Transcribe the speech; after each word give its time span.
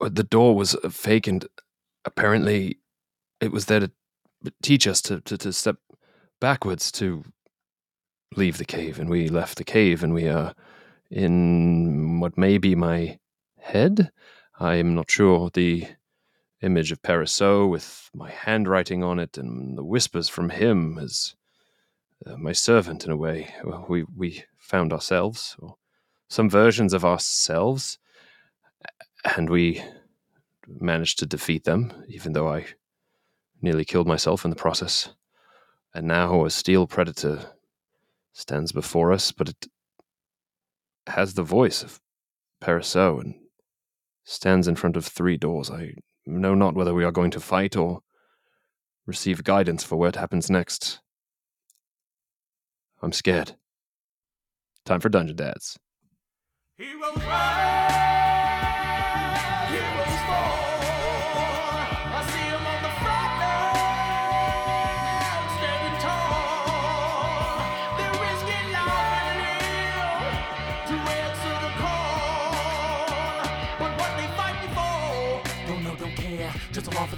the 0.00 0.24
door 0.24 0.54
was 0.54 0.74
uh, 0.76 0.88
fake, 0.88 1.26
and 1.26 1.46
apparently 2.04 2.78
it 3.40 3.52
was 3.52 3.66
there 3.66 3.80
to 3.80 3.90
teach 4.62 4.86
us 4.86 5.00
to, 5.02 5.20
to, 5.22 5.36
to 5.38 5.52
step 5.52 5.76
backwards 6.40 6.92
to 6.92 7.24
leave 8.36 8.58
the 8.58 8.64
cave. 8.64 8.98
And 8.98 9.10
we 9.10 9.28
left 9.28 9.58
the 9.58 9.64
cave, 9.64 10.02
and 10.02 10.14
we 10.14 10.28
are 10.28 10.54
in 11.10 12.20
what 12.20 12.38
may 12.38 12.58
be 12.58 12.74
my 12.74 13.18
head. 13.58 14.10
I 14.60 14.74
am 14.76 14.94
not 14.94 15.10
sure. 15.10 15.50
The 15.52 15.86
image 16.62 16.92
of 16.92 17.02
Perisseau 17.02 17.68
with 17.68 18.10
my 18.14 18.30
handwriting 18.30 19.04
on 19.04 19.18
it 19.18 19.38
and 19.38 19.78
the 19.78 19.84
whispers 19.84 20.28
from 20.28 20.50
him 20.50 20.98
as 20.98 21.34
uh, 22.26 22.36
my 22.36 22.52
servant 22.52 23.04
in 23.04 23.10
a 23.10 23.16
way. 23.16 23.54
We 23.88 24.04
we 24.16 24.44
found 24.56 24.92
ourselves, 24.92 25.56
or 25.58 25.76
some 26.28 26.50
versions 26.50 26.92
of 26.92 27.04
ourselves, 27.04 27.98
and 29.24 29.50
we 29.50 29.82
managed 30.66 31.18
to 31.18 31.26
defeat 31.26 31.64
them, 31.64 31.92
even 32.08 32.32
though 32.32 32.48
I 32.48 32.66
nearly 33.60 33.84
killed 33.84 34.06
myself 34.06 34.44
in 34.44 34.50
the 34.50 34.56
process. 34.56 35.10
And 35.94 36.06
now 36.06 36.44
a 36.44 36.50
steel 36.50 36.86
predator 36.86 37.52
stands 38.32 38.72
before 38.72 39.12
us, 39.12 39.32
but 39.32 39.48
it 39.48 39.66
has 41.06 41.34
the 41.34 41.42
voice 41.42 41.82
of 41.82 42.00
Perisseau 42.60 43.20
and 43.20 43.34
stands 44.24 44.68
in 44.68 44.76
front 44.76 44.96
of 44.96 45.06
three 45.06 45.36
doors. 45.36 45.70
I 45.70 45.94
know 46.26 46.54
not 46.54 46.74
whether 46.74 46.94
we 46.94 47.04
are 47.04 47.12
going 47.12 47.30
to 47.32 47.40
fight 47.40 47.76
or 47.76 48.00
receive 49.06 49.42
guidance 49.42 49.82
for 49.82 49.96
what 49.96 50.16
happens 50.16 50.50
next. 50.50 51.00
I'm 53.00 53.12
scared. 53.12 53.56
Time 54.84 55.00
for 55.00 55.08
Dungeon 55.08 55.36
Dads. 55.36 55.78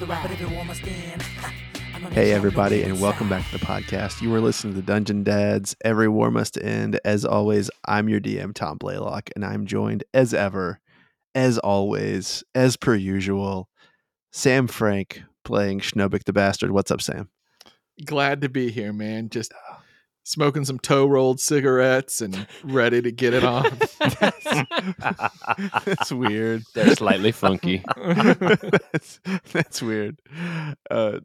The 0.01 0.07
ride, 0.07 0.23
but 0.23 0.41
everyone 0.41 0.67
must 0.67 0.81
stand. 0.81 1.23
Hey, 2.13 2.33
everybody, 2.33 2.83
and 2.83 2.99
welcome 3.03 3.29
back 3.29 3.45
to 3.51 3.59
the 3.59 3.65
podcast. 3.65 4.23
You 4.23 4.35
are 4.35 4.41
listening 4.41 4.75
to 4.77 4.81
Dungeon 4.81 5.23
Dads. 5.23 5.77
Every 5.85 6.09
war 6.09 6.31
must 6.31 6.57
end. 6.57 6.99
As 7.05 7.27
always, 7.27 7.71
I'm 7.85 8.09
your 8.09 8.19
DM, 8.19 8.55
Tom 8.55 8.79
Blaylock, 8.79 9.29
and 9.37 9.45
I'm 9.45 9.67
joined 9.67 10.05
as 10.15 10.33
ever, 10.33 10.81
as 11.35 11.59
always, 11.59 12.43
as 12.55 12.79
per 12.79 12.95
usual, 12.95 13.69
Sam 14.33 14.69
Frank 14.69 15.23
playing 15.45 15.81
Schnobik 15.81 16.25
the 16.25 16.33
Bastard. 16.33 16.71
What's 16.71 16.91
up, 16.91 17.03
Sam? 17.03 17.29
Glad 18.03 18.41
to 18.41 18.49
be 18.49 18.71
here, 18.71 18.95
man. 18.95 19.29
Just 19.29 19.53
ah. 19.69 19.80
Smoking 20.31 20.65
some 20.65 20.79
toe 20.79 21.07
rolled 21.07 21.41
cigarettes 21.41 22.21
and 22.21 22.47
ready 22.63 23.03
to 23.03 23.11
get 23.11 23.35
it 23.35 23.43
on. 23.43 23.65
that's, 23.99 24.45
that's, 25.85 26.13
weird. 26.13 26.63
They're 26.73 26.95
slightly 26.95 27.33
funky. 27.33 27.83
that's, 27.97 29.19
that's, 29.53 29.83
weird. 29.83 30.21
Uh, 30.89 31.19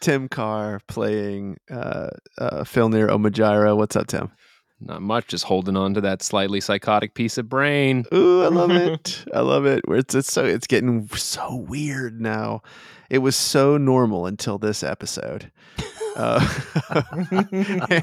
Tim 0.00 0.28
Carr 0.28 0.80
playing 0.88 1.58
uh, 1.70 2.08
uh, 2.36 2.64
Filnyr 2.64 3.08
Omajira. 3.10 3.76
What's 3.76 3.94
up, 3.94 4.08
Tim? 4.08 4.32
Not 4.80 5.02
much, 5.02 5.28
just 5.28 5.44
holding 5.44 5.76
on 5.76 5.94
to 5.94 6.00
that 6.00 6.20
slightly 6.20 6.60
psychotic 6.60 7.14
piece 7.14 7.38
of 7.38 7.48
brain. 7.48 8.06
Ooh, 8.12 8.42
I 8.42 8.48
love 8.48 8.70
it. 8.72 9.24
I 9.32 9.38
love 9.42 9.66
it. 9.66 9.84
It's, 9.86 10.16
it's 10.16 10.32
so 10.32 10.44
it's 10.44 10.66
getting 10.66 11.06
so 11.10 11.54
weird 11.54 12.20
now. 12.20 12.62
It 13.08 13.18
was 13.18 13.36
so 13.36 13.76
normal 13.76 14.26
until 14.26 14.58
this 14.58 14.82
episode. 14.82 15.52
Uh, 16.16 16.40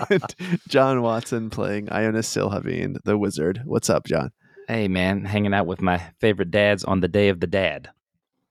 and 0.09 0.35
John 0.67 1.01
Watson 1.01 1.49
playing 1.49 1.87
Ionus 1.87 2.27
Silhavine, 2.27 2.97
the 3.03 3.17
wizard. 3.17 3.61
What's 3.65 3.89
up, 3.89 4.05
John? 4.05 4.31
Hey, 4.67 4.87
man, 4.87 5.25
hanging 5.25 5.53
out 5.53 5.65
with 5.65 5.81
my 5.81 5.97
favorite 6.19 6.51
dads 6.51 6.83
on 6.83 6.99
the 6.99 7.07
day 7.07 7.29
of 7.29 7.39
the 7.39 7.47
dad. 7.47 7.89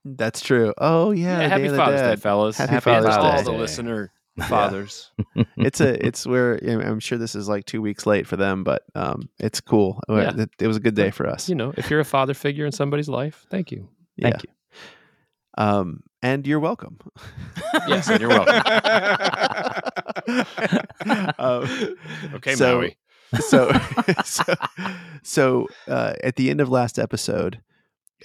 That's 0.05 0.41
true. 0.41 0.73
Oh 0.77 1.11
yeah, 1.11 1.39
yeah 1.39 1.47
happy 1.47 1.69
Father's 1.69 2.01
Day, 2.01 2.15
fellas. 2.17 2.57
Happy, 2.57 2.71
happy 2.71 2.83
Father's 2.83 3.15
Day. 3.15 3.21
All 3.21 3.43
the 3.43 3.51
listener 3.51 4.11
fathers. 4.47 5.11
Yeah. 5.33 5.43
it's 5.57 5.79
a 5.79 6.05
it's 6.05 6.27
where 6.27 6.55
I'm 6.55 6.99
sure 6.99 7.17
this 7.17 7.35
is 7.35 7.47
like 7.47 7.65
two 7.65 7.81
weeks 7.81 8.05
late 8.05 8.27
for 8.27 8.35
them, 8.35 8.65
but 8.65 8.83
um, 8.95 9.29
it's 9.39 9.61
cool. 9.61 10.01
Yeah. 10.09 10.33
It, 10.37 10.49
it, 10.59 10.67
was 10.67 10.75
a 10.75 10.81
good 10.81 10.95
day 10.95 11.09
for 11.09 11.25
us. 11.25 11.47
You 11.47 11.55
know, 11.55 11.73
if 11.77 11.89
you're 11.89 12.01
a 12.01 12.05
father 12.05 12.33
figure 12.33 12.65
in 12.65 12.73
somebody's 12.73 13.07
life, 13.07 13.45
thank 13.49 13.71
you. 13.71 13.87
Thank 14.21 14.43
you. 14.43 14.49
Um, 15.57 16.03
and 16.23 16.47
you're 16.47 16.59
welcome. 16.59 16.97
yes, 17.87 18.09
and 18.09 18.21
you're 18.21 18.29
welcome. 18.29 18.55
um, 21.37 21.95
okay, 22.35 22.55
so, 22.55 22.77
Maui. 22.77 22.97
so, 23.41 23.71
so, 24.25 24.43
so 25.21 25.67
uh, 25.87 26.13
at 26.23 26.37
the 26.37 26.49
end 26.49 26.61
of 26.61 26.69
last 26.69 26.97
episode, 26.97 27.61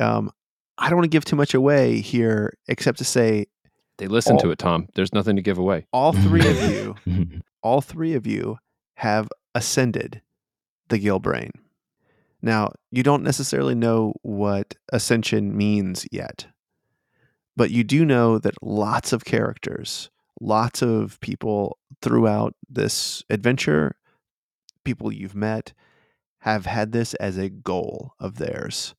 um, 0.00 0.30
I 0.78 0.88
don't 0.88 0.98
want 0.98 1.04
to 1.04 1.14
give 1.14 1.24
too 1.24 1.36
much 1.36 1.54
away 1.54 2.00
here, 2.00 2.56
except 2.68 2.98
to 2.98 3.04
say 3.04 3.46
they 3.98 4.06
listen 4.06 4.34
all, 4.34 4.40
to 4.42 4.50
it, 4.52 4.60
Tom. 4.60 4.86
There's 4.94 5.12
nothing 5.12 5.34
to 5.34 5.42
give 5.42 5.58
away. 5.58 5.86
All 5.92 6.12
three 6.12 6.48
of 6.48 6.70
you, 6.70 6.94
all 7.62 7.80
three 7.80 8.14
of 8.14 8.26
you 8.26 8.58
have 8.94 9.28
ascended 9.56 10.22
the 10.88 11.00
Gilbrain. 11.00 11.50
Now, 12.40 12.70
you 12.92 13.02
don't 13.02 13.24
necessarily 13.24 13.74
know 13.74 14.14
what 14.22 14.76
ascension 14.92 15.56
means 15.56 16.06
yet, 16.12 16.46
but 17.58 17.72
you 17.72 17.82
do 17.82 18.04
know 18.04 18.38
that 18.38 18.54
lots 18.62 19.12
of 19.12 19.24
characters, 19.24 20.10
lots 20.40 20.80
of 20.80 21.18
people 21.18 21.76
throughout 22.00 22.54
this 22.70 23.24
adventure, 23.28 23.96
people 24.84 25.12
you've 25.12 25.34
met, 25.34 25.72
have 26.42 26.66
had 26.66 26.92
this 26.92 27.14
as 27.14 27.36
a 27.36 27.48
goal 27.48 28.12
of 28.20 28.36
theirs. 28.36 28.94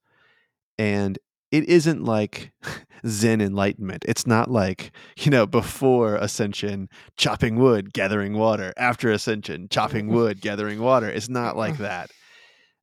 And 0.78 1.18
it 1.54 1.70
isn't 1.70 2.04
like 2.04 2.52
Zen 3.08 3.40
enlightenment. 3.40 4.04
It's 4.06 4.28
not 4.28 4.52
like, 4.52 4.92
you 5.18 5.32
know, 5.32 5.46
before 5.46 6.16
ascension, 6.16 6.90
chopping 7.16 7.56
wood, 7.56 7.94
gathering 7.94 8.34
water. 8.34 8.74
After 8.76 9.10
ascension, 9.10 9.70
chopping 9.70 10.08
wood, 10.14 10.42
gathering 10.42 10.82
water. 10.82 11.10
It's 11.10 11.30
not 11.30 11.56
like 11.56 11.78
that. 11.78 12.12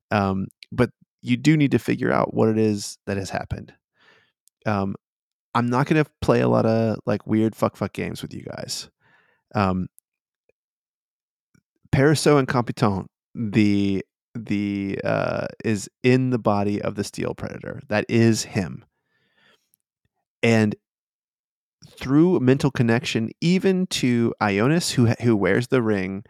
Um, 0.09 0.47
but 0.71 0.89
you 1.21 1.37
do 1.37 1.55
need 1.55 1.69
to 1.69 1.79
figure 1.79 2.11
out 2.11 2.33
what 2.33 2.49
it 2.49 2.57
is 2.57 2.97
that 3.05 3.17
has 3.17 3.29
happened. 3.29 3.75
Um, 4.65 4.95
I'm 5.55 5.69
not 5.69 5.87
going 5.87 6.03
to 6.03 6.09
play 6.21 6.41
a 6.41 6.47
lot 6.47 6.65
of 6.65 6.99
like 7.05 7.25
weird 7.25 7.55
fuck 7.55 7.77
fuck 7.77 7.93
games 7.93 8.21
with 8.21 8.33
you 8.33 8.43
guys. 8.43 8.89
Um, 9.55 9.87
Perisseau 11.91 12.37
and 12.37 12.47
Competent, 12.47 13.09
the 13.33 14.03
the 14.35 14.99
uh, 15.03 15.47
is 15.65 15.89
in 16.03 16.29
the 16.29 16.39
body 16.39 16.81
of 16.81 16.95
the 16.95 17.03
steel 17.03 17.33
predator. 17.33 17.81
That 17.89 18.05
is 18.07 18.43
him. 18.43 18.85
And 20.43 20.75
through 21.89 22.39
mental 22.39 22.69
connection, 22.69 23.31
even 23.41 23.87
to 23.87 24.33
Ionus, 24.41 24.91
who 24.91 25.07
who 25.21 25.35
wears 25.35 25.67
the 25.67 25.81
ring, 25.81 26.23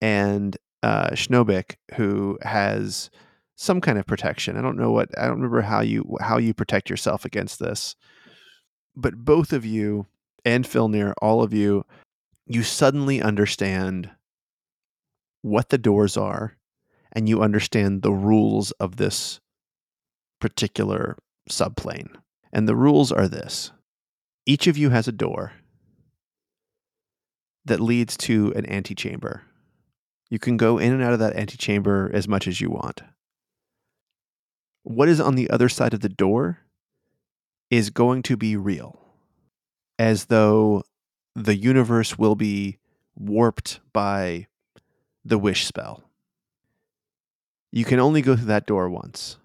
and 0.00 0.56
uh, 0.82 1.10
Schnobik, 1.10 1.76
who 1.94 2.38
has 2.42 3.10
some 3.54 3.80
kind 3.80 3.98
of 3.98 4.06
protection. 4.06 4.56
I 4.56 4.62
don't 4.62 4.76
know 4.76 4.90
what 4.90 5.16
I 5.18 5.26
don't 5.26 5.36
remember 5.36 5.62
how 5.62 5.80
you 5.80 6.16
how 6.20 6.38
you 6.38 6.54
protect 6.54 6.90
yourself 6.90 7.24
against 7.24 7.58
this, 7.60 7.94
but 8.96 9.24
both 9.24 9.52
of 9.52 9.64
you 9.64 10.06
and 10.44 10.64
Filnyr, 10.64 11.12
all 11.22 11.42
of 11.42 11.52
you, 11.52 11.84
you 12.46 12.62
suddenly 12.62 13.22
understand 13.22 14.10
what 15.42 15.68
the 15.70 15.78
doors 15.78 16.16
are 16.16 16.56
and 17.12 17.28
you 17.28 17.42
understand 17.42 18.02
the 18.02 18.12
rules 18.12 18.70
of 18.72 18.96
this 18.96 19.40
particular 20.40 21.16
subplane. 21.48 22.10
And 22.52 22.68
the 22.68 22.76
rules 22.76 23.12
are 23.12 23.28
this 23.28 23.72
each 24.44 24.66
of 24.66 24.76
you 24.76 24.90
has 24.90 25.06
a 25.06 25.12
door 25.12 25.52
that 27.64 27.80
leads 27.80 28.16
to 28.16 28.52
an 28.56 28.68
antechamber. 28.68 29.42
You 30.30 30.38
can 30.38 30.56
go 30.56 30.78
in 30.78 30.92
and 30.92 31.02
out 31.02 31.12
of 31.12 31.20
that 31.20 31.36
antechamber 31.36 32.10
as 32.12 32.26
much 32.26 32.48
as 32.48 32.60
you 32.60 32.70
want. 32.70 33.02
What 34.82 35.08
is 35.08 35.20
on 35.20 35.36
the 35.36 35.48
other 35.48 35.68
side 35.68 35.94
of 35.94 36.00
the 36.00 36.08
door 36.08 36.58
is 37.72 37.88
going 37.88 38.22
to 38.22 38.36
be 38.36 38.54
real, 38.54 39.00
as 39.98 40.26
though 40.26 40.82
the 41.34 41.56
universe 41.56 42.18
will 42.18 42.34
be 42.34 42.76
warped 43.16 43.80
by 43.94 44.46
the 45.24 45.38
wish 45.38 45.64
spell. 45.64 46.04
You 47.72 47.86
can 47.86 47.98
only 47.98 48.20
go 48.20 48.36
through 48.36 48.44
that 48.44 48.66
door 48.66 48.90
once. 48.90 49.38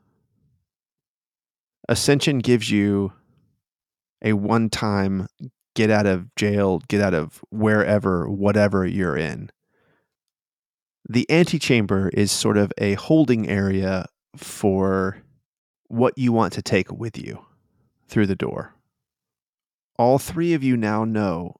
Ascension 1.87 2.39
gives 2.39 2.69
you 2.69 3.13
a 4.21 4.33
one 4.33 4.69
time 4.69 5.27
get 5.73 5.89
out 5.89 6.05
of 6.05 6.35
jail, 6.35 6.81
get 6.89 6.99
out 6.99 7.13
of 7.13 7.41
wherever, 7.49 8.29
whatever 8.29 8.85
you're 8.85 9.15
in. 9.15 9.49
The 11.07 11.25
antechamber 11.31 12.09
is 12.09 12.29
sort 12.29 12.57
of 12.57 12.73
a 12.77 12.95
holding 12.95 13.47
area 13.47 14.07
for 14.35 15.21
what 15.85 16.17
you 16.17 16.33
want 16.33 16.51
to 16.53 16.61
take 16.61 16.91
with 16.91 17.17
you. 17.17 17.46
Through 18.07 18.27
the 18.27 18.35
door. 18.35 18.73
All 19.97 20.19
three 20.19 20.53
of 20.53 20.63
you 20.63 20.77
now 20.77 21.05
know 21.05 21.55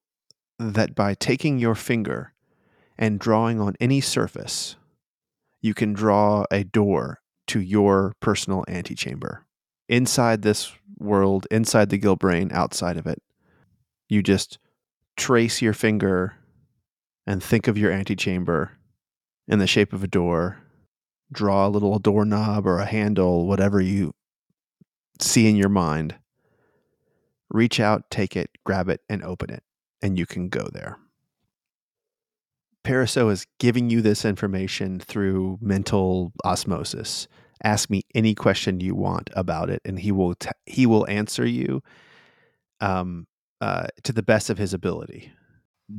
that 0.59 0.95
by 0.95 1.13
taking 1.13 1.59
your 1.59 1.75
finger 1.75 2.33
and 2.97 3.19
drawing 3.19 3.59
on 3.59 3.75
any 3.79 4.01
surface, 4.01 4.75
you 5.61 5.73
can 5.73 5.94
draw 5.94 6.45
a 6.51 6.63
door 6.63 7.19
to 7.47 7.59
your 7.59 8.13
personal 8.19 8.63
antechamber. 8.67 9.45
Inside 9.89 10.41
this 10.41 10.71
world, 10.97 11.47
inside 11.49 11.89
the 11.89 11.99
Gilbrain, 11.99 12.51
outside 12.51 12.97
of 12.97 13.07
it, 13.07 13.21
you 14.09 14.21
just 14.21 14.59
trace 15.15 15.61
your 15.61 15.73
finger 15.73 16.35
and 17.25 17.44
think 17.44 17.67
of 17.67 17.77
your 17.77 17.91
antechamber 17.91 18.71
in 19.47 19.59
the 19.59 19.67
shape 19.67 19.94
of 19.94 20.03
a 20.03 20.07
door. 20.07 20.59
Draw 21.31 21.67
a 21.67 21.69
little 21.69 21.99
doorknob 21.99 22.65
or 22.65 22.79
a 22.79 22.85
handle, 22.85 23.47
whatever 23.47 23.81
you 23.81 24.13
see 25.19 25.47
in 25.49 25.55
your 25.55 25.69
mind. 25.69 26.15
Reach 27.49 27.79
out, 27.79 28.09
take 28.09 28.35
it, 28.35 28.49
grab 28.65 28.89
it, 28.89 29.01
and 29.09 29.23
open 29.23 29.49
it, 29.49 29.63
and 30.01 30.17
you 30.17 30.25
can 30.25 30.49
go 30.49 30.67
there. 30.73 30.97
Paraso 32.83 33.31
is 33.31 33.45
giving 33.59 33.89
you 33.89 34.01
this 34.01 34.23
information 34.23 34.99
through 34.99 35.57
mental 35.61 36.31
osmosis. 36.45 37.27
Ask 37.63 37.89
me 37.89 38.03
any 38.15 38.33
question 38.35 38.79
you 38.79 38.95
want 38.95 39.29
about 39.33 39.69
it, 39.69 39.81
and 39.83 39.99
he 39.99 40.11
will 40.11 40.35
t- 40.35 40.49
he 40.65 40.85
will 40.85 41.07
answer 41.09 41.45
you 41.45 41.81
um, 42.79 43.27
uh, 43.59 43.88
to 44.03 44.13
the 44.13 44.23
best 44.23 44.49
of 44.49 44.57
his 44.57 44.73
ability. 44.73 45.31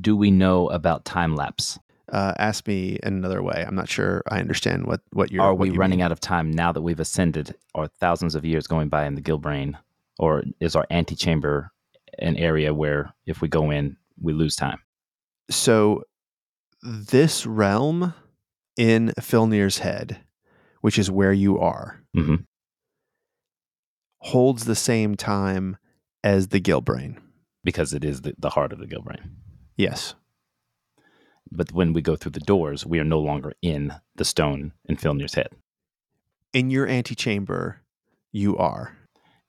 Do 0.01 0.17
we 0.17 0.31
know 0.31 0.69
about 0.69 1.05
time 1.05 1.35
lapse? 1.35 1.79
Uh, 2.11 2.33
ask 2.39 2.67
me 2.67 2.99
in 3.03 3.15
another 3.15 3.43
way. 3.43 3.65
I'm 3.67 3.75
not 3.75 3.89
sure 3.89 4.23
I 4.31 4.39
understand 4.39 4.87
what 4.87 5.01
what 5.13 5.31
you're. 5.31 5.43
Are 5.43 5.53
what 5.53 5.69
we 5.69 5.71
you 5.73 5.79
running 5.79 5.99
mean. 5.99 6.05
out 6.07 6.13
of 6.13 6.21
time 6.21 6.51
now 6.51 6.73
that 6.73 6.83
we've 6.83 7.01
ascended? 7.01 7.55
Are 7.75 7.87
thousands 7.87 8.35
of 8.35 8.45
years 8.45 8.67
going 8.67 8.89
by 8.89 9.05
in 9.05 9.15
the 9.15 9.21
Gilbrain? 9.21 9.77
Or 10.19 10.43
is 10.61 10.75
our 10.75 10.87
antechamber 10.91 11.71
an 12.19 12.37
area 12.37 12.75
where 12.75 13.15
if 13.27 13.41
we 13.41 13.49
go 13.49 13.71
in, 13.71 13.97
we 14.21 14.33
lose 14.33 14.57
time? 14.57 14.79
So, 15.51 16.03
this 16.83 17.47
realm 17.47 18.15
in 18.77 19.13
Filnyr's 19.21 19.79
head, 19.79 20.19
which 20.81 20.99
is 20.99 21.11
where 21.11 21.33
you 21.33 21.59
are, 21.59 22.03
hmm 22.15 22.37
holds 24.21 24.65
the 24.65 24.75
same 24.75 25.17
time 25.17 25.77
as 26.25 26.49
the 26.49 26.61
Gilbrain. 26.61 27.19
Because 27.65 27.93
it 27.93 28.05
is 28.05 28.23
the, 28.23 28.35
the 28.39 28.51
heart 28.51 28.73
of 28.73 28.79
the 28.79 28.87
Gilbrain. 28.87 29.31
Yes. 29.77 30.15
But 31.51 31.73
when 31.73 31.93
we 31.93 32.03
go 32.03 32.17
through 32.17 32.33
the 32.33 32.41
doors, 32.41 32.85
we 32.85 32.99
are 32.99 33.05
no 33.05 33.21
longer 33.21 33.53
in 33.63 33.95
the 34.17 34.25
stone 34.25 34.73
in 34.87 34.97
Filnyr's 34.97 35.35
head. 35.35 35.49
In 36.53 36.71
your 36.71 36.87
antechamber, 36.87 37.83
you 38.33 38.57
are. 38.57 38.97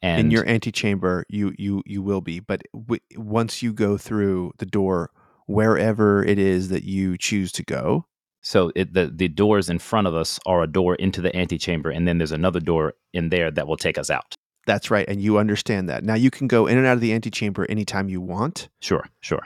And 0.02 0.20
in 0.22 0.32
your 0.32 0.48
antechamber, 0.48 1.26
you 1.30 1.54
you 1.58 1.84
you 1.86 2.02
will 2.02 2.22
be. 2.22 2.40
But 2.40 2.62
w- 2.74 3.02
once 3.18 3.62
you 3.62 3.74
go 3.74 3.98
through 3.98 4.54
the 4.58 4.66
door, 4.66 5.12
wherever 5.46 6.24
it 6.24 6.40
is 6.40 6.70
that 6.70 6.84
you 6.84 7.18
choose 7.18 7.52
to 7.54 7.64
go, 7.64 8.06
so 8.42 8.72
it, 8.76 8.94
the 8.94 9.08
the 9.14 9.28
doors 9.28 9.70
in 9.70 9.78
front 9.80 10.08
of 10.08 10.16
us 10.16 10.40
are 10.46 10.62
a 10.64 10.68
door 10.68 10.96
into 10.96 11.20
the 11.22 11.36
antechamber, 11.36 11.90
and 11.90 12.08
then 12.08 12.18
there's 12.18 12.32
another 12.32 12.62
door 12.62 12.94
in 13.14 13.30
there 13.30 13.52
that 13.52 13.68
will 13.68 13.76
take 13.78 13.98
us 13.98 14.10
out. 14.10 14.36
that's 14.66 14.90
right, 14.92 15.08
and 15.10 15.22
you 15.22 15.38
understand 15.38 15.90
that. 15.90 16.04
Now 16.04 16.16
you 16.16 16.32
can 16.32 16.48
go 16.48 16.66
in 16.68 16.78
and 16.78 16.88
out 16.88 16.94
of 16.94 17.02
the 17.02 17.12
antechamber 17.14 17.66
anytime 17.70 18.08
you 18.08 18.22
want. 18.22 18.70
Sure, 18.80 19.06
sure. 19.20 19.46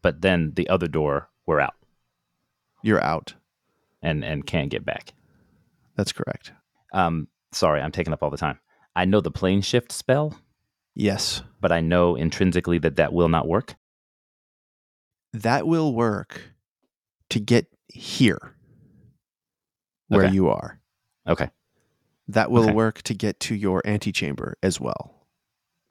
But 0.00 0.22
then 0.22 0.52
the 0.54 0.68
other 0.70 0.88
door, 0.88 1.28
we're 1.44 1.60
out 1.60 1.74
You're 2.82 3.02
out. 3.04 3.34
and 4.00 4.24
and 4.24 4.46
can't 4.46 4.70
get 4.70 4.84
back. 4.86 5.12
That's 5.96 6.12
correct. 6.12 6.52
Um, 6.94 7.28
sorry, 7.52 7.80
I'm 7.82 7.92
taking 7.92 8.12
up 8.14 8.22
all 8.22 8.30
the 8.30 8.36
time. 8.38 8.58
I 8.98 9.04
know 9.04 9.20
the 9.20 9.30
plane 9.30 9.60
shift 9.62 9.92
spell, 9.92 10.36
Yes. 10.96 11.42
but 11.60 11.70
I 11.70 11.80
know 11.80 12.16
intrinsically 12.16 12.78
that 12.80 12.96
that 12.96 13.12
will 13.12 13.28
not 13.28 13.46
work. 13.46 13.76
that 15.32 15.66
will 15.68 15.94
work 15.94 16.40
to 17.30 17.38
get 17.38 17.66
here 17.92 18.56
where 20.08 20.24
Okay. 20.24 20.32
you 20.34 20.48
are. 20.48 20.80
Okay, 21.28 21.50
That 22.26 22.50
will 22.50 22.64
Okay. 22.64 22.72
work 22.72 23.02
to 23.02 23.14
get 23.14 23.38
to 23.40 23.54
your 23.54 23.80
antechamber 23.86 24.56
as 24.62 24.80
well. 24.80 25.26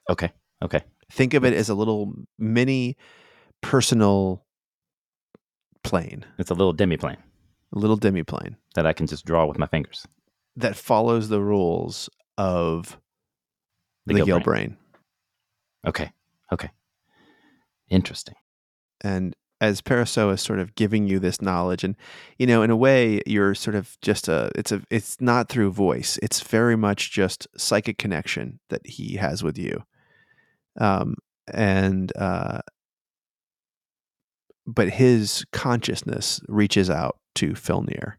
okay, 0.09 0.31
okay. 0.61 0.83
Think 1.11 1.33
of 1.33 1.45
it 1.45 1.53
as 1.53 1.69
a 1.69 1.75
little 1.75 2.13
mini 2.37 2.97
personal 3.61 4.45
plane, 5.83 6.25
It's 6.37 6.51
a 6.51 6.55
little 6.55 6.73
demiplane 6.73 7.17
a 7.73 7.79
little 7.79 7.97
demiplane 7.97 8.55
that 8.75 8.85
I 8.85 8.91
can 8.93 9.07
just 9.07 9.25
draw 9.25 9.45
with 9.45 9.57
my 9.59 9.67
fingers. 9.67 10.05
that 10.57 10.75
follows 10.75 11.29
the 11.29 11.41
rules 11.41 12.09
of 12.37 12.97
The 14.05 14.15
the, 14.15 14.19
Gilbrain. 14.21 14.43
Gilbrain. 14.43 14.75
Okay, 15.87 16.11
okay. 16.51 16.69
Interesting. 17.89 18.35
And 19.01 19.35
as 19.59 19.81
Paraso 19.81 20.31
is 20.33 20.41
sort 20.41 20.59
of 20.59 20.75
giving 20.75 21.07
you 21.07 21.19
this 21.19 21.41
knowledge, 21.41 21.83
and 21.83 21.95
you 22.37 22.45
know, 22.45 22.61
in 22.61 22.69
a 22.69 22.75
way, 22.75 23.21
you're 23.25 23.55
sort 23.55 23.75
of 23.75 23.97
just 24.01 24.27
a. 24.27 24.51
It's 24.55 24.71
a. 24.71 24.81
It's 24.89 25.19
not 25.19 25.49
through 25.49 25.71
voice. 25.71 26.19
It's 26.21 26.41
very 26.41 26.75
much 26.75 27.11
just 27.11 27.47
psychic 27.57 27.97
connection 27.97 28.59
that 28.69 28.85
he 28.85 29.15
has 29.15 29.43
with 29.43 29.57
you. 29.57 29.83
Um, 30.79 31.15
and 31.51 32.11
uh, 32.17 32.59
but 34.67 34.89
his 34.89 35.45
consciousness 35.51 36.41
reaches 36.47 36.89
out 36.89 37.17
to 37.35 37.51
Filnyr 37.53 38.15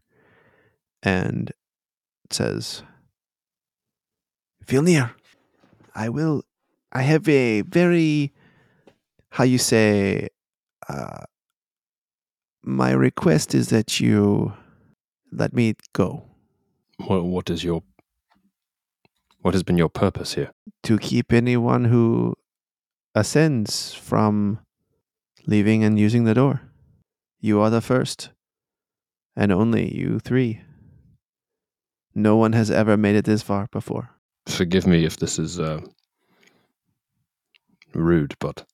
and 1.03 1.51
says, 2.31 2.83
"Filnyr, 4.69 5.11
I 5.95 6.09
will. 6.09 6.43
I 6.91 7.01
have 7.01 7.27
a 7.27 7.61
very, 7.61 8.31
how 9.31 9.43
you 9.43 9.57
say." 9.57 10.29
uh, 10.89 11.23
my 12.63 12.91
request 12.91 13.53
is 13.53 13.69
that 13.69 13.99
you 13.99 14.53
let 15.31 15.53
me 15.53 15.75
go 15.93 16.23
What, 16.97 17.23
what 17.23 17.49
is 17.49 17.63
your 17.63 17.83
what 19.41 19.53
has 19.53 19.63
been 19.63 19.77
your 19.77 19.89
purpose 19.89 20.33
here? 20.33 20.51
to 20.83 20.97
keep 20.97 21.31
anyone 21.31 21.85
who 21.85 22.35
ascends 23.15 23.93
from 23.93 24.59
leaving 25.45 25.83
and 25.83 25.99
using 25.99 26.25
the 26.25 26.33
door. 26.33 26.61
You 27.39 27.61
are 27.61 27.69
the 27.69 27.81
first, 27.81 28.31
and 29.35 29.51
only 29.51 29.95
you 29.95 30.19
three. 30.19 30.61
No 32.13 32.35
one 32.35 32.53
has 32.53 32.69
ever 32.71 32.97
made 32.97 33.15
it 33.15 33.25
this 33.25 33.41
far 33.43 33.67
before. 33.71 34.09
Forgive 34.49 34.85
me 34.87 35.05
if 35.05 35.17
this 35.17 35.39
is 35.39 35.59
uh, 35.59 35.79
rude, 37.93 38.35
but 38.39 38.65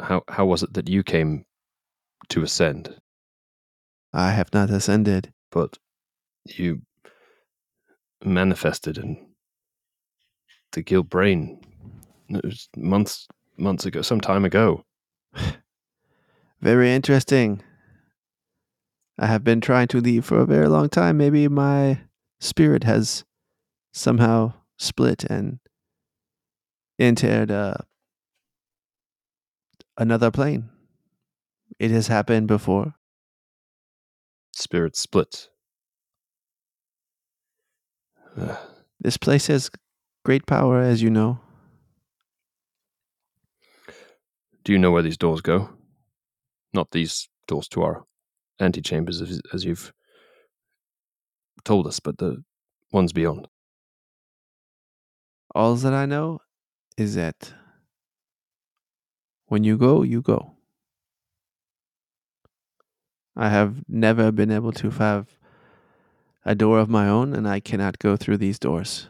how 0.00 0.22
how 0.28 0.46
was 0.46 0.62
it 0.62 0.74
that 0.74 0.88
you 0.88 1.02
came 1.02 1.44
to 2.28 2.42
ascend, 2.42 2.94
I 4.12 4.30
have 4.32 4.52
not 4.52 4.70
ascended. 4.70 5.32
but 5.50 5.78
you 6.44 6.82
manifested 8.24 8.98
in 8.98 9.16
the 10.72 10.82
Gilbrain 10.82 11.62
it 12.30 12.44
was 12.44 12.68
months 12.76 13.26
months 13.56 13.86
ago, 13.86 14.02
some 14.02 14.20
time 14.20 14.44
ago? 14.44 14.84
Very 16.60 16.92
interesting. 16.92 17.62
I 19.18 19.26
have 19.26 19.42
been 19.42 19.60
trying 19.60 19.88
to 19.88 20.00
leave 20.00 20.24
for 20.24 20.38
a 20.38 20.46
very 20.46 20.68
long 20.68 20.88
time. 20.88 21.16
Maybe 21.16 21.48
my 21.48 22.00
spirit 22.40 22.84
has 22.84 23.24
somehow 23.92 24.52
split 24.76 25.24
and 25.24 25.58
entered 26.98 27.50
uh, 27.50 27.74
another 29.96 30.30
plane. 30.30 30.70
It 31.78 31.90
has 31.90 32.08
happened 32.08 32.48
before. 32.48 32.94
Spirit 34.52 34.96
split. 34.96 35.48
This 39.00 39.16
place 39.16 39.46
has 39.46 39.70
great 40.24 40.44
power, 40.44 40.80
as 40.80 41.00
you 41.00 41.08
know. 41.08 41.38
do 44.68 44.72
you 44.74 44.78
know 44.78 44.90
where 44.90 45.00
these 45.00 45.16
doors 45.16 45.40
go? 45.40 45.70
Not 46.74 46.90
these 46.90 47.30
doors 47.46 47.68
to 47.68 47.82
our 47.84 48.04
antechambers, 48.60 49.22
as 49.54 49.64
you've 49.64 49.94
told 51.64 51.86
us, 51.86 52.00
but 52.00 52.18
the 52.18 52.44
ones 52.92 53.14
beyond. 53.14 53.48
All 55.58 55.74
that 55.74 55.92
I 55.92 56.06
know 56.06 56.38
is 56.96 57.16
that 57.16 57.52
when 59.46 59.64
you 59.64 59.76
go, 59.76 60.04
you 60.04 60.22
go. 60.22 60.52
I 63.34 63.48
have 63.48 63.82
never 63.88 64.30
been 64.30 64.52
able 64.52 64.70
to 64.70 64.90
have 64.90 65.36
a 66.44 66.54
door 66.54 66.78
of 66.78 66.88
my 66.88 67.08
own, 67.08 67.34
and 67.34 67.48
I 67.48 67.58
cannot 67.58 67.98
go 67.98 68.16
through 68.16 68.36
these 68.36 68.60
doors. 68.60 69.08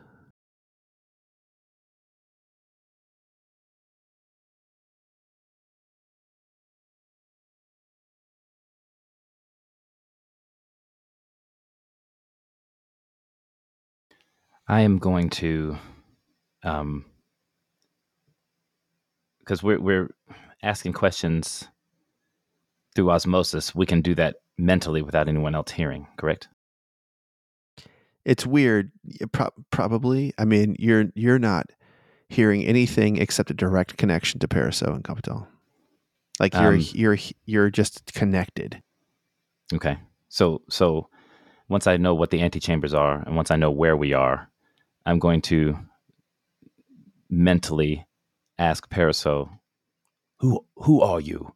I 14.66 14.80
am 14.80 14.96
going 14.96 15.28
to 15.44 15.76
um, 16.62 17.04
because 19.40 19.62
we're 19.62 19.80
we're 19.80 20.10
asking 20.62 20.92
questions 20.92 21.68
through 22.94 23.10
osmosis. 23.10 23.74
We 23.74 23.86
can 23.86 24.00
do 24.02 24.14
that 24.16 24.36
mentally 24.58 25.02
without 25.02 25.28
anyone 25.28 25.54
else 25.54 25.70
hearing. 25.70 26.06
Correct? 26.16 26.48
It's 28.24 28.44
weird. 28.44 28.92
Pro- 29.32 29.52
probably. 29.70 30.34
I 30.38 30.44
mean, 30.44 30.76
you're 30.78 31.06
you're 31.14 31.38
not 31.38 31.66
hearing 32.28 32.64
anything 32.64 33.16
except 33.16 33.50
a 33.50 33.54
direct 33.54 33.96
connection 33.96 34.38
to 34.40 34.48
Paraso 34.48 34.88
and 34.88 35.02
Capital. 35.02 35.48
Like 36.38 36.54
you're 36.54 36.74
Um, 36.74 36.84
you're 36.92 37.18
you're 37.46 37.70
just 37.70 38.12
connected. 38.14 38.82
Okay. 39.72 39.98
So 40.28 40.62
so 40.68 41.08
once 41.68 41.86
I 41.86 41.96
know 41.96 42.14
what 42.14 42.30
the 42.30 42.40
antechambers 42.40 42.94
are 42.94 43.22
and 43.22 43.34
once 43.36 43.50
I 43.50 43.56
know 43.56 43.70
where 43.70 43.96
we 43.96 44.12
are, 44.12 44.50
I'm 45.06 45.18
going 45.18 45.40
to 45.42 45.78
mentally 47.30 48.06
ask 48.58 48.88
Paraso, 48.88 49.50
who 50.40 50.64
who 50.76 51.00
are 51.00 51.20
you? 51.20 51.54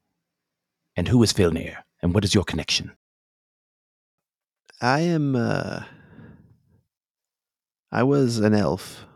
And 0.96 1.08
who 1.08 1.22
is 1.22 1.32
Filnyr? 1.32 1.76
And 2.02 2.14
what 2.14 2.24
is 2.24 2.34
your 2.34 2.44
connection? 2.44 2.92
I 4.80 5.00
am. 5.00 5.36
uh 5.36 5.84
I 7.90 8.02
was 8.02 8.38
an 8.38 8.54
elf, 8.54 9.06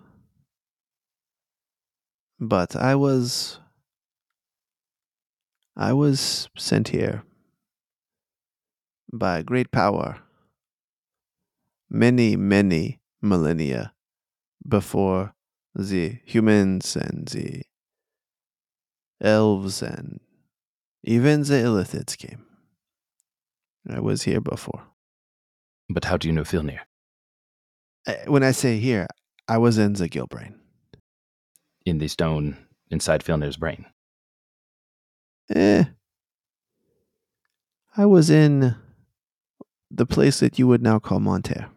but 2.39 2.77
I 2.77 2.95
was. 2.95 3.61
I 5.79 5.93
was 5.93 6.49
sent 6.57 6.89
here 6.89 7.23
by 9.13 9.43
great 9.43 9.71
power. 9.71 10.21
Many, 11.91 12.35
many 12.37 13.01
millennia 13.21 13.93
before 14.67 15.36
the 15.76 16.18
humans 16.25 16.97
and 16.97 17.28
the 17.28 17.62
elves 19.21 19.83
and 19.83 20.21
even 21.04 21.42
the 21.42 21.54
illithids 21.54 22.16
came. 22.16 22.45
I 23.88 24.00
was 24.00 24.23
here 24.23 24.40
before. 24.40 24.83
But 25.88 26.06
how 26.06 26.16
do 26.16 26.26
you 26.26 26.35
know 26.35 26.42
Filnyr? 26.42 26.80
Uh, 28.06 28.14
When 28.26 28.42
I 28.42 28.50
say 28.50 28.78
here, 28.78 29.06
I 29.47 29.59
was 29.59 29.78
in 29.78 29.92
the 29.92 30.09
Gilbrain. 30.09 30.54
In 31.85 31.99
the 31.99 32.09
stone 32.09 32.56
inside 32.90 33.23
Filnyr's 33.23 33.56
brain. 33.56 33.87
Eh. 35.54 35.85
I 37.97 38.06
was 38.06 38.28
in 38.30 38.75
the 39.90 40.06
place 40.06 40.40
that 40.40 40.59
you 40.59 40.66
would 40.66 40.83
now 40.83 40.99
call 40.99 41.21
Monterre. 41.21 41.68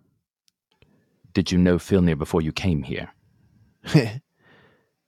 Did 1.34 1.52
you 1.52 1.60
know 1.60 1.78
Filnyr 1.78 2.18
before 2.18 2.42
you 2.42 2.52
came 2.52 2.84
here? 2.84 3.12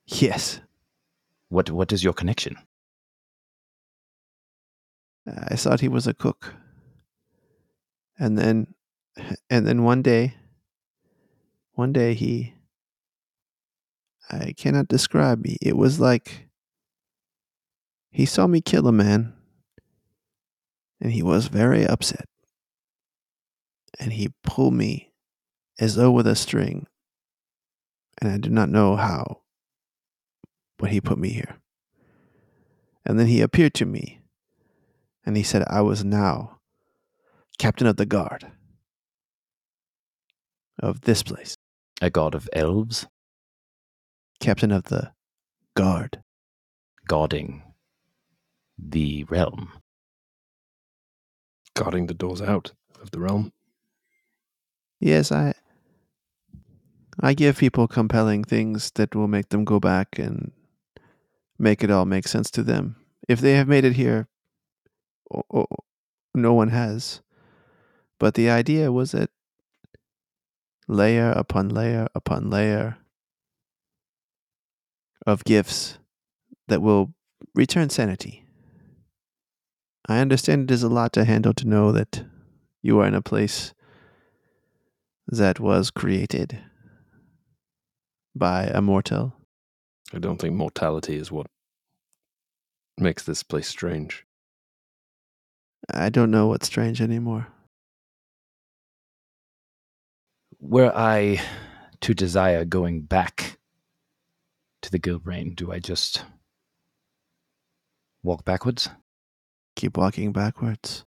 yes. 0.06 0.60
What 1.50 1.70
what 1.70 1.92
is 1.92 2.04
your 2.04 2.13
connection? 2.13 2.58
I 5.28 5.56
thought 5.56 5.82
he 5.82 5.88
was 5.88 6.08
a 6.08 6.13
cook. 6.13 6.56
And 8.18 8.38
then 8.38 8.74
and 9.50 9.68
then 9.68 9.84
one 9.84 10.01
day 10.01 10.36
one 11.74 11.92
day 11.94 12.13
he 12.13 12.54
I 14.30 14.54
cannot 14.56 14.88
describe 14.88 15.44
me. 15.44 15.58
It 15.62 15.75
was 15.75 16.00
like 16.00 16.48
he 18.12 18.25
saw 18.25 18.48
me 18.48 18.62
kill 18.62 18.88
a 18.88 18.92
man 18.92 19.34
and 21.01 21.12
he 21.12 21.24
was 21.24 21.48
very 21.48 21.86
upset. 21.86 22.25
And 24.00 24.13
he 24.13 24.30
pulled 24.44 24.74
me 24.74 25.12
as 25.80 25.96
though 25.96 26.12
with 26.12 26.28
a 26.28 26.36
string. 26.36 26.88
And 28.20 28.32
I 28.32 28.38
do 28.38 28.50
not 28.50 28.70
know 28.70 28.96
how, 28.96 29.41
but 30.77 30.91
he 30.91 31.01
put 31.01 31.18
me 31.18 31.30
here. 31.30 31.58
And 33.06 33.20
then 33.20 33.27
he 33.27 33.41
appeared 33.41 33.74
to 33.75 33.86
me 33.86 34.22
and 35.25 35.38
he 35.38 35.44
said 35.44 35.63
I 35.68 35.82
was 35.82 36.03
now 36.03 36.60
captain 37.58 37.88
of 37.88 37.98
the 37.98 38.06
guard 38.06 38.51
of 40.80 41.01
this 41.01 41.24
place, 41.24 41.56
A 42.01 42.10
god 42.10 42.36
of 42.36 42.50
elves 42.53 43.08
captain 44.39 44.72
of 44.72 44.86
the 44.86 45.13
guard. 45.75 46.24
guarding 47.08 47.63
the 48.77 49.24
realm. 49.25 49.72
Guarding 51.75 52.08
the 52.08 52.13
doors 52.13 52.41
out 52.41 52.74
of 53.01 53.12
the 53.12 53.20
realm. 53.20 53.51
Yes, 55.00 55.32
I 55.32 55.53
I 57.22 57.34
give 57.34 57.58
people 57.58 57.88
compelling 57.88 58.44
things 58.44 58.92
that 58.96 59.16
will 59.16 59.28
make 59.28 59.50
them 59.50 59.63
go 59.63 59.80
back 59.80 60.18
and 60.18 60.51
make 61.60 61.84
it 61.84 61.92
all 61.92 62.06
make 62.06 62.28
sense 62.28 62.50
to 62.51 62.63
them. 62.63 62.96
If 63.28 63.40
they 63.40 63.54
have 63.54 63.68
made 63.68 63.86
it 63.86 63.94
here, 63.94 64.28
o- 65.34 65.44
o- 65.54 65.68
no 66.34 66.54
one 66.54 66.70
has. 66.70 67.22
But 68.20 68.34
the 68.34 68.50
idea 68.50 68.92
was 68.92 69.12
that 69.12 69.30
layer 70.88 71.32
upon 71.32 71.70
layer 71.70 72.08
upon 72.16 72.50
layer 72.50 72.98
of 75.28 75.44
gifts 75.44 76.00
that 76.68 76.82
will 76.82 77.13
return 77.54 77.90
sanity. 77.90 78.46
I 80.08 80.20
understand 80.20 80.63
it 80.63 80.74
is 80.74 80.84
a 80.84 80.90
lot 80.90 81.13
to 81.13 81.25
handle 81.25 81.54
to 81.54 81.68
know 81.68 81.92
that 81.92 82.25
you 82.82 83.00
are 83.00 83.08
in 83.08 83.13
a 83.13 83.22
place 83.22 83.74
that 85.28 85.60
was 85.60 85.92
created 85.92 86.60
by 88.36 88.64
a 88.66 88.82
mortal. 88.82 89.34
I 90.14 90.20
don't 90.20 90.40
think 90.40 90.56
mortality 90.56 91.16
is 91.16 91.32
what 91.32 91.48
makes 92.98 93.24
this 93.24 93.44
place 93.44 93.68
strange. 93.68 94.26
I 95.90 96.10
don't 96.10 96.32
know 96.32 96.48
what's 96.48 96.68
strange 96.68 97.02
anymore. 97.02 97.48
Were 100.60 100.92
I 100.96 101.42
to 102.02 102.14
desire 102.14 102.66
going 102.66 103.02
back 103.02 103.58
to 104.82 104.92
the 104.92 105.00
Gilbrain, 105.00 105.56
do 105.56 105.72
I 105.72 105.80
just 105.80 106.24
walk 108.24 108.46
backwards? 108.46 108.90
Keep 109.76 109.98
walking 109.98 110.32
backwards. 110.32 111.06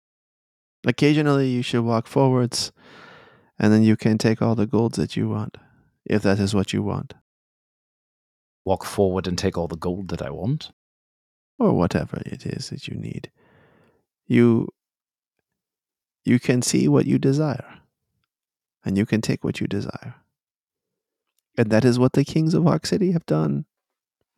Occasionally, 0.86 1.50
you 1.50 1.62
should 1.62 1.84
walk 1.84 2.08
forwards, 2.08 2.72
and 3.60 3.72
then 3.72 3.84
you 3.84 3.96
can 3.96 4.18
take 4.18 4.42
all 4.42 4.56
the 4.56 4.66
golds 4.66 4.98
that 4.98 5.16
you 5.16 5.30
want, 5.30 5.58
if 6.06 6.22
that 6.24 6.40
is 6.40 6.54
what 6.54 6.74
you 6.74 6.84
want, 6.84 7.14
Walk 8.66 8.86
forward 8.86 9.28
and 9.28 9.38
take 9.38 9.58
all 9.58 9.68
the 9.68 9.76
gold 9.76 10.08
that 10.10 10.22
I 10.22 10.30
want? 10.30 10.72
or 11.60 11.74
whatever 11.74 12.22
it 12.26 12.46
is 12.46 12.70
that 12.70 12.88
you 12.88 12.96
need. 12.96 13.30
You 14.28 14.70
you 16.26 16.40
can 16.40 16.62
see 16.62 16.88
what 16.88 17.06
you 17.06 17.20
desire, 17.20 17.80
and 18.84 18.98
you 18.98 19.06
can 19.06 19.22
take 19.22 19.44
what 19.44 19.60
you 19.60 19.68
desire. 19.68 20.16
And 21.58 21.70
that 21.70 21.86
is 21.86 22.00
what 22.00 22.14
the 22.14 22.26
kings 22.26 22.54
of 22.54 22.64
Hawk 22.64 22.86
City 22.86 23.12
have 23.12 23.26
done, 23.26 23.66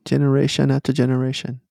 generation 0.04 0.72
after 0.72 0.92
generation. 0.92 1.62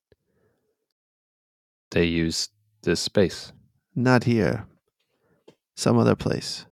They 1.90 2.04
use 2.04 2.48
this 2.82 3.00
space. 3.00 3.52
Not 3.94 4.24
here. 4.24 4.66
Some 5.76 5.98
other 5.98 6.16
place. 6.16 6.66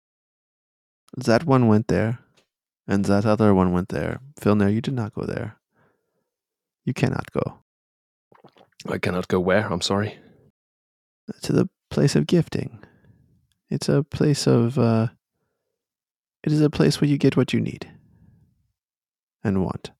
That 1.17 1.45
one 1.45 1.67
went 1.67 1.87
there, 1.87 2.19
and 2.89 3.05
that 3.05 3.25
other 3.25 3.53
one 3.53 3.71
went 3.71 3.87
there. 3.87 4.19
Phil 4.37 4.55
Filnyr, 4.55 4.73
you 4.73 4.81
did 4.81 4.93
not 4.93 5.13
go 5.13 5.23
there. 5.23 5.55
You 6.83 6.93
cannot 6.93 7.31
go 7.31 7.59
I 8.87 8.97
cannot 8.97 9.27
go 9.27 9.39
where, 9.39 9.71
I'm 9.71 9.81
sorry. 9.81 10.17
to 11.41 11.53
the 11.53 11.69
place 11.89 12.15
of 12.15 12.27
gifting. 12.27 12.83
It's 13.69 13.89
a 13.89 14.03
place 14.03 14.47
of. 14.47 14.79
Uh, 14.79 15.07
it 16.43 16.53
is 16.53 16.61
a 16.61 16.69
place 16.69 17.01
where 17.01 17.09
you 17.09 17.17
get 17.17 17.35
what 17.35 17.51
you 17.51 17.59
need 17.59 17.91
and 19.43 19.63
want. 19.63 19.91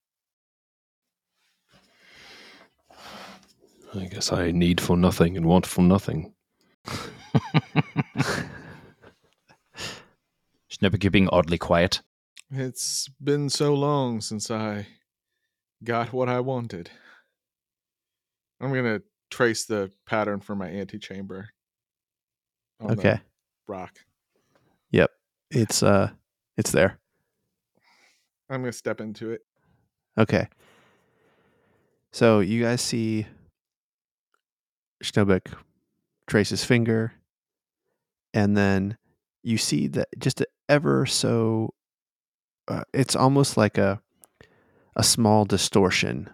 I 3.94 4.04
guess 4.06 4.32
I 4.32 4.50
need 4.52 4.80
for 4.80 4.96
nothing 4.96 5.36
and 5.36 5.44
want 5.44 5.66
for 5.66 5.82
nothing. 5.82 6.32
Schnobik, 10.70 11.04
you're 11.04 11.10
being 11.10 11.28
oddly 11.30 11.58
quiet. 11.58 12.00
It's 12.50 13.08
been 13.22 13.48
so 13.48 13.74
long 13.74 14.20
since 14.20 14.50
I 14.50 14.86
got 15.84 16.12
what 16.12 16.28
I 16.28 16.40
wanted. 16.40 16.90
I'm 18.60 18.72
gonna 18.74 19.00
trace 19.30 19.64
the 19.66 19.90
pattern 20.06 20.40
for 20.40 20.54
my 20.54 20.68
antechamber. 20.68 21.50
on 22.80 22.96
the 22.96 23.00
Okay. 23.00 23.20
rock. 23.68 23.98
Yep. 24.90 25.10
It's 25.50 25.82
uh, 25.82 26.10
it's 26.56 26.72
there. 26.72 26.98
I'm 28.48 28.62
gonna 28.62 28.72
step 28.72 29.00
into 29.00 29.30
it. 29.32 29.42
Okay. 30.18 30.48
So 32.12 32.40
you 32.40 32.62
guys 32.62 32.80
see 32.80 33.26
Schnobik 35.04 35.52
trace 36.26 36.48
his 36.50 36.64
finger, 36.64 37.12
and 38.34 38.56
then 38.56 38.96
you 39.42 39.56
see 39.58 39.86
that 39.88 40.08
just 40.18 40.42
ever 40.68 41.06
so. 41.06 41.74
Uh, 42.70 42.84
it's 42.94 43.16
almost 43.16 43.56
like 43.56 43.76
a 43.76 44.00
a 44.94 45.02
small 45.02 45.44
distortion. 45.44 46.30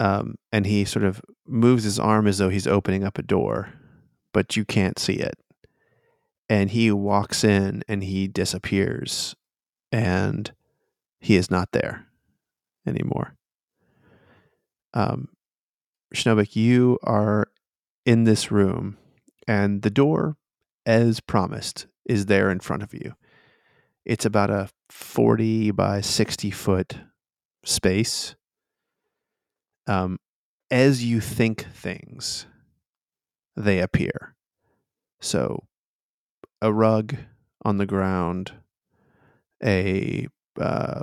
Um, 0.00 0.36
and 0.52 0.66
he 0.66 0.84
sort 0.84 1.04
of 1.04 1.20
moves 1.46 1.84
his 1.84 1.98
arm 1.98 2.26
as 2.26 2.38
though 2.38 2.48
he's 2.48 2.66
opening 2.66 3.02
up 3.04 3.18
a 3.18 3.22
door, 3.22 3.72
but 4.32 4.56
you 4.56 4.64
can't 4.64 4.98
see 4.98 5.14
it. 5.14 5.38
And 6.48 6.70
he 6.70 6.90
walks 6.90 7.44
in 7.44 7.82
and 7.88 8.04
he 8.04 8.28
disappears, 8.28 9.34
and 9.90 10.52
he 11.20 11.36
is 11.36 11.50
not 11.50 11.72
there 11.72 12.06
anymore. 12.86 13.34
Um, 14.94 15.28
you 16.52 16.98
are 17.02 17.48
in 18.04 18.24
this 18.24 18.50
room, 18.50 18.96
and 19.48 19.82
the 19.82 19.90
door, 19.90 20.36
as 20.86 21.20
promised, 21.20 21.86
is 22.04 22.26
there 22.26 22.50
in 22.50 22.60
front 22.60 22.82
of 22.82 22.94
you. 22.94 23.14
It's 24.06 24.24
about 24.24 24.50
a 24.50 24.70
40 24.88 25.72
by 25.72 26.00
60 26.00 26.50
foot 26.52 27.00
space. 27.64 28.36
Um, 29.88 30.18
as 30.70 31.04
you 31.04 31.20
think 31.20 31.66
things, 31.74 32.46
they 33.56 33.80
appear. 33.80 34.36
So, 35.20 35.64
a 36.62 36.72
rug 36.72 37.16
on 37.64 37.78
the 37.78 37.86
ground, 37.86 38.52
a 39.62 40.28
uh, 40.60 41.02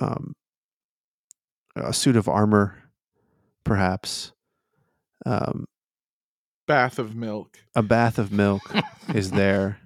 um, 0.00 0.34
a 1.76 1.92
suit 1.92 2.16
of 2.16 2.28
armor, 2.28 2.76
perhaps. 3.64 4.32
Um, 5.24 5.66
Bath 6.66 6.98
of 6.98 7.14
milk. 7.14 7.58
a 7.74 7.82
bath 7.82 8.18
of 8.18 8.32
milk 8.32 8.62
is 9.14 9.30
there. 9.32 9.78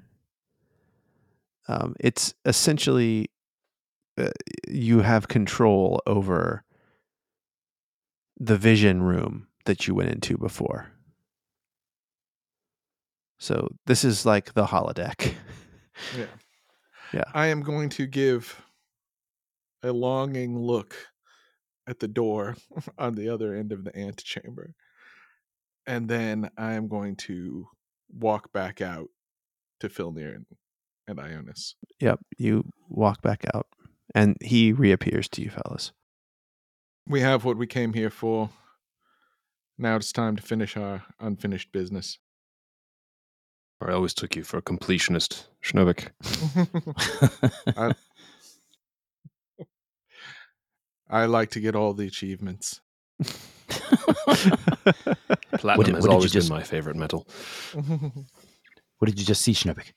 Um, 1.68 1.94
it's 2.00 2.34
essentially 2.44 3.30
uh, 4.18 4.28
you 4.68 5.00
have 5.00 5.28
control 5.28 6.02
over 6.06 6.64
the 8.38 8.56
vision 8.56 9.02
room 9.02 9.48
that 9.64 9.86
you 9.86 9.94
went 9.94 10.10
into 10.10 10.36
before. 10.36 10.88
So 13.38 13.68
this 13.86 14.04
is 14.04 14.24
like 14.24 14.54
the 14.54 14.66
holodeck. 14.66 15.34
Yeah. 16.16 16.26
Yeah. 17.12 17.22
I 17.32 17.46
am 17.46 17.62
going 17.62 17.88
to 17.90 18.06
give 18.08 18.60
a 19.84 19.92
longing 19.92 20.58
look 20.58 20.96
at 21.86 22.00
the 22.00 22.08
door 22.08 22.56
on 22.98 23.14
the 23.14 23.28
other 23.28 23.54
end 23.54 23.70
of 23.70 23.84
the 23.84 23.96
antechamber. 23.96 24.74
And 25.86 26.08
then 26.08 26.50
I 26.58 26.72
am 26.72 26.88
going 26.88 27.14
to 27.16 27.68
walk 28.12 28.52
back 28.52 28.80
out 28.80 29.08
to 29.80 29.88
Filnyr 29.88 30.34
and, 30.34 30.46
and 31.08 31.18
Ionus. 31.18 31.74
yep, 32.00 32.18
you 32.38 32.64
walk 32.88 33.22
back 33.22 33.44
out, 33.54 33.66
and 34.14 34.36
he 34.40 34.72
reappears 34.72 35.28
to 35.30 35.42
you, 35.42 35.50
fellas. 35.50 35.92
We 37.08 37.20
have 37.20 37.44
what 37.44 37.56
we 37.56 37.66
came 37.66 37.92
here 37.92 38.10
for. 38.10 38.50
Now 39.78 39.96
it's 39.96 40.10
time 40.12 40.36
to 40.36 40.42
finish 40.42 40.76
our 40.76 41.04
unfinished 41.20 41.70
business. 41.72 42.18
I 43.80 43.92
always 43.92 44.14
took 44.14 44.34
you 44.34 44.42
for 44.42 44.56
a 44.56 44.62
completionist, 44.62 45.44
Schnobik. 45.62 46.08
I, 47.76 47.92
I 51.08 51.26
like 51.26 51.50
to 51.50 51.60
get 51.60 51.76
all 51.76 51.92
the 51.92 52.06
achievements. 52.06 52.80
Platinum 55.52 55.76
What 55.76 55.86
did- 55.86 55.94
has 55.94 56.02
what 56.06 56.12
always 56.12 56.32
just- 56.32 56.48
been 56.48 56.56
my 56.56 56.62
favorite 56.62 56.96
metal. 56.96 57.26
What 58.98 59.10
did 59.10 59.18
you 59.20 59.26
just 59.26 59.42
see, 59.42 59.52
Schnobik? 59.52 59.92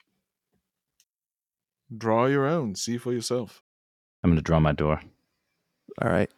Draw 1.96 2.26
your 2.28 2.46
own. 2.46 2.76
See 2.76 2.98
for 2.98 3.12
yourself. 3.14 3.64
I'm 4.24 4.30
going 4.32 4.38
to 4.38 4.44
draw 4.44 4.60
my 4.60 4.74
door. 4.74 5.02
All 6.02 6.10
right. 6.10 6.30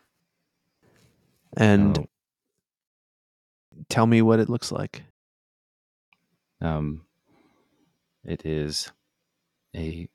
And 1.58 1.98
Oh, 1.98 2.06
tell 3.90 4.08
me 4.08 4.22
what 4.22 4.40
it 4.40 4.50
looks 4.50 4.72
like. 4.72 5.04
um, 6.62 7.06
it 8.24 8.46
is 8.46 8.92
a 9.76 10.08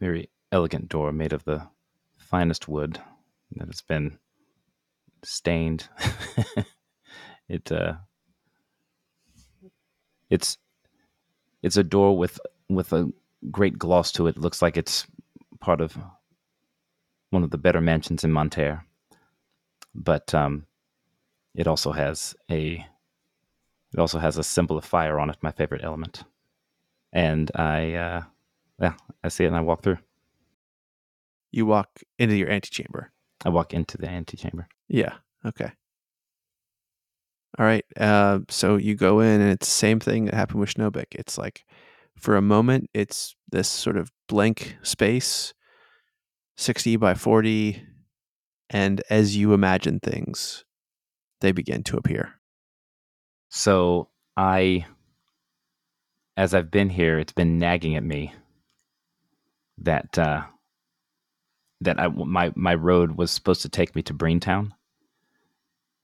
very 0.00 0.30
elegant 0.52 0.88
door 0.88 1.10
made 1.12 1.32
of 1.32 1.44
the 1.44 1.66
finest 2.16 2.68
wood 2.68 3.00
that 3.56 3.66
has 3.66 3.80
been 3.82 4.18
stained. 5.24 5.88
it 7.48 7.70
uh, 7.72 7.94
it's 10.30 10.56
it's 11.62 11.76
a 11.76 11.84
door 11.84 12.16
with 12.16 12.38
with 12.68 12.92
a 12.92 13.10
great 13.50 13.78
gloss 13.78 14.12
to 14.12 14.26
it. 14.26 14.36
It 14.36 14.40
looks 14.40 14.62
like 14.62 14.76
it's 14.76 15.06
part 15.60 15.80
of 15.80 15.96
one 17.30 17.42
of 17.42 17.50
the 17.50 17.58
better 17.58 17.80
mansions 17.80 18.24
in 18.24 18.32
Monterre. 18.32 18.82
But 19.94 20.34
um, 20.34 20.66
it 21.54 21.66
also 21.66 21.92
has 21.92 22.34
a 22.50 22.84
it 23.92 23.98
also 23.98 24.18
has 24.18 24.36
a 24.36 24.44
symbol 24.44 24.76
of 24.76 24.84
fire 24.84 25.18
on 25.18 25.30
it, 25.30 25.36
my 25.40 25.52
favorite 25.52 25.84
element. 25.84 26.24
And 27.12 27.50
I 27.54 27.94
uh 27.94 28.22
yeah, 28.80 28.94
I 29.24 29.28
see 29.28 29.44
it 29.44 29.48
and 29.48 29.56
I 29.56 29.60
walk 29.60 29.82
through. 29.82 29.98
You 31.50 31.64
walk 31.66 31.88
into 32.18 32.36
your 32.36 32.50
antechamber. 32.50 33.10
I 33.44 33.48
walk 33.48 33.72
into 33.72 33.96
the 33.96 34.08
antechamber. 34.08 34.68
Yeah. 34.88 35.14
Okay. 35.44 35.70
All 37.58 37.64
right. 37.64 37.84
Uh, 37.98 38.40
so 38.48 38.76
you 38.76 38.94
go 38.94 39.20
in, 39.20 39.40
and 39.40 39.50
it's 39.50 39.66
the 39.66 39.72
same 39.72 39.98
thing 39.98 40.26
that 40.26 40.34
happened 40.34 40.60
with 40.60 40.74
Schnobik. 40.74 41.06
It's 41.12 41.38
like, 41.38 41.64
for 42.16 42.36
a 42.36 42.42
moment, 42.42 42.88
it's 42.94 43.36
this 43.50 43.68
sort 43.68 43.96
of 43.96 44.10
blank 44.28 44.76
space, 44.82 45.54
sixty 46.56 46.96
by 46.96 47.14
forty, 47.14 47.82
and 48.70 49.02
as 49.10 49.36
you 49.36 49.52
imagine 49.52 50.00
things, 50.00 50.64
they 51.40 51.52
begin 51.52 51.82
to 51.84 51.96
appear. 51.96 52.34
So 53.50 54.08
I 54.36 54.86
as 56.36 56.52
I've 56.52 56.70
been 56.70 56.90
here, 56.90 57.18
it's 57.18 57.32
been 57.32 57.58
nagging 57.58 57.96
at 57.96 58.02
me 58.04 58.32
that 59.78 60.18
uh 60.18 60.42
that 61.82 62.00
I 62.00 62.08
my 62.08 62.52
my 62.56 62.74
road 62.74 63.12
was 63.12 63.30
supposed 63.30 63.62
to 63.62 63.68
take 63.68 63.94
me 63.94 64.02
to 64.02 64.14
Braintown. 64.14 64.72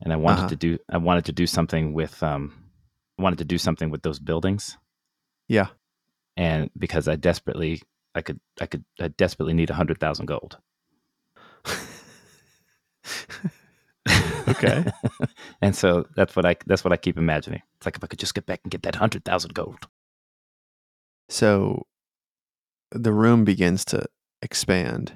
And 0.03 0.13
I 0.13 0.17
wanted 0.17 0.41
Uh-huh. 0.41 0.49
to 0.49 0.57
do 0.57 0.79
I 0.91 0.99
wanted 0.99 1.25
to 1.27 1.33
do 1.33 1.47
something 1.47 1.93
with 1.93 2.23
um 2.23 2.53
I 3.19 3.23
wanted 3.23 3.39
to 3.39 3.45
do 3.45 3.59
something 3.59 3.91
with 3.91 4.03
those 4.03 4.19
buildings. 4.19 4.77
Yeah. 5.49 5.69
And 6.37 6.71
because 6.79 7.09
I 7.09 7.17
desperately 7.17 7.83
I 8.15 8.23
could 8.23 8.41
I 8.61 8.67
could 8.67 8.85
I 9.01 9.09
desperately 9.09 9.55
need 9.55 9.71
a 9.71 9.75
hundred 9.75 10.01
thousand 10.01 10.27
gold. 10.27 10.59
Okay. 14.49 14.85
and 15.63 15.75
so 15.75 16.07
that's 16.15 16.37
what 16.37 16.47
I 16.47 16.57
that's 16.67 16.85
what 16.85 16.93
I 16.93 16.97
keep 16.97 17.17
imagining. 17.17 17.63
It's 17.77 17.87
like 17.87 17.97
if 17.97 18.05
I 18.05 18.07
could 18.07 18.19
just 18.19 18.35
get 18.35 18.47
back 18.47 18.61
and 18.65 18.71
get 18.71 18.83
that 18.83 18.97
hundred 18.97 19.25
thousand 19.25 19.55
gold. 19.55 19.89
So 21.29 21.87
the 22.91 23.13
room 23.13 23.45
begins 23.45 23.85
to 23.87 24.07
expand, 24.43 25.13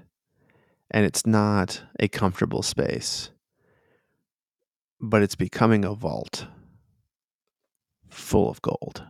and 0.90 1.04
it's 1.04 1.26
not 1.26 1.82
a 2.00 2.08
comfortable 2.08 2.62
space, 2.62 3.30
but 5.00 5.22
it's 5.22 5.34
becoming 5.34 5.84
a 5.84 5.94
vault 5.94 6.46
full 8.08 8.48
of 8.48 8.62
gold 8.62 9.04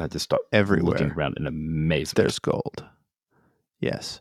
I 0.00 0.06
just 0.06 0.24
start 0.24 0.42
everywhere. 0.52 0.92
looking 0.92 1.10
around 1.10 1.36
in 1.38 1.46
amazement. 1.46 2.16
There's 2.16 2.38
gold. 2.38 2.84
Yes. 3.80 4.20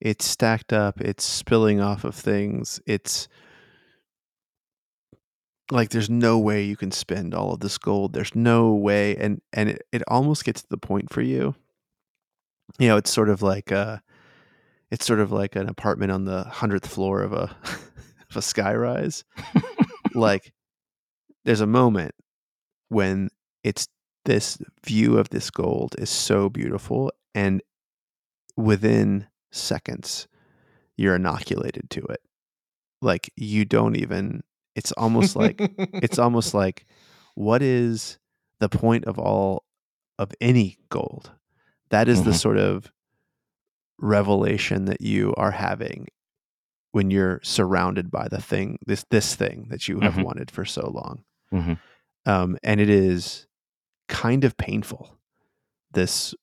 It's 0.00 0.24
stacked 0.24 0.72
up, 0.72 1.00
it's 1.00 1.24
spilling 1.24 1.80
off 1.80 2.04
of 2.04 2.14
things. 2.14 2.80
It's 2.86 3.28
like 5.70 5.90
there's 5.90 6.10
no 6.10 6.38
way 6.38 6.62
you 6.62 6.76
can 6.76 6.90
spend 6.90 7.34
all 7.34 7.54
of 7.54 7.60
this 7.60 7.78
gold. 7.78 8.12
There's 8.12 8.34
no 8.34 8.74
way 8.74 9.16
and 9.16 9.40
and 9.52 9.70
it, 9.70 9.82
it 9.92 10.02
almost 10.08 10.44
gets 10.44 10.62
to 10.62 10.68
the 10.68 10.76
point 10.76 11.12
for 11.12 11.22
you. 11.22 11.54
You 12.78 12.88
know, 12.88 12.96
it's 12.96 13.12
sort 13.12 13.28
of 13.28 13.42
like 13.42 13.70
a 13.70 14.02
it's 14.90 15.06
sort 15.06 15.20
of 15.20 15.32
like 15.32 15.56
an 15.56 15.68
apartment 15.68 16.12
on 16.12 16.24
the 16.24 16.44
100th 16.44 16.86
floor 16.86 17.22
of 17.22 17.32
a 17.32 17.56
of 18.30 18.36
a 18.36 18.42
sky 18.42 18.74
rise. 18.74 19.24
like 20.14 20.52
there's 21.44 21.60
a 21.60 21.66
moment 21.66 22.14
when 22.88 23.30
it's 23.62 23.88
this 24.24 24.58
view 24.84 25.18
of 25.18 25.30
this 25.30 25.50
gold 25.50 25.94
is 25.98 26.10
so 26.10 26.48
beautiful 26.48 27.10
and 27.34 27.62
within 28.56 29.26
seconds 29.50 30.28
you're 30.96 31.16
inoculated 31.16 31.88
to 31.90 32.00
it 32.06 32.20
like 33.00 33.32
you 33.36 33.64
don't 33.64 33.96
even 33.96 34.42
it's 34.74 34.92
almost 34.92 35.34
like 35.36 35.60
it's 36.02 36.18
almost 36.24 36.54
like 36.54 36.86
what 37.34 37.62
is 37.62 38.18
the 38.60 38.68
point 38.68 39.04
of 39.06 39.18
all 39.18 39.64
of 40.18 40.30
any 40.40 40.78
gold 40.88 41.32
that 41.90 42.08
is 42.08 42.22
the 42.24 42.30
Mhm. 42.30 42.38
sort 42.40 42.58
of 42.58 42.92
revelation 43.98 44.86
that 44.86 45.00
you 45.00 45.34
are 45.36 45.50
having 45.52 46.08
when 46.92 47.10
you're 47.10 47.40
surrounded 47.42 48.10
by 48.10 48.28
the 48.28 48.40
thing 48.40 48.78
this 48.86 49.04
this 49.10 49.34
thing 49.34 49.66
that 49.70 49.88
you 49.88 50.00
have 50.00 50.14
Mhm. 50.14 50.24
wanted 50.24 50.50
for 50.50 50.64
so 50.64 50.90
long 50.90 51.24
Mhm. 51.52 51.78
um, 52.26 52.58
and 52.62 52.80
it 52.80 52.90
is 52.90 53.46
kind 54.12 54.44
of 54.44 54.56
painful 54.56 55.18
this 55.92 56.34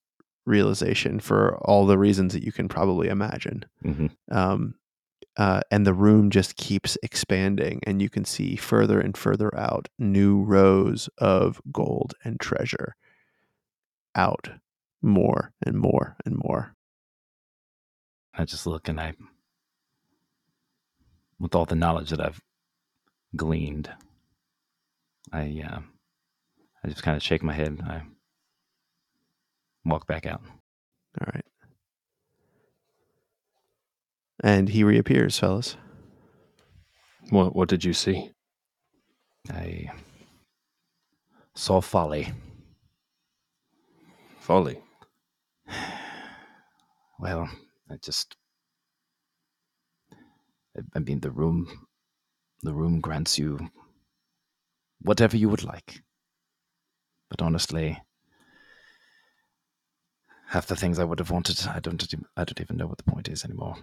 realization 0.46 1.20
for 1.20 1.58
all 1.60 1.86
the 1.86 1.98
reasons 1.98 2.34
that 2.34 2.44
you 2.44 2.52
can 2.52 2.68
probably 2.68 3.08
imagine. 3.08 3.66
hmm 3.84 4.08
Um, 4.32 4.76
uh, 5.38 5.62
and 5.72 5.86
the 5.86 5.94
room 5.94 6.30
just 6.32 6.58
keeps 6.58 6.98
expanding, 7.02 7.80
and 7.84 8.02
you 8.02 8.10
can 8.10 8.26
see 8.26 8.56
further 8.58 9.00
and 9.00 9.16
further 9.16 9.56
out 9.58 9.88
new 9.98 10.42
rows 10.44 11.08
of 11.18 11.62
gold 11.72 12.14
and 12.26 12.40
treasure 12.40 12.96
out 14.16 14.50
more 15.02 15.54
and 15.66 15.78
more 15.78 16.18
and 16.26 16.36
more. 16.44 16.76
I 18.34 18.44
just 18.46 18.66
look 18.68 18.90
and 18.90 19.00
I, 19.00 19.14
with 21.40 21.56
all 21.56 21.66
the 21.66 21.76
knowledge 21.76 22.10
that 22.10 22.20
I've 22.20 22.42
gleaned, 23.36 23.90
I, 25.32 25.64
uh, 25.70 25.80
I 26.84 26.88
just 26.88 27.04
kind 27.04 27.18
of 27.18 27.24
shake 27.24 27.44
my 27.44 27.54
head. 27.54 27.82
I 27.86 28.04
walk 29.86 30.08
back 30.08 30.26
out. 30.26 30.42
All 31.20 31.28
right. 31.34 31.46
And 34.42 34.70
he 34.70 34.84
reappears, 34.84 35.38
fellas. 35.38 35.76
What 37.30 37.56
what 37.56 37.70
did 37.70 37.84
you 37.84 37.94
see? 37.94 38.32
I 39.50 39.92
saw 41.56 41.82
folly. 41.82 42.34
Folly. 44.40 44.82
Well, 47.22 47.50
I 47.92 47.98
just, 48.02 48.38
I, 50.78 50.80
I 50.96 51.00
mean, 51.00 51.20
the 51.20 51.32
room, 51.32 51.68
the 52.64 52.74
room 52.74 53.02
grants 53.02 53.38
you 53.38 53.60
whatever 55.02 55.36
you 55.36 55.50
would 55.50 55.66
like. 55.66 56.02
But 57.30 57.42
honestly, 57.42 58.02
half 60.48 60.66
the 60.68 60.76
things 60.76 60.98
I 61.00 61.04
would 61.04 61.20
have 61.20 61.32
wanted, 61.32 61.66
I 61.68 61.80
don't, 61.80 62.04
I 62.36 62.44
don't 62.44 62.62
even 62.62 62.78
know 62.78 62.88
what 62.88 62.98
the 62.98 63.12
point 63.12 63.28
is 63.30 63.46
anymore. 63.46 63.76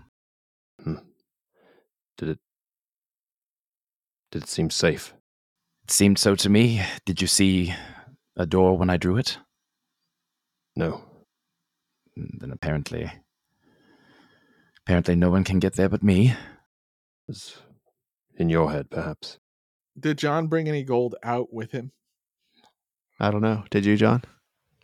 Did 0.85 2.29
it 2.31 2.39
did 4.31 4.43
it 4.43 4.49
seem 4.49 4.71
safe? 4.71 5.15
It 5.85 5.91
seemed 5.91 6.19
so 6.19 6.35
to 6.35 6.49
me. 6.49 6.83
Did 7.05 7.21
you 7.21 7.27
see 7.27 7.75
a 8.37 8.47
door 8.47 8.77
when 8.77 8.91
I 8.91 8.97
drew 8.97 9.17
it? 9.17 9.39
No. 10.75 11.03
Mm, 12.19 12.41
Then 12.41 12.51
apparently, 12.51 13.11
apparently, 14.85 15.15
no 15.15 15.31
one 15.31 15.45
can 15.45 15.59
get 15.59 15.75
there 15.75 15.89
but 15.89 16.03
me. 16.03 16.31
It 16.31 16.37
was 17.29 17.59
in 18.37 18.49
your 18.49 18.71
head, 18.73 18.91
perhaps. 18.91 19.39
Did 19.99 20.19
John 20.19 20.49
bring 20.49 20.69
any 20.69 20.83
gold 20.83 21.15
out 21.23 21.53
with 21.53 21.73
him? 21.73 21.93
I 23.21 23.31
don't 23.31 23.41
know. 23.43 23.65
Did 23.71 23.85
you, 23.85 23.97
John? 23.97 24.23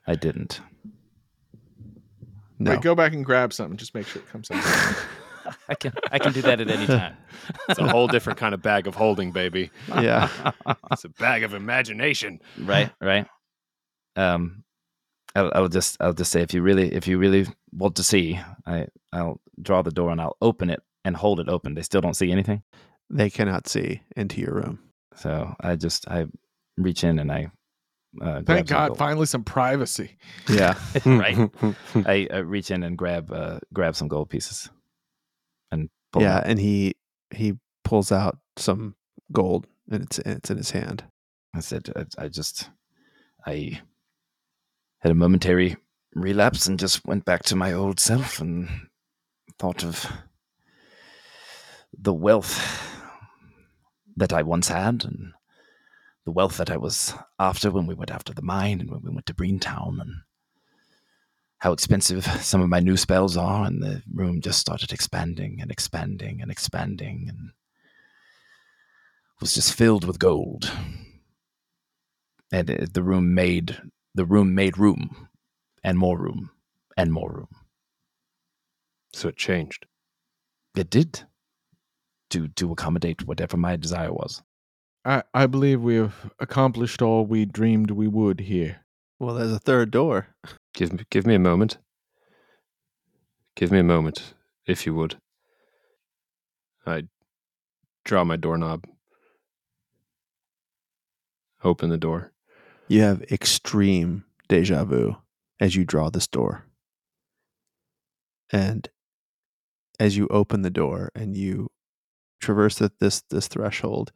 I 0.07 0.15
didn't. 0.15 0.61
No. 2.59 2.71
Wait, 2.73 2.81
go 2.81 2.95
back 2.95 3.13
and 3.13 3.25
grab 3.25 3.53
something. 3.53 3.77
Just 3.77 3.95
make 3.95 4.07
sure 4.07 4.23
it 4.23 4.29
comes 4.29 4.51
out. 4.51 4.63
I 5.69 5.75
can, 5.75 5.93
I 6.13 6.19
can 6.19 6.33
do 6.33 6.43
that 6.43 6.61
at 6.61 6.71
any 6.71 6.87
time. 6.87 7.17
It's 7.69 7.81
a 7.81 7.89
whole 7.89 8.07
different 8.07 8.39
kind 8.39 8.55
of 8.55 8.63
bag 8.63 8.87
of 8.87 8.95
holding, 8.95 9.33
baby. 9.33 9.71
yeah. 9.89 10.29
It's 10.93 11.05
a 11.05 11.09
bag 11.09 11.43
of 11.43 11.55
imagination. 11.55 12.41
right 12.61 12.91
right 13.01 13.27
um 14.17 14.63
I'll, 15.35 15.51
I'll 15.55 15.69
just 15.69 15.97
i'll 16.01 16.13
just 16.13 16.31
say 16.31 16.43
if 16.43 16.53
you 16.53 16.61
really 16.63 16.93
if 16.95 17.09
you 17.09 17.17
really 17.19 17.47
want 17.73 17.97
to 17.97 18.03
see 18.05 18.39
i 18.67 18.87
i'll 19.13 19.41
draw 19.63 19.81
the 19.81 19.91
door 19.91 20.11
and 20.11 20.21
i'll 20.21 20.37
open 20.43 20.69
it 20.69 20.83
and 21.07 21.17
hold 21.17 21.41
it 21.41 21.49
open 21.49 21.73
they 21.75 21.81
still 21.83 22.03
don't 22.03 22.17
see 22.17 22.31
anything 22.31 22.63
They 23.09 23.31
cannot 23.31 23.67
see 23.69 24.03
into 24.15 24.39
your 24.43 24.53
room. 24.55 24.79
so 25.17 25.55
i 25.61 25.75
just 25.77 26.07
i 26.09 26.27
reach 26.77 27.03
in 27.05 27.19
and 27.19 27.33
i 27.33 27.51
uh, 28.21 28.43
Thank 28.43 28.69
God, 28.69 28.89
gold. 28.89 28.99
finally 28.99 29.27
some 29.27 29.45
privacy. 29.45 30.17
Yeah. 30.49 30.75
right 31.05 31.51
I, 31.95 32.29
I 32.33 32.39
reach 32.39 32.71
in 32.71 32.83
and 32.83 32.97
grab 32.99 33.33
uh 33.33 33.61
grab 33.73 33.97
some 33.97 34.09
gold 34.09 34.31
pieces 34.31 34.71
and 35.71 35.89
pull 36.13 36.23
yeah. 36.23 36.39
out. 36.39 36.47
And 36.47 36.59
he 36.59 36.95
he 37.31 37.55
pulls 37.85 38.13
out 38.13 38.39
some 38.57 38.95
gold 39.33 39.67
and 39.91 40.03
it's 40.03 40.19
it's 40.19 40.51
in 40.51 40.59
his 40.59 40.71
hand. 40.71 41.05
i 41.55 41.61
said 41.61 41.91
I, 41.97 42.25
I 42.25 42.29
just 42.29 42.71
i 43.47 43.81
had 45.01 45.13
a 45.13 45.17
momentary 45.17 45.77
relapse 46.15 46.67
and 46.67 46.79
just 46.79 47.05
went 47.07 47.25
back 47.25 47.43
to 47.45 47.57
my 47.57 47.73
old 47.73 47.99
self 47.99 48.41
and 48.41 48.69
thought 49.59 49.83
of 49.83 50.07
the 51.99 52.13
wealth 52.13 52.91
that 54.17 54.33
I 54.33 54.43
once 54.43 54.69
had 54.69 55.05
and 55.05 55.33
the 56.25 56.33
wealth 56.33 56.57
that 56.59 56.71
I 56.71 56.77
was 56.77 57.15
after 57.39 57.71
when 57.71 57.87
we 57.87 57.95
went 57.95 58.11
after 58.11 58.33
the 58.33 58.43
mine 58.43 58.81
and 58.81 58.91
when 58.91 59.03
we 59.03 59.11
went 59.11 59.27
to 59.27 59.33
Greentown 59.33 59.99
and 60.01 60.15
how 61.59 61.73
expensive 61.73 62.25
some 62.43 62.61
of 62.61 62.69
my 62.69 62.81
new 62.81 62.97
spells 62.97 63.37
are 63.37 63.65
and 63.65 63.83
the 63.83 64.03
room 64.13 64.41
just 64.41 64.61
started 64.61 64.93
expanding 64.93 65.59
and 65.61 65.71
expanding 65.71 66.41
and 66.41 66.51
expanding 66.51 67.27
and 67.29 67.51
was 69.41 69.55
just 69.55 69.75
filled 69.75 70.05
with 70.05 70.19
gold. 70.19 70.71
And 72.53 72.71
it, 72.71 72.95
the 72.95 73.03
room 73.03 73.35
made 73.35 73.81
the 74.15 74.27
room 74.27 74.55
made 74.55 74.79
room 74.79 75.29
and 75.83 75.99
more 75.99 76.19
room 76.19 76.51
and 76.97 77.13
more 77.13 77.33
room. 77.33 77.49
So 79.13 79.29
it 79.29 79.37
changed. 79.37 79.87
it 80.77 80.91
did. 80.91 81.23
To 82.31 82.49
to 82.49 82.73
accommodate 82.73 83.27
whatever 83.27 83.57
my 83.57 83.77
desire 83.77 84.13
was 84.13 84.43
I, 85.05 85.23
I 85.35 85.47
believe 85.47 85.81
we 85.81 85.97
have 85.97 86.31
accomplished 86.39 87.03
all 87.03 87.27
we 87.27 87.45
dreamed 87.45 87.91
we 87.91 88.07
would 88.07 88.41
here. 88.41 88.85
Well, 89.19 89.35
there's 89.35 89.53
a 89.53 89.59
third 89.59 89.91
door. 89.91 90.29
Give 90.75 90.93
me 90.93 91.05
give 91.11 91.27
me 91.27 91.35
a 91.35 91.41
moment. 91.41 91.79
Give 93.57 93.71
me 93.71 93.79
a 93.79 93.85
moment, 93.85 94.35
if 94.67 94.87
you 94.87 94.95
would. 94.95 95.17
I 96.87 97.05
draw 98.05 98.25
my 98.25 98.37
doorknob. 98.37 98.87
Open 101.63 101.91
the 101.91 101.99
door. 101.99 102.33
You 102.89 103.03
have 103.03 103.23
extreme 103.31 104.25
deja 104.49 104.85
vu 104.85 105.17
as 105.61 105.77
you 105.77 105.85
draw 105.85 106.11
this 106.11 106.27
door. 106.27 106.65
And 108.51 108.89
as 110.01 110.17
you 110.17 110.27
open 110.29 110.63
the 110.63 110.71
door 110.71 111.11
and 111.15 111.37
you 111.37 111.71
traverse 112.41 112.83
this 112.99 113.23
this 113.31 113.49
threshold, 113.49 114.13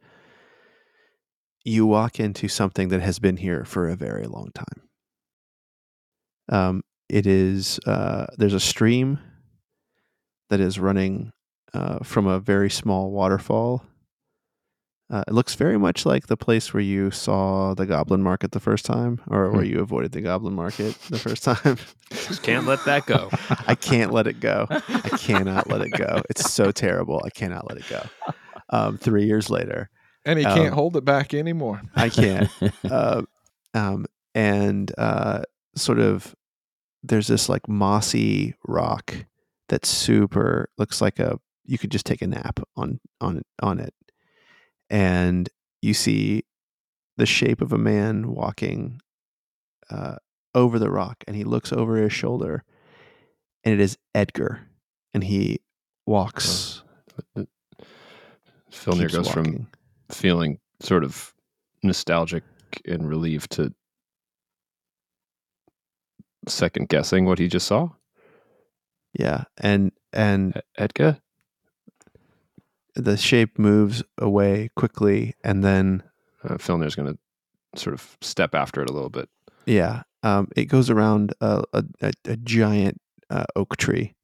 you 1.67 1.85
walk 1.85 2.19
into 2.19 2.47
something 2.47 2.87
that 2.89 3.01
has 3.01 3.19
been 3.19 3.37
here 3.37 3.65
for 3.65 3.89
a 3.89 3.95
very 3.95 4.25
long 4.25 4.49
time. 4.53 4.81
Um, 6.49 6.83
it 7.09 7.27
is 7.27 7.77
uh, 7.85 8.27
there's 8.37 8.53
a 8.53 8.59
stream 8.59 9.19
that 10.49 10.61
is 10.61 10.79
running 10.79 11.33
uh, 11.73 11.99
from 11.99 12.25
a 12.25 12.39
very 12.39 12.69
small 12.69 13.11
waterfall. 13.11 13.83
Uh, 15.09 15.23
it 15.27 15.33
looks 15.33 15.55
very 15.55 15.77
much 15.77 16.05
like 16.05 16.27
the 16.27 16.35
place 16.35 16.73
where 16.73 16.83
you 16.83 17.11
saw 17.11 17.73
the 17.73 17.85
goblin 17.85 18.21
market 18.21 18.51
the 18.51 18.59
first 18.59 18.85
time, 18.85 19.21
or 19.27 19.51
where 19.51 19.63
you 19.63 19.79
avoided 19.79 20.11
the 20.11 20.21
goblin 20.21 20.53
market 20.53 20.97
the 21.09 21.19
first 21.19 21.43
time. 21.43 21.77
Just 22.11 22.43
can't 22.43 22.65
let 22.65 22.83
that 22.85 23.05
go. 23.05 23.29
I 23.67 23.75
can't 23.75 24.11
let 24.11 24.27
it 24.27 24.39
go. 24.39 24.67
I 24.69 25.09
cannot 25.17 25.69
let 25.69 25.81
it 25.81 25.91
go. 25.91 26.21
It's 26.29 26.51
so 26.51 26.71
terrible. 26.71 27.21
I 27.25 27.29
cannot 27.29 27.69
let 27.69 27.77
it 27.77 27.85
go. 27.89 28.03
Um, 28.69 28.97
three 28.97 29.25
years 29.25 29.49
later, 29.49 29.89
And 30.27 30.37
he 30.37 30.45
can't 30.45 30.67
Um, 30.67 30.73
hold 30.73 30.97
it 30.97 31.05
back 31.05 31.33
anymore. 31.33 31.81
I 31.95 32.09
can't. 32.09 32.49
uh, 32.89 33.23
um, 33.73 34.05
and 34.35 34.91
uh, 34.97 35.41
sort 35.75 35.99
of 35.99 36.35
there's 37.03 37.27
this 37.27 37.47
like 37.49 37.67
mossy 37.67 38.55
rock 38.67 39.25
that's 39.69 39.89
super 39.89 40.69
looks 40.77 41.01
like 41.01 41.19
a 41.19 41.39
you 41.65 41.77
could 41.77 41.91
just 41.91 42.05
take 42.05 42.21
a 42.21 42.27
nap 42.27 42.59
on 42.75 42.99
on 43.21 43.41
on 43.61 43.79
it 43.79 43.93
and 44.89 45.49
you 45.81 45.93
see 45.93 46.43
the 47.17 47.25
shape 47.25 47.61
of 47.61 47.71
a 47.73 47.77
man 47.77 48.33
walking 48.33 48.99
uh, 49.89 50.15
over 50.55 50.79
the 50.79 50.89
rock 50.89 51.23
and 51.27 51.35
he 51.35 51.43
looks 51.43 51.71
over 51.71 51.97
his 51.97 52.13
shoulder 52.13 52.63
and 53.63 53.73
it 53.73 53.79
is 53.79 53.97
edgar 54.15 54.61
and 55.13 55.23
he 55.23 55.59
walks 56.05 56.83
Filnyr 58.71 59.01
keeps 59.01 59.15
goes 59.15 59.27
from 59.29 59.43
walking. 59.45 59.67
Feeling 60.11 60.59
sort 60.81 61.03
of 61.03 61.33
nostalgic 61.83 62.43
and 62.85 63.07
relieved 63.07 63.51
to 63.51 63.73
second 66.47 66.87
guessing 66.89 67.25
what 67.25 67.39
he 67.39 67.47
just 67.47 67.67
saw. 67.67 67.89
yeah 69.13 69.43
and 69.57 69.91
and 70.13 70.61
Edgar? 70.77 71.19
the 72.95 73.15
shape 73.17 73.59
moves 73.59 74.01
away 74.17 74.69
quickly 74.75 75.35
and 75.43 75.63
then 75.63 76.01
Uh, 76.43 76.57
Filnyr's 76.57 76.95
going 76.95 77.13
to 77.13 77.79
sort 77.79 77.93
of 77.93 78.17
step 78.21 78.55
after 78.55 78.81
it 78.81 78.89
a 78.89 78.93
little 78.93 79.09
bit. 79.09 79.29
yeah 79.65 80.03
um, 80.23 80.47
it 80.55 80.65
goes 80.65 80.89
around 80.89 81.33
a, 81.41 81.63
a, 81.73 81.83
a, 82.01 82.11
a 82.25 82.37
giant 82.37 82.99
uh, 83.29 83.45
oak 83.55 83.77
tree 83.77 84.15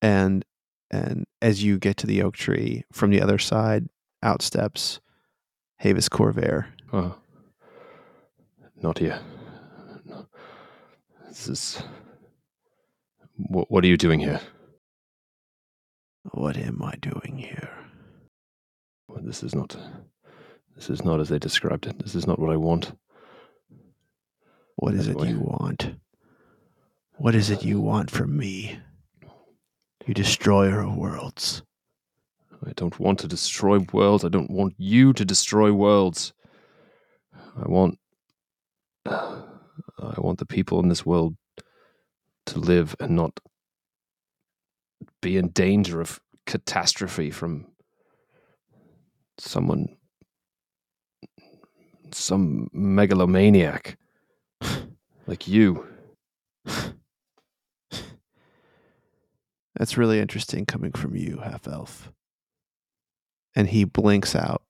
and 0.00 0.44
and 0.90 1.26
as 1.42 1.62
you 1.64 1.78
get 1.78 1.96
to 1.98 2.06
the 2.06 2.22
oak 2.22 2.34
tree 2.36 2.84
from 2.92 3.10
the 3.10 3.20
other 3.20 3.38
side 3.38 3.88
out 4.22 4.42
steps 4.42 5.00
Havis 5.82 6.08
Corvair. 6.08 6.66
Oh. 6.92 7.16
Not 8.82 8.98
here. 8.98 9.20
No. 10.04 10.26
This 11.28 11.48
is 11.48 11.82
What, 13.36 13.70
what 13.70 13.84
are 13.84 13.88
you 13.88 13.96
doing 13.96 14.20
here? 14.20 14.40
What 16.32 16.56
am 16.56 16.82
I 16.82 16.94
doing 17.00 17.36
here? 17.36 17.70
Well, 19.08 19.22
this 19.22 19.42
is 19.42 19.54
not. 19.54 19.76
This 20.74 20.88
is 20.88 21.04
not 21.04 21.20
as 21.20 21.28
they 21.28 21.38
described 21.38 21.86
it. 21.86 21.98
This 21.98 22.14
is 22.14 22.26
not 22.26 22.38
what 22.38 22.50
I 22.50 22.56
want. 22.56 22.92
What 24.76 24.94
is 24.94 25.08
it 25.08 25.18
you 25.24 25.38
want? 25.40 25.94
What 27.18 27.34
is 27.34 27.50
it 27.50 27.64
you 27.64 27.80
want 27.80 28.10
from 28.10 28.36
me? 28.36 28.78
You 30.06 30.14
destroyer 30.14 30.80
of 30.80 30.96
worlds. 30.96 31.62
I 32.64 32.72
don't 32.76 32.98
want 33.00 33.18
to 33.20 33.28
destroy 33.28 33.78
worlds. 33.92 34.24
I 34.24 34.28
don't 34.28 34.50
want 34.50 34.74
you 34.78 35.12
to 35.14 35.24
destroy 35.24 35.72
worlds. 35.72 36.32
I 37.56 37.68
want. 37.68 37.98
I 39.06 40.20
want 40.20 40.38
the 40.38 40.46
people 40.46 40.80
in 40.80 40.88
this 40.88 41.04
world 41.04 41.36
to 42.46 42.58
live 42.58 42.94
and 43.00 43.16
not 43.16 43.38
be 45.20 45.36
in 45.36 45.48
danger 45.48 46.00
of 46.00 46.20
catastrophe 46.46 47.30
from 47.30 47.66
someone, 49.38 49.96
some 52.12 52.68
megalomaniac 52.72 53.98
like 55.26 55.48
you. 55.48 55.86
That's 59.76 59.96
really 59.96 60.20
interesting 60.20 60.66
coming 60.66 60.92
from 60.92 61.16
you, 61.16 61.40
half 61.42 61.66
elf. 61.66 62.12
And 63.54 63.68
he 63.68 63.84
blinks 63.84 64.34
out. 64.34 64.62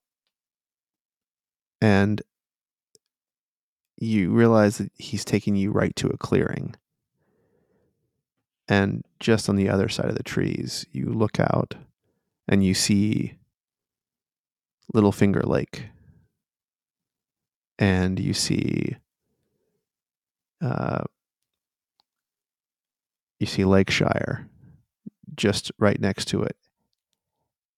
And 1.80 2.22
you 3.96 4.30
realize 4.30 4.78
that 4.78 4.90
he's 4.96 5.24
taking 5.24 5.56
you 5.56 5.70
right 5.70 5.94
to 5.96 6.08
a 6.08 6.16
clearing. 6.16 6.74
And 8.68 9.04
just 9.20 9.48
on 9.48 9.56
the 9.56 9.68
other 9.68 9.88
side 9.88 10.06
of 10.06 10.16
the 10.16 10.22
trees, 10.22 10.86
you 10.90 11.06
look 11.06 11.38
out 11.38 11.74
and 12.48 12.64
you 12.64 12.74
see 12.74 13.34
Little 14.92 15.12
Finger 15.12 15.42
Lake. 15.42 15.84
And 17.78 18.18
you 18.18 18.34
see 18.34 18.96
uh, 20.60 21.02
you 23.40 23.46
see 23.46 23.64
Lakeshire 23.64 24.48
just 25.34 25.72
right 25.78 26.00
next 26.00 26.26
to 26.26 26.42
it 26.42 26.56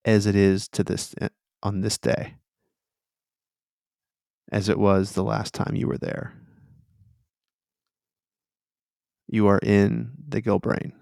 as 0.04 0.26
it 0.26 0.36
is 0.36 0.68
to 0.68 0.84
this 0.84 1.14
eh, 1.20 1.28
on 1.62 1.80
this 1.80 1.98
day 1.98 2.34
as 4.52 4.68
it 4.68 4.78
was 4.78 5.12
the 5.12 5.24
last 5.24 5.54
time 5.54 5.74
you 5.74 5.86
were 5.88 5.98
there 5.98 6.32
you 9.28 9.46
are 9.46 9.58
in 9.58 10.10
the 10.28 10.40
gilbrain 10.42 10.92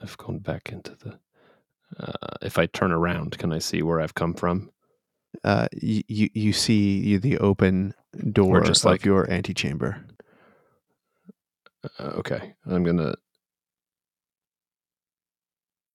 I've 0.00 0.16
gone 0.16 0.38
back 0.38 0.70
into 0.72 0.96
the. 0.96 1.18
Uh, 1.98 2.36
if 2.40 2.58
I 2.58 2.66
turn 2.66 2.90
around, 2.92 3.36
can 3.38 3.52
I 3.52 3.58
see 3.58 3.82
where 3.82 4.00
I've 4.00 4.14
come 4.14 4.34
from? 4.34 4.70
uh, 5.44 5.66
you, 5.72 6.02
you 6.08 6.28
you 6.34 6.52
see 6.52 6.98
you, 6.98 7.18
the 7.18 7.38
open 7.38 7.94
door 8.32 8.60
just 8.62 8.84
of 8.84 8.90
like- 8.90 9.04
your 9.04 9.30
antechamber 9.30 10.04
Uh, 11.98 12.02
okay, 12.18 12.54
I'm 12.66 12.84
gonna. 12.84 13.14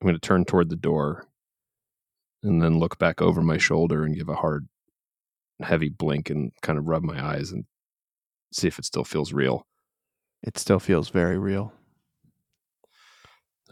I'm 0.02 0.08
gonna 0.08 0.20
turn 0.20 0.46
toward 0.46 0.70
the 0.70 0.76
door, 0.76 1.26
and 2.44 2.62
then 2.62 2.80
look 2.80 2.98
back 3.00 3.22
over 3.22 3.42
my 3.42 3.58
shoulder 3.58 4.04
and 4.04 4.16
give 4.16 4.30
a 4.30 4.36
hard, 4.36 4.68
heavy 5.62 5.90
blink 5.90 6.30
and 6.30 6.52
kind 6.62 6.78
of 6.78 6.88
rub 6.88 7.04
my 7.04 7.24
eyes 7.24 7.52
and 7.52 7.66
see 8.52 8.68
if 8.68 8.78
it 8.80 8.86
still 8.86 9.04
feels 9.04 9.34
real. 9.34 9.66
it 10.44 10.58
still 10.58 10.80
feels 10.80 11.10
very 11.10 11.38
real 11.38 11.74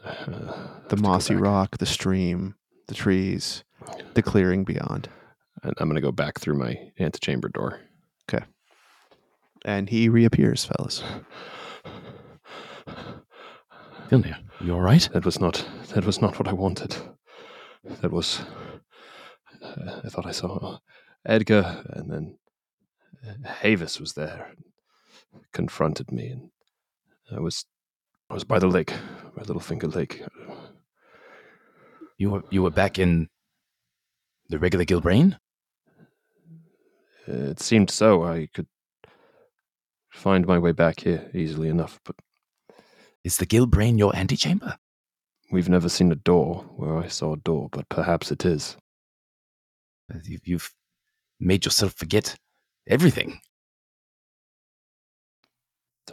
Uh, 0.04 0.68
the 0.90 0.98
mossy 0.98 1.36
rock 1.36 1.78
the 1.78 1.86
stream 1.86 2.56
the 2.88 2.96
trees 2.96 3.64
the 4.16 4.22
clearing 4.24 4.64
beyond 4.64 5.08
And 5.64 5.74
I'm 5.78 5.88
gonna 5.88 6.02
go 6.02 6.12
back 6.12 6.40
through 6.40 6.58
my 6.58 6.92
antechamber 7.00 7.50
door. 7.50 7.80
Okay. 8.28 8.44
And 9.64 9.90
he 9.90 10.10
reappears 10.10 10.66
fellas 10.66 11.04
Filnyr, 14.10 14.38
you 14.62 14.74
all 14.74 14.82
right? 14.82 15.08
That 15.14 15.26
was 15.26 15.40
not. 15.40 15.66
That 15.96 16.06
was 16.06 16.22
not 16.22 16.38
what 16.38 16.50
I 16.50 16.52
wanted. 16.52 16.94
That 18.02 18.12
was. 18.12 18.42
Uh, 19.64 20.02
I 20.04 20.10
thought 20.10 20.26
I 20.26 20.32
saw 20.32 20.80
Edgar, 21.26 21.84
and 21.88 22.12
then 22.12 22.38
uh, 23.26 23.48
Havis 23.62 23.98
was 23.98 24.12
there, 24.12 24.52
confronted 25.54 26.12
me, 26.12 26.28
and 26.32 26.50
I 27.32 27.40
was. 27.40 27.64
I 28.30 28.34
was 28.34 28.44
by 28.44 28.60
the 28.60 28.68
lake, 28.68 28.92
by 29.38 29.44
Littlefinger 29.44 29.96
Lake. 29.96 30.22
You 32.18 32.32
were 32.32 32.44
you 32.52 32.62
were 32.62 32.72
back 32.72 33.00
in 33.00 33.30
the 34.50 34.60
regular 34.60 34.84
Gilbrain? 34.84 35.40
It 37.26 37.62
seemed 37.62 37.90
so. 37.90 38.26
I 38.26 38.50
could 38.54 38.68
find 40.12 40.46
my 40.46 40.60
way 40.60 40.74
back 40.74 41.00
here 41.00 41.32
easily 41.34 41.70
enough, 41.70 42.02
but 42.04 42.18
Is 43.24 43.38
the 43.38 43.46
Gilbrain 43.46 43.98
your 43.98 44.14
antechamber? 44.14 44.78
We've 45.52 45.70
never 45.70 45.90
seen 45.90 46.12
a 46.12 46.16
door 46.16 46.64
where 46.76 46.98
I 46.98 47.08
saw 47.08 47.34
a 47.34 47.38
door, 47.38 47.70
but 47.72 47.88
perhaps 47.90 48.32
it 48.32 48.46
is. 48.46 48.78
You- 50.24 50.40
You've 50.44 50.74
made 51.40 51.66
yourself 51.66 51.94
forget 51.94 52.38
everything. 52.88 53.40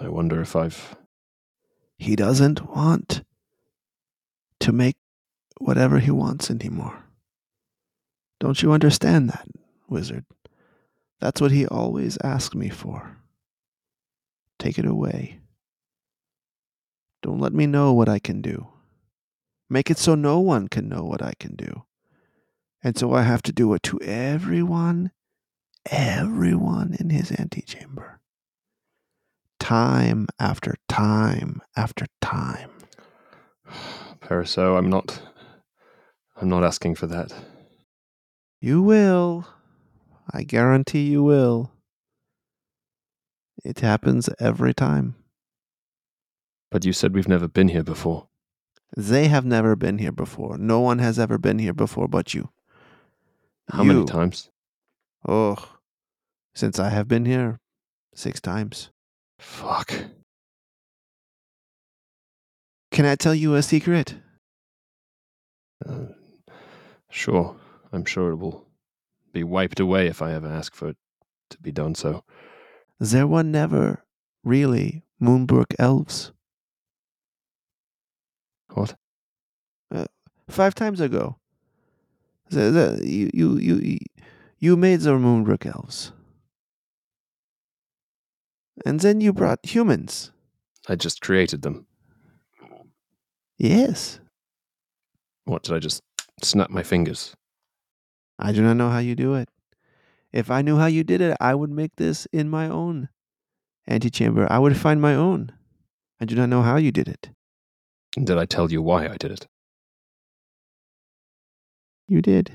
I 0.01 0.09
wonder 0.09 0.41
if 0.41 0.57
I've. 0.57 0.97
he 1.99 2.17
doesn't 2.17 2.75
want 2.75 3.23
to 4.61 4.73
make 4.73 4.97
whatever 5.59 5.99
he 6.01 6.11
wants 6.11 6.51
anymore. 6.51 7.05
Don't 8.41 8.61
you 8.63 8.73
understand 8.73 9.29
that, 9.31 9.47
wizard? 9.89 10.25
That's 11.21 11.41
what 11.41 11.53
he 11.53 11.67
always 11.67 12.19
asked 12.25 12.55
me 12.57 12.69
for. 12.71 13.19
Take 14.59 14.79
it 14.79 14.87
away. 14.87 15.41
Don't 17.23 17.39
let 17.39 17.53
me 17.53 17.67
know 17.67 17.93
what 17.93 18.09
I 18.09 18.19
can 18.19 18.43
do. 18.43 18.72
Make 19.73 19.91
it 19.91 19.97
so 19.97 20.15
no 20.15 20.39
one 20.39 20.69
can 20.69 20.87
know 20.87 21.03
what 21.03 21.23
I 21.23 21.33
can 21.41 21.57
do. 21.57 21.85
And 22.85 22.99
so 22.99 23.15
I 23.15 23.23
have 23.23 23.41
to 23.45 23.53
do 23.53 23.73
it 23.73 23.83
to 23.85 23.99
everyone, 24.03 25.13
everyone 25.91 26.95
in 27.01 27.09
his 27.09 27.33
antechamber. 27.33 28.21
Time 29.59 30.27
after 30.39 30.75
time 30.91 31.63
after 31.75 32.05
time. 32.21 32.69
Paraso, 34.21 34.77
I'm 34.77 34.91
not. 34.91 35.23
I'm 36.37 36.51
not 36.51 36.65
asking 36.65 36.97
for 36.97 37.07
that. 37.07 37.33
You 38.61 38.83
will. 38.83 39.47
I 40.31 40.43
guarantee 40.43 41.09
you 41.09 41.23
will. 41.23 41.73
It 43.65 43.81
happens 43.81 44.29
every 44.39 44.75
time. 44.75 45.15
But 46.71 46.85
you 46.85 46.93
said 46.93 47.15
we've 47.15 47.27
never 47.27 47.49
been 47.49 47.69
here 47.69 47.83
before. 47.83 48.29
They 48.97 49.29
have 49.29 49.45
never 49.45 49.75
been 49.77 49.99
here 49.99 50.13
before. 50.13 50.59
No 50.59 50.81
one 50.81 50.99
has 50.99 51.19
ever 51.19 51.39
been 51.39 51.59
here 51.59 51.73
before 51.73 52.09
but 52.09 52.35
you. 52.35 52.51
How 53.71 53.85
many 53.85 54.05
times? 54.05 54.51
Oh, 55.27 55.57
since 56.55 56.79
I 56.79 56.91
have 56.91 57.09
been 57.09 57.25
here, 57.25 57.59
six 58.15 58.41
times. 58.41 58.91
Fuck. 59.39 59.93
Can 62.91 63.07
I 63.07 63.15
tell 63.15 63.35
you 63.35 63.55
a 63.55 63.63
secret? 63.63 64.17
Uh, 65.87 66.09
sure. 67.09 67.57
I'm 67.93 68.05
sure 68.05 68.33
it 68.33 68.37
will 68.37 68.67
be 69.33 69.43
wiped 69.43 69.81
away 69.81 70.07
if 70.07 70.21
I 70.21 70.33
ever 70.33 70.49
ask 70.49 70.75
for 70.75 70.89
it 70.89 70.97
to 71.51 71.59
be 71.59 71.73
done 71.73 71.95
so. 71.95 72.25
There 72.99 73.27
were 73.27 73.43
never 73.43 74.05
really 74.45 75.03
Moonbrook 75.21 75.75
elves. 75.79 76.33
What? 78.75 78.97
Uh, 79.95 80.07
five 80.49 80.75
times 80.75 81.01
ago, 81.01 81.37
the, 82.51 82.71
the, 82.71 83.09
you, 83.09 83.31
you, 83.33 83.59
you, 83.59 83.99
you 84.59 84.77
made 84.77 85.01
the 85.01 85.11
Moonbrook 85.11 85.67
elves. 85.67 86.13
And 88.85 89.01
then 89.01 89.21
you 89.21 89.33
brought 89.33 89.61
humans. 89.65 90.33
I 90.89 90.97
just 90.97 91.21
created 91.21 91.63
them. 91.63 91.87
Yes. 93.59 94.19
What, 95.45 95.63
did 95.63 95.75
I 95.75 95.79
just 95.79 96.03
snap 96.43 96.71
my 96.71 96.83
fingers? 96.83 97.35
I 98.39 98.53
do 98.53 98.63
not 98.63 98.77
know 98.77 98.91
how 98.91 98.99
you 98.99 99.15
do 99.15 99.35
it. 99.35 99.49
If 100.33 100.51
I 100.51 100.63
knew 100.63 100.79
how 100.79 100.87
you 100.87 101.05
did 101.05 101.21
it, 101.21 101.37
I 101.41 101.55
would 101.55 101.71
make 101.71 101.97
this 101.97 102.27
in 102.33 102.49
my 102.49 102.69
own 102.69 103.09
antechamber. 103.87 104.51
I 104.51 104.59
would 104.59 104.77
find 104.77 105.01
my 105.01 105.15
own. 105.15 105.53
I 106.21 106.25
do 106.25 106.35
not 106.35 106.49
know 106.49 106.63
how 106.63 106.77
you 106.77 106.91
did 106.91 107.09
it. 107.09 107.31
And 108.17 108.27
did 108.27 108.39
I 108.39 108.45
tell 108.45 108.71
you 108.71 108.83
why 108.83 109.07
I 109.07 109.17
did 109.17 109.31
it? 109.31 109.47
You 112.09 112.21
did. 112.21 112.53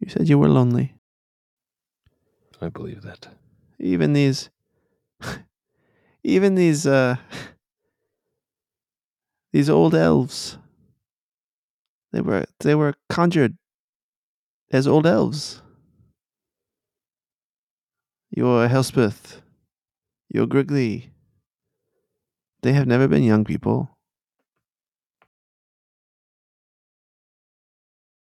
You 0.00 0.08
said 0.08 0.28
you 0.28 0.38
were 0.38 0.48
lonely. 0.48 0.94
I 2.60 2.68
believe 2.68 3.02
that. 3.02 3.28
Even 3.78 4.12
these 4.12 4.50
even 6.24 6.54
these 6.54 6.86
uh 6.86 7.16
these 9.52 9.70
old 9.70 9.94
elves 9.94 10.58
they 12.12 12.20
were 12.20 12.44
they 12.60 12.74
were 12.74 12.94
conjured 13.08 13.56
as 14.72 14.86
old 14.86 15.06
elves 15.06 15.62
your 18.36 18.66
Helspeth, 18.68 19.42
your 20.28 20.46
Griggly, 20.46 21.10
they 22.64 22.72
have 22.72 22.86
never 22.86 23.06
been 23.06 23.22
young 23.22 23.44
people. 23.44 23.90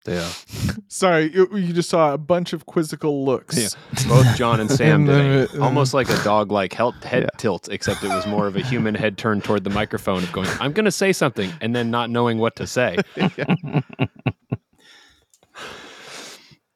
They 0.03 0.17
are. 0.19 0.31
Sorry, 0.87 1.33
you, 1.33 1.47
you 1.57 1.73
just 1.73 1.89
saw 1.89 2.13
a 2.13 2.17
bunch 2.17 2.53
of 2.53 2.65
quizzical 2.67 3.25
looks. 3.25 3.57
Yeah. 3.57 3.69
Both 4.07 4.35
John 4.37 4.59
and 4.59 4.69
Sam 4.79 5.05
did 5.05 5.25
it- 5.51 5.55
uh, 5.59 5.63
almost 5.63 5.93
like 5.95 6.09
a 6.09 6.23
dog 6.23 6.51
like 6.51 6.73
head 7.03 7.23
Yeah. 7.23 7.29
tilt, 7.37 7.69
except 7.71 8.03
it 8.03 8.09
was 8.09 8.27
more 8.27 8.45
of 8.45 8.55
a 8.55 8.61
human 8.61 8.93
head 8.93 9.17
turned 9.17 9.43
toward 9.45 9.63
the 9.63 9.69
microphone 9.71 10.21
of 10.21 10.31
going, 10.31 10.49
I'm 10.59 10.73
going 10.73 10.85
to 10.85 10.91
say 10.91 11.11
something, 11.13 11.51
and 11.61 11.75
then 11.75 11.89
not 11.89 12.09
knowing 12.11 12.37
what 12.37 12.55
to 12.57 12.67
say. 12.67 12.97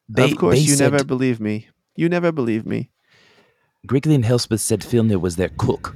They- 0.08 0.32
of 0.32 0.38
course, 0.38 0.56
they 0.56 0.62
you 0.62 0.74
said- 0.74 0.90
never 0.92 1.04
believe 1.04 1.38
me. 1.40 1.68
You 1.94 2.08
never 2.08 2.32
believe 2.32 2.66
me. 2.66 2.90
Griggly 3.86 4.14
and 4.14 4.24
Helspeth 4.24 4.60
said 4.60 4.80
Filnyr 4.80 5.20
was 5.20 5.36
their 5.36 5.50
cook. 5.50 5.94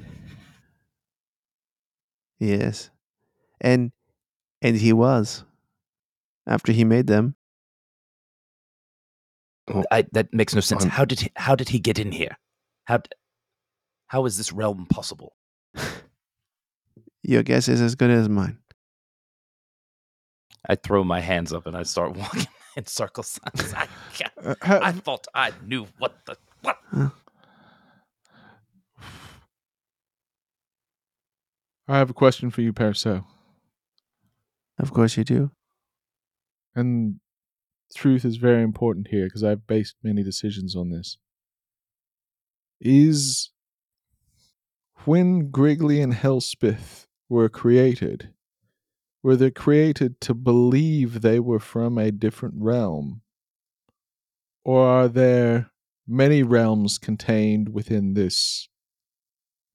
Yes, 2.44 2.90
and 3.60 3.90
and 4.60 4.76
he 4.76 4.92
was 4.92 5.44
after 6.46 6.72
he 6.72 6.84
made 6.84 7.06
them. 7.06 7.36
I, 9.90 10.04
that 10.12 10.32
makes 10.34 10.54
no 10.54 10.60
sense. 10.60 10.84
How 10.84 11.06
did 11.06 11.20
he, 11.20 11.30
how 11.36 11.54
did 11.56 11.70
he 11.70 11.78
get 11.78 11.98
in 11.98 12.12
here? 12.12 12.36
How 12.84 13.00
how 14.08 14.26
is 14.26 14.36
this 14.36 14.52
realm 14.52 14.86
possible? 14.86 15.34
Your 17.22 17.42
guess 17.42 17.68
is 17.68 17.80
as 17.80 17.94
good 17.94 18.10
as 18.10 18.28
mine. 18.28 18.58
I 20.68 20.74
throw 20.74 21.02
my 21.02 21.20
hands 21.20 21.52
up 21.52 21.66
and 21.66 21.74
I 21.76 21.82
start 21.84 22.14
walking 22.16 22.46
in 22.76 22.84
circles. 22.86 23.40
I, 23.74 23.88
Uh, 24.44 24.54
ha- 24.60 24.80
I 24.82 24.92
thought 24.92 25.26
I 25.34 25.52
knew 25.66 25.86
what 25.98 26.14
the 26.26 26.36
what. 26.60 26.78
I 31.86 31.98
have 31.98 32.10
a 32.10 32.14
question 32.14 32.50
for 32.50 32.62
you, 32.62 32.72
Perso. 32.72 33.26
Of 34.78 34.92
course 34.92 35.16
you 35.16 35.24
do. 35.24 35.50
And 36.74 37.20
truth 37.94 38.24
is 38.24 38.36
very 38.36 38.62
important 38.62 39.08
here 39.08 39.26
because 39.26 39.44
I've 39.44 39.66
based 39.66 39.96
many 40.02 40.22
decisions 40.22 40.74
on 40.74 40.90
this. 40.90 41.18
Is 42.80 43.50
when 45.04 45.50
Grigley 45.50 46.02
and 46.02 46.14
Helspeth 46.14 47.06
were 47.28 47.48
created, 47.48 48.30
were 49.22 49.36
they 49.36 49.50
created 49.50 50.20
to 50.22 50.34
believe 50.34 51.20
they 51.20 51.38
were 51.38 51.60
from 51.60 51.98
a 51.98 52.10
different 52.10 52.54
realm? 52.58 53.20
Or 54.64 54.86
are 54.86 55.08
there 55.08 55.70
many 56.06 56.42
realms 56.42 56.98
contained 56.98 57.74
within 57.74 58.14
this 58.14 58.68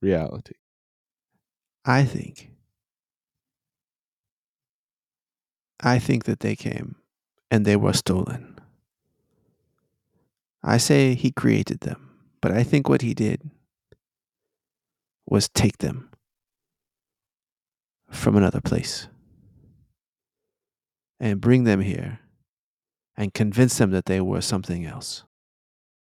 reality? 0.01 0.55
I 1.89 2.05
think. 2.05 2.51
I 5.79 5.97
think 5.97 6.25
that 6.25 6.41
they 6.41 6.55
came 6.55 6.97
and 7.49 7.65
they 7.65 7.75
were 7.75 7.93
stolen. 7.93 8.59
I 10.61 10.77
say 10.77 11.15
he 11.15 11.31
created 11.31 11.79
them, 11.79 12.11
but 12.41 12.51
I 12.51 12.61
think 12.61 12.87
what 12.87 13.01
he 13.01 13.15
did 13.15 13.41
was 15.25 15.49
take 15.49 15.79
them 15.79 16.11
from 18.11 18.35
another 18.35 18.61
place 18.61 19.07
and 21.19 21.41
bring 21.41 21.63
them 21.63 21.81
here 21.81 22.19
and 23.17 23.33
convince 23.33 23.79
them 23.79 23.89
that 23.89 24.05
they 24.05 24.21
were 24.21 24.41
something 24.41 24.85
else. 24.85 25.23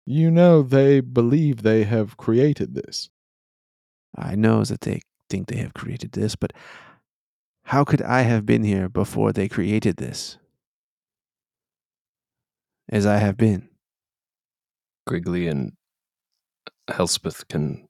You 0.05 0.29
know 0.29 0.61
they 0.61 0.99
believe 0.99 1.63
they 1.63 1.85
have 1.85 2.17
created 2.17 2.75
this. 2.75 3.09
I 4.15 4.35
know 4.35 4.63
that 4.63 4.81
they 4.81 5.01
think 5.31 5.47
they 5.47 5.57
have 5.57 5.73
created 5.73 6.11
this, 6.11 6.35
but 6.35 6.51
how 7.63 7.83
could 7.83 8.01
I 8.01 8.21
have 8.21 8.45
been 8.45 8.63
here 8.63 8.89
before 8.89 9.31
they 9.31 9.47
created 9.47 9.97
this? 9.97 10.37
As 12.89 13.05
I 13.05 13.17
have 13.17 13.37
been. 13.37 13.69
Grigley 15.07 15.49
and 15.49 15.71
Helspeth 16.89 17.47
can 17.47 17.87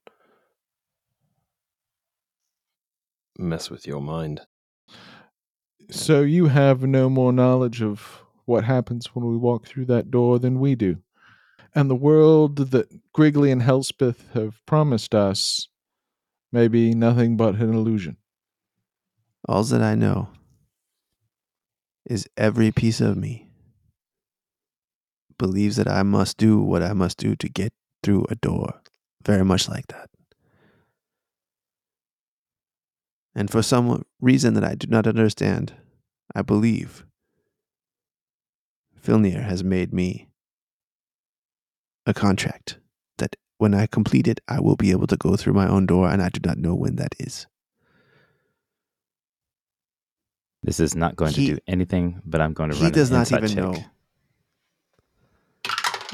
mess 3.38 3.70
with 3.70 3.86
your 3.86 4.00
mind. 4.00 4.42
So 5.90 6.22
you 6.22 6.46
have 6.46 6.82
no 6.82 7.10
more 7.10 7.32
knowledge 7.32 7.82
of 7.82 8.22
what 8.44 8.64
happens 8.64 9.06
when 9.14 9.26
we 9.26 9.36
walk 9.36 9.66
through 9.66 9.86
that 9.86 10.10
door 10.10 10.38
than 10.38 10.60
we 10.60 10.74
do. 10.74 10.98
And 11.74 11.90
the 11.90 11.96
world 11.96 12.70
that 12.70 12.88
Grigley 13.12 13.50
and 13.50 13.62
Helspeth 13.62 14.32
have 14.34 14.64
promised 14.66 15.14
us 15.14 15.68
may 16.52 16.68
be 16.68 16.94
nothing 16.94 17.36
but 17.36 17.54
an 17.56 17.72
illusion. 17.72 18.16
All 19.48 19.64
that 19.64 19.82
I 19.82 19.94
know 19.94 20.28
is 22.04 22.28
every 22.36 22.70
piece 22.70 23.00
of 23.00 23.16
me 23.16 23.50
believes 25.38 25.76
that 25.76 25.88
I 25.88 26.02
must 26.02 26.36
do 26.36 26.60
what 26.60 26.82
I 26.82 26.92
must 26.92 27.16
do 27.16 27.34
to 27.36 27.48
get 27.48 27.72
through 28.02 28.26
a 28.30 28.36
door, 28.36 28.80
very 29.24 29.44
much 29.44 29.68
like 29.68 29.86
that. 29.88 30.10
And 33.34 33.50
for 33.50 33.62
some 33.62 34.04
reason 34.20 34.54
that 34.54 34.64
I 34.64 34.74
do 34.74 34.86
not 34.88 35.06
understand, 35.06 35.72
I 36.34 36.42
believe 36.42 37.06
Filnyr 39.02 39.42
has 39.42 39.64
made 39.64 39.92
me 39.92 40.28
a 42.06 42.12
contract 42.14 42.78
when 43.62 43.74
I 43.74 43.86
complete 43.86 44.26
it, 44.26 44.40
I 44.48 44.58
will 44.58 44.74
be 44.74 44.90
able 44.90 45.06
to 45.06 45.16
go 45.16 45.36
through 45.36 45.52
my 45.52 45.68
own 45.68 45.86
door, 45.86 46.10
and 46.10 46.20
I 46.20 46.30
do 46.30 46.40
not 46.44 46.58
know 46.58 46.74
when 46.74 46.96
that 46.96 47.14
is. 47.20 47.46
This 50.64 50.80
is 50.80 50.96
not 50.96 51.14
going 51.14 51.32
He- 51.32 51.46
to 51.46 51.54
do 51.54 51.60
anything, 51.68 52.20
but 52.26 52.40
I'm 52.40 52.54
going 52.54 52.70
to 52.70 52.76
he 52.76 52.82
run. 52.82 52.90
He 52.92 52.94
does 52.94 53.12
not 53.12 53.30
even 53.30 53.48
check. 53.48 53.56
know. 53.56 53.84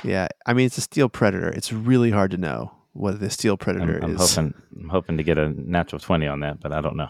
Yeah, 0.05 0.29
I 0.45 0.53
mean 0.53 0.67
it's 0.67 0.77
a 0.77 0.83
steel 0.83 1.09
predator. 1.09 1.49
It's 1.49 1.73
really 1.73 2.11
hard 2.11 2.31
to 2.33 2.37
know 2.37 2.71
what 2.93 3.19
the 3.19 3.31
steel 3.31 3.57
predator 3.57 3.97
I'm, 3.97 4.11
I'm 4.11 4.17
is. 4.17 4.35
hoping 4.35 4.55
I'm 4.79 4.89
hoping 4.91 5.17
to 5.17 5.23
get 5.23 5.39
a 5.39 5.49
natural 5.49 5.99
twenty 5.99 6.27
on 6.29 6.41
that, 6.41 6.61
but 6.61 6.73
I 6.73 6.83
don't 6.83 6.97
know. 6.97 7.09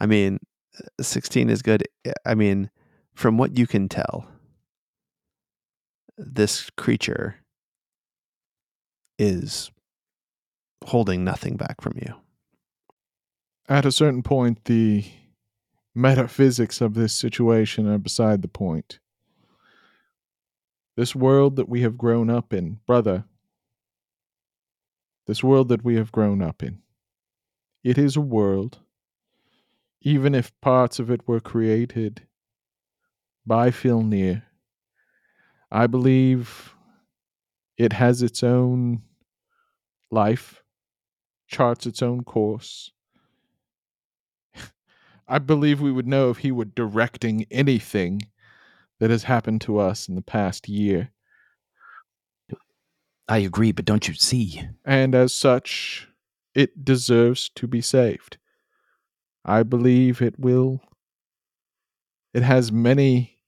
I 0.00 0.06
mean, 0.06 0.38
sixteen 1.00 1.50
is 1.50 1.60
good. 1.60 1.84
I 2.24 2.34
mean, 2.34 2.70
from 3.14 3.36
what 3.38 3.56
you 3.58 3.66
can 3.66 3.88
tell, 3.88 4.26
this 6.18 6.70
creature 6.70 7.36
is 9.18 9.70
holding 10.84 11.24
nothing 11.24 11.56
back 11.56 11.80
from 11.80 11.94
you. 11.96 12.14
At 13.68 13.86
a 13.86 13.92
certain 13.92 14.22
point, 14.22 14.64
the 14.64 15.04
metaphysics 15.94 16.80
of 16.80 16.94
this 16.94 17.12
situation 17.12 17.88
are 17.88 17.98
beside 17.98 18.42
the 18.42 18.48
point. 18.48 19.00
This 20.96 21.14
world 21.14 21.56
that 21.56 21.68
we 21.68 21.82
have 21.82 21.98
grown 21.98 22.30
up 22.30 22.52
in, 22.52 22.78
brother, 22.86 23.24
this 25.26 25.42
world 25.42 25.68
that 25.68 25.84
we 25.84 25.96
have 25.96 26.12
grown 26.12 26.40
up 26.40 26.62
in, 26.62 26.80
it 27.82 27.98
is 27.98 28.16
a 28.16 28.20
world, 28.20 28.78
even 30.00 30.34
if 30.34 30.58
parts 30.60 30.98
of 30.98 31.10
it 31.10 31.26
were 31.26 31.40
created 31.40 32.22
by 33.44 33.70
Filnyr, 33.70 34.42
I 35.70 35.86
believe 35.86 36.75
it 37.76 37.92
has 37.92 38.22
its 38.22 38.42
own 38.42 39.02
life, 40.10 40.62
charts 41.46 41.86
its 41.86 42.02
own 42.02 42.24
course. 42.24 42.92
I 45.28 45.38
believe 45.38 45.80
we 45.80 45.92
would 45.92 46.06
know 46.06 46.30
if 46.30 46.38
he 46.38 46.52
were 46.52 46.64
directing 46.64 47.46
anything 47.50 48.22
that 48.98 49.10
has 49.10 49.24
happened 49.24 49.60
to 49.62 49.78
us 49.78 50.08
in 50.08 50.14
the 50.14 50.22
past 50.22 50.68
year. 50.68 51.10
I 53.28 53.38
agree, 53.38 53.72
but 53.72 53.84
don't 53.84 54.06
you 54.06 54.14
see? 54.14 54.62
And 54.84 55.14
as 55.14 55.34
such, 55.34 56.08
it 56.54 56.84
deserves 56.84 57.50
to 57.56 57.66
be 57.66 57.80
saved. 57.80 58.38
I 59.44 59.62
believe 59.62 60.22
it 60.22 60.38
will. 60.38 60.80
It 62.32 62.42
has 62.42 62.70
many 62.70 63.38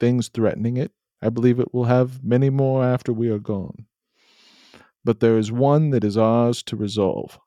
things 0.00 0.28
threatening 0.28 0.76
it. 0.76 0.92
I 1.20 1.30
believe 1.30 1.58
it 1.58 1.74
will 1.74 1.84
have 1.84 2.22
many 2.24 2.50
more 2.50 2.84
after 2.84 3.12
we 3.12 3.28
are 3.28 3.38
gone. 3.38 3.86
But 5.04 5.20
there 5.20 5.38
is 5.38 5.50
one 5.50 5.90
that 5.90 6.04
is 6.04 6.16
ours 6.16 6.62
to 6.64 6.76
resolve. 6.76 7.38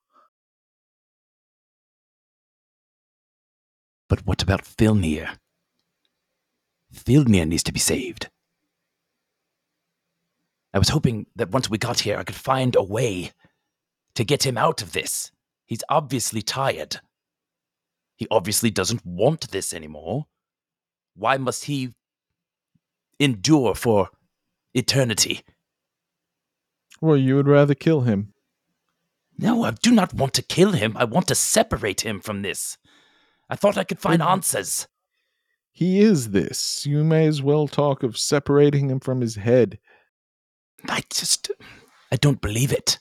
But 4.10 4.26
what 4.26 4.44
about 4.44 4.66
Filnyr? 4.66 5.38
Filnyr 6.94 7.48
needs 7.48 7.64
to 7.64 7.72
be 7.72 7.80
saved. 7.80 8.30
I 10.74 10.80
was 10.80 10.90
hoping 10.90 11.28
that 11.36 11.52
once 11.52 11.70
we 11.70 11.78
got 11.78 12.02
here, 12.02 12.18
I 12.18 12.24
could 12.24 12.36
find 12.36 12.76
a 12.76 12.84
way 12.84 13.32
to 14.16 14.24
get 14.24 14.46
him 14.46 14.58
out 14.58 14.82
of 14.82 14.92
this. 14.92 15.32
He's 15.66 15.84
obviously 15.90 16.42
tired. 16.42 17.00
He 18.18 18.28
obviously 18.30 18.70
doesn't 18.70 19.06
want 19.06 19.52
this 19.52 19.74
anymore. 19.74 20.28
Why 21.16 21.38
must 21.38 21.66
he 21.66 21.94
endure 23.24 23.76
for 23.76 24.10
eternity? 24.74 25.42
Well, 27.00 27.18
you 27.18 27.36
would 27.36 27.48
rather 27.48 27.74
kill 27.74 28.02
him. 28.02 28.34
No, 29.38 29.64
I 29.64 29.72
do 29.72 29.92
not 29.92 30.14
want 30.14 30.34
to 30.36 30.42
kill 30.42 30.74
him. 30.74 30.96
I 30.96 31.04
want 31.04 31.28
to 31.30 31.36
separate 31.36 32.02
him 32.02 32.20
from 32.20 32.42
this. 32.42 32.78
I 33.50 33.56
thought 33.56 33.78
I 33.78 33.84
could 33.84 34.00
find 34.00 34.22
answers. 34.22 34.88
He 35.72 36.00
is 36.00 36.30
this. 36.32 36.86
You 36.86 37.04
may 37.04 37.26
as 37.28 37.42
well 37.42 37.68
talk 37.68 38.04
of 38.04 38.18
separating 38.18 38.90
him 38.90 39.00
from 39.00 39.22
his 39.22 39.36
head. 39.36 39.80
I 40.88 41.04
just. 41.10 41.52
I 42.12 42.18
don't 42.18 42.42
believe 42.42 42.72
it. 42.72 43.00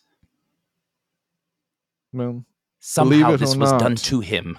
Well, 2.12 2.45
Somehow 2.79 3.35
it 3.35 3.39
this 3.39 3.57
was 3.57 3.73
done 3.73 3.97
to 3.97 4.21
him. 4.21 4.59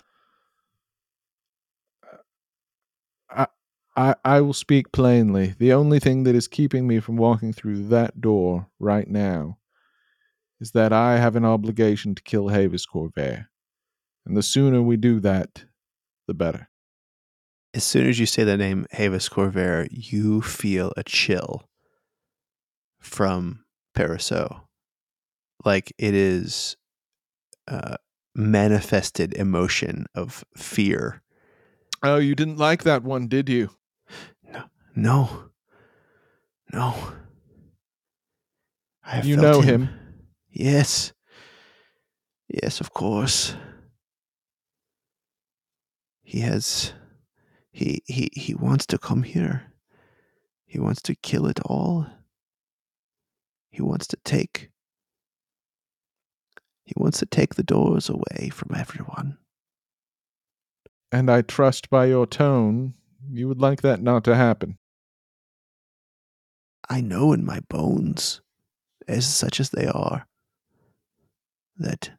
I, 3.96 4.16
I 4.24 4.42
will 4.42 4.54
speak 4.54 4.92
plainly. 4.92 5.56
The 5.58 5.74
only 5.74 6.00
thing 6.00 6.24
that 6.24 6.36
is 6.36 6.48
keeping 6.48 6.88
me 6.88 7.00
from 7.00 7.18
walking 7.18 7.52
through 7.52 7.88
that 7.88 8.22
door 8.22 8.68
right 8.80 9.08
now 9.08 9.58
is 10.62 10.72
that 10.72 10.94
I 10.94 11.18
have 11.18 11.36
an 11.36 11.44
obligation 11.44 12.16
to 12.16 12.24
kill 12.24 12.46
Havis 12.46 12.86
Corvair. 12.88 13.48
And 14.26 14.38
the 14.38 14.44
sooner 14.44 14.82
we 14.82 14.96
do 14.96 15.20
that, 15.22 15.66
the 16.28 16.34
better. 16.34 16.70
As 17.74 17.84
soon 17.84 18.08
as 18.08 18.20
you 18.20 18.26
say 18.26 18.44
the 18.44 18.58
name 18.58 18.86
Havis 18.94 19.30
Corvair, 19.30 19.88
you 19.90 20.42
feel 20.42 20.94
a 20.96 21.04
chill 21.04 21.68
from 23.00 23.66
Paraso. 23.96 24.62
Like 25.66 25.94
it 25.98 26.14
is 26.14 26.78
uh, 27.68 27.96
manifested 28.36 29.34
emotion 29.34 30.06
of 30.16 30.44
fear. 30.56 31.22
Oh, 32.04 32.18
you 32.18 32.36
didn't 32.36 32.58
like 32.58 32.84
that 32.84 33.04
one, 33.04 33.28
did 33.28 33.50
you? 33.50 33.70
No. 34.96 35.50
No. 36.72 36.96
I 39.04 39.16
have 39.16 39.26
You 39.26 39.38
know 39.38 39.62
him. 39.62 39.90
Yes. 40.50 41.14
Yes, 42.48 42.82
of 42.82 42.94
course. 42.94 43.56
He 46.24 46.42
has 46.42 46.94
he 47.72 48.02
he 48.06 48.30
he 48.34 48.54
wants 48.54 48.86
to 48.88 48.98
come 48.98 49.24
here. 49.24 49.74
He 50.66 50.80
wants 50.80 51.02
to 51.04 51.16
kill 51.16 51.48
it 51.48 51.60
all. 51.66 52.08
He 53.70 53.82
wants 53.82 54.08
to 54.08 54.18
take 54.24 54.70
he 56.84 56.94
wants 56.98 57.20
to 57.20 57.26
take 57.26 57.56
the 57.56 57.64
doors 57.64 58.10
away 58.10 58.50
from 58.50 58.76
everyone. 58.76 59.38
And 61.12 61.30
I 61.30 61.42
trust 61.42 61.90
by 61.90 62.06
your 62.06 62.26
tone, 62.26 62.94
you 63.30 63.48
would 63.48 63.62
like 63.62 63.82
that 63.82 64.02
not 64.02 64.24
to 64.26 64.36
happen. 64.36 64.78
I 66.92 67.00
know 67.00 67.32
in 67.32 67.46
my 67.46 67.62
bones, 67.70 68.42
as 69.08 69.26
such 69.26 69.62
as 69.62 69.70
they 69.70 69.88
are, 69.88 70.28
that 71.78 72.12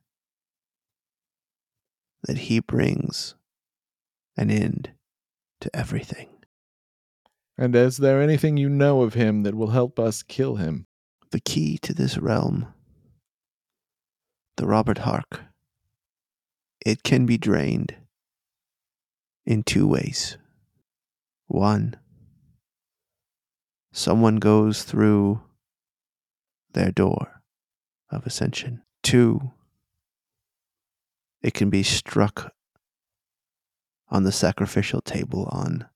that 2.22 2.38
he 2.38 2.58
brings 2.58 3.34
an 4.34 4.50
end 4.50 4.92
to 5.60 5.76
everything. 5.76 6.30
And 7.58 7.76
is 7.76 7.98
there 7.98 8.22
anything 8.22 8.56
you 8.56 8.70
know 8.70 9.02
of 9.02 9.12
him 9.12 9.42
that 9.42 9.54
will 9.54 9.72
help 9.72 9.98
us 9.98 10.22
kill 10.22 10.56
him? 10.56 10.86
The 11.32 11.40
key 11.40 11.76
to 11.82 11.92
this 11.92 12.16
realm, 12.16 12.72
the 14.56 14.66
Robert 14.66 14.98
Hark, 14.98 15.42
it 16.80 17.02
can 17.02 17.26
be 17.26 17.36
drained 17.36 17.94
in 19.44 19.64
two 19.64 19.86
ways. 19.86 20.38
One, 21.46 21.96
someone 23.92 24.36
goes 24.36 24.82
through 24.82 25.40
their 26.72 26.90
door 26.90 27.42
of 28.10 28.26
ascension. 28.26 28.82
Two, 29.02 29.52
it 31.42 31.54
can 31.54 31.70
be 31.70 31.82
struck 31.82 32.52
on 34.08 34.24
the 34.24 34.32
sacrificial 34.32 35.00
table 35.00 35.48
on 35.50 35.86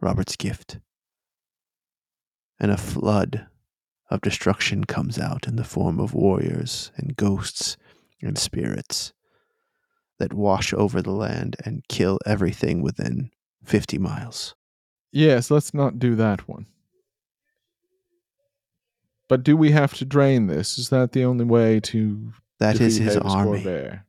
Robert's 0.00 0.36
gift. 0.36 0.78
And 2.58 2.70
a 2.70 2.76
flood 2.76 3.46
of 4.10 4.20
destruction 4.20 4.84
comes 4.84 5.18
out 5.18 5.46
in 5.46 5.56
the 5.56 5.64
form 5.64 5.98
of 5.98 6.14
warriors 6.14 6.90
and 6.96 7.16
ghosts 7.16 7.76
and 8.22 8.38
spirits 8.38 9.12
that 10.18 10.32
wash 10.32 10.72
over 10.72 11.02
the 11.02 11.12
land 11.12 11.56
and 11.64 11.86
kill 11.88 12.18
everything 12.24 12.82
within 12.82 13.30
50 13.64 13.98
miles. 13.98 14.54
Yes, 15.12 15.50
let's 15.50 15.74
not 15.74 15.98
do 15.98 16.14
that 16.14 16.48
one. 16.48 16.66
But 19.28 19.42
do 19.42 19.56
we 19.56 19.72
have 19.72 19.94
to 19.94 20.04
drain 20.04 20.46
this? 20.46 20.78
Is 20.78 20.88
that 20.90 21.12
the 21.12 21.24
only 21.24 21.44
way 21.44 21.80
to 21.80 22.32
That 22.60 22.80
is 22.80 22.96
defeat 22.98 23.04
his 23.10 23.16
Havis 23.16 23.30
army. 23.34 23.62
Corvair? 23.62 24.02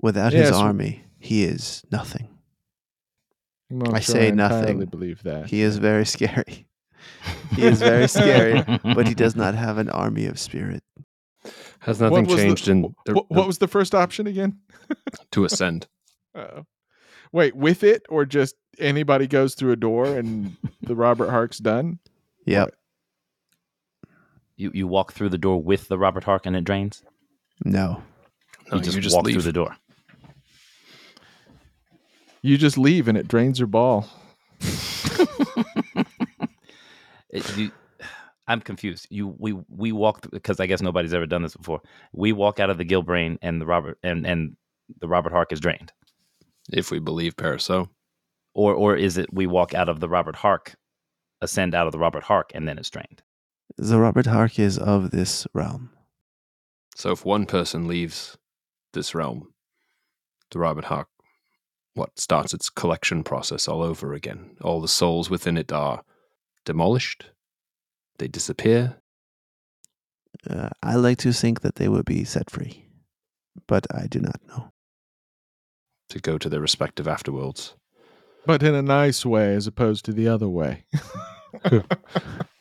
Without 0.00 0.32
his 0.32 0.42
Yes, 0.42 0.50
w- 0.50 0.66
army, 0.66 1.04
he 1.18 1.42
is 1.44 1.82
nothing. 1.90 2.28
I'm 3.70 3.78
not 3.78 3.94
I 3.94 4.00
sure 4.00 4.14
say 4.14 4.28
entirely 4.28 4.74
nothing. 4.74 4.86
believe 4.86 5.22
that. 5.24 5.46
He 5.46 5.62
is 5.62 5.78
very 5.78 6.06
scary. 6.06 6.68
He 7.54 7.64
is 7.64 7.80
very 7.80 8.06
scary, 8.08 8.62
but 8.82 9.08
he 9.08 9.14
does 9.14 9.34
not 9.36 9.54
have 9.54 9.78
an 9.78 9.88
army 9.90 10.26
of 10.26 10.38
spirit. 10.38 10.82
Has 11.80 12.00
nothing 12.00 12.26
was 12.26 12.36
the- 12.36 12.42
changed 12.42 12.68
in 12.68 12.82
wh- 12.84 13.08
What, 13.14 13.30
what 13.30 13.46
was 13.46 13.58
the 13.58 13.68
first 13.68 13.94
option 13.94 14.26
again? 14.26 14.58
to 15.32 15.44
ascend? 15.44 15.86
uh 16.34 16.62
Wait, 17.32 17.56
with 17.56 17.82
it 17.82 18.04
or 18.08 18.24
just 18.24 18.54
anybody 18.78 19.26
goes 19.26 19.54
through 19.54 19.72
a 19.72 19.76
door 19.76 20.06
and 20.06 20.56
the 20.82 20.94
Robert 20.94 21.30
Hark's 21.30 21.58
done? 21.58 21.98
Yep. 22.44 22.74
You 24.56 24.70
you 24.74 24.86
walk 24.86 25.12
through 25.12 25.28
the 25.30 25.38
door 25.38 25.62
with 25.62 25.88
the 25.88 25.98
Robert 25.98 26.24
Hark 26.24 26.46
and 26.46 26.56
it 26.56 26.64
drains. 26.64 27.02
No. 27.64 28.02
No, 28.70 28.78
you 28.78 28.82
just, 28.82 28.96
you 28.96 29.02
just 29.02 29.14
walk 29.16 29.24
leave. 29.26 29.34
through 29.34 29.42
the 29.42 29.52
door. 29.52 29.76
You 32.42 32.56
just 32.58 32.78
leave 32.78 33.08
and 33.08 33.16
it 33.18 33.28
drains 33.28 33.58
your 33.58 33.68
ball. 33.68 34.08
It- 37.30 37.56
you- 37.56 37.72
I'm 38.48 38.60
confused. 38.60 39.08
You 39.10 39.34
we 39.38 39.54
we 39.68 39.90
walk 39.90 40.30
because 40.30 40.60
I 40.60 40.66
guess 40.66 40.80
nobody's 40.80 41.12
ever 41.12 41.26
done 41.26 41.42
this 41.42 41.56
before. 41.56 41.80
We 42.12 42.32
walk 42.32 42.60
out 42.60 42.70
of 42.70 42.78
the 42.78 42.84
Gilbrain 42.84 43.38
and 43.42 43.60
the 43.60 43.66
Robert 43.66 43.98
and 44.04 44.24
and 44.24 44.56
the 45.00 45.08
Robert 45.08 45.32
Hark 45.32 45.50
is 45.52 45.58
drained, 45.58 45.90
If 46.72 46.92
we 46.92 47.00
believe 47.00 47.34
Paraso. 47.36 47.88
or 48.54 48.72
or 48.72 48.94
is 48.94 49.18
it 49.18 49.32
we 49.34 49.48
walk 49.48 49.74
out 49.74 49.88
of 49.88 49.98
the 49.98 50.08
Robert 50.08 50.36
Hark, 50.36 50.76
ascend 51.40 51.74
out 51.74 51.86
of 51.88 51.92
the 51.92 51.98
Robert 51.98 52.22
Hark 52.22 52.52
and 52.54 52.68
then 52.68 52.78
it's 52.78 52.88
drained? 52.88 53.20
The 53.78 53.98
Robert 53.98 54.26
Hark 54.26 54.58
is 54.58 54.78
of 54.78 55.10
this 55.10 55.46
realm. 55.52 55.90
So 56.94 57.10
if 57.12 57.24
one 57.26 57.44
person 57.44 57.86
leaves 57.86 58.38
this 58.94 59.14
realm, 59.14 59.52
the 60.50 60.58
Robert 60.58 60.86
Hark, 60.86 61.08
what 61.94 62.18
starts 62.18 62.54
its 62.54 62.70
collection 62.70 63.22
process 63.22 63.68
all 63.68 63.82
over 63.82 64.14
again. 64.14 64.56
All 64.62 64.80
the 64.80 64.88
souls 64.88 65.28
within 65.28 65.56
it 65.58 65.72
are 65.72 66.02
demolished. 66.64 67.26
They 68.18 68.28
disappear. 68.28 68.96
Uh, 70.48 70.70
I 70.82 70.94
like 70.96 71.18
to 71.18 71.32
think 71.32 71.60
that 71.60 71.76
they 71.76 71.88
will 71.88 72.02
be 72.02 72.24
set 72.24 72.50
free, 72.50 72.86
but 73.66 73.86
I 73.94 74.06
do 74.06 74.20
not 74.20 74.40
know. 74.48 74.72
to 76.08 76.20
go 76.20 76.38
to 76.38 76.48
their 76.48 76.60
respective 76.60 77.06
afterworlds. 77.06 77.74
But 78.46 78.62
in 78.62 78.74
a 78.74 78.82
nice 78.82 79.26
way 79.26 79.54
as 79.54 79.66
opposed 79.66 80.04
to 80.04 80.12
the 80.12 80.28
other 80.28 80.48
way. 80.48 80.84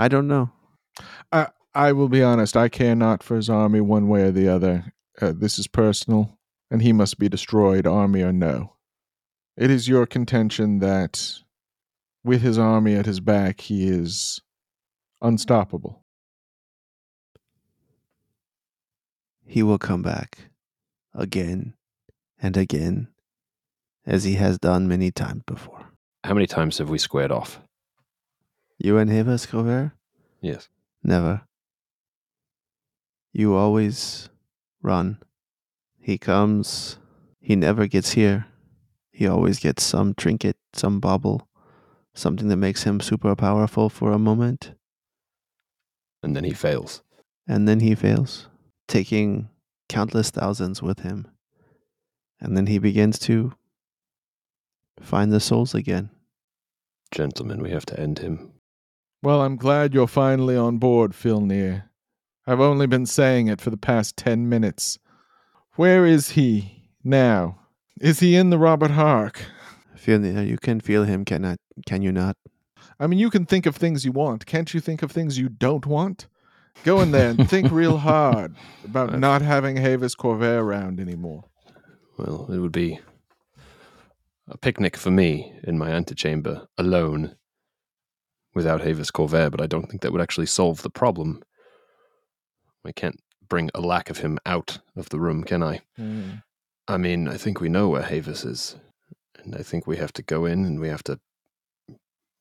I 0.00 0.08
don't 0.08 0.28
know. 0.28 0.50
I 1.74 1.92
will 1.92 2.08
be 2.08 2.22
honest, 2.22 2.56
I 2.56 2.68
care 2.68 2.96
not 2.96 3.22
for 3.22 3.36
his 3.36 3.48
army 3.48 3.80
one 3.80 4.08
way 4.08 4.22
or 4.22 4.30
the 4.30 4.48
other. 4.48 4.92
Uh, 5.20 5.32
this 5.36 5.58
is 5.58 5.68
personal, 5.68 6.38
and 6.70 6.82
he 6.82 6.92
must 6.92 7.18
be 7.18 7.28
destroyed, 7.28 7.86
army 7.86 8.22
or 8.22 8.32
no. 8.32 8.76
It 9.56 9.70
is 9.70 9.88
your 9.88 10.06
contention 10.06 10.80
that 10.80 11.42
with 12.24 12.42
his 12.42 12.58
army 12.58 12.94
at 12.94 13.06
his 13.06 13.20
back, 13.20 13.60
he 13.60 13.88
is 13.88 14.40
unstoppable. 15.22 16.04
He 19.46 19.62
will 19.62 19.78
come 19.78 20.02
back 20.02 20.50
again 21.14 21.74
and 22.40 22.56
again, 22.56 23.08
as 24.06 24.24
he 24.24 24.34
has 24.34 24.58
done 24.58 24.88
many 24.88 25.10
times 25.10 25.42
before. 25.46 25.86
How 26.24 26.34
many 26.34 26.46
times 26.46 26.78
have 26.78 26.88
we 26.88 26.98
squared 26.98 27.30
off? 27.30 27.60
You 28.82 28.96
and 28.96 29.10
him, 29.10 29.28
Escobar? 29.28 29.94
Yes. 30.40 30.68
Never. 31.04 31.42
You 33.32 33.54
always 33.54 34.30
run. 34.82 35.18
He 36.00 36.16
comes. 36.16 36.98
He 37.40 37.56
never 37.56 37.86
gets 37.86 38.12
here. 38.12 38.46
He 39.12 39.26
always 39.26 39.58
gets 39.58 39.82
some 39.82 40.14
trinket, 40.14 40.56
some 40.72 40.98
bauble, 40.98 41.46
something 42.14 42.48
that 42.48 42.56
makes 42.56 42.84
him 42.84 43.00
super 43.00 43.36
powerful 43.36 43.90
for 43.90 44.12
a 44.12 44.18
moment, 44.18 44.72
And 46.22 46.34
then 46.34 46.44
he 46.44 46.52
fails. 46.54 47.02
and 47.46 47.68
then 47.68 47.80
he 47.80 47.94
fails, 47.94 48.48
taking 48.88 49.50
countless 49.90 50.30
thousands 50.30 50.82
with 50.82 51.00
him. 51.00 51.26
And 52.40 52.56
then 52.56 52.66
he 52.66 52.78
begins 52.78 53.18
to 53.20 53.52
find 55.02 55.30
the 55.30 55.40
souls 55.40 55.74
again. 55.74 56.08
Gentlemen, 57.12 57.60
we 57.62 57.70
have 57.70 57.84
to 57.86 58.00
end 58.00 58.20
him. 58.20 58.52
Well, 59.22 59.42
I'm 59.42 59.56
glad 59.56 59.92
you're 59.92 60.06
finally 60.06 60.56
on 60.56 60.78
board, 60.78 61.12
Filnyr. 61.12 61.84
I've 62.46 62.60
only 62.60 62.86
been 62.86 63.06
saying 63.06 63.48
it 63.48 63.60
for 63.60 63.70
the 63.70 63.76
past 63.76 64.16
ten 64.16 64.48
minutes. 64.48 64.98
Where 65.76 66.06
is 66.06 66.30
he 66.30 66.88
now? 67.04 67.58
Is 68.00 68.20
he 68.20 68.34
in 68.34 68.50
the 68.50 68.58
Robert 68.58 68.92
Hark? 68.92 69.42
Feel 69.94 70.24
you 70.24 70.56
can 70.56 70.80
feel 70.80 71.04
him, 71.04 71.26
cannot 71.26 71.58
can 71.86 72.02
you 72.02 72.12
not? 72.12 72.36
I 72.98 73.06
mean, 73.06 73.18
you 73.18 73.30
can 73.30 73.46
think 73.46 73.66
of 73.66 73.76
things 73.76 74.04
you 74.04 74.12
want. 74.12 74.46
Can't 74.46 74.72
you 74.72 74.80
think 74.80 75.02
of 75.02 75.10
things 75.10 75.38
you 75.38 75.48
don't 75.48 75.86
want? 75.86 76.26
Go 76.84 77.00
in 77.00 77.10
there 77.10 77.30
and 77.30 77.48
think 77.48 77.70
real 77.70 77.98
hard 78.10 78.56
about 78.84 79.18
not 79.18 79.42
having 79.42 79.76
Havis 79.76 80.16
Corvair 80.16 80.62
around 80.62 81.00
anymore. 81.00 81.44
Well, 82.16 82.48
it 82.50 82.58
would 82.58 82.72
be 82.72 83.00
a 84.48 84.56
picnic 84.56 84.96
for 84.96 85.10
me 85.10 85.52
in 85.64 85.78
my 85.78 85.90
antechamber, 85.90 86.66
alone, 86.78 87.36
without 88.54 88.80
Havis 88.82 89.10
Corvair, 89.12 89.50
but 89.50 89.60
I 89.60 89.66
don't 89.66 89.88
think 89.88 90.02
that 90.02 90.12
would 90.12 90.20
actually 90.20 90.46
solve 90.46 90.82
the 90.82 90.90
problem. 90.90 91.42
I 92.84 92.92
can't 92.92 93.20
bring 93.48 93.70
a 93.74 93.80
lack 93.80 94.10
of 94.10 94.18
him 94.18 94.38
out 94.46 94.78
of 94.96 95.08
the 95.10 95.20
room, 95.20 95.44
can 95.44 95.62
I? 95.62 95.80
I 96.88 96.96
mean, 96.96 97.28
I 97.28 97.36
think 97.36 97.60
we 97.60 97.68
know 97.68 97.88
where 97.88 98.02
Havis 98.02 98.44
is, 98.46 98.76
and 99.42 99.54
I 99.54 99.62
think 99.62 99.86
we 99.86 99.96
have 99.98 100.12
to 100.14 100.22
go 100.22 100.44
in 100.46 100.64
and 100.64 100.80
we 100.80 100.88
have 100.88 101.02
to 101.04 101.20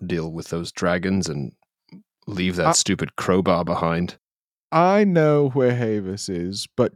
deal 0.06 0.32
with 0.32 0.48
those 0.50 0.72
dragons 0.72 1.28
and 1.28 1.52
leave 2.26 2.56
that 2.56 2.68
Uh, 2.68 2.74
stupid 2.74 3.16
crowbar 3.16 3.66
behind. 3.66 4.18
I 4.72 5.04
know 5.04 5.50
where 5.50 5.74
Havis 5.76 6.30
is, 6.30 6.68
but 6.78 6.94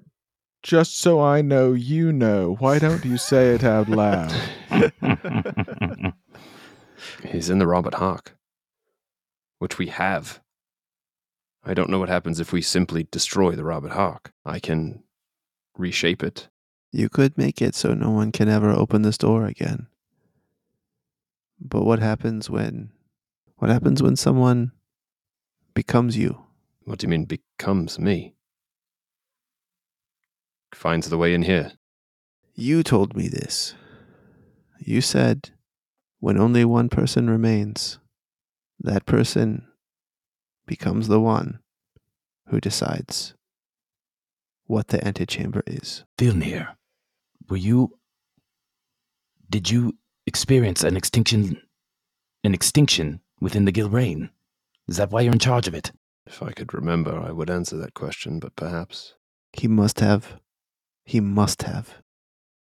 just 0.62 0.98
so 0.98 1.20
I 1.20 1.42
know 1.42 1.74
you 1.74 2.14
know, 2.14 2.56
why 2.60 2.80
don't 2.80 3.04
you 3.04 3.18
say 3.18 3.54
it 3.54 3.64
out 3.64 3.90
loud? 3.90 4.32
He's 7.26 7.50
in 7.50 7.60
the 7.60 7.68
Robert 7.68 7.96
Hawk, 7.96 8.34
which 9.64 9.78
we 9.78 9.88
have. 9.88 10.42
I 11.64 11.74
don't 11.74 11.90
know 11.90 11.98
what 11.98 12.10
happens 12.10 12.42
if 12.42 12.52
we 12.52 12.62
simply 12.62 13.08
destroy 13.10 13.56
the 13.56 13.64
Robert 13.64 13.94
Hawk. 13.94 14.34
I 14.44 14.60
can 14.60 15.04
reshape 15.78 16.22
it. 16.22 16.50
You 16.92 17.08
could 17.08 17.38
make 17.38 17.62
it 17.62 17.74
so 17.74 17.94
no 17.94 18.10
one 18.10 18.34
can 18.34 18.50
ever 18.50 18.72
open 18.72 19.04
this 19.04 19.18
door 19.18 19.46
again. 19.46 19.88
But 21.62 21.86
what 21.86 22.00
happens 22.00 22.50
when 22.50 22.92
what 23.56 23.72
happens 23.72 24.04
when 24.04 24.18
someone 24.18 24.74
becomes 25.74 26.18
you? 26.18 26.44
What 26.84 27.00
do 27.00 27.06
you 27.06 27.12
mean 27.12 27.24
becomes 27.24 27.98
me? 27.98 28.36
Finds 30.74 31.08
the 31.08 31.18
way 31.18 31.34
in 31.34 31.44
here. 31.44 31.72
You 32.54 32.84
told 32.84 33.16
me 33.16 33.30
this. 33.30 33.76
You 34.78 35.00
said 35.00 35.52
when 36.20 36.38
only 36.38 36.66
one 36.66 36.90
person 36.90 37.30
remains, 37.30 38.00
that 38.80 39.06
person 39.06 39.68
becomes 40.66 41.08
the 41.08 41.20
one 41.20 41.60
who 42.48 42.60
decides 42.60 43.34
what 44.66 44.88
the 44.90 45.06
antechamber 45.06 45.64
is. 45.68 46.04
Filnyr, 46.18 46.76
were 47.50 47.58
you. 47.58 47.98
Did 49.50 49.70
you 49.70 49.98
experience 50.26 50.84
an 50.84 50.96
extinction. 50.98 51.62
an 52.46 52.54
extinction 52.54 53.22
within 53.40 53.66
the 53.66 53.72
Gilbrain? 53.72 54.30
Is 54.88 54.98
that 54.98 55.12
why 55.12 55.22
you're 55.22 55.34
in 55.34 55.40
charge 55.40 55.68
of 55.68 55.74
it? 55.74 55.92
If 56.26 56.42
I 56.44 56.52
could 56.52 56.74
remember, 56.74 57.18
I 57.20 57.32
would 57.32 57.50
answer 57.50 57.78
that 57.78 57.94
question, 57.94 58.40
but 58.40 58.56
perhaps, 58.56 59.16
He 59.54 59.68
must 59.68 60.00
have. 60.00 60.40
He 61.06 61.20
must 61.20 61.64
have. 61.64 62.02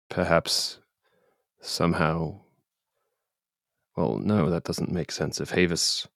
perhaps, 0.08 0.78
somehow. 1.61 2.40
Well, 4.01 4.16
no, 4.18 4.48
that 4.48 4.64
doesn't 4.64 4.90
make 4.90 5.12
sense. 5.12 5.42
If 5.42 5.51
Havis 5.51 6.07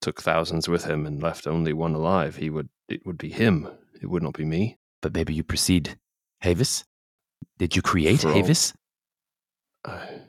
took 0.00 0.22
thousands 0.22 0.68
with 0.68 0.84
him 0.84 1.06
and 1.06 1.20
left 1.20 1.46
only 1.48 1.72
one 1.72 1.92
alive, 1.94 2.36
he 2.36 2.50
would. 2.50 2.68
It 2.88 3.04
would 3.04 3.18
be 3.18 3.30
him. 3.30 3.66
It 4.00 4.06
would 4.06 4.22
not 4.22 4.34
be 4.34 4.44
me. 4.44 4.78
But 5.02 5.12
maybe 5.14 5.34
you 5.34 5.42
precede 5.42 5.98
Havis? 6.44 6.84
Did 7.58 7.74
you 7.74 7.82
create 7.82 8.20
For 8.20 8.28
all- 8.28 8.34
Havis? 8.34 8.74
I, 9.84 10.20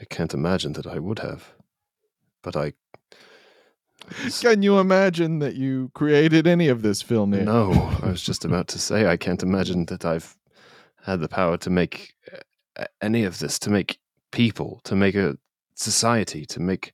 I 0.00 0.04
can't 0.08 0.32
imagine 0.32 0.72
that 0.74 0.86
I 0.86 0.98
would 0.98 1.18
have. 1.18 1.52
But 2.42 2.56
I. 2.56 2.72
Can 4.40 4.62
you 4.62 4.78
imagine 4.78 5.40
that 5.40 5.54
you 5.56 5.90
created 5.92 6.46
any 6.46 6.68
of 6.68 6.80
this, 6.80 7.02
Filnyr? 7.02 7.44
No, 7.44 7.72
I 8.02 8.08
was 8.08 8.22
just 8.22 8.44
about 8.46 8.68
to 8.68 8.78
say, 8.78 9.06
I 9.06 9.18
can't 9.18 9.42
imagine 9.42 9.84
that 9.86 10.06
I've 10.06 10.34
had 11.04 11.20
the 11.20 11.28
power 11.28 11.58
to 11.58 11.68
make 11.68 12.14
uh, 12.78 12.86
any 13.02 13.24
of 13.24 13.38
this, 13.38 13.58
to 13.60 13.70
make 13.70 13.98
people, 14.32 14.80
to 14.84 14.96
make 14.96 15.14
a 15.14 15.36
society, 15.78 16.44
to 16.46 16.60
make 16.60 16.92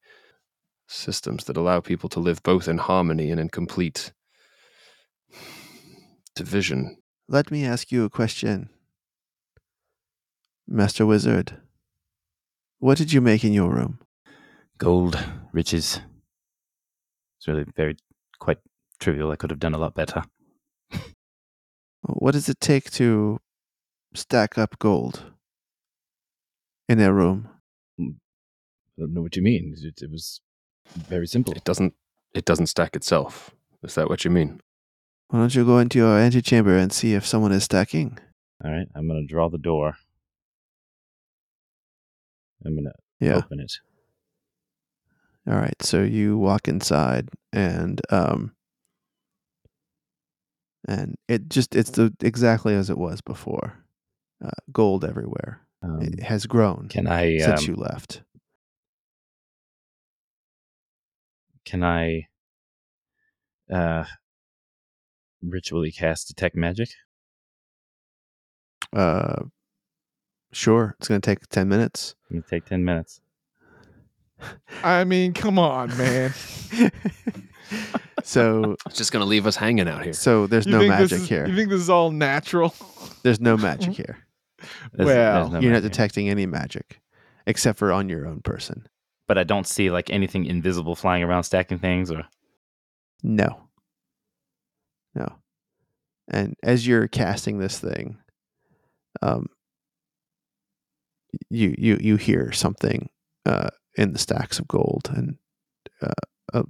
systems 0.86 1.44
that 1.44 1.56
allow 1.56 1.80
people 1.80 2.08
to 2.10 2.20
live 2.20 2.42
both 2.42 2.68
in 2.68 2.78
harmony 2.78 3.30
and 3.30 3.40
in 3.40 3.48
complete 3.48 4.12
division. 6.36 6.96
Let 7.28 7.50
me 7.50 7.64
ask 7.64 7.90
you 7.90 8.04
a 8.04 8.10
question. 8.10 8.68
Master 10.68 11.06
Wizard, 11.06 11.56
what 12.78 12.98
did 12.98 13.12
you 13.12 13.20
make 13.20 13.44
in 13.44 13.52
your 13.52 13.70
room? 13.70 14.00
Gold, 14.78 15.18
riches. 15.52 16.00
It's 17.38 17.48
really 17.48 17.64
very, 17.76 17.96
quite 18.38 18.58
trivial. 19.00 19.30
I 19.30 19.36
could 19.36 19.50
have 19.50 19.60
done 19.60 19.74
a 19.74 19.78
lot 19.78 19.94
better. 19.94 20.24
What 22.02 22.32
does 22.32 22.50
it 22.50 22.60
take 22.60 22.90
to 22.92 23.40
stack 24.14 24.58
up 24.58 24.78
gold 24.78 25.32
in 26.88 27.00
a 27.00 27.12
room? 27.12 27.48
I 28.96 29.02
don't 29.02 29.14
know 29.14 29.22
what 29.22 29.36
you 29.36 29.42
mean. 29.42 29.74
It, 29.80 30.02
it 30.02 30.10
was 30.10 30.40
very 30.96 31.26
simple. 31.26 31.52
It 31.54 31.64
doesn't 31.64 31.94
it 32.34 32.44
doesn't 32.44 32.66
stack 32.66 32.96
itself. 32.96 33.50
Is 33.82 33.94
that 33.96 34.08
what 34.08 34.24
you 34.24 34.30
mean? 34.30 34.60
Why 35.28 35.40
don't 35.40 35.54
you 35.54 35.64
go 35.64 35.78
into 35.78 35.98
your 35.98 36.18
antechamber 36.18 36.76
and 36.76 36.92
see 36.92 37.14
if 37.14 37.26
someone 37.26 37.52
is 37.52 37.64
stacking? 37.64 38.18
All 38.64 38.70
right, 38.70 38.86
I'm 38.94 39.08
going 39.08 39.26
to 39.26 39.32
draw 39.32 39.48
the 39.48 39.58
door. 39.58 39.96
I'm 42.64 42.74
going 42.74 42.84
to 42.84 42.92
Yeah. 43.20 43.36
open 43.36 43.60
it. 43.60 43.72
All 45.46 45.56
right. 45.56 45.80
So 45.82 46.02
you 46.02 46.38
walk 46.38 46.68
inside 46.68 47.28
and 47.52 48.00
um 48.10 48.52
and 50.86 51.16
it 51.28 51.48
just 51.48 51.74
it's 51.74 51.90
the 51.90 52.14
exactly 52.20 52.74
as 52.74 52.90
it 52.90 52.98
was 52.98 53.20
before. 53.20 53.74
Uh, 54.44 54.50
gold 54.72 55.04
everywhere. 55.04 55.60
Um, 55.82 56.00
it 56.02 56.22
has 56.22 56.46
grown 56.46 56.88
can 56.88 57.06
I 57.06 57.38
since 57.38 57.62
um, 57.62 57.68
you 57.68 57.76
left. 57.76 58.22
Can 61.64 61.82
I 61.82 62.28
uh 63.72 64.04
ritually 65.42 65.90
cast 65.92 66.28
detect 66.28 66.54
magic? 66.56 66.90
Uh 68.92 69.44
sure, 70.52 70.94
it's 70.98 71.08
going 71.08 71.20
to 71.20 71.24
take 71.26 71.46
10 71.48 71.68
minutes. 71.68 72.14
It's 72.22 72.30
gonna 72.30 72.42
take 72.48 72.64
ten 72.66 72.84
minutes. 72.84 73.20
I 74.82 75.04
mean, 75.04 75.32
come 75.32 75.58
on, 75.58 75.96
man. 75.96 76.32
so 78.22 78.76
It's 78.86 78.96
just 78.98 79.12
gonna 79.12 79.24
leave 79.24 79.46
us 79.46 79.56
hanging 79.56 79.88
out 79.88 80.02
here. 80.04 80.12
so 80.12 80.46
there's 80.46 80.66
You 80.66 80.72
no 80.72 80.86
magic 80.88 81.20
is- 81.20 81.28
here. 81.28 81.46
You 81.46 81.56
think 81.56 81.70
this 81.70 81.80
is 81.80 81.90
all 81.90 82.10
natural? 82.10 82.74
There's 83.22 83.40
no 83.40 83.56
magic 83.68 83.94
here. 83.94 84.18
There's- 84.92 85.06
Well, 85.06 85.40
there's 85.40 85.52
no 85.52 85.60
You're 85.60 85.72
not 85.72 85.78
magic. 85.82 85.92
detecting 85.92 86.28
any 86.28 86.46
magic 86.46 87.00
except 87.46 87.78
for 87.78 87.92
on 87.92 88.08
your 88.08 88.26
own 88.26 88.40
person. 88.40 88.86
But 89.26 89.38
I 89.38 89.44
don't 89.44 89.66
see 89.66 89.90
like 89.90 90.10
anything 90.10 90.44
invisible 90.46 90.96
flying 90.96 91.22
around 91.22 91.44
stacking 91.44 91.78
things 91.78 92.10
or 92.10 92.24
No. 93.22 93.68
No. 95.14 95.28
And 96.28 96.54
as 96.62 96.86
you're 96.86 97.08
casting 97.08 97.58
this 97.58 97.78
thing, 97.78 98.18
um, 99.22 99.46
you 101.50 101.74
you 101.76 101.98
you 102.00 102.16
hear 102.16 102.52
something 102.52 103.08
uh, 103.46 103.68
in 103.96 104.12
the 104.12 104.18
stacks 104.18 104.58
of 104.58 104.68
gold, 104.68 105.10
and 105.14 105.36
uh, 106.02 106.12
a, 106.52 106.64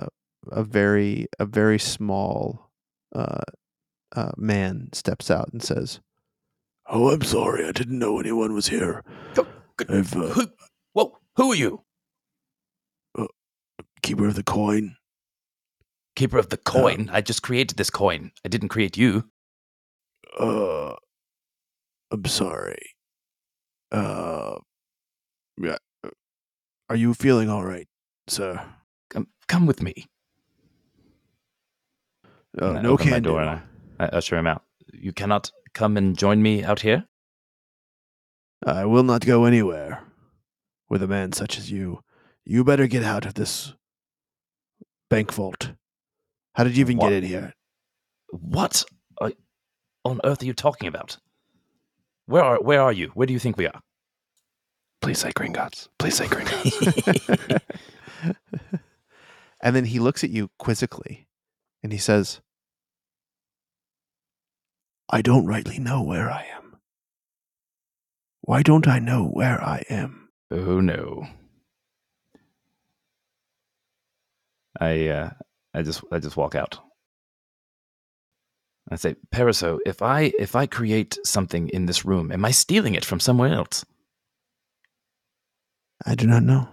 a 0.00 0.08
a 0.50 0.64
very 0.64 1.26
a 1.38 1.46
very 1.46 1.78
small 1.78 2.70
uh, 3.14 3.42
uh, 4.14 4.32
man 4.36 4.88
steps 4.92 5.30
out 5.30 5.50
and 5.52 5.62
says, 5.62 6.00
"Oh, 6.88 7.10
I'm 7.10 7.22
sorry, 7.22 7.66
I 7.66 7.72
didn't 7.72 7.98
know 7.98 8.18
anyone 8.18 8.54
was 8.54 8.68
here. 8.68 9.04
I've 9.88 10.14
uh, 10.16 10.46
who, 11.36 11.52
are 11.52 11.56
you? 11.56 11.84
keeper 14.02 14.26
of 14.26 14.34
the 14.34 14.42
coin." 14.42 14.96
Keeper 16.16 16.38
of 16.38 16.48
the 16.48 16.56
coin. 16.56 17.08
I 17.12 17.20
just 17.20 17.42
created 17.42 17.78
this 17.78 17.90
coin. 17.90 18.32
I 18.44 18.48
didn't 18.48 18.68
create 18.68 18.96
you. 18.96 19.30
Uh, 20.38 20.94
I'm 22.10 22.24
sorry. 22.26 22.94
Uh, 23.92 24.56
yeah. 25.56 25.78
Are 26.88 26.96
you 26.96 27.14
feeling 27.14 27.48
all 27.48 27.64
right, 27.64 27.86
sir? 28.26 28.60
Come, 29.08 29.28
come 29.48 29.66
with 29.66 29.82
me. 29.82 30.06
I 32.60 32.82
no 32.82 32.94
open 32.94 33.06
can 33.08 33.22
door 33.22 33.40
and 33.40 33.50
I, 33.50 34.04
I 34.04 34.08
usher 34.08 34.36
him 34.36 34.46
out. 34.46 34.64
You 34.92 35.12
cannot 35.12 35.52
come 35.72 35.96
and 35.96 36.18
join 36.18 36.42
me 36.42 36.64
out 36.64 36.80
here? 36.80 37.06
I 38.66 38.84
will 38.84 39.04
not 39.04 39.24
go 39.24 39.44
anywhere 39.44 40.02
with 40.90 41.02
a 41.02 41.08
man 41.08 41.32
such 41.32 41.56
as 41.56 41.70
you. 41.70 42.00
You 42.44 42.64
better 42.64 42.86
get 42.86 43.04
out 43.04 43.24
of 43.24 43.34
this 43.34 43.72
bank 45.08 45.32
vault. 45.32 45.72
How 46.54 46.64
did 46.64 46.76
you 46.76 46.80
even 46.82 46.96
What? 46.98 47.08
get 47.10 47.22
in 47.22 47.24
here? 47.24 47.54
What 48.30 48.84
are- 49.20 49.32
on 50.04 50.20
earth 50.24 50.42
are 50.42 50.46
you 50.46 50.52
talking 50.54 50.88
about? 50.88 51.18
Where 52.26 52.42
are 52.44 52.60
where 52.60 52.80
are 52.82 52.92
you? 52.92 53.08
Where 53.14 53.26
do 53.26 53.32
you 53.32 53.38
think 53.38 53.56
we 53.56 53.66
are? 53.66 53.80
Please 55.00 55.18
say 55.18 55.32
green 55.32 55.52
Gringotts. 55.54 55.88
Please 55.98 56.14
say 56.14 56.26
Gringotts. 56.26 57.60
and 59.62 59.74
then 59.74 59.84
he 59.86 59.98
looks 59.98 60.22
at 60.22 60.30
you 60.30 60.50
quizzically 60.58 61.26
and 61.82 61.92
he 61.92 61.98
says, 61.98 62.40
I 65.08 65.22
don't 65.22 65.46
rightly 65.46 65.78
know 65.78 66.02
where 66.02 66.30
I 66.30 66.46
am. 66.54 66.76
Why 68.42 68.62
don't 68.62 68.86
I 68.86 68.98
know 68.98 69.24
where 69.26 69.60
I 69.62 69.84
am? 69.88 70.19
Oh 70.50 70.80
no. 70.80 71.26
I 74.80 75.08
uh 75.08 75.30
I 75.74 75.82
just 75.82 76.02
I 76.10 76.18
just 76.18 76.36
walk 76.36 76.54
out. 76.54 76.78
I 78.90 78.96
say, 78.96 79.14
Periso, 79.30 79.78
if 79.86 80.02
I 80.02 80.32
if 80.38 80.56
I 80.56 80.66
create 80.66 81.18
something 81.24 81.68
in 81.68 81.86
this 81.86 82.04
room, 82.04 82.32
am 82.32 82.44
I 82.44 82.50
stealing 82.50 82.94
it 82.94 83.04
from 83.04 83.20
somewhere 83.20 83.52
else? 83.52 83.84
I 86.04 86.14
do 86.14 86.26
not 86.26 86.42
know. 86.42 86.68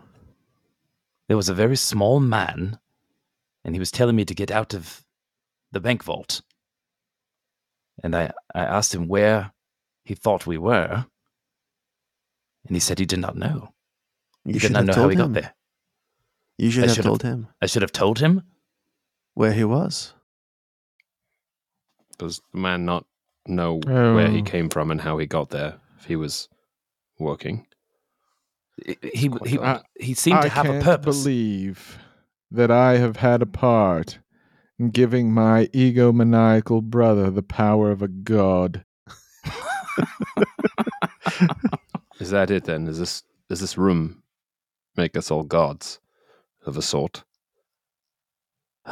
There 1.28 1.38
was 1.38 1.50
a 1.50 1.54
very 1.54 1.76
small 1.76 2.20
man, 2.20 2.80
and 3.64 3.76
he 3.76 3.80
was 3.80 3.92
telling 3.92 4.16
me 4.16 4.26
to 4.26 4.34
get 4.34 4.50
out 4.50 4.74
of 4.74 5.04
the 5.72 5.82
bank 5.82 6.04
vault. 6.04 6.42
And 8.04 8.16
I, 8.16 8.32
I 8.56 8.62
asked 8.62 8.96
him 8.96 9.08
where 9.08 9.52
he 10.06 10.16
thought 10.16 10.48
we 10.48 10.58
were, 10.58 11.06
and 12.68 12.76
he 12.76 12.80
said 12.80 13.00
he 13.00 13.06
did 13.06 13.20
not 13.20 13.36
know. 13.38 13.74
You 14.46 14.54
he 14.54 14.60
should 14.60 14.68
did 14.70 14.74
not 14.74 14.80
have 14.80 14.88
know 14.88 14.94
how 14.94 15.00
told 15.02 15.12
he 15.12 15.16
him. 15.20 15.26
got 15.28 15.34
there. 15.42 15.54
You 16.58 16.72
should 16.72 16.84
I 16.84 16.88
have 16.88 16.96
should 16.96 17.06
have- 17.06 17.10
told 17.12 17.24
him 17.24 17.48
I 17.62 17.66
should 17.66 17.82
have 17.82 17.92
told 17.92 18.20
him. 18.20 18.44
where 19.34 19.54
he 19.54 19.64
was. 19.64 20.14
Does 22.18 22.42
the 22.52 22.60
man 22.60 22.84
not 22.86 23.06
know 23.46 23.80
where 23.86 24.28
he 24.30 24.40
Oh. 24.42 24.44
came 24.44 24.70
from 24.70 24.90
and 24.92 25.02
how 25.02 25.18
he 25.20 25.26
got 25.28 25.50
there 25.52 25.80
if 26.00 26.06
he 26.06 26.16
was 26.16 26.50
working? 27.20 27.68
He 28.86 28.98
he, 29.14 29.32
he, 29.46 29.58
odd. 29.60 29.84
he 30.00 30.14
seemed 30.14 30.42
to 30.42 30.50
have 30.50 30.66
can't 30.66 30.82
a 30.82 30.84
purpose. 30.84 31.24
believe 31.24 32.00
that 32.52 32.72
I 32.72 32.98
have 32.98 33.18
had 33.18 33.42
a 33.42 33.46
part 33.48 34.20
in 34.80 34.90
giving 34.90 35.32
my 35.32 35.68
egomaniacal 35.68 36.84
brother 36.84 37.30
the 37.30 37.44
power 37.44 37.92
of 37.92 38.02
a 38.02 38.08
god. 38.08 38.84
Is 42.20 42.32
that 42.32 42.50
it 42.50 42.64
then? 42.64 42.88
Is 42.88 43.00
this 43.00 43.24
does 43.50 43.60
this 43.60 43.78
room 43.78 44.24
make 44.96 45.16
us 45.16 45.30
all 45.30 45.44
gods 45.44 46.00
of 46.66 46.78
a 46.78 46.82
sort? 46.82 47.24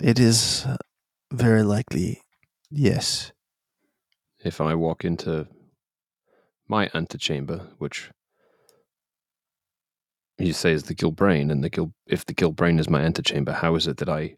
it 0.00 0.18
is 0.18 0.66
very 1.32 1.62
likely, 1.62 2.22
yes. 2.70 3.32
If 4.44 4.60
I 4.60 4.74
walk 4.74 5.04
into 5.04 5.48
my 6.68 6.90
antechamber, 6.94 7.68
which 7.78 8.10
you 10.38 10.52
say 10.52 10.72
is 10.72 10.84
the 10.84 10.94
Gilbrain, 10.94 11.50
and 11.50 11.62
the 11.62 11.70
Gil 11.70 11.92
if 12.06 12.24
the 12.24 12.34
Gilbrain 12.34 12.78
is 12.78 12.88
my 12.88 13.02
antechamber, 13.02 13.52
how 13.52 13.74
is 13.74 13.86
it 13.86 13.98
that 13.98 14.08
I 14.08 14.36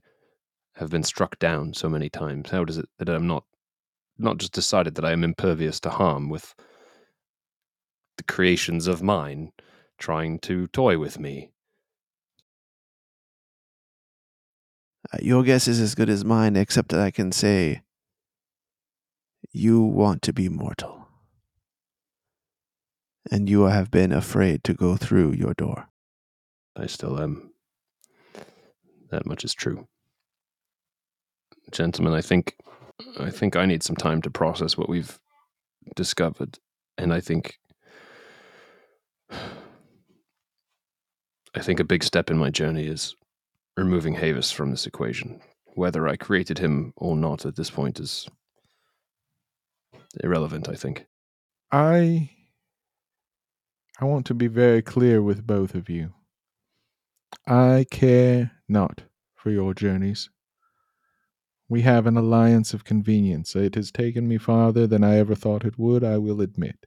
have 0.75 0.91
been 0.91 1.05
struck 1.05 1.39
down 1.39 1.75
so 1.75 1.89
many 1.89 2.09
times? 2.09 2.51
How 2.51 2.65
does 2.65 2.79
it 2.79 2.89
that 2.99 3.09
I'm 3.09 3.27
not 3.27 3.45
not 4.19 4.39
just 4.39 4.53
decided 4.53 4.97
that 4.97 5.05
I 5.05 5.13
am 5.13 5.23
impervious 5.23 5.79
to 5.81 5.91
harm 5.91 6.29
with 6.29 6.55
the 8.17 8.25
creations 8.25 8.87
of 8.87 9.03
mine 9.03 9.53
trying 9.99 10.39
to 10.41 10.67
toy 10.69 10.99
with 10.99 11.19
me? 11.19 11.51
Uh, 15.13 15.19
Your 15.23 15.43
guess 15.43 15.69
is 15.69 15.81
as 15.81 15.95
good 15.95 16.11
as 16.11 16.25
mine, 16.25 16.57
except 16.57 16.89
that 16.91 17.01
I 17.01 17.11
can 17.11 17.33
say 17.33 17.83
you 19.53 19.81
want 19.83 20.23
to 20.23 20.33
be 20.33 20.49
mortal. 20.49 21.09
And 23.31 23.49
you 23.49 23.63
have 23.63 23.91
been 23.91 24.13
afraid 24.13 24.63
to 24.65 24.75
go 24.75 24.97
through 24.97 25.33
your 25.33 25.55
door. 25.55 25.89
I 26.77 26.87
still 26.87 27.21
am. 27.21 27.51
That 29.11 29.27
much 29.27 29.45
is 29.45 29.55
true. 29.55 29.89
Gentlemen, 31.73 32.15
I 32.15 32.21
think 32.21 32.57
I 33.19 33.31
think 33.31 33.57
I 33.57 33.67
need 33.67 33.83
some 33.83 33.97
time 33.97 34.23
to 34.23 34.31
process 34.31 34.77
what 34.77 34.89
we've 34.89 35.19
discovered. 35.95 36.59
And 36.99 37.13
I 37.13 37.21
think 37.21 37.59
I 39.31 39.61
think 41.61 41.81
a 41.81 41.85
big 41.85 42.05
step 42.05 42.31
in 42.31 42.39
my 42.39 42.51
journey 42.51 42.87
is 42.87 43.15
removing 43.77 44.15
Havis 44.17 44.53
from 44.53 44.71
this 44.71 44.87
equation. 44.87 45.41
Whether 45.75 46.09
I 46.09 46.17
created 46.17 46.59
him 46.59 46.93
or 46.97 47.17
not 47.17 47.45
at 47.45 47.57
this 47.57 47.71
point 47.71 48.01
is 48.01 48.29
irrelevant, 50.23 50.69
I 50.69 50.75
think. 50.75 51.07
I 51.73 52.31
I 53.99 54.05
want 54.05 54.27
to 54.27 54.35
be 54.35 54.47
very 54.47 54.83
clear 54.83 55.23
with 55.23 55.47
both 55.47 55.75
of 55.75 55.89
you. 55.89 56.13
I 57.47 57.87
care 57.91 58.53
not 58.69 59.03
for 59.35 59.51
your 59.51 59.75
journeys. 59.75 60.29
We 61.69 61.83
have 61.83 62.07
an 62.07 62.17
alliance 62.17 62.75
of 62.75 62.85
convenience. 62.85 63.57
It 63.57 63.75
has 63.75 63.91
taken 63.91 64.29
me 64.29 64.39
farther 64.39 64.87
than 64.87 65.03
I 65.03 65.17
ever 65.17 65.35
thought 65.35 65.65
it 65.65 65.79
would, 65.79 66.05
I 66.05 66.19
will 66.19 66.41
admit. 66.41 66.87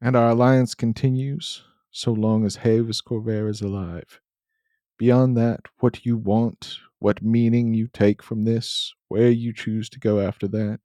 And 0.00 0.16
our 0.16 0.30
alliance 0.30 0.74
continues 0.74 1.62
so 1.90 2.12
long 2.12 2.44
as 2.46 2.58
Havis 2.58 3.02
Corvair 3.02 3.48
is 3.50 3.60
alive. 3.60 4.20
Beyond 4.98 5.36
that, 5.36 5.60
what 5.80 6.04
you 6.06 6.16
want, 6.16 6.76
what 6.98 7.22
meaning 7.22 7.74
you 7.74 7.88
take 7.88 8.22
from 8.22 8.44
this, 8.44 8.92
where 9.08 9.30
you 9.30 9.52
choose 9.52 9.88
to 9.90 9.98
go 9.98 10.20
after 10.20 10.46
that, 10.48 10.80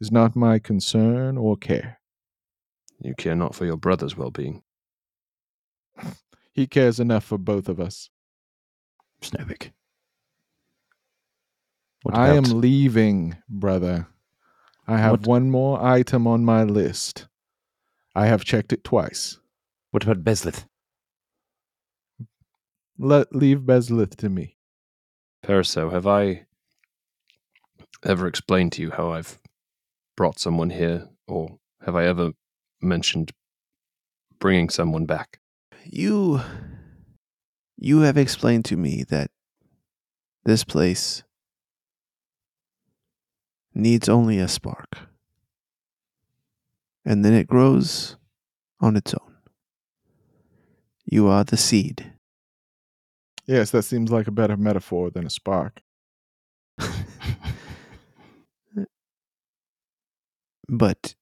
is 0.00 0.12
not 0.12 0.36
my 0.36 0.58
concern 0.58 1.36
or 1.36 1.56
care. 1.56 1.98
You 3.00 3.14
care 3.14 3.34
not 3.34 3.54
for 3.54 3.64
your 3.66 3.76
brother's 3.76 4.16
well 4.16 4.30
being. 4.30 4.62
He 6.52 6.66
cares 6.66 6.98
enough 6.98 7.22
for 7.22 7.38
both 7.38 7.68
of 7.68 7.78
us. 7.78 8.10
Schnobik. 9.22 9.70
What 12.02 12.16
I 12.16 12.34
am 12.34 12.42
leaving, 12.42 13.36
brother. 13.48 14.08
I 14.84 14.98
have 14.98 15.20
What- 15.20 15.26
one 15.28 15.50
more 15.52 15.80
item 15.80 16.26
on 16.26 16.44
my 16.44 16.64
list. 16.64 17.27
I 18.18 18.26
have 18.26 18.44
checked 18.44 18.72
it 18.72 18.82
twice. 18.82 19.38
What 19.92 20.02
about 20.02 20.24
Bezlith? 20.24 20.64
Let 22.98 23.32
leave 23.32 23.60
Bezlith 23.60 24.16
to 24.16 24.28
me. 24.28 24.56
Periso, 25.44 25.90
have 25.90 26.04
I 26.04 26.46
ever 28.04 28.26
explained 28.26 28.72
to 28.72 28.82
you 28.82 28.90
how 28.90 29.12
I've 29.12 29.38
brought 30.16 30.40
someone 30.40 30.70
here, 30.70 31.08
or 31.28 31.60
have 31.86 31.94
I 31.94 32.06
ever 32.06 32.32
mentioned 32.82 33.30
bringing 34.40 34.68
someone 34.68 35.06
back? 35.06 35.38
You 35.84 36.40
you 37.76 38.00
have 38.00 38.16
explained 38.16 38.64
to 38.64 38.76
me 38.76 39.04
that 39.10 39.30
this 40.44 40.64
place 40.64 41.22
needs 43.72 44.08
only 44.08 44.40
a 44.40 44.48
spark. 44.48 45.07
And 47.08 47.24
then 47.24 47.32
it 47.32 47.46
grows 47.46 48.16
on 48.80 48.94
its 48.94 49.14
own. 49.14 49.34
You 51.06 51.26
are 51.28 51.42
the 51.42 51.56
seed. 51.56 52.12
Yes, 53.46 53.70
that 53.70 53.84
seems 53.84 54.10
like 54.12 54.26
a 54.28 54.30
better 54.30 54.58
metaphor 54.58 55.10
than 55.10 55.24
a 55.24 55.30
spark. 55.30 55.80
But 60.68 61.14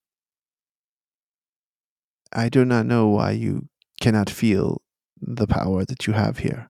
I 2.33 2.49
do 2.49 2.65
not 2.65 2.87
know 2.87 3.09
why 3.09 3.31
you 3.33 3.69
cannot 4.01 4.29
feel 4.29 4.83
the 5.21 5.47
power 5.47 5.85
that 5.85 6.07
you 6.07 6.13
have 6.15 6.39
here. 6.39 6.69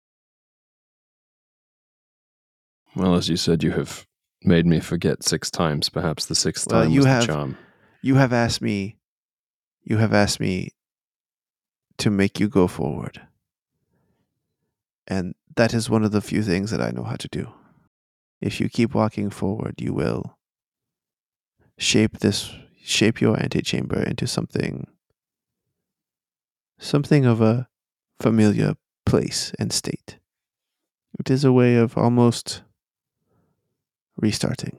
Well, 2.95 3.16
as 3.16 3.30
you 3.30 3.38
said, 3.38 3.63
you 3.63 3.72
have 3.72 4.05
made 4.43 4.66
me 4.66 4.80
forget 4.80 5.24
six 5.24 5.49
times. 5.49 5.89
Perhaps 5.89 6.26
the 6.26 6.36
sixth 6.36 6.68
Well, 6.70 6.84
time 6.84 6.91
you 6.91 6.99
was 6.99 7.05
have- 7.07 7.22
the 7.22 7.28
charm. 7.28 7.57
You 8.01 8.16
have 8.16 8.34
asked 8.34 8.61
me 8.61 8.97
you 9.86 9.97
have 9.97 10.13
asked 10.13 10.39
me 10.39 10.71
to 11.99 12.09
make 12.09 12.39
you 12.39 12.49
go 12.49 12.67
forward. 12.67 13.21
And 15.07 15.36
that 15.55 15.73
is 15.73 15.89
one 15.89 16.03
of 16.03 16.11
the 16.11 16.21
few 16.21 16.41
things 16.43 16.71
that 16.71 16.81
I 16.81 16.89
know 16.89 17.03
how 17.03 17.15
to 17.15 17.27
do. 17.27 17.53
If 18.41 18.59
you 18.59 18.67
keep 18.67 18.93
walking 18.93 19.29
forward, 19.29 19.75
you 19.79 19.93
will 19.93 20.38
shape 21.77 22.19
this 22.19 22.51
shape 22.83 23.21
your 23.21 23.36
antechamber 23.41 24.01
into 24.03 24.27
something 24.27 24.88
something 26.77 27.25
of 27.25 27.41
a 27.41 27.67
familiar 28.19 28.73
place 29.05 29.53
and 29.57 29.71
state. 29.71 30.19
It 31.19 31.31
is 31.31 31.43
a 31.43 31.51
way 31.51 31.77
of 31.77 31.97
almost 31.97 32.61
restarting. 34.17 34.77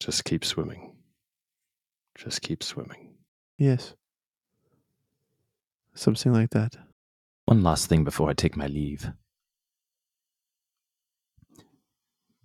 Just 0.00 0.24
keep 0.24 0.44
swimming. 0.44 0.96
Just 2.14 2.42
keep 2.42 2.62
swimming. 2.62 3.07
Yes. 3.58 3.94
Something 5.94 6.32
like 6.32 6.50
that. 6.50 6.76
One 7.46 7.62
last 7.64 7.88
thing 7.88 8.04
before 8.04 8.30
I 8.30 8.34
take 8.34 8.56
my 8.56 8.68
leave. 8.68 9.10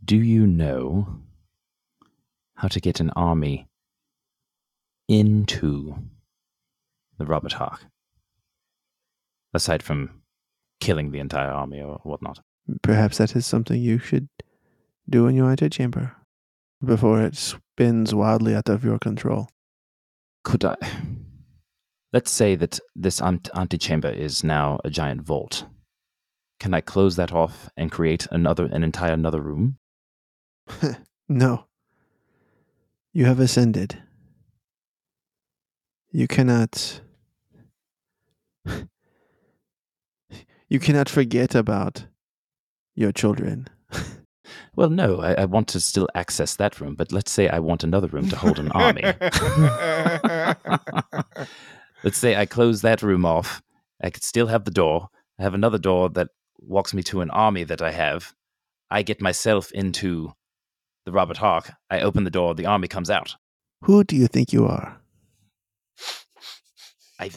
Do 0.04 0.18
you 0.18 0.48
know 0.48 1.20
how 2.56 2.68
to 2.68 2.80
get 2.80 3.00
an 3.00 3.12
army 3.12 3.68
into 5.08 5.96
the 7.18 7.26
Robert 7.26 7.54
Hawk? 7.54 7.86
Aside 9.54 9.84
from 9.84 10.24
killing 10.80 11.12
the 11.12 11.20
entire 11.20 11.52
army 11.52 11.80
or 11.80 12.00
whatnot. 12.04 12.40
Perhaps 12.82 13.20
that 13.20 13.36
is 13.36 13.46
something 13.46 13.80
you 13.80 14.00
should 14.00 14.30
do 15.08 15.28
in 15.28 15.36
your 15.36 15.52
antechamber 15.52 16.16
before 16.84 17.22
it 17.22 17.36
spins 17.36 18.16
wildly 18.16 18.56
out 18.56 18.68
of 18.68 18.84
your 18.84 18.98
control. 18.98 19.48
Could 20.44 20.66
I? 20.66 20.76
Let's 22.12 22.32
say 22.32 22.56
that 22.56 22.80
this 22.96 23.22
ant- 23.22 23.50
antechamber 23.56 24.10
is 24.10 24.44
now 24.44 24.80
a 24.84 24.90
giant 24.90 25.22
vault. 25.22 25.66
Can 26.60 26.74
I 26.74 26.82
close 26.82 27.16
that 27.16 27.32
off 27.32 27.70
and 27.76 27.92
create 27.92 28.28
another, 28.32 28.66
an 28.66 28.84
entire 28.84 29.14
another 29.14 29.42
room? 29.42 29.78
no. 31.30 31.66
You 33.14 33.26
have 33.26 33.40
ascended. 33.40 34.02
You 36.12 36.28
cannot. 36.28 37.02
You 40.70 40.80
cannot 40.80 41.08
forget 41.08 41.54
about 41.54 42.08
your 42.96 43.12
children. 43.12 43.68
Well, 44.76 44.90
no, 44.90 45.20
I, 45.22 45.34
I 45.34 45.46
want 45.46 45.68
to 45.70 45.80
still 45.80 46.08
access 46.16 46.56
that 46.58 46.80
room, 46.82 46.96
but 46.96 47.12
let's 47.12 47.32
say 47.32 47.48
I 47.48 47.60
want 47.60 47.84
another 47.84 48.08
room 48.08 48.28
to 48.30 48.36
hold 48.36 48.60
an 48.60 48.72
army. 48.72 49.04
let's 52.04 52.18
say 52.18 52.36
I 52.36 52.46
close 52.46 52.82
that 52.82 53.02
room 53.02 53.26
off. 53.26 53.62
I 54.04 54.10
could 54.10 54.24
still 54.24 54.48
have 54.48 54.66
the 54.66 54.72
door. 54.72 55.10
I 55.40 55.44
have 55.44 55.54
another 55.54 55.78
door 55.78 56.10
that 56.10 56.30
walks 56.60 56.94
me 56.94 57.04
to 57.04 57.22
an 57.22 57.30
army 57.32 57.64
that 57.64 57.82
I 57.82 57.92
have. 57.92 58.34
I 58.92 59.02
get 59.02 59.22
myself 59.22 59.72
into 59.72 60.34
the 61.06 61.12
Robert 61.12 61.38
Hawk. 61.38 61.72
I 61.90 62.02
open 62.02 62.24
the 62.24 62.30
door. 62.32 62.54
The 62.56 62.66
army 62.66 62.88
comes 62.88 63.10
out. 63.10 63.36
Who 63.84 64.04
do 64.04 64.16
you 64.16 64.28
think 64.28 64.54
you 64.54 64.66
are? 64.66 65.00
I 67.20 67.32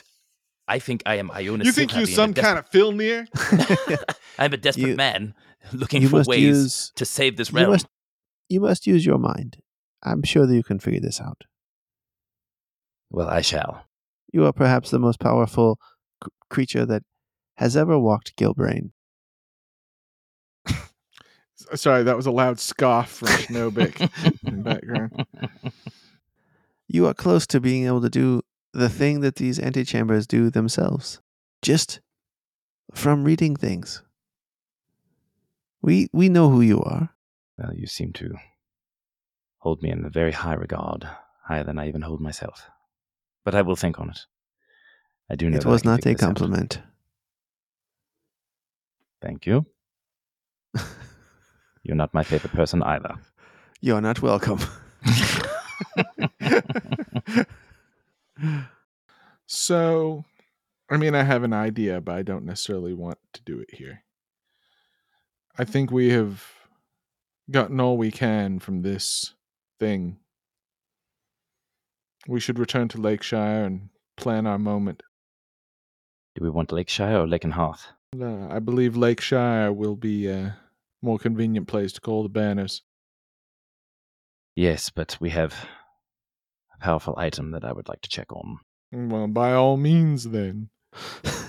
I 0.69 0.79
think 0.81 1.03
I 1.07 1.17
am 1.17 1.31
Iona. 1.31 1.65
you 1.65 1.73
think 1.73 1.95
you're 1.97 2.07
some 2.07 2.35
kind 2.35 2.59
of 2.59 2.69
Filnyr? 2.71 3.27
I'm 4.39 4.53
a 4.53 4.57
desperate 4.57 4.89
You- 4.91 4.97
man 4.97 5.35
looking 5.73 6.03
you 6.03 6.09
for 6.09 6.17
must 6.19 6.29
ways 6.29 6.41
use. 6.43 6.93
to 6.97 7.05
save 7.05 7.37
this 7.37 7.51
You 7.51 7.57
realm. 7.59 7.71
must, 7.73 7.87
you 8.49 8.61
must 8.61 8.87
use 8.87 9.05
your 9.07 9.19
mind. 9.19 9.59
I'm 10.03 10.23
sure 10.23 10.47
that 10.47 10.55
you 10.55 10.63
can 10.63 10.79
figure 10.79 11.01
this 11.01 11.21
out. 11.21 11.43
Well, 13.11 13.29
I 13.29 13.41
shall. 13.41 13.85
You 14.33 14.45
are 14.47 14.53
perhaps 14.53 14.91
the 14.91 14.99
most 14.99 15.21
powerful 15.21 15.79
c- 16.23 16.31
creature 16.51 16.85
that 16.87 17.03
has 17.57 17.77
ever 17.77 17.99
walked 17.99 18.37
Gilbrain. 18.37 18.91
Sorry, 21.75 22.03
that 22.03 22.17
was 22.17 22.27
a 22.27 22.31
loud 22.31 22.61
scoff 22.61 23.11
from 23.11 23.29
Schnobik 23.29 24.01
in 24.47 24.57
the 24.59 24.63
background. 24.63 25.25
You 26.87 27.07
are 27.07 27.15
close 27.15 27.47
to 27.49 27.61
being 27.61 27.87
able 27.87 28.03
to 28.03 28.11
do 28.11 28.43
the 28.75 28.91
thing 28.91 29.21
that 29.21 29.37
these 29.37 29.59
antechambers 29.59 30.27
do 30.27 30.51
themselves, 30.51 31.21
just 31.63 32.01
from 32.95 33.25
reading 33.25 33.57
things. 33.57 34.03
We 35.87 36.09
we 36.13 36.29
know 36.29 36.51
who 36.51 36.61
you 36.63 36.83
are. 36.83 37.11
Well, 37.57 37.73
you 37.73 37.87
seem 37.87 38.13
to 38.15 38.35
hold 39.59 39.83
me 39.83 39.91
in 39.91 40.05
a 40.05 40.11
very 40.11 40.33
high 40.33 40.55
regard, 40.55 41.09
higher 41.45 41.63
than 41.63 41.79
I 41.79 41.87
even 41.87 42.03
hold 42.03 42.21
myself. 42.21 42.69
But 43.45 43.55
I 43.55 43.63
will 43.63 43.77
think 43.77 44.01
on 44.01 44.11
it. 44.11 44.19
I 45.31 45.37
do 45.37 45.49
know 45.49 45.59
It 45.59 45.63
that 45.63 45.69
was 45.71 45.85
not 45.85 46.01
a 46.01 46.03
this 46.03 46.23
out. 46.23 46.27
compliment. 46.27 46.81
Thank 49.23 49.47
you. 49.47 49.65
You're 51.85 51.97
not 51.97 52.13
my 52.13 52.25
favorite 52.25 52.53
person 52.53 52.83
either. 52.83 53.15
You're 53.81 54.01
not 54.01 54.21
welcome. 54.21 54.59
So, 59.49 60.25
I 60.91 60.97
mean, 60.97 61.15
I 61.15 61.23
have 61.23 61.45
an 61.45 61.53
idea, 61.53 62.01
but 62.01 62.17
I 62.17 62.23
don't 62.23 62.45
necessarily 62.45 62.93
want 62.93 63.19
to 63.35 63.43
do 63.45 63.61
it 63.61 63.75
here. 63.75 64.03
I 65.59 65.65
think 65.65 65.91
we 65.91 66.11
have 66.11 66.45
gotten 67.51 67.81
all 67.81 67.97
we 67.97 68.11
can 68.11 68.59
from 68.59 68.83
this 68.83 69.35
thing. 69.81 70.19
We 72.29 72.41
should 72.41 72.59
return 72.59 72.89
to 72.89 73.01
Lakeshire 73.01 73.65
and 73.65 73.89
plan 74.17 74.47
our 74.47 74.59
moment. 74.59 75.03
Do 76.35 76.45
we 76.45 76.51
want 76.51 76.73
Lakeshire 76.73 77.21
or 77.21 77.27
Lake 77.27 77.45
and 77.45 77.55
Hearth? 77.55 77.87
Uh, 78.21 78.49
I 78.49 78.59
believe 78.59 78.97
Lakeshire 78.97 79.73
will 79.73 79.97
be 79.97 80.29
a 80.29 80.59
more 81.03 81.19
convenient 81.19 81.69
place 81.69 81.93
to 81.93 82.01
call 82.01 82.23
the 82.23 82.29
banners. 82.29 82.83
Yes, 84.55 84.91
but 84.91 85.17
we 85.21 85.31
have 85.31 85.55
a 86.75 86.85
powerful 86.85 87.15
item 87.17 87.53
that 87.53 87.65
I 87.65 87.73
would 87.73 87.89
like 87.89 88.03
to 88.03 88.09
check 88.09 88.33
on. 88.33 88.59
Well, 88.93 89.29
by 89.29 89.53
all 89.53 89.77
means, 89.77 90.25
then. 90.25 90.69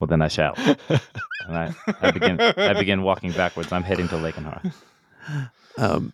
Well, 0.00 0.08
then 0.08 0.22
I 0.22 0.28
shall. 0.28 0.54
And 1.48 1.56
I, 1.56 1.74
I 2.02 2.10
begin. 2.10 2.38
I 2.38 2.74
begin 2.74 3.00
walking 3.02 3.32
backwards. 3.32 3.72
I'm 3.72 3.82
heading 3.82 4.06
to 4.08 4.18
Lake 4.18 4.36
and 4.36 4.72
um, 5.78 6.12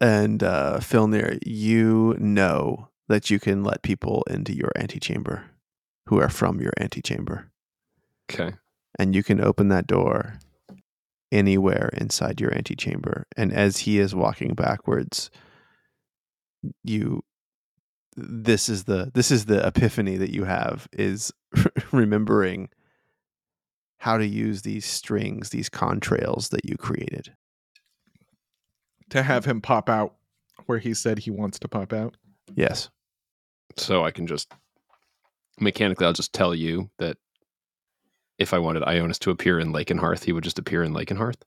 and 0.00 0.42
uh, 0.42 0.78
Filnyr, 0.80 1.38
you 1.44 2.16
know 2.18 2.88
that 3.08 3.28
you 3.28 3.38
can 3.38 3.64
let 3.64 3.82
people 3.82 4.24
into 4.30 4.54
your 4.54 4.72
antechamber 4.74 5.44
who 6.06 6.18
are 6.18 6.30
from 6.30 6.58
your 6.60 6.72
antechamber. 6.80 7.50
Okay. 8.32 8.54
and 8.98 9.14
you 9.14 9.22
can 9.22 9.40
open 9.40 9.68
that 9.68 9.86
door 9.86 10.38
anywhere 11.30 11.90
inside 11.92 12.40
your 12.40 12.54
antechamber. 12.54 13.26
And 13.36 13.52
as 13.52 13.78
he 13.78 13.98
is 13.98 14.14
walking 14.14 14.54
backwards, 14.54 15.30
you 16.82 17.22
this 18.16 18.68
is 18.70 18.84
the 18.84 19.10
this 19.14 19.30
is 19.30 19.44
the 19.44 19.64
epiphany 19.66 20.16
that 20.16 20.32
you 20.32 20.44
have 20.44 20.88
is 20.92 21.30
remembering 21.92 22.70
how 23.98 24.18
to 24.18 24.26
use 24.26 24.62
these 24.62 24.86
strings, 24.86 25.50
these 25.50 25.68
contrails 25.68 26.50
that 26.50 26.64
you 26.64 26.76
created. 26.76 27.32
To 29.10 29.22
have 29.22 29.44
him 29.44 29.60
pop 29.60 29.88
out 29.88 30.14
where 30.66 30.78
he 30.78 30.94
said 30.94 31.18
he 31.18 31.30
wants 31.30 31.58
to 31.60 31.68
pop 31.68 31.92
out. 31.92 32.16
Yes. 32.54 32.90
So 33.76 34.04
I 34.04 34.10
can 34.10 34.26
just 34.26 34.52
mechanically, 35.58 36.06
I'll 36.06 36.12
just 36.12 36.32
tell 36.32 36.54
you 36.54 36.90
that 36.98 37.16
if 38.38 38.52
I 38.52 38.58
wanted 38.58 38.82
Ionus 38.82 39.18
to 39.20 39.30
appear 39.30 39.58
in 39.58 39.72
Lake 39.72 39.90
and 39.90 40.00
Hearth, 40.00 40.24
he 40.24 40.32
would 40.32 40.44
just 40.44 40.58
appear 40.58 40.82
in 40.82 40.92
Lake 40.92 41.10
and 41.10 41.18
Hearth. 41.18 41.42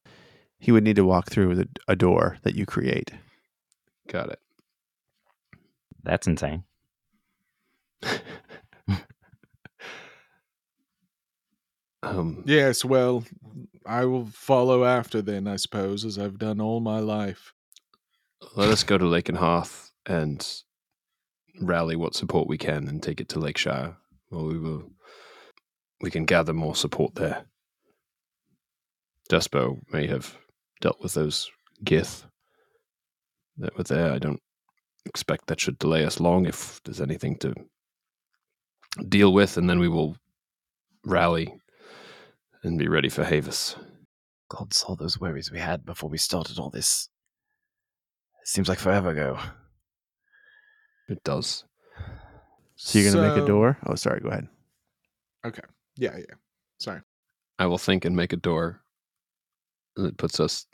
He 0.57 0.71
would 0.71 0.83
need 0.83 0.95
to 0.95 1.05
walk 1.05 1.29
through 1.29 1.55
the, 1.55 1.69
a 1.87 1.95
door 1.95 2.37
that 2.43 2.55
you 2.55 2.65
create. 2.65 3.11
Got 4.07 4.29
it. 4.29 4.39
That's 6.03 6.27
insane. 6.27 6.63
Um, 12.03 12.43
Yes, 12.45 12.85
well, 12.85 13.23
I 13.85 14.05
will 14.05 14.27
follow 14.27 14.85
after 14.85 15.21
then, 15.21 15.47
I 15.47 15.57
suppose, 15.57 16.05
as 16.05 16.17
I've 16.17 16.37
done 16.39 16.61
all 16.61 16.79
my 16.79 16.99
life. 16.99 17.53
Let 18.55 18.69
us 18.69 18.83
go 18.83 18.97
to 18.97 19.05
Lake 19.05 19.29
and 19.29 19.37
Hearth 19.37 19.91
and 20.05 20.45
rally 21.61 21.95
what 21.95 22.15
support 22.15 22.47
we 22.47 22.57
can 22.57 22.87
and 22.87 23.03
take 23.03 23.19
it 23.19 23.29
to 23.29 23.39
Lakeshire. 23.39 23.97
Well, 24.31 24.45
we 24.45 24.57
will. 24.57 24.91
We 26.01 26.09
can 26.09 26.23
gather 26.25 26.53
more 26.53 26.75
support 26.75 27.15
there. 27.15 27.45
Despo 29.29 29.79
may 29.91 30.07
have 30.07 30.37
dealt 30.79 31.01
with 31.01 31.13
those 31.13 31.51
Gith 31.83 32.23
that 33.57 33.77
were 33.77 33.83
there. 33.83 34.13
I 34.13 34.19
don't 34.19 34.41
expect 35.05 35.47
that 35.47 35.59
should 35.59 35.77
delay 35.77 36.05
us 36.05 36.19
long 36.19 36.45
if 36.45 36.81
there's 36.83 37.01
anything 37.01 37.37
to 37.39 37.53
deal 39.09 39.33
with, 39.33 39.57
and 39.57 39.69
then 39.69 39.79
we 39.79 39.89
will 39.89 40.15
rally 41.05 41.58
and 42.63 42.77
be 42.77 42.87
ready 42.87 43.09
for 43.09 43.23
Havis. 43.23 43.75
God 44.49 44.73
saw 44.73 44.95
those 44.95 45.19
worries 45.19 45.51
we 45.51 45.59
had 45.59 45.85
before 45.85 46.09
we 46.09 46.17
started 46.17 46.57
all 46.59 46.69
this. 46.69 47.09
It 48.41 48.47
seems 48.47 48.67
like 48.67 48.79
forever 48.79 49.09
ago. 49.09 49.37
It 51.07 51.23
does. 51.23 51.65
So 52.75 52.97
you're 52.97 53.11
going 53.11 53.23
to 53.23 53.35
make 53.35 53.43
a 53.43 53.47
door? 53.47 53.77
Oh, 53.85 53.95
sorry. 53.95 54.21
Go 54.21 54.29
ahead. 54.29 54.47
Okay. 55.45 55.61
Yeah, 55.97 56.17
yeah. 56.17 56.35
Sorry. 56.79 57.01
I 57.59 57.65
will 57.65 57.77
think 57.77 58.05
and 58.05 58.15
make 58.15 58.33
a 58.33 58.37
door 58.37 58.81
that 59.95 60.17
puts 60.17 60.39
us 60.39 60.65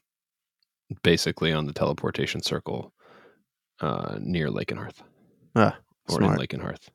basically 1.03 1.51
on 1.51 1.65
the 1.65 1.73
teleportation 1.73 2.41
circle 2.41 2.93
uh, 3.81 4.17
near 4.21 4.51
Lake 4.51 4.71
and 4.71 4.79
Hearth. 4.79 5.01
Ah, 5.55 5.77
or 6.09 6.19
in 6.19 6.25
smart. 6.25 6.39
Lake 6.39 6.53
and 6.53 6.61
Hearth. 6.61 6.91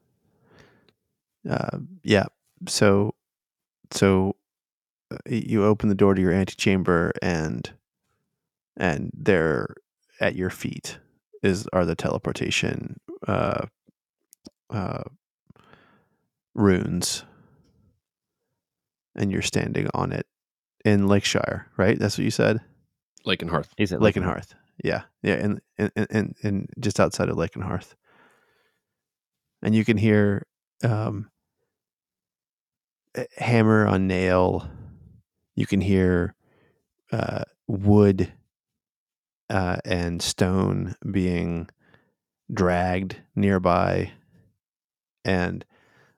Uh, 1.49 1.79
yeah. 2.05 2.27
So, 2.69 3.15
so 3.91 4.37
you 5.27 5.65
open 5.65 5.89
the 5.89 5.95
door 5.95 6.15
to 6.15 6.21
your 6.21 6.33
antechamber, 6.33 7.13
and 7.23 7.71
and 8.77 9.11
there 9.15 9.75
at 10.21 10.35
your 10.35 10.51
feet 10.51 10.99
is 11.43 11.67
are 11.73 11.85
the 11.85 11.97
teleportation 11.97 13.01
uh, 13.27 13.67
uh, 14.71 15.03
runes, 16.55 17.25
and 19.15 19.33
you're 19.33 19.43
standing 19.43 19.89
on 19.95 20.13
it 20.13 20.27
in 20.85 21.09
Lakeshire, 21.09 21.67
right? 21.77 21.99
That's 21.99 22.17
what 22.19 22.25
you 22.25 22.31
said. 22.31 22.61
Lake 23.25 23.43
and 23.43 23.51
Hearth. 23.51 23.75
Is 23.77 23.93
it 23.93 24.01
Lake 24.01 24.17
and 24.17 24.25
Hearth. 24.25 24.55
Yeah, 24.83 25.03
yeah, 25.23 25.35
and 25.35 25.61
and 25.77 25.91
and 25.95 26.35
and 26.43 26.69
just 26.79 27.01
outside 27.01 27.29
of 27.29 27.37
Lake 27.37 27.55
and 27.55 27.65
Hearth, 27.65 27.95
and 29.63 29.75
you 29.75 29.85
can 29.85 29.99
hear 29.99 30.47
um, 30.83 31.31
hammer 33.37 33.87
on 33.87 34.07
nail. 34.07 34.69
You 35.61 35.67
can 35.67 35.83
hear 35.83 36.35
uh, 37.13 37.43
wood 37.69 38.33
uh, 39.51 39.77
and 39.85 40.23
stone 40.23 40.95
being 41.11 41.69
dragged 42.51 43.19
nearby, 43.37 44.11
and 45.23 45.63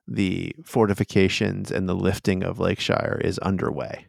the 0.07 0.55
fortifications 0.63 1.71
and 1.71 1.89
the 1.89 1.93
lifting 1.93 2.41
of 2.41 2.57
Lakeshire 2.57 3.19
is 3.21 3.37
underway. 3.39 4.05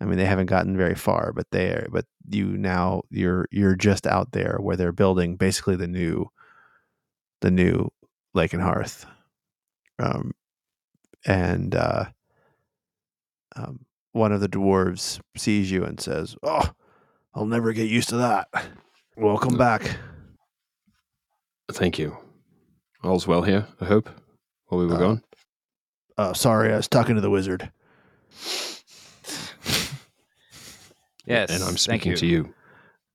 I 0.00 0.04
mean, 0.04 0.18
they 0.18 0.24
haven't 0.24 0.46
gotten 0.46 0.76
very 0.76 0.94
far, 0.94 1.32
but 1.32 1.50
they 1.50 1.70
are. 1.70 1.88
But 1.90 2.04
you 2.30 2.56
now 2.56 3.02
you're 3.10 3.48
you're 3.50 3.74
just 3.74 4.06
out 4.06 4.30
there 4.30 4.58
where 4.60 4.76
they're 4.76 4.92
building 4.92 5.34
basically 5.34 5.74
the 5.74 5.88
new, 5.88 6.30
the 7.40 7.50
new 7.50 7.90
Lake 8.34 8.52
and 8.52 8.62
Hearth, 8.62 9.04
um, 9.98 10.30
and 11.26 11.74
uh, 11.74 12.04
um, 13.56 13.80
one 14.12 14.32
of 14.32 14.40
the 14.40 14.48
dwarves 14.48 15.20
sees 15.36 15.70
you 15.70 15.84
and 15.84 16.00
says, 16.00 16.36
"Oh, 16.42 16.70
I'll 17.34 17.46
never 17.46 17.72
get 17.72 17.88
used 17.90 18.08
to 18.10 18.16
that. 18.16 18.48
Welcome 19.16 19.56
back." 19.56 19.96
Thank 21.72 21.98
you. 21.98 22.16
All's 23.04 23.26
well 23.26 23.42
here, 23.42 23.66
I 23.80 23.84
hope, 23.84 24.10
while 24.66 24.80
we 24.80 24.86
were 24.86 24.94
Uh, 24.94 24.98
gone. 24.98 25.22
Uh, 26.18 26.32
sorry, 26.34 26.72
I 26.72 26.76
was 26.76 26.88
talking 26.88 27.14
to 27.14 27.20
the 27.20 27.30
wizard. 27.30 27.70
Yes. 31.26 31.50
And 31.50 31.62
I'm 31.62 31.76
thank 31.76 31.78
speaking 32.02 32.16
to 32.16 32.26
you. 32.26 32.54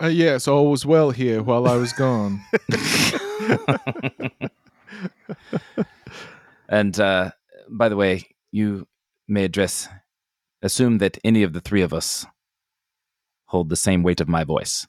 Uh, 0.01 0.07
yes, 0.07 0.47
all 0.47 0.71
was 0.71 0.85
well 0.85 1.11
here 1.11 1.43
while 1.43 1.67
I 1.67 1.75
was 1.75 1.91
gone. 1.91 2.39
and 6.69 6.97
uh, 6.99 7.31
by 7.69 7.89
the 7.89 7.97
way, 7.97 8.23
you 8.51 8.87
may 9.27 9.43
address, 9.43 9.89
assume 10.65 10.97
that 10.97 11.17
any 11.23 11.43
of 11.43 11.53
the 11.53 11.61
three 11.61 11.81
of 11.81 11.93
us 11.93 12.25
hold 13.45 13.69
the 13.69 13.75
same 13.75 14.03
weight 14.03 14.19
of 14.19 14.27
my 14.27 14.43
voice. 14.43 14.87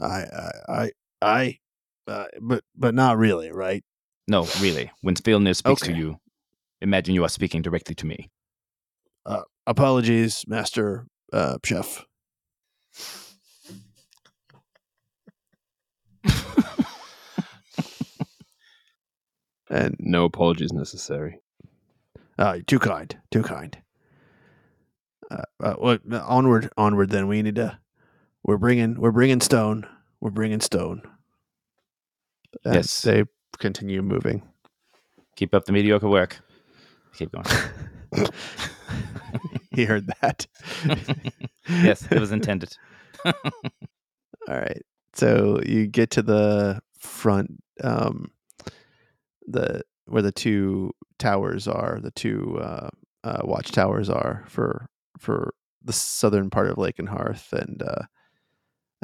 I, 0.00 0.06
I, 0.06 0.50
I, 0.68 0.90
I 1.22 1.58
uh, 2.06 2.26
but 2.40 2.62
but 2.76 2.94
not 2.94 3.16
really, 3.16 3.50
right? 3.50 3.82
No, 4.28 4.46
really. 4.60 4.90
When 5.00 5.14
Filnyr 5.14 5.56
speaks 5.56 5.82
to 5.82 5.92
you, 5.94 6.16
imagine 6.80 7.14
you 7.14 7.24
are 7.24 7.28
speaking 7.28 7.62
directly 7.62 7.94
to 7.96 8.06
me. 8.06 8.30
Apologies, 9.66 10.44
Master 10.46 11.06
uh, 11.32 11.56
Chef. 11.64 12.04
and 19.70 19.96
No 19.98 20.24
apologies 20.24 20.72
necessary. 20.72 21.40
uh, 22.38 22.58
too 22.66 22.78
kind, 22.78 23.16
too 23.30 23.42
kind. 23.42 23.78
Uh, 25.30 25.42
uh, 25.60 25.74
well, 25.78 25.98
onward, 26.12 26.70
onward. 26.76 27.10
Then 27.10 27.28
we 27.28 27.42
need 27.42 27.56
to. 27.56 27.78
We're 28.42 28.58
bringing, 28.58 29.00
we're 29.00 29.10
bringing 29.12 29.40
stone. 29.40 29.86
We're 30.20 30.30
bringing 30.30 30.60
stone. 30.60 31.02
And 32.64 32.74
Yes. 32.76 33.02
they 33.02 33.24
continue 33.58 34.02
moving. 34.02 34.42
Keep 35.36 35.54
up 35.54 35.64
the 35.64 35.72
mediocre 35.72 36.08
work. 36.08 36.40
Keep 37.16 37.32
going. 37.32 37.46
he 39.72 39.84
heard 39.84 40.06
that. 40.20 40.46
yes, 41.68 42.06
it 42.10 42.20
was 42.20 42.32
intended. 42.32 42.76
All 43.24 43.32
right. 44.48 44.82
So 45.14 45.60
you 45.64 45.86
get 45.86 46.10
to 46.10 46.22
the 46.22 46.80
front, 46.98 47.62
um, 47.82 48.30
the 49.46 49.82
where 50.06 50.22
the 50.22 50.32
two 50.32 50.92
towers 51.18 51.66
are, 51.66 51.98
the 52.00 52.10
two 52.10 52.58
uh, 52.60 52.90
uh, 53.24 53.42
watchtowers 53.44 54.10
are 54.10 54.44
for 54.48 54.86
for 55.18 55.54
the 55.82 55.92
southern 55.92 56.50
part 56.50 56.68
of 56.68 56.78
Lake 56.78 56.98
and 56.98 57.08
Hearth, 57.08 57.52
and 57.52 57.82
uh, 57.82 58.02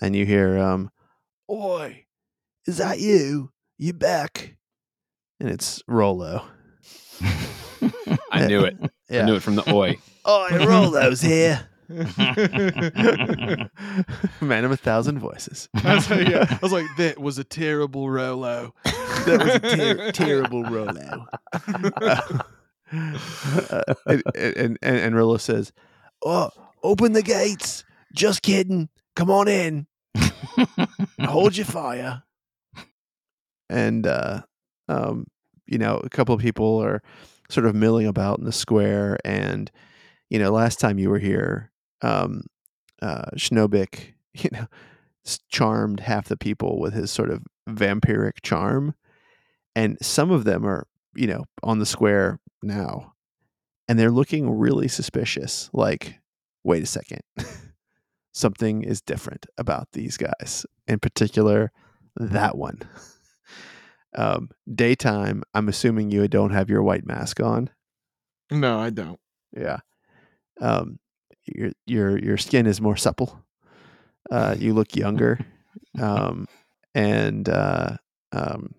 and 0.00 0.16
you 0.16 0.26
hear, 0.26 0.58
um, 0.58 0.90
"Oi, 1.50 2.06
is 2.66 2.78
that 2.78 3.00
you? 3.00 3.52
You 3.78 3.92
back?" 3.92 4.56
And 5.38 5.48
it's 5.48 5.82
Rolo. 5.86 6.44
I 8.30 8.46
knew 8.46 8.64
it. 8.64 8.76
Yeah. 9.08 9.20
I 9.22 9.24
knew 9.26 9.34
it 9.36 9.42
from 9.42 9.56
the 9.56 9.68
oi. 9.72 9.98
Oi, 10.28 10.66
Rolo's 10.66 11.20
here. 11.20 11.66
Man 14.40 14.64
of 14.64 14.70
a 14.70 14.76
thousand 14.76 15.18
voices. 15.18 15.68
I 15.74 15.96
was 15.96 16.08
like, 16.08 16.28
yeah, 16.28 16.46
I 16.48 16.58
was 16.62 16.70
like, 16.72 16.86
that 16.98 17.18
was 17.18 17.38
a 17.38 17.44
terrible 17.44 18.08
Rolo. 18.08 18.74
that 18.84 19.40
was 19.42 19.54
a 19.56 19.60
ter- 19.60 20.12
terrible 20.12 20.62
Rolo. 20.64 21.26
Uh, 22.92 23.82
and, 24.06 24.22
and, 24.36 24.78
and, 24.82 24.96
and 24.98 25.16
Rolo 25.16 25.36
says, 25.36 25.72
Oh, 26.24 26.50
open 26.82 27.12
the 27.12 27.22
gates. 27.22 27.84
Just 28.14 28.42
kidding. 28.42 28.88
Come 29.16 29.30
on 29.30 29.48
in. 29.48 29.86
Hold 31.20 31.56
your 31.56 31.66
fire. 31.66 32.22
And, 33.68 34.06
uh, 34.06 34.42
um, 34.88 35.26
you 35.66 35.78
know, 35.78 35.96
a 35.96 36.08
couple 36.08 36.34
of 36.34 36.40
people 36.40 36.82
are 36.82 37.02
sort 37.48 37.66
of 37.66 37.74
milling 37.74 38.06
about 38.06 38.38
in 38.38 38.44
the 38.44 38.52
square. 38.52 39.18
And, 39.24 39.70
you 40.28 40.38
know, 40.38 40.50
last 40.50 40.80
time 40.80 40.98
you 40.98 41.10
were 41.10 41.18
here, 41.18 41.70
um, 42.02 42.42
uh, 43.00 43.26
Schnobik, 43.36 44.14
you 44.34 44.50
know, 44.52 44.66
charmed 45.48 46.00
half 46.00 46.28
the 46.28 46.36
people 46.36 46.80
with 46.80 46.94
his 46.94 47.10
sort 47.10 47.30
of 47.30 47.42
vampiric 47.68 48.42
charm 48.42 48.94
and 49.76 49.96
some 50.02 50.30
of 50.30 50.44
them 50.44 50.66
are 50.66 50.86
you 51.14 51.26
know 51.26 51.44
on 51.62 51.78
the 51.78 51.86
square 51.86 52.38
now 52.62 53.12
and 53.90 53.98
they're 53.98 54.12
looking 54.12 54.48
really 54.48 54.86
suspicious 54.86 55.68
like 55.72 56.20
wait 56.62 56.80
a 56.80 56.86
second. 56.86 57.22
Something 58.32 58.84
is 58.84 59.00
different 59.00 59.46
about 59.58 59.88
these 59.94 60.16
guys 60.16 60.64
in 60.86 61.00
particular 61.00 61.72
that 62.14 62.56
one. 62.56 62.78
Um 64.16 64.50
daytime 64.72 65.42
i'm 65.54 65.68
assuming 65.68 66.12
you 66.12 66.28
don't 66.28 66.52
have 66.52 66.70
your 66.70 66.84
white 66.84 67.04
mask 67.04 67.40
on? 67.40 67.68
No, 68.52 68.78
I 68.78 68.90
don't. 68.90 69.18
yeah. 69.56 69.78
Um 70.60 71.00
your 71.46 71.72
your 71.86 72.16
your 72.16 72.36
skin 72.36 72.66
is 72.66 72.80
more 72.80 72.96
supple. 72.96 73.44
Uh 74.30 74.54
you 74.56 74.72
look 74.72 74.94
younger. 74.94 75.40
Um 76.00 76.46
and 76.94 77.48
uh 77.48 77.96
um 78.30 78.72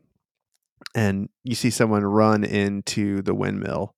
and 0.96 1.28
you 1.44 1.56
see 1.56 1.70
someone 1.70 2.06
run 2.06 2.46
into 2.46 3.22
the 3.22 3.36
windmill 3.36 3.94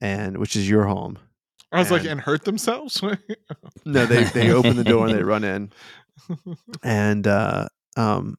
and 0.00 0.38
which 0.38 0.56
is 0.56 0.68
your 0.68 0.84
home 0.86 1.18
I 1.70 1.78
was 1.80 1.90
like, 1.90 2.02
And- 2.02 2.12
and 2.12 2.20
hurt 2.22 2.44
themselves? 2.44 3.02
no 3.84 4.06
they 4.06 4.24
they 4.24 4.50
open 4.52 4.76
the 4.76 4.84
door 4.84 5.06
and 5.06 5.14
they 5.18 5.22
run 5.22 5.44
in. 5.44 5.70
And 6.82 7.26
uh 7.26 7.68
um 7.96 8.36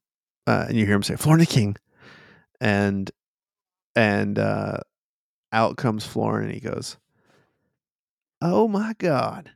uh, 0.48 0.66
and 0.68 0.78
you 0.78 0.86
hear 0.86 0.96
him 0.96 1.04
say 1.04 1.16
Florina 1.16 1.46
King. 1.48 1.76
And 2.62 3.10
and 3.96 4.38
uh 4.40 4.78
out 5.52 5.78
comes 5.78 6.06
Florin 6.06 6.46
and 6.46 6.54
he 6.54 6.60
goes 6.60 6.98
oh 8.42 8.68
my 8.68 8.94
god 9.00 9.52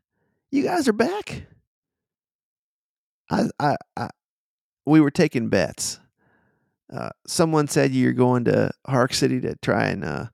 you 0.51 0.63
guys 0.63 0.87
are 0.87 0.93
back? 0.93 1.43
I 3.29 3.45
I, 3.59 3.75
I 3.97 4.09
we 4.85 4.99
were 5.01 5.11
taking 5.11 5.49
bets. 5.49 5.99
Uh 6.91 7.09
someone 7.25 7.67
said 7.67 7.91
you're 7.91 8.13
going 8.13 8.45
to 8.45 8.71
Hark 8.87 9.13
City 9.13 9.39
to 9.41 9.55
try 9.61 9.85
and 9.85 10.03
uh 10.03 10.25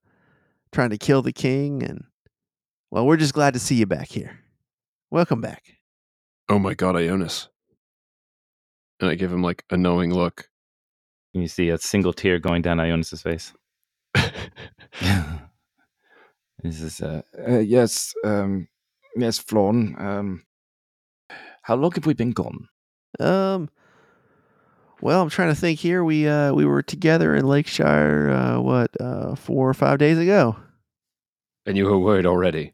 trying 0.72 0.90
to 0.90 0.98
kill 0.98 1.22
the 1.22 1.34
king 1.34 1.84
and 1.84 2.04
well 2.92 3.06
we're 3.06 3.18
just 3.18 3.34
glad 3.34 3.54
to 3.54 3.60
see 3.60 3.76
you 3.76 3.86
back 3.86 4.10
here 4.10 4.40
welcome 5.12 5.42
back 5.42 5.64
Oh 6.52 6.58
my 6.58 6.74
god, 6.74 6.96
Ionus. 6.96 7.48
And 9.00 9.08
I 9.12 9.14
give 9.16 9.32
him 9.32 9.44
like 9.44 9.64
a 9.70 9.78
knowing 9.78 10.12
look. 10.12 10.50
and 11.34 11.44
you 11.44 11.48
see 11.48 11.70
a 11.70 11.78
single 11.78 12.12
tear 12.12 12.40
going 12.40 12.64
down 12.64 12.80
Ionus's 12.80 13.22
face. 13.22 13.54
this 16.64 16.82
is 16.82 17.02
uh, 17.02 17.22
uh 17.48 17.60
yes, 17.60 18.16
um 18.24 18.68
yes, 19.16 19.38
Florn. 19.38 19.96
Um 20.00 20.44
how 21.62 21.76
long 21.76 21.92
have 21.92 22.08
we 22.08 22.16
been 22.16 22.32
gone? 22.32 22.68
Um, 23.20 23.70
Well, 25.02 25.22
I'm 25.22 25.30
trying 25.30 25.50
to 25.50 25.60
think 25.60 25.80
here. 25.80 26.04
We 26.04 26.28
uh 26.28 26.54
we 26.54 26.66
were 26.66 26.82
together 26.82 27.36
in 27.36 27.48
Lakeshire 27.48 28.30
uh 28.32 28.60
what 28.60 29.00
uh 29.00 29.36
4 29.36 29.70
or 29.70 29.74
5 29.74 29.98
days 29.98 30.18
ago. 30.18 30.58
And 31.66 31.78
you 31.78 31.86
were 31.86 32.00
worried 32.00 32.26
already. 32.26 32.74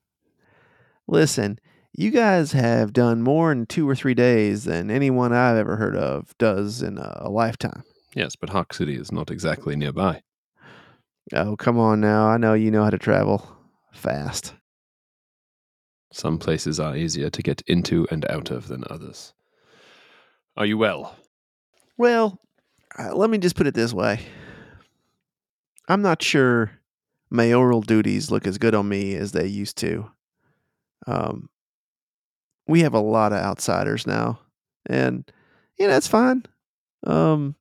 Listen, 1.07 1.59
you 1.93 2.11
guys 2.11 2.53
have 2.53 2.93
done 2.93 3.21
more 3.21 3.51
in 3.51 3.65
2 3.67 3.87
or 3.87 3.95
3 3.95 4.13
days 4.13 4.63
than 4.63 4.89
anyone 4.89 5.33
I've 5.33 5.57
ever 5.57 5.75
heard 5.75 5.95
of 5.95 6.35
does 6.37 6.81
in 6.81 6.97
a, 6.97 7.21
a 7.21 7.29
lifetime. 7.29 7.83
Yes, 8.15 8.35
but 8.35 8.49
Hawk 8.49 8.73
City 8.73 8.95
is 8.95 9.11
not 9.11 9.29
exactly 9.29 9.75
nearby. 9.75 10.21
Oh, 11.33 11.55
come 11.55 11.77
on 11.77 12.01
now. 12.01 12.27
I 12.27 12.37
know 12.37 12.53
you 12.53 12.71
know 12.71 12.83
how 12.83 12.89
to 12.89 12.97
travel 12.97 13.47
fast. 13.91 14.53
Some 16.11 16.37
places 16.37 16.79
are 16.79 16.95
easier 16.95 17.29
to 17.29 17.41
get 17.41 17.61
into 17.67 18.07
and 18.09 18.25
out 18.29 18.51
of 18.51 18.67
than 18.67 18.85
others. 18.89 19.33
Are 20.55 20.65
you 20.65 20.77
well? 20.77 21.17
Well, 21.97 22.39
uh, 22.97 23.15
let 23.15 23.29
me 23.29 23.37
just 23.37 23.55
put 23.55 23.67
it 23.67 23.73
this 23.73 23.93
way. 23.93 24.19
I'm 25.87 26.01
not 26.01 26.21
sure 26.21 26.71
mayoral 27.29 27.81
duties 27.81 28.31
look 28.31 28.47
as 28.47 28.57
good 28.57 28.75
on 28.75 28.87
me 28.89 29.15
as 29.15 29.31
they 29.31 29.47
used 29.47 29.77
to. 29.77 30.09
Um, 31.07 31.49
we 32.67 32.81
have 32.81 32.93
a 32.93 32.99
lot 32.99 33.31
of 33.31 33.39
outsiders 33.39 34.07
now, 34.07 34.39
and 34.87 35.29
yeah, 35.77 35.87
that's 35.87 36.07
fine. 36.07 36.43
Um, 37.05 37.55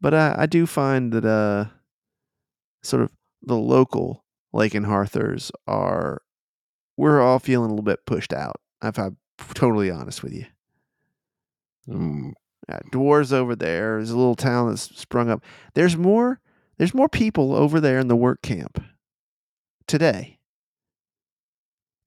but 0.00 0.12
I, 0.12 0.34
I 0.38 0.46
do 0.46 0.66
find 0.66 1.12
that 1.12 1.24
uh, 1.24 1.66
sort 2.82 3.02
of 3.02 3.10
the 3.42 3.56
local 3.56 4.24
Lake 4.52 4.74
and 4.74 4.84
Harthers 4.84 5.50
are 5.66 6.20
we're 6.96 7.22
all 7.22 7.38
feeling 7.38 7.70
a 7.70 7.74
little 7.74 7.84
bit 7.84 8.04
pushed 8.04 8.34
out. 8.34 8.60
If 8.82 8.98
I'm 8.98 9.16
totally 9.54 9.90
honest 9.90 10.22
with 10.22 10.34
you. 10.34 10.44
Mm, 11.88 12.32
Yeah, 12.68 12.78
dwarves 12.92 13.32
over 13.32 13.56
there. 13.56 13.96
There's 13.96 14.10
a 14.10 14.16
little 14.16 14.36
town 14.36 14.68
that's 14.68 14.96
sprung 14.98 15.28
up. 15.30 15.42
There's 15.74 15.96
more. 15.96 16.40
There's 16.78 16.94
more 16.94 17.08
people 17.08 17.54
over 17.54 17.80
there 17.80 17.98
in 17.98 18.08
the 18.08 18.16
work 18.16 18.42
camp 18.42 18.82
today 19.86 20.38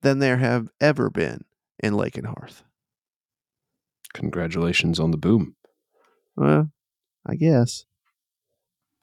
than 0.02 0.20
there 0.20 0.38
have 0.38 0.70
ever 0.82 1.10
been 1.10 1.46
in 1.80 1.94
Lake 1.96 2.18
and 2.18 2.28
Hearth. 2.28 2.64
congratulations 4.14 4.98
on 5.00 5.12
the 5.12 5.18
boom. 5.18 5.56
Well, 6.38 6.72
I 7.26 7.36
guess. 7.36 7.86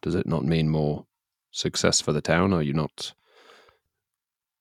Does 0.00 0.14
it 0.14 0.26
not 0.26 0.44
mean 0.44 0.68
more 0.70 1.07
success 1.50 2.00
for 2.00 2.12
the 2.12 2.22
town? 2.22 2.53
Are 2.55 2.62
you 2.62 2.72
not 2.72 3.12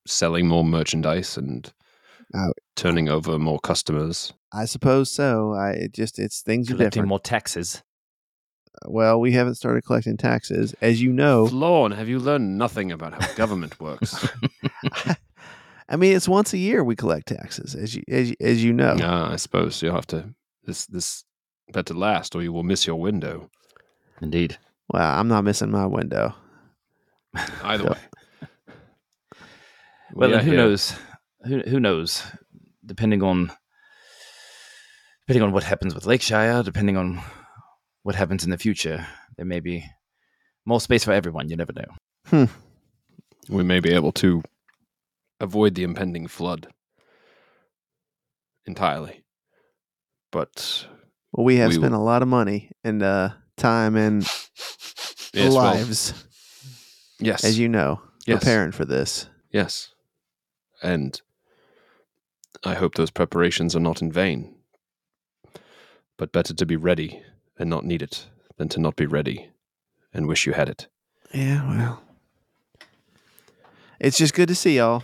selling 0.05 0.47
more 0.47 0.65
merchandise 0.65 1.37
and 1.37 1.71
Uh, 2.33 2.51
turning 2.75 3.09
over 3.09 3.37
more 3.39 3.59
customers? 3.59 4.33
I 4.53 4.65
suppose 4.65 5.09
so. 5.11 5.53
I 5.53 5.71
it 5.71 5.93
just 5.93 6.19
it's 6.19 6.41
things 6.41 6.69
are 6.69 6.75
Collecting 6.75 6.89
different. 7.01 7.09
more 7.09 7.19
taxes. 7.19 7.83
Well, 8.85 9.19
we 9.19 9.33
haven't 9.33 9.55
started 9.55 9.83
collecting 9.85 10.17
taxes, 10.17 10.73
as 10.81 11.01
you 11.01 11.11
know. 11.13 11.43
Lorne, 11.51 11.91
have 11.91 12.07
you 12.09 12.19
learned 12.19 12.57
nothing 12.57 12.91
about 12.91 13.21
how 13.21 13.33
government 13.35 13.79
works? 13.79 14.27
I 15.89 15.97
mean, 15.97 16.15
it's 16.15 16.27
once 16.27 16.53
a 16.53 16.57
year 16.57 16.83
we 16.83 16.95
collect 16.95 17.27
taxes, 17.27 17.75
as 17.75 17.95
you 17.95 18.03
as 18.07 18.29
you, 18.29 18.35
as 18.39 18.63
you 18.63 18.73
know. 18.73 18.95
Ah, 19.01 19.31
I 19.31 19.35
suppose 19.35 19.81
you'll 19.81 19.93
have 19.95 20.07
to 20.07 20.33
this 20.65 20.85
this 20.85 21.23
better 21.71 21.93
last, 21.93 22.33
or 22.35 22.41
you 22.41 22.51
will 22.53 22.63
miss 22.63 22.87
your 22.87 22.95
window. 22.95 23.49
Indeed. 24.21 24.57
Well, 24.89 25.03
I'm 25.19 25.27
not 25.27 25.43
missing 25.43 25.71
my 25.71 25.85
window. 25.85 26.33
Either 27.63 27.83
So- 27.83 27.89
way. 27.91 28.47
Well, 30.13 30.29
We 30.29 30.35
then 30.35 30.45
who 30.45 30.51
here. 30.51 30.59
knows? 30.59 30.93
Who 31.45 31.59
who 31.61 31.79
knows? 31.79 32.23
Depending 32.85 33.21
on 33.23 33.51
depending 35.27 35.43
on 35.43 35.51
what 35.51 35.63
happens 35.63 35.93
with 35.95 36.05
Lakeshire, 36.05 36.61
depending 36.63 36.97
on 36.97 37.21
what 38.03 38.15
happens 38.15 38.43
in 38.43 38.49
the 38.49 38.57
future, 38.57 39.05
there 39.37 39.45
may 39.45 39.59
be 39.59 39.85
more 40.65 40.81
space 40.81 41.03
for 41.03 41.11
everyone. 41.11 41.49
You 41.49 41.55
never 41.57 41.73
know. 41.73 42.47
We 43.49 43.63
may 43.63 43.79
be 43.79 43.91
able 43.93 44.11
to 44.13 44.43
avoid 45.39 45.75
the 45.75 45.83
impending 45.83 46.27
flood 46.27 46.67
entirely, 48.65 49.23
but 50.31 50.85
Well, 51.31 51.45
we 51.45 51.55
have 51.57 51.69
We 51.69 51.75
spent 51.75 51.93
will- 51.93 52.01
a 52.01 52.03
lot 52.03 52.21
of 52.21 52.27
money 52.27 52.71
and 52.83 53.01
uh, 53.03 53.29
time 53.57 53.95
and 53.95 54.21
yes, 55.33 55.53
well, 55.53 55.53
lives, 55.53 56.13
yes, 57.19 57.43
as 57.43 57.57
you 57.59 57.67
know, 57.69 58.01
yes, 58.25 58.39
preparing 58.39 58.71
for 58.71 58.85
this. 58.85 59.27
yes, 59.51 59.89
and 60.83 61.19
I 62.63 62.75
hope 62.75 62.95
those 62.95 63.11
preparations 63.11 63.75
are 63.75 63.79
not 63.79 64.01
in 64.01 64.11
vain. 64.11 64.55
But 66.21 66.31
better 66.31 66.53
to 66.53 66.65
be 66.67 66.75
ready 66.75 67.23
and 67.57 67.67
not 67.67 67.83
need 67.83 68.03
it 68.03 68.27
than 68.57 68.69
to 68.69 68.79
not 68.79 68.95
be 68.95 69.07
ready 69.07 69.49
and 70.13 70.27
wish 70.27 70.45
you 70.45 70.53
had 70.53 70.69
it. 70.69 70.87
Yeah, 71.33 71.67
well, 71.67 72.03
it's 73.99 74.19
just 74.19 74.35
good 74.35 74.47
to 74.49 74.53
see 74.53 74.77
y'all. 74.77 75.03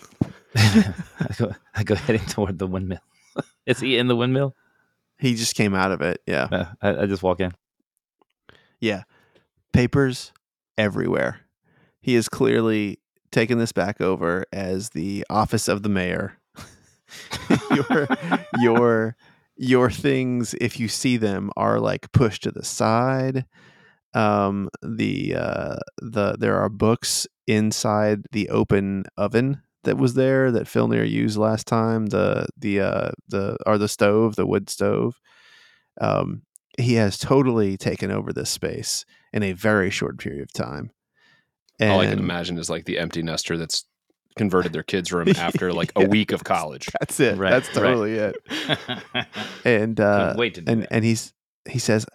go, 1.37 1.51
I 1.75 1.83
go 1.83 1.95
heading 1.95 2.25
toward 2.25 2.57
the 2.57 2.67
windmill. 2.67 3.01
Is 3.65 3.81
he 3.81 3.97
in 3.97 4.07
the 4.07 4.15
windmill? 4.15 4.55
He 5.19 5.35
just 5.35 5.55
came 5.55 5.75
out 5.75 5.91
of 5.91 5.99
it. 5.99 6.21
Yeah, 6.25 6.47
Uh, 6.49 6.65
I, 6.81 7.01
I 7.01 7.05
just 7.07 7.21
walk 7.21 7.41
in. 7.41 7.51
yeah. 8.79 9.03
Papers 9.73 10.31
everywhere. 10.77 11.41
He 11.99 12.15
is 12.15 12.29
clearly 12.29 12.99
taken 13.37 13.59
this 13.59 13.71
back 13.71 14.01
over 14.01 14.45
as 14.51 14.89
the 14.89 15.23
office 15.29 15.67
of 15.67 15.83
the 15.83 15.89
mayor. 15.89 16.39
your 17.71 18.07
your 18.59 19.15
your 19.55 19.91
things, 19.91 20.55
if 20.59 20.79
you 20.79 20.87
see 20.87 21.17
them, 21.17 21.51
are 21.55 21.79
like 21.79 22.11
pushed 22.11 22.43
to 22.43 22.51
the 22.51 22.65
side. 22.65 23.45
Um, 24.15 24.69
the 24.81 25.35
uh, 25.35 25.75
the 25.99 26.35
there 26.39 26.57
are 26.57 26.69
books 26.69 27.27
inside 27.45 28.25
the 28.31 28.49
open 28.49 29.05
oven 29.17 29.61
that 29.83 29.97
was 29.97 30.15
there 30.15 30.51
that 30.51 30.65
Filnyr 30.65 31.07
used 31.07 31.37
last 31.37 31.67
time. 31.67 32.07
The 32.07 32.47
the 32.57 32.81
uh, 32.81 33.11
the 33.27 33.57
or 33.67 33.77
the 33.77 33.87
stove, 33.87 34.35
the 34.35 34.47
wood 34.47 34.67
stove. 34.67 35.19
Um, 36.01 36.41
he 36.79 36.95
has 36.95 37.19
totally 37.19 37.77
taken 37.77 38.09
over 38.09 38.33
this 38.33 38.49
space 38.49 39.05
in 39.31 39.43
a 39.43 39.53
very 39.53 39.91
short 39.91 40.17
period 40.17 40.41
of 40.41 40.53
time. 40.53 40.91
All 41.81 41.99
I 42.01 42.07
can 42.07 42.19
imagine 42.19 42.57
is 42.57 42.69
like 42.69 42.85
the 42.85 42.97
empty 42.99 43.21
nester 43.21 43.57
that's 43.57 43.85
converted 44.37 44.71
their 44.73 44.83
kids' 44.83 45.11
room 45.11 45.27
after 45.37 45.73
like 45.73 45.91
Yeah. 45.97 46.05
a 46.05 46.09
week 46.09 46.31
of 46.31 46.43
college. 46.43 46.87
That's 46.99 47.19
it. 47.19 47.37
Right, 47.37 47.49
That's 47.51 47.67
right. 47.69 47.75
totally 47.75 48.13
it. 48.15 48.35
And 49.65 49.99
uh, 49.99 50.33
wait 50.37 50.53
to 50.55 50.61
do 50.61 50.71
and 50.71 50.83
that. 50.83 50.93
and 50.93 51.03
he's 51.05 51.33
he 51.69 51.79
says, 51.79 52.05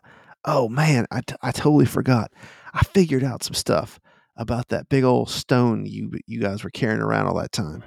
"Oh 0.44 0.68
man, 0.68 1.06
I, 1.10 1.20
t- 1.20 1.34
I 1.42 1.50
totally 1.50 1.84
forgot. 1.86 2.32
I 2.72 2.82
figured 2.84 3.22
out 3.24 3.42
some 3.42 3.54
stuff 3.54 4.00
about 4.36 4.68
that 4.68 4.88
big 4.88 5.04
old 5.04 5.28
stone 5.30 5.84
you 5.84 6.12
you 6.26 6.40
guys 6.40 6.64
were 6.64 6.70
carrying 6.70 7.00
around 7.02 7.26
all 7.26 7.34
that 7.36 7.52
time. 7.52 7.84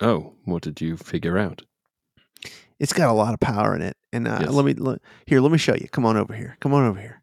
Oh, 0.00 0.34
what 0.44 0.62
did 0.62 0.80
you 0.80 0.96
figure 0.96 1.38
out? 1.38 1.62
It's 2.78 2.92
got 2.94 3.10
a 3.10 3.12
lot 3.12 3.34
of 3.34 3.40
power 3.40 3.76
in 3.76 3.82
it. 3.82 3.96
And 4.12 4.26
uh, 4.26 4.38
Yes. 4.40 4.50
let 4.50 4.64
me 4.64 4.72
let, 4.72 5.00
here. 5.26 5.40
Let 5.40 5.52
me 5.52 5.58
show 5.58 5.74
you. 5.74 5.86
Come 5.92 6.06
on 6.06 6.16
over 6.16 6.34
here. 6.34 6.56
Come 6.60 6.72
on 6.74 6.86
over 6.86 6.98
here. 7.00 7.22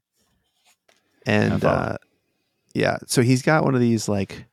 And 1.26 1.66
uh, 1.66 1.98
yeah, 2.78 2.98
so 3.08 3.22
he's 3.22 3.42
got 3.42 3.64
one 3.64 3.74
of 3.76 3.82
these 3.82 4.08
like 4.08 4.46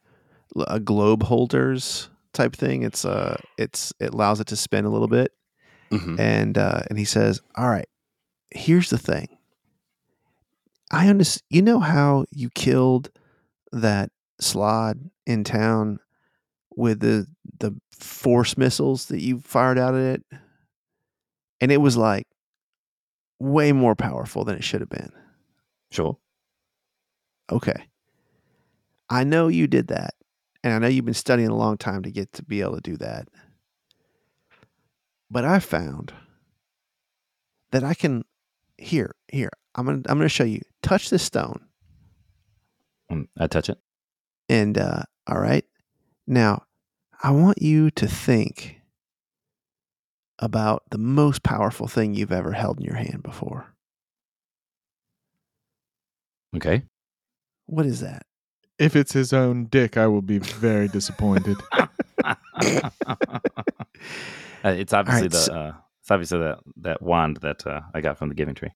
a 0.66 0.80
globe 0.80 1.22
holders 1.22 2.08
type 2.32 2.56
thing. 2.56 2.82
It's 2.82 3.04
uh, 3.04 3.36
it's 3.58 3.92
it 4.00 4.14
allows 4.14 4.40
it 4.40 4.46
to 4.48 4.56
spin 4.56 4.84
a 4.84 4.90
little 4.90 5.08
bit. 5.08 5.32
Mhm. 5.90 6.18
and 6.18 6.58
uh, 6.58 6.80
and 6.88 6.98
he 6.98 7.04
says, 7.04 7.40
"All 7.56 7.68
right, 7.68 7.88
here's 8.50 8.90
the 8.90 8.98
thing. 8.98 9.28
I 10.90 11.08
understand. 11.08 11.42
You 11.50 11.62
know 11.62 11.78
how 11.80 12.24
you 12.30 12.50
killed 12.50 13.10
that 13.72 14.10
slod 14.40 15.10
in 15.26 15.44
town 15.44 15.98
with 16.76 17.00
the 17.00 17.26
the 17.58 17.72
force 17.98 18.56
missiles 18.56 19.06
that 19.06 19.20
you 19.20 19.40
fired 19.40 19.78
out 19.78 19.94
at 19.94 20.00
it, 20.00 20.40
and 21.60 21.70
it 21.70 21.80
was 21.80 21.96
like 21.96 22.26
way 23.38 23.72
more 23.72 23.94
powerful 23.94 24.44
than 24.44 24.56
it 24.56 24.64
should 24.64 24.80
have 24.80 24.90
been. 24.90 25.12
Sure. 25.90 26.16
Okay, 27.52 27.84
I 29.10 29.24
know 29.24 29.48
you 29.48 29.66
did 29.66 29.88
that, 29.88 30.14
and 30.62 30.72
I 30.72 30.78
know 30.78 30.88
you've 30.88 31.04
been 31.04 31.14
studying 31.14 31.48
a 31.48 31.56
long 31.56 31.76
time 31.76 32.02
to 32.02 32.10
get 32.10 32.32
to 32.34 32.42
be 32.42 32.60
able 32.60 32.76
to 32.76 32.80
do 32.80 32.96
that. 32.98 33.28
But 35.30 35.44
I 35.44 35.58
found 35.58 36.12
that 37.72 37.84
I 37.84 37.94
can 37.94 38.24
here, 38.78 39.14
here. 39.28 39.50
I'm 39.74 39.86
gonna 39.86 40.02
I'm 40.08 40.18
gonna 40.18 40.28
show 40.28 40.44
you. 40.44 40.62
Touch 40.82 41.10
this 41.10 41.22
stone. 41.22 41.60
Um, 43.10 43.28
I 43.38 43.46
touch 43.46 43.68
it. 43.68 43.78
And 44.48 44.78
uh 44.78 45.02
all 45.26 45.38
right. 45.38 45.64
Now, 46.26 46.64
I 47.22 47.30
want 47.30 47.60
you 47.60 47.90
to 47.92 48.06
think 48.06 48.80
about 50.38 50.82
the 50.90 50.98
most 50.98 51.42
powerful 51.42 51.86
thing 51.86 52.14
you've 52.14 52.32
ever 52.32 52.52
held 52.52 52.78
in 52.78 52.84
your 52.84 52.96
hand 52.96 53.22
before. 53.22 53.74
Okay. 56.56 56.84
What 57.66 57.86
is 57.86 58.00
that? 58.00 58.26
If 58.78 58.96
it's 58.96 59.12
his 59.12 59.32
own 59.32 59.66
dick, 59.66 59.96
I 59.96 60.06
will 60.06 60.22
be 60.22 60.38
very 60.38 60.88
disappointed. 60.88 61.56
Uh, 64.64 64.70
it's 64.70 64.94
obviously 64.94 65.24
right, 65.24 65.30
the 65.30 65.36
so- 65.36 65.52
uh, 65.54 65.72
it's 66.00 66.10
obviously 66.10 66.38
that 66.38 66.58
that 66.76 67.02
wand 67.02 67.36
that 67.42 67.66
uh, 67.66 67.82
I 67.92 68.00
got 68.00 68.16
from 68.16 68.30
the 68.30 68.34
Giving 68.34 68.54
Tree. 68.54 68.70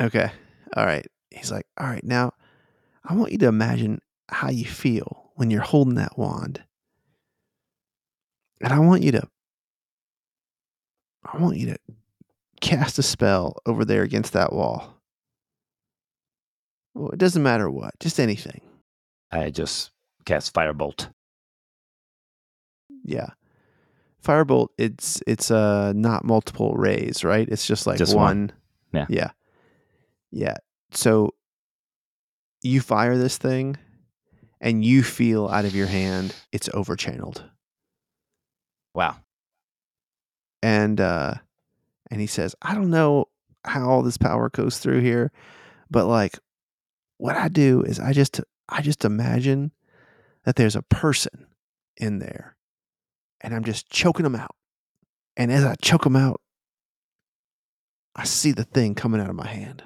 Okay. 0.00 0.30
All 0.74 0.86
right. 0.86 1.06
He's 1.30 1.52
like, 1.52 1.66
all 1.78 1.86
right, 1.86 2.02
now 2.02 2.32
I 3.04 3.12
want 3.14 3.30
you 3.32 3.36
to 3.38 3.46
imagine 3.46 4.00
how 4.30 4.48
you 4.48 4.64
feel 4.64 5.30
when 5.34 5.50
you're 5.50 5.60
holding 5.60 5.96
that 5.96 6.18
wand. 6.18 6.62
And 8.62 8.72
I 8.72 8.78
want 8.78 9.02
you 9.02 9.12
to 9.12 9.28
I 11.30 11.36
want 11.36 11.58
you 11.58 11.66
to 11.66 11.76
cast 12.62 12.98
a 12.98 13.02
spell 13.02 13.56
over 13.66 13.84
there 13.84 14.02
against 14.02 14.32
that 14.32 14.52
wall. 14.54 14.94
Well, 16.94 17.10
it 17.10 17.18
doesn't 17.18 17.42
matter 17.42 17.70
what, 17.70 17.98
just 18.00 18.18
anything. 18.18 18.62
I 19.32 19.50
just 19.50 19.90
cast 20.24 20.52
Firebolt. 20.54 21.10
Yeah. 23.04 23.30
Firebolt, 24.24 24.68
it's 24.78 25.22
it's 25.26 25.50
uh 25.50 25.92
not 25.96 26.24
multiple 26.24 26.74
rays, 26.74 27.24
right? 27.24 27.48
It's 27.48 27.66
just 27.66 27.86
like 27.86 27.98
Just 27.98 28.14
one. 28.14 28.24
one. 28.24 28.52
Yeah. 28.92 29.06
Yeah. 29.08 29.30
Yeah. 30.30 30.56
So 30.92 31.34
you 32.62 32.80
fire 32.80 33.16
this 33.18 33.38
thing 33.38 33.76
and 34.60 34.84
you 34.84 35.02
feel 35.02 35.48
out 35.48 35.64
of 35.64 35.74
your 35.74 35.88
hand 35.88 36.34
it's 36.52 36.68
overchanneled. 36.68 37.42
Wow. 38.94 39.16
And 40.62 41.00
uh 41.00 41.34
and 42.10 42.20
he 42.20 42.26
says, 42.26 42.54
I 42.62 42.74
don't 42.74 42.90
know 42.90 43.26
how 43.64 43.88
all 43.88 44.02
this 44.02 44.18
power 44.18 44.50
goes 44.50 44.78
through 44.78 45.00
here, 45.00 45.32
but 45.90 46.06
like 46.06 46.38
what 47.18 47.36
I 47.36 47.48
do 47.48 47.82
is 47.82 47.98
I 47.98 48.12
just 48.12 48.40
I 48.72 48.80
just 48.80 49.04
imagine 49.04 49.72
that 50.44 50.56
there's 50.56 50.76
a 50.76 50.82
person 50.82 51.46
in 51.96 52.18
there 52.18 52.56
and 53.40 53.54
I'm 53.54 53.64
just 53.64 53.90
choking 53.90 54.24
them 54.24 54.34
out. 54.34 54.54
And 55.36 55.52
as 55.52 55.64
I 55.64 55.74
choke 55.82 56.04
them 56.04 56.16
out, 56.16 56.40
I 58.14 58.24
see 58.24 58.52
the 58.52 58.64
thing 58.64 58.94
coming 58.94 59.20
out 59.20 59.30
of 59.30 59.36
my 59.36 59.46
hand. 59.46 59.82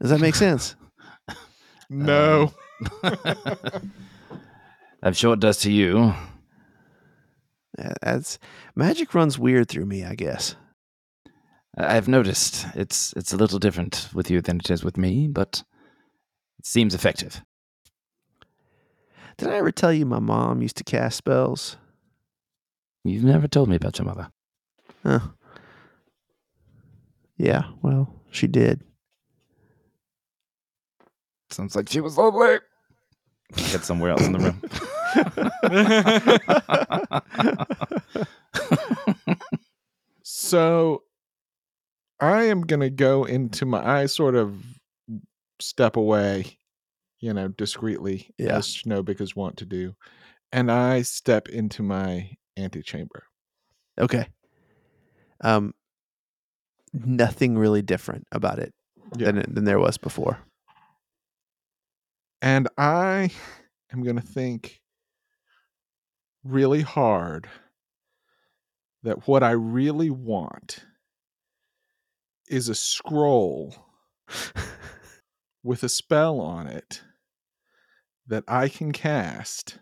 Does 0.00 0.10
that 0.10 0.20
make 0.20 0.34
sense? 0.34 0.76
No. 1.90 2.52
Um, 3.02 3.14
I'm 5.02 5.14
sure 5.14 5.32
it 5.32 5.40
does 5.40 5.56
to 5.60 5.72
you. 5.72 6.12
That's 8.02 8.38
magic 8.76 9.14
runs 9.14 9.38
weird 9.38 9.70
through 9.70 9.86
me, 9.86 10.04
I 10.04 10.14
guess. 10.14 10.54
I've 11.78 12.06
noticed 12.06 12.66
it's 12.74 13.14
it's 13.14 13.32
a 13.32 13.38
little 13.38 13.58
different 13.58 14.10
with 14.12 14.30
you 14.30 14.42
than 14.42 14.58
it 14.58 14.70
is 14.70 14.84
with 14.84 14.98
me, 14.98 15.28
but 15.28 15.62
it 16.58 16.66
seems 16.66 16.94
effective. 16.94 17.42
Did 19.36 19.48
I 19.48 19.56
ever 19.56 19.70
tell 19.70 19.92
you 19.92 20.04
my 20.04 20.18
mom 20.18 20.62
used 20.62 20.76
to 20.78 20.84
cast 20.84 21.16
spells? 21.16 21.76
You've 23.04 23.24
never 23.24 23.46
told 23.46 23.68
me 23.68 23.76
about 23.76 23.98
your 23.98 24.06
mother. 24.06 24.30
Huh. 25.04 25.20
Yeah, 27.36 27.62
well, 27.82 28.12
she 28.30 28.48
did. 28.48 28.82
Sounds 31.50 31.76
like 31.76 31.88
she 31.88 32.00
was 32.00 32.18
lovely. 32.18 32.58
Get 33.56 33.84
somewhere 33.84 34.10
else 34.10 34.26
in 34.26 34.32
the 34.32 34.38
room. 34.38 34.60
so 40.22 41.02
I 42.20 42.42
am 42.44 42.62
going 42.62 42.80
to 42.80 42.90
go 42.90 43.24
into 43.24 43.64
my, 43.64 44.02
I 44.02 44.06
sort 44.06 44.34
of 44.34 44.62
step 45.60 45.96
away, 45.96 46.58
you 47.20 47.32
know, 47.34 47.48
discreetly, 47.48 48.34
Yeah. 48.38 48.58
as 48.58 48.66
Schnobik 48.66 49.20
is 49.20 49.34
wont 49.36 49.56
to 49.58 49.64
do. 49.66 49.94
And 50.52 50.70
I 50.70 51.02
step 51.02 51.48
into 51.48 51.82
my 51.82 52.36
antechamber. 52.56 53.24
Okay. 54.00 54.28
Um, 55.40 55.74
nothing 56.92 57.56
really 57.58 57.82
different 57.82 58.26
about 58.32 58.58
it 58.58 58.74
Yeah. 59.16 59.32
than 59.32 59.54
than 59.54 59.64
there 59.64 59.78
was 59.78 59.98
before. 59.98 60.38
And 62.40 62.68
I 62.78 63.30
am 63.92 64.02
going 64.02 64.16
to 64.16 64.22
think 64.22 64.80
really 66.44 66.82
hard 66.82 67.48
that 69.02 69.26
what 69.28 69.42
I 69.42 69.50
really 69.50 70.10
want 70.10 70.84
is 72.48 72.68
a 72.68 72.74
scroll 72.74 73.74
with 75.62 75.82
a 75.82 75.88
spell 75.88 76.40
on 76.40 76.66
it 76.66 77.02
that 78.26 78.44
I 78.46 78.68
can 78.68 78.92
cast 78.92 79.78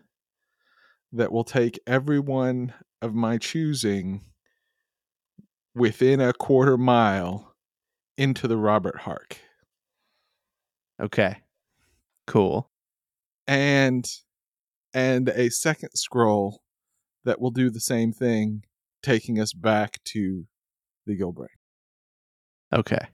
that 1.11 1.31
will 1.31 1.43
take 1.43 1.79
everyone 1.87 2.73
of 3.01 3.13
my 3.13 3.37
choosing 3.37 4.21
within 5.75 6.19
a 6.19 6.33
quarter 6.33 6.77
mile 6.77 7.53
into 8.17 8.47
the 8.47 8.57
Robert 8.57 8.99
Hark. 9.01 9.37
Okay. 10.99 11.37
Cool. 12.25 12.69
and 13.47 14.05
and 14.93 15.29
a 15.29 15.49
second 15.49 15.91
scroll 15.93 16.61
that 17.23 17.39
will 17.39 17.51
do 17.51 17.69
the 17.69 17.79
same 17.79 18.11
thing, 18.11 18.63
taking 19.03 19.39
us 19.39 19.53
back 19.53 19.99
to 20.05 20.47
the 21.05 21.17
Gilbrain. 21.17 21.47
Okay. 22.73 23.07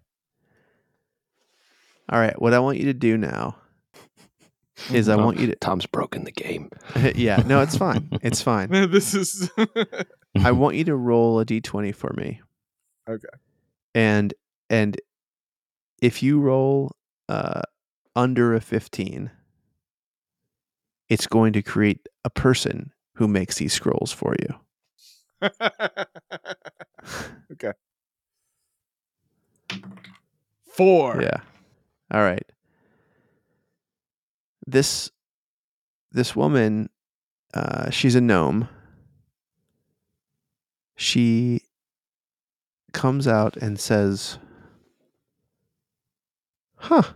All 2.10 2.20
right. 2.20 2.40
What 2.42 2.54
I 2.54 2.60
want 2.60 2.78
you 2.78 2.86
to 2.86 2.94
do 2.94 3.18
now 3.18 3.56
is 4.92 5.10
I 5.10 5.16
want 5.16 5.40
you 5.40 5.48
to. 5.48 5.56
Tom's 5.56 5.86
broken 5.86 6.24
the 6.26 6.32
game. 6.32 6.70
yeah. 7.16 7.44
No, 7.46 7.62
it's 7.62 7.78
fine. 7.78 8.10
It's 8.22 8.42
fine. 8.42 8.70
this 8.70 9.14
is 9.14 9.50
I 10.44 10.52
want 10.52 10.76
you 10.76 10.84
to 10.86 10.96
roll 10.96 11.40
a 11.40 11.46
d20 11.46 11.94
for 11.96 12.14
me. 12.18 12.42
Okay. 13.10 13.28
And 13.96 14.34
and 14.70 15.00
if 16.02 16.24
you 16.24 16.40
roll 16.40 16.96
uh 17.30 17.62
under 18.16 18.54
a 18.54 18.62
15, 18.62 19.32
it's 21.10 21.28
going 21.28 21.54
to 21.54 21.62
create 21.62 22.08
a 22.24 22.30
person 22.30 22.92
who 23.16 23.28
makes 23.28 23.58
these 23.58 23.74
scrolls 23.74 24.12
for 24.12 24.36
you. 24.40 25.50
okay. 27.52 27.74
Four. 30.76 31.22
Yeah. 31.22 31.42
All 32.14 32.22
right. 32.22 32.46
This 34.68 35.12
this 36.12 36.36
woman 36.36 36.90
uh 37.54 37.90
she's 37.90 38.16
a 38.16 38.22
gnome. 38.22 38.70
She 40.96 41.62
comes 42.92 43.28
out 43.28 43.58
and 43.58 43.80
says, 43.80 44.38
"Huh. 46.76 47.14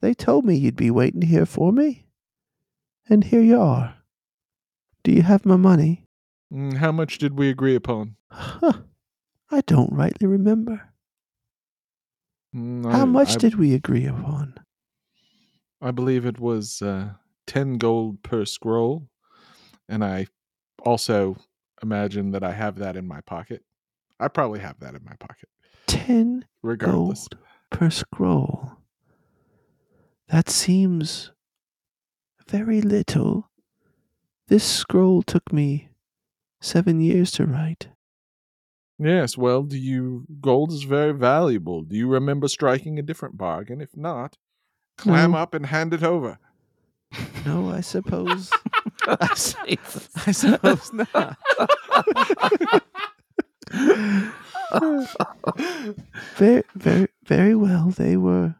They 0.00 0.12
told 0.14 0.44
me 0.44 0.56
you'd 0.56 0.76
be 0.76 0.90
waiting 0.90 1.22
here 1.22 1.46
for 1.46 1.72
me. 1.72 2.06
And 3.08 3.24
here 3.24 3.40
you 3.40 3.60
are. 3.60 3.94
Do 5.04 5.12
you 5.12 5.22
have 5.22 5.46
my 5.46 5.56
money?" 5.56 6.06
Mm, 6.52 6.76
How 6.78 6.90
much 6.92 7.18
did 7.18 7.38
we 7.38 7.48
agree 7.48 7.76
upon? 7.76 8.16
Huh. 8.30 8.80
I 9.50 9.60
don't 9.62 9.92
rightly 9.92 10.26
remember. 10.26 10.92
Mm, 12.54 12.90
How 12.90 13.02
I- 13.02 13.04
much 13.04 13.34
I, 13.34 13.38
did 13.38 13.54
we 13.56 13.74
agree 13.74 14.06
upon? 14.06 14.54
I 15.80 15.90
believe 15.90 16.24
it 16.24 16.38
was 16.38 16.80
uh, 16.80 17.14
ten 17.46 17.76
gold 17.78 18.22
per 18.22 18.44
scroll, 18.44 19.08
and 19.88 20.04
I 20.04 20.26
also 20.84 21.36
imagine 21.82 22.30
that 22.30 22.42
I 22.44 22.52
have 22.52 22.76
that 22.76 22.96
in 22.96 23.06
my 23.06 23.20
pocket. 23.22 23.62
I 24.20 24.28
probably 24.28 24.60
have 24.60 24.78
that 24.80 24.94
in 24.94 25.04
my 25.04 25.14
pocket, 25.18 25.48
10 25.88 26.44
regardless. 26.62 27.28
gold 27.28 27.38
per 27.70 27.90
scroll. 27.90 28.72
That 30.28 30.48
seems 30.48 31.32
very 32.48 32.80
little. 32.80 33.50
This 34.48 34.64
scroll 34.64 35.22
took 35.22 35.52
me 35.52 35.88
seven 36.60 37.00
years 37.00 37.30
to 37.32 37.46
write. 37.46 37.88
Yes, 39.04 39.36
well, 39.36 39.62
do 39.64 39.76
you 39.76 40.24
gold 40.40 40.72
is 40.72 40.84
very 40.84 41.12
valuable. 41.12 41.82
Do 41.82 41.94
you 41.94 42.08
remember 42.08 42.48
striking 42.48 42.98
a 42.98 43.02
different 43.02 43.36
bargain? 43.36 43.82
If 43.82 43.94
not, 43.96 44.38
clam 44.96 45.32
No. 45.32 45.38
up 45.38 45.52
and 45.52 45.66
hand 45.66 45.92
it 45.92 46.02
over. 46.02 46.38
No, 47.44 47.68
I 47.70 47.82
suppose. 47.82 48.50
I, 49.06 49.28
s- 49.32 49.54
I 50.26 50.32
suppose 50.32 50.90
not. 50.92 51.36
very, 56.36 56.62
very, 56.74 57.08
very 57.24 57.54
well. 57.54 57.90
They 57.90 58.16
were. 58.16 58.56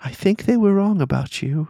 I 0.00 0.10
think 0.10 0.44
they 0.44 0.56
were 0.56 0.74
wrong 0.74 1.00
about 1.00 1.42
you. 1.42 1.68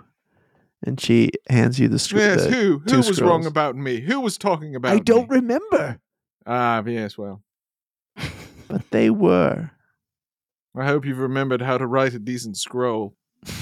And 0.87 1.01
she 1.01 1.31
hands 1.49 1.79
you 1.81 1.89
the 1.89 1.99
scroll. 1.99 2.23
Yes, 2.23 2.45
who 2.47 2.79
who 2.79 2.85
two 2.85 2.97
was 2.99 3.21
wrong 3.23 3.43
scrolls. 3.43 3.47
about 3.47 3.77
me? 3.77 4.01
Who 4.01 4.21
was 4.21 4.37
talking 4.37 4.75
about 4.75 4.93
I 4.93 4.99
don't 4.99 5.31
me? 5.31 5.37
remember, 5.37 5.99
Ah, 6.47 6.83
yes, 6.85 7.17
well. 7.17 7.43
But 8.69 8.91
they 8.91 9.11
were. 9.11 9.71
I 10.77 10.87
hope 10.87 11.05
you've 11.05 11.19
remembered 11.19 11.63
how 11.63 11.79
to 11.79 11.87
write 11.87 12.15
a 12.15 12.19
decent 12.19 12.57
scroll. 12.57 13.15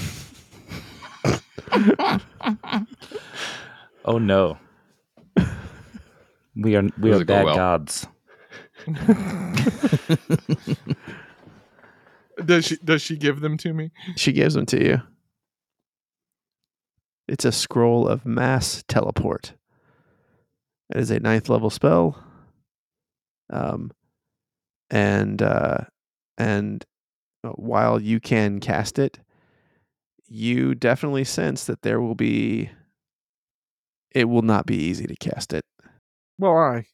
oh 4.05 4.17
no. 4.19 4.57
We 6.55 6.75
are 6.75 6.83
we 6.99 7.09
Does 7.09 7.19
are 7.19 7.23
it 7.23 7.25
go 7.25 7.33
bad 7.35 7.45
well? 7.45 7.55
gods. 7.55 8.07
does 12.45 12.65
she 12.65 12.77
does 12.77 13.01
she 13.01 13.17
give 13.17 13.41
them 13.41 13.57
to 13.57 13.73
me? 13.73 13.91
She 14.15 14.31
gives 14.33 14.53
them 14.53 14.65
to 14.67 14.83
you. 14.83 15.01
It's 17.27 17.45
a 17.45 17.51
scroll 17.51 18.07
of 18.07 18.25
mass 18.25 18.83
teleport. 18.87 19.53
It 20.93 20.97
is 20.97 21.09
a 21.09 21.19
ninth 21.19 21.49
level 21.49 21.69
spell. 21.69 22.21
Um, 23.49 23.91
and 24.93 25.41
uh, 25.41 25.79
and 26.37 26.85
uh, 27.43 27.49
while 27.49 27.99
you 27.99 28.19
can 28.21 28.59
cast 28.59 28.99
it, 28.99 29.19
you 30.27 30.75
definitely 30.75 31.25
sense 31.25 31.65
that 31.65 31.81
there 31.81 31.99
will 31.99 32.15
be. 32.15 32.69
It 34.11 34.29
will 34.29 34.43
not 34.43 34.67
be 34.67 34.75
easy 34.77 35.07
to 35.07 35.15
cast 35.15 35.53
it. 35.53 35.65
Well, 36.37 36.55
I 36.55 36.85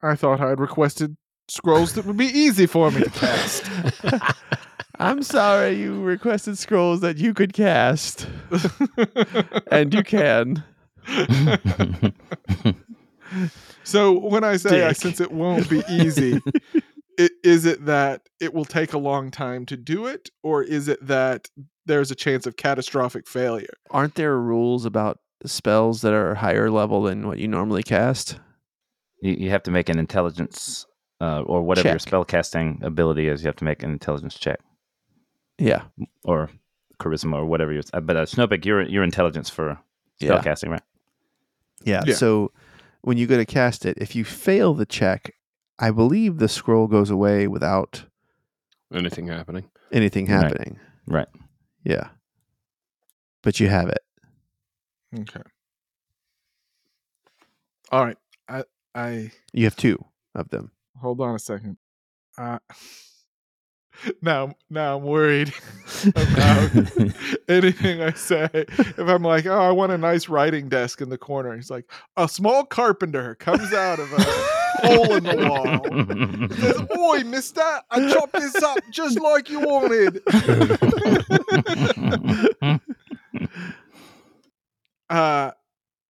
I 0.00 0.14
thought 0.14 0.40
I'd 0.40 0.60
requested 0.60 1.16
scrolls 1.48 1.94
that 1.94 2.06
would 2.06 2.16
be 2.16 2.26
easy 2.26 2.66
for 2.66 2.92
me 2.92 3.02
to 3.02 3.10
cast. 3.10 3.68
I'm 5.00 5.24
sorry 5.24 5.72
you 5.72 6.00
requested 6.00 6.58
scrolls 6.58 7.00
that 7.00 7.16
you 7.16 7.34
could 7.34 7.52
cast, 7.52 8.28
and 9.72 9.92
you 9.92 10.04
can. 10.04 10.62
so 13.84 14.18
when 14.18 14.44
I 14.44 14.56
say 14.56 14.84
I 14.84 14.92
sense 14.92 15.20
it 15.20 15.32
won't 15.32 15.68
be 15.68 15.82
easy, 15.88 16.40
i- 17.18 17.28
is 17.44 17.64
it 17.66 17.84
that 17.86 18.28
it 18.40 18.54
will 18.54 18.64
take 18.64 18.92
a 18.92 18.98
long 18.98 19.30
time 19.30 19.66
to 19.66 19.76
do 19.76 20.06
it, 20.06 20.30
or 20.42 20.62
is 20.62 20.88
it 20.88 21.04
that 21.06 21.48
there's 21.86 22.10
a 22.10 22.14
chance 22.14 22.46
of 22.46 22.56
catastrophic 22.56 23.26
failure? 23.28 23.74
Aren't 23.90 24.14
there 24.14 24.38
rules 24.38 24.84
about 24.84 25.18
spells 25.44 26.02
that 26.02 26.12
are 26.12 26.34
higher 26.36 26.70
level 26.70 27.02
than 27.02 27.26
what 27.26 27.38
you 27.38 27.48
normally 27.48 27.82
cast? 27.82 28.38
you, 29.20 29.32
you 29.34 29.50
have 29.50 29.62
to 29.64 29.70
make 29.70 29.88
an 29.88 29.98
intelligence 29.98 30.86
uh, 31.20 31.42
or 31.42 31.62
whatever 31.62 31.88
your 31.88 31.98
Check. 31.98 32.08
spell 32.08 32.24
casting 32.24 32.80
ability 32.82 33.28
is. 33.28 33.42
You 33.42 33.48
have 33.48 33.56
to 33.56 33.64
make 33.64 33.82
an 33.84 33.90
intelligence 33.90 34.36
check 34.38 34.58
Yeah. 35.58 35.82
or 36.24 36.50
charisma 37.00 37.34
or 37.34 37.44
whatever. 37.46 37.72
Your, 37.72 37.82
but 38.02 38.16
uh, 38.16 38.24
Schnobik, 38.26 38.64
your 38.64 38.82
your 38.82 39.02
intelligence 39.04 39.48
for 39.50 39.78
spell 40.20 40.36
Yeah. 40.36 40.42
casting, 40.42 40.70
right? 40.70 40.82
Yeah. 41.84 42.02
Yeah. 42.06 42.14
So 42.14 42.50
when 43.02 43.18
you 43.18 43.26
go 43.26 43.36
to 43.36 43.44
cast 43.44 43.84
it, 43.86 43.98
if 43.98 44.14
you 44.16 44.24
fail 44.24 44.74
the 44.74 44.86
check, 44.86 45.34
I 45.78 45.90
believe 45.90 46.38
the 46.38 46.48
scroll 46.48 46.86
goes 46.86 47.10
away 47.10 47.46
without 47.46 48.04
Anything 48.92 49.26
happening? 49.28 49.70
anything 49.90 50.26
Right. 50.26 50.42
happening. 50.42 50.78
Right. 51.06 51.28
Yeah. 51.84 52.08
But 53.42 53.58
you 53.60 53.68
have 53.68 53.88
it. 53.88 54.02
Okay. 55.18 55.40
All 57.90 58.04
right. 58.04 58.18
I 58.48 58.64
I 58.94 59.32
You 59.52 59.64
have 59.64 59.76
two 59.76 60.04
of 60.34 60.48
them. 60.50 60.70
hold 61.00 61.20
on 61.20 61.34
a 61.34 61.38
second. 61.38 61.76
Uh, 62.38 62.58
now 64.20 64.54
now 64.70 64.96
I'm 64.96 65.04
worried 65.04 65.52
about 66.06 66.70
anything 67.48 68.02
I 68.02 68.12
say. 68.12 68.48
If 68.52 68.98
I'm 68.98 69.22
like, 69.22 69.46
oh, 69.46 69.60
I 69.60 69.70
want 69.70 69.92
a 69.92 69.98
nice 69.98 70.28
writing 70.28 70.68
desk 70.68 71.00
in 71.00 71.08
the 71.08 71.18
corner, 71.18 71.54
he's 71.54 71.70
like, 71.70 71.90
a 72.16 72.28
small 72.28 72.64
carpenter 72.64 73.34
comes 73.36 73.72
out 73.72 73.98
of 73.98 74.12
a 74.12 74.22
hole 74.86 75.14
in 75.14 75.24
the 75.24 75.36
wall. 75.36 76.48
He 76.48 76.54
says, 76.60 76.80
Oi, 76.98 77.24
mister, 77.24 77.62
I 77.90 78.12
chopped 78.12 78.34
this 78.34 78.62
up 78.62 78.78
just 78.90 79.18
like 79.20 79.48
you 79.48 79.60
wanted. 79.60 80.20
Uh, 85.10 85.50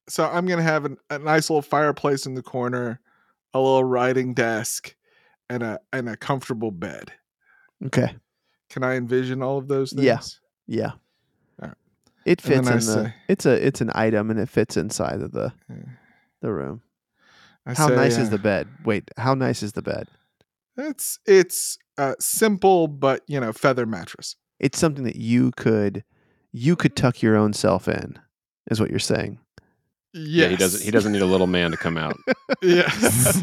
so 0.09 0.25
I'm 0.25 0.47
gonna 0.47 0.63
have 0.63 0.85
an, 0.85 0.97
a 1.11 1.19
nice 1.19 1.51
little 1.51 1.61
fireplace 1.63 2.25
in 2.25 2.35
the 2.35 2.43
corner, 2.43 3.01
a 3.53 3.59
little 3.59 3.83
writing 3.83 4.33
desk, 4.33 4.95
and 5.51 5.65
a 5.65 5.81
and 5.93 6.09
a 6.09 6.17
comfortable 6.17 6.71
bed. 6.71 7.11
Okay. 7.87 8.15
Can 8.71 8.83
I 8.85 8.95
envision 8.97 9.43
all 9.43 9.59
of 9.59 9.69
those 9.69 9.93
things? 9.93 10.05
Yeah. 10.05 10.21
Yeah. 10.67 10.93
It 12.25 12.41
fits 12.41 12.69
I 12.69 12.71
in 12.73 12.77
the 12.77 12.81
say- 12.83 13.15
it's 13.29 13.47
a 13.47 13.67
it's 13.67 13.81
an 13.81 13.91
item 13.97 14.31
and 14.31 14.39
it 14.39 14.49
fits 14.49 14.77
inside 14.77 15.21
of 15.23 15.33
the 15.33 15.53
Yeah. 15.69 15.77
the 16.41 16.53
room. 16.53 16.83
I 17.67 17.75
How 17.75 17.89
say, 17.89 17.97
nice 17.97 18.17
is 18.17 18.29
uh, 18.29 18.31
the 18.31 18.39
bed? 18.39 18.69
Wait, 18.85 19.11
how 19.17 19.35
nice 19.35 19.61
is 19.63 19.73
the 19.73 19.83
bed? 19.83 20.07
It's 20.77 21.19
it's 21.27 21.79
uh, 21.99 22.15
simple, 22.21 22.87
but 22.87 23.23
you 23.27 23.41
know, 23.41 23.53
feather 23.53 23.87
mattress. 23.87 24.37
It's 24.61 24.79
something 24.79 25.03
that 25.03 25.17
you 25.17 25.51
could 25.57 26.05
you 26.53 26.77
could 26.77 26.95
tuck 26.95 27.23
your 27.23 27.35
own 27.37 27.53
self 27.55 27.89
in, 27.89 28.19
is 28.71 28.79
what 28.81 28.91
you're 28.91 29.01
saying. 29.01 29.41
Yes. 30.15 30.27
Yeah, 30.29 30.49
he 30.49 30.57
doesn't. 30.57 30.83
He 30.83 30.91
doesn't 30.91 31.13
need 31.13 31.23
a 31.23 31.27
little 31.27 31.47
man 31.47 31.71
to 31.71 31.77
come 31.77 31.97
out. 31.97 32.17
Yes. 32.63 33.41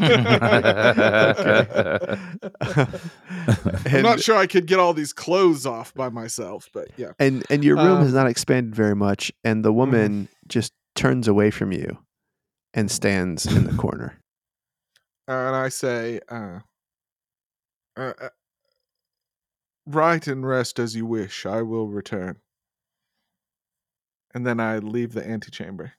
I'm 2.60 4.02
not 4.02 4.20
sure 4.20 4.36
I 4.36 4.46
could 4.46 4.66
get 4.66 4.78
all 4.78 4.94
these 4.94 5.12
clothes 5.12 5.66
off 5.66 5.92
by 5.94 6.08
myself, 6.08 6.70
but 6.72 6.88
yeah. 6.96 7.12
and 7.18 7.44
and 7.50 7.62
your 7.62 7.76
room 7.76 7.98
Uh, 7.98 8.02
has 8.04 8.14
not 8.14 8.26
expanded 8.28 8.74
very 8.74 8.96
much, 8.96 9.30
and 9.44 9.62
the 9.64 9.72
woman 9.74 10.28
just 10.48 10.72
turns 10.94 11.28
away 11.28 11.50
from 11.50 11.72
you 11.72 11.98
and 12.72 12.90
stands 12.90 13.44
in 13.46 13.64
the 13.64 13.74
corner. 13.76 14.18
and 15.28 15.54
I 15.54 15.68
say, 15.68 16.20
uh, 16.28 16.60
uh, 17.96 18.12
uh, 18.20 18.28
"Write 19.86 20.26
and 20.26 20.46
rest 20.46 20.78
as 20.78 20.96
you 20.96 21.04
wish. 21.04 21.44
I 21.44 21.60
will 21.62 21.88
return." 21.88 22.40
And 24.32 24.46
then 24.46 24.60
I 24.60 24.78
leave 24.78 25.12
the 25.12 25.26
antechamber. 25.28 25.92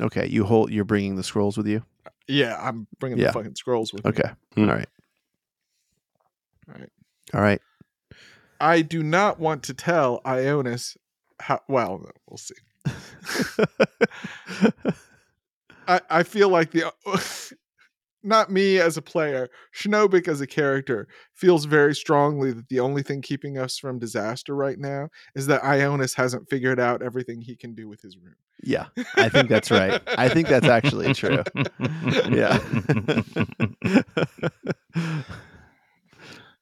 Okay, 0.00 0.26
you 0.26 0.44
hold. 0.44 0.70
You're 0.72 0.84
bringing 0.84 1.16
the 1.16 1.22
scrolls 1.22 1.56
with 1.56 1.66
you. 1.66 1.84
Yeah, 2.28 2.56
I'm 2.60 2.86
bringing 2.98 3.18
Yeah. 3.18 3.26
the 3.28 3.32
fucking 3.34 3.54
scrolls 3.56 3.92
with 3.92 4.04
me. 4.04 4.10
Okay, 4.10 4.30
Hmm. 4.54 4.68
all 4.68 4.76
right, 4.76 4.88
All 6.68 6.74
right. 6.78 6.88
all 7.34 7.40
right. 7.42 7.60
I 8.60 8.82
do 8.82 9.02
not 9.02 9.38
want 9.40 9.62
to 9.64 9.74
tell 9.74 10.20
Ionus 10.24 10.96
how. 11.40 11.60
Well, 11.68 12.06
we'll 12.28 12.38
see. 12.38 12.54
I, 15.88 16.00
I 16.08 16.22
feel 16.22 16.48
like 16.48 16.70
the 16.70 16.92
not 18.22 18.50
me 18.50 18.78
as 18.78 18.96
a 18.96 19.02
player, 19.02 19.48
Schnobik 19.74 20.28
as 20.28 20.40
a 20.40 20.46
character 20.46 21.08
feels 21.34 21.64
very 21.64 21.94
strongly 21.94 22.52
that 22.52 22.68
the 22.68 22.80
only 22.80 23.02
thing 23.02 23.22
keeping 23.22 23.58
us 23.58 23.78
from 23.78 23.98
disaster 23.98 24.54
right 24.54 24.78
now 24.78 25.08
is 25.34 25.46
that 25.46 25.62
Ionus 25.62 26.16
hasn't 26.16 26.48
figured 26.48 26.80
out 26.80 27.02
everything 27.02 27.40
he 27.40 27.56
can 27.56 27.74
do 27.74 27.88
with 27.88 28.00
his 28.00 28.16
room. 28.16 28.36
yeah, 28.62 28.86
I 29.16 29.28
think 29.28 29.48
that's 29.48 29.70
right. 29.70 30.00
I 30.06 30.28
think 30.28 30.48
that's 30.48 30.68
actually 30.68 31.14
true. 31.14 31.42
Yeah. 32.30 32.58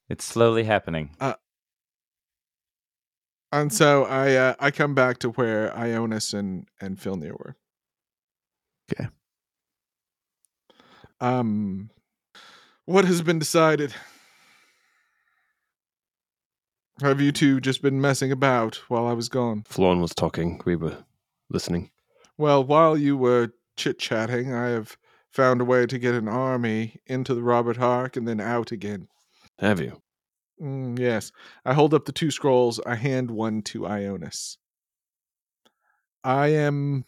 it's 0.08 0.24
slowly 0.24 0.64
happening. 0.64 1.10
And 3.52 3.72
so 3.72 4.04
I 4.04 4.34
uh, 4.34 4.54
I 4.60 4.70
come 4.70 4.94
back 4.94 5.18
to 5.18 5.30
where 5.30 5.70
Ionus 5.70 6.34
and 6.34 6.66
and 6.80 6.98
Filnyr 6.98 7.32
were. 7.32 7.56
Okay. 8.92 9.08
Um, 11.20 11.90
what 12.86 13.04
has 13.04 13.22
been 13.22 13.38
decided? 13.38 13.94
Have 17.02 17.20
you 17.20 17.32
two 17.32 17.60
just 17.60 17.82
been 17.82 18.00
messing 18.00 18.30
about 18.30 18.76
while 18.88 19.06
I 19.06 19.12
was 19.12 19.28
gone? 19.28 19.64
Florin 19.66 20.00
was 20.00 20.14
talking. 20.14 20.60
We 20.64 20.76
were 20.76 20.98
listening. 21.48 21.90
Well, 22.36 22.62
while 22.62 22.96
you 22.96 23.16
were 23.16 23.52
chit 23.76 23.98
chatting, 23.98 24.52
I 24.52 24.68
have 24.68 24.96
found 25.30 25.60
a 25.60 25.64
way 25.64 25.86
to 25.86 25.98
get 25.98 26.14
an 26.14 26.28
army 26.28 26.96
into 27.06 27.34
the 27.34 27.42
Robert 27.42 27.76
Hark 27.76 28.16
and 28.16 28.26
then 28.26 28.40
out 28.40 28.72
again. 28.72 29.08
Have 29.58 29.80
you? 29.80 30.02
Mm, 30.60 30.98
yes. 30.98 31.32
I 31.64 31.72
hold 31.74 31.94
up 31.94 32.04
the 32.04 32.12
two 32.12 32.30
scrolls. 32.30 32.80
I 32.84 32.96
hand 32.96 33.30
one 33.30 33.62
to 33.62 33.80
Ionus. 33.86 34.58
I 36.22 36.48
am. 36.48 37.04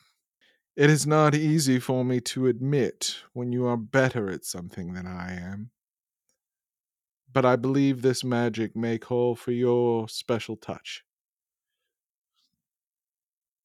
It 0.76 0.88
is 0.88 1.06
not 1.06 1.34
easy 1.34 1.78
for 1.78 2.04
me 2.04 2.20
to 2.22 2.46
admit 2.46 3.16
when 3.34 3.52
you 3.52 3.66
are 3.66 3.76
better 3.76 4.30
at 4.30 4.44
something 4.44 4.94
than 4.94 5.06
I 5.06 5.34
am. 5.34 5.70
But 7.32 7.44
I 7.44 7.56
believe 7.56 8.02
this 8.02 8.24
magic 8.24 8.74
may 8.76 8.98
call 8.98 9.34
for 9.36 9.52
your 9.52 10.08
special 10.08 10.56
touch. 10.56 11.04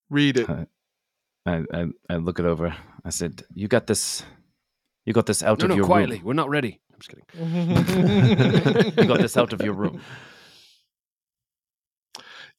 Read 0.09 0.37
it. 0.37 0.49
Uh, 0.49 0.65
I, 1.45 1.63
I 1.73 1.85
I 2.09 2.15
look 2.17 2.39
it 2.39 2.45
over. 2.45 2.75
I 3.03 3.09
said, 3.09 3.43
"You 3.53 3.67
got 3.67 3.87
this. 3.87 4.23
You 5.05 5.13
got 5.13 5.25
this 5.25 5.43
out 5.43 5.59
No, 5.59 5.65
of 5.65 5.69
no, 5.69 5.75
your 5.75 5.85
quietly. 5.85 6.17
room. 6.17 6.25
We're 6.25 6.33
not 6.33 6.49
ready. 6.49 6.79
I'm 6.93 6.99
just 6.99 7.09
kidding. 7.09 7.25
you 8.97 9.05
got 9.07 9.19
this 9.19 9.37
out 9.37 9.53
of 9.53 9.61
your 9.61 9.73
room." 9.73 10.01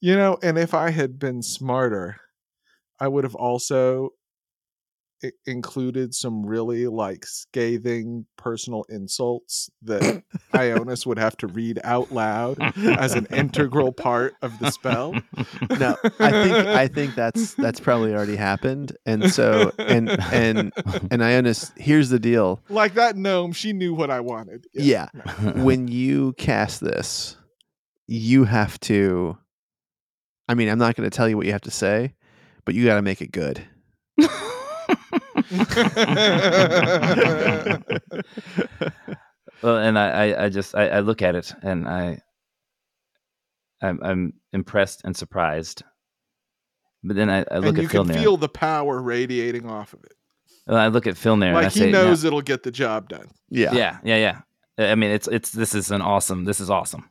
You 0.01 0.17
know, 0.17 0.39
and 0.43 0.59
if 0.59 0.75
I 0.75 0.91
had 0.91 1.19
been 1.19 1.43
smarter, 1.43 2.17
I 3.01 3.09
would 3.09 3.25
have 3.25 3.35
also 3.35 4.11
i- 5.25 5.33
included 5.47 6.15
some 6.15 6.45
really 6.47 6.87
like 6.87 7.25
scathing 7.27 8.27
personal 8.37 8.85
insults 8.89 9.71
that 9.83 10.23
Ionus 10.53 11.07
would 11.07 11.19
have 11.19 11.37
to 11.39 11.47
read 11.47 11.81
out 11.85 12.13
loud 12.13 12.57
as 12.77 13.15
an 13.15 13.27
integral 13.33 13.93
part 13.93 14.35
of 14.43 14.59
the 14.59 14.71
spell. 14.71 15.13
No, 15.79 15.97
I 16.21 16.31
think 16.31 16.55
I 16.57 16.89
think 16.89 17.15
that's 17.15 17.55
that's 17.55 17.81
probably 17.81 18.13
already 18.15 18.37
happened, 18.37 18.97
and 19.07 19.31
so 19.33 19.73
and 19.79 20.09
and 20.33 20.73
and 21.11 21.23
Ionus, 21.23 21.73
here's 21.79 22.09
the 22.11 22.19
deal: 22.21 22.63
like 22.69 22.95
that 22.95 23.17
gnome, 23.17 23.53
she 23.53 23.73
knew 23.73 23.95
what 23.95 24.11
I 24.11 24.21
wanted. 24.21 24.67
Yeah. 24.75 25.09
when 25.57 25.89
you 25.89 26.33
cast 26.35 26.81
this, 26.81 27.37
you 28.07 28.45
have 28.45 28.79
to. 28.81 29.37
I 30.49 30.55
mean, 30.55 30.69
I'm 30.69 30.79
not 30.79 30.97
going 30.97 31.09
to 31.09 31.15
tell 31.15 31.29
you 31.29 31.37
what 31.37 31.45
you 31.45 31.53
have 31.53 31.61
to 31.63 31.71
say, 31.71 32.15
but 32.65 32.75
you 32.75 32.87
got 32.87 32.95
to 32.97 33.03
make 33.03 33.21
it 33.21 33.33
good. 33.33 33.63
well, 39.63 39.79
and 39.79 39.99
I, 39.99 40.09
I, 40.31 40.45
I 40.45 40.49
just 40.49 40.75
I, 40.75 40.89
I 40.89 41.01
look 41.01 41.23
at 41.23 41.35
it 41.35 41.53
and 41.63 41.89
I 41.89 42.21
I'm, 43.83 44.01
I'm 44.03 44.33
impressed 44.53 45.03
and 45.05 45.17
surprised. 45.17 45.83
But 47.05 47.17
then 47.17 47.31
I, 47.31 47.45
I 47.51 47.59
look 47.59 47.69
and 47.69 47.79
at 47.79 47.83
you 47.83 47.89
Phil 47.89 48.05
can 48.05 48.13
Nair. 48.15 48.23
feel 48.23 48.37
the 48.37 48.49
power 48.49 49.01
radiating 49.01 49.67
off 49.69 49.93
of 49.93 50.03
it. 50.05 50.13
I 50.67 50.89
look 50.89 51.07
at 51.07 51.15
Filnyr 51.15 51.47
and 51.49 51.57
I 51.57 51.63
Like 51.63 51.73
he 51.73 51.81
say, 51.81 51.91
"Now- 51.91 52.03
knows 52.05 52.25
it'll 52.25 52.43
get 52.43 52.63
the 52.63 52.71
job 52.71 53.09
done. 53.09 53.29
Yeah. 53.49 53.73
yeah, 53.73 53.99
yeah, 54.05 54.17
yeah. 54.79 54.91
I 54.91 54.95
mean, 54.97 55.11
it's 55.11 55.27
it's 55.29 55.51
this 55.51 55.75
is 55.75 55.91
an 55.91 56.03
awesome. 56.03 56.45
This 56.45 56.61
is 56.61 56.69
awesome. 56.71 57.09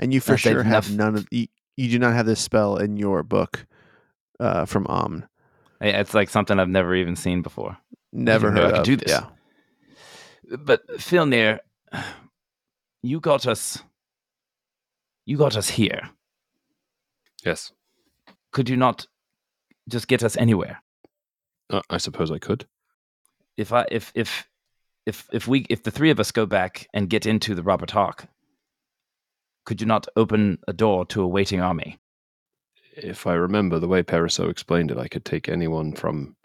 And 0.00 0.12
you 0.12 0.20
for 0.20 0.32
I 0.32 0.36
sure 0.36 0.62
have 0.64 0.88
enough- 0.88 0.98
none 0.98 1.14
of 1.16 1.26
you, 1.30 1.46
you 1.76 1.88
do 1.88 1.98
not 2.00 2.14
have 2.14 2.26
this 2.26 2.40
spell 2.40 2.78
in 2.78 2.96
your 2.96 3.22
book 3.22 3.64
uh, 4.40 4.64
from 4.64 4.86
Omn. 4.88 5.28
I- 5.80 5.88
It's 5.88 6.14
like 6.14 6.30
something 6.30 6.58
I've 6.58 6.68
never 6.68 6.94
even 6.94 7.16
seen 7.16 7.42
before. 7.42 7.76
Never 8.12 8.48
didn't 8.50 8.62
heard 8.64 8.72
I 8.72 8.76
could 8.78 8.84
do 8.84 8.96
this. 8.96 9.10
Yeah. 9.10 10.56
But 10.58 10.86
Filnyr, 10.98 11.58
you 13.02 13.20
got 13.20 13.46
us. 13.46 13.82
You 15.26 15.36
got 15.36 15.56
us 15.56 15.68
here. 15.68 16.10
Yes. 17.44 17.72
Could 18.52 18.68
you 18.68 18.76
not 18.76 19.06
just 19.88 20.08
get 20.08 20.22
us 20.24 20.36
anywhere? 20.36 20.82
Uh, 21.70 21.82
I 21.90 21.98
suppose 21.98 22.30
I 22.30 22.38
could. 22.38 22.66
If 23.58 23.72
I 23.72 23.84
if 23.90 24.10
if 24.14 24.48
if 25.04 25.28
if 25.32 25.46
we 25.46 25.66
if 25.68 25.82
the 25.82 25.90
three 25.90 26.10
of 26.10 26.18
us 26.18 26.32
go 26.32 26.46
back 26.46 26.88
and 26.94 27.10
get 27.10 27.26
into 27.26 27.54
the 27.54 27.62
Robert 27.62 27.90
Hark, 27.90 28.26
could 29.66 29.80
you 29.82 29.86
not 29.86 30.06
open 30.16 30.58
a 30.66 30.72
door 30.72 31.04
to 31.06 31.22
a 31.22 31.28
waiting 31.28 31.60
army? 31.60 31.98
If 33.02 33.26
I 33.26 33.34
remember 33.34 33.78
the 33.78 33.88
way 33.88 34.02
Periso 34.02 34.48
explained 34.48 34.90
it, 34.90 34.98
I 34.98 35.08
could 35.08 35.24
take 35.24 35.48
anyone 35.48 35.92
from. 35.92 36.36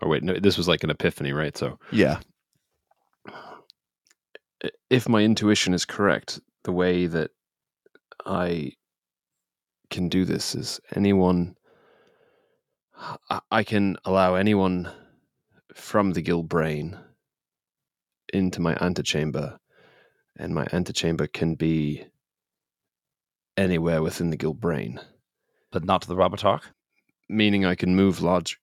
Oh 0.00 0.08
wait, 0.08 0.22
no, 0.22 0.34
this 0.34 0.56
was 0.56 0.68
like 0.68 0.84
an 0.84 0.90
epiphany, 0.90 1.32
right? 1.32 1.56
So 1.56 1.78
Yeah. 1.92 2.20
if 4.90 5.08
my 5.08 5.22
intuition 5.22 5.74
is 5.74 5.84
correct, 5.84 6.40
the 6.64 6.72
way 6.72 7.06
that 7.06 7.30
I 8.24 8.72
can 9.90 10.08
do 10.08 10.24
this 10.24 10.54
is 10.54 10.80
anyone. 10.94 11.54
I- 13.50 13.62
can 13.64 13.96
allow 14.04 14.34
anyone 14.34 14.90
from 15.74 16.12
the 16.12 16.22
Gilbrain 16.22 16.98
into 18.32 18.60
my 18.60 18.74
antechamber, 18.80 19.58
and 20.36 20.52
my 20.54 20.66
antechamber 20.72 21.28
can 21.28 21.54
be 21.54 22.06
anywhere 23.58 24.00
within 24.02 24.30
the 24.30 24.36
Gilbrain, 24.38 25.02
But 25.72 25.84
not 25.84 26.02
to 26.02 26.08
the 26.08 26.16
Robert 26.16 26.40
Hark? 26.42 26.70
meaning 27.30 27.66
I 27.66 27.74
can 27.74 27.94
move 27.94 28.22
large, 28.22 28.58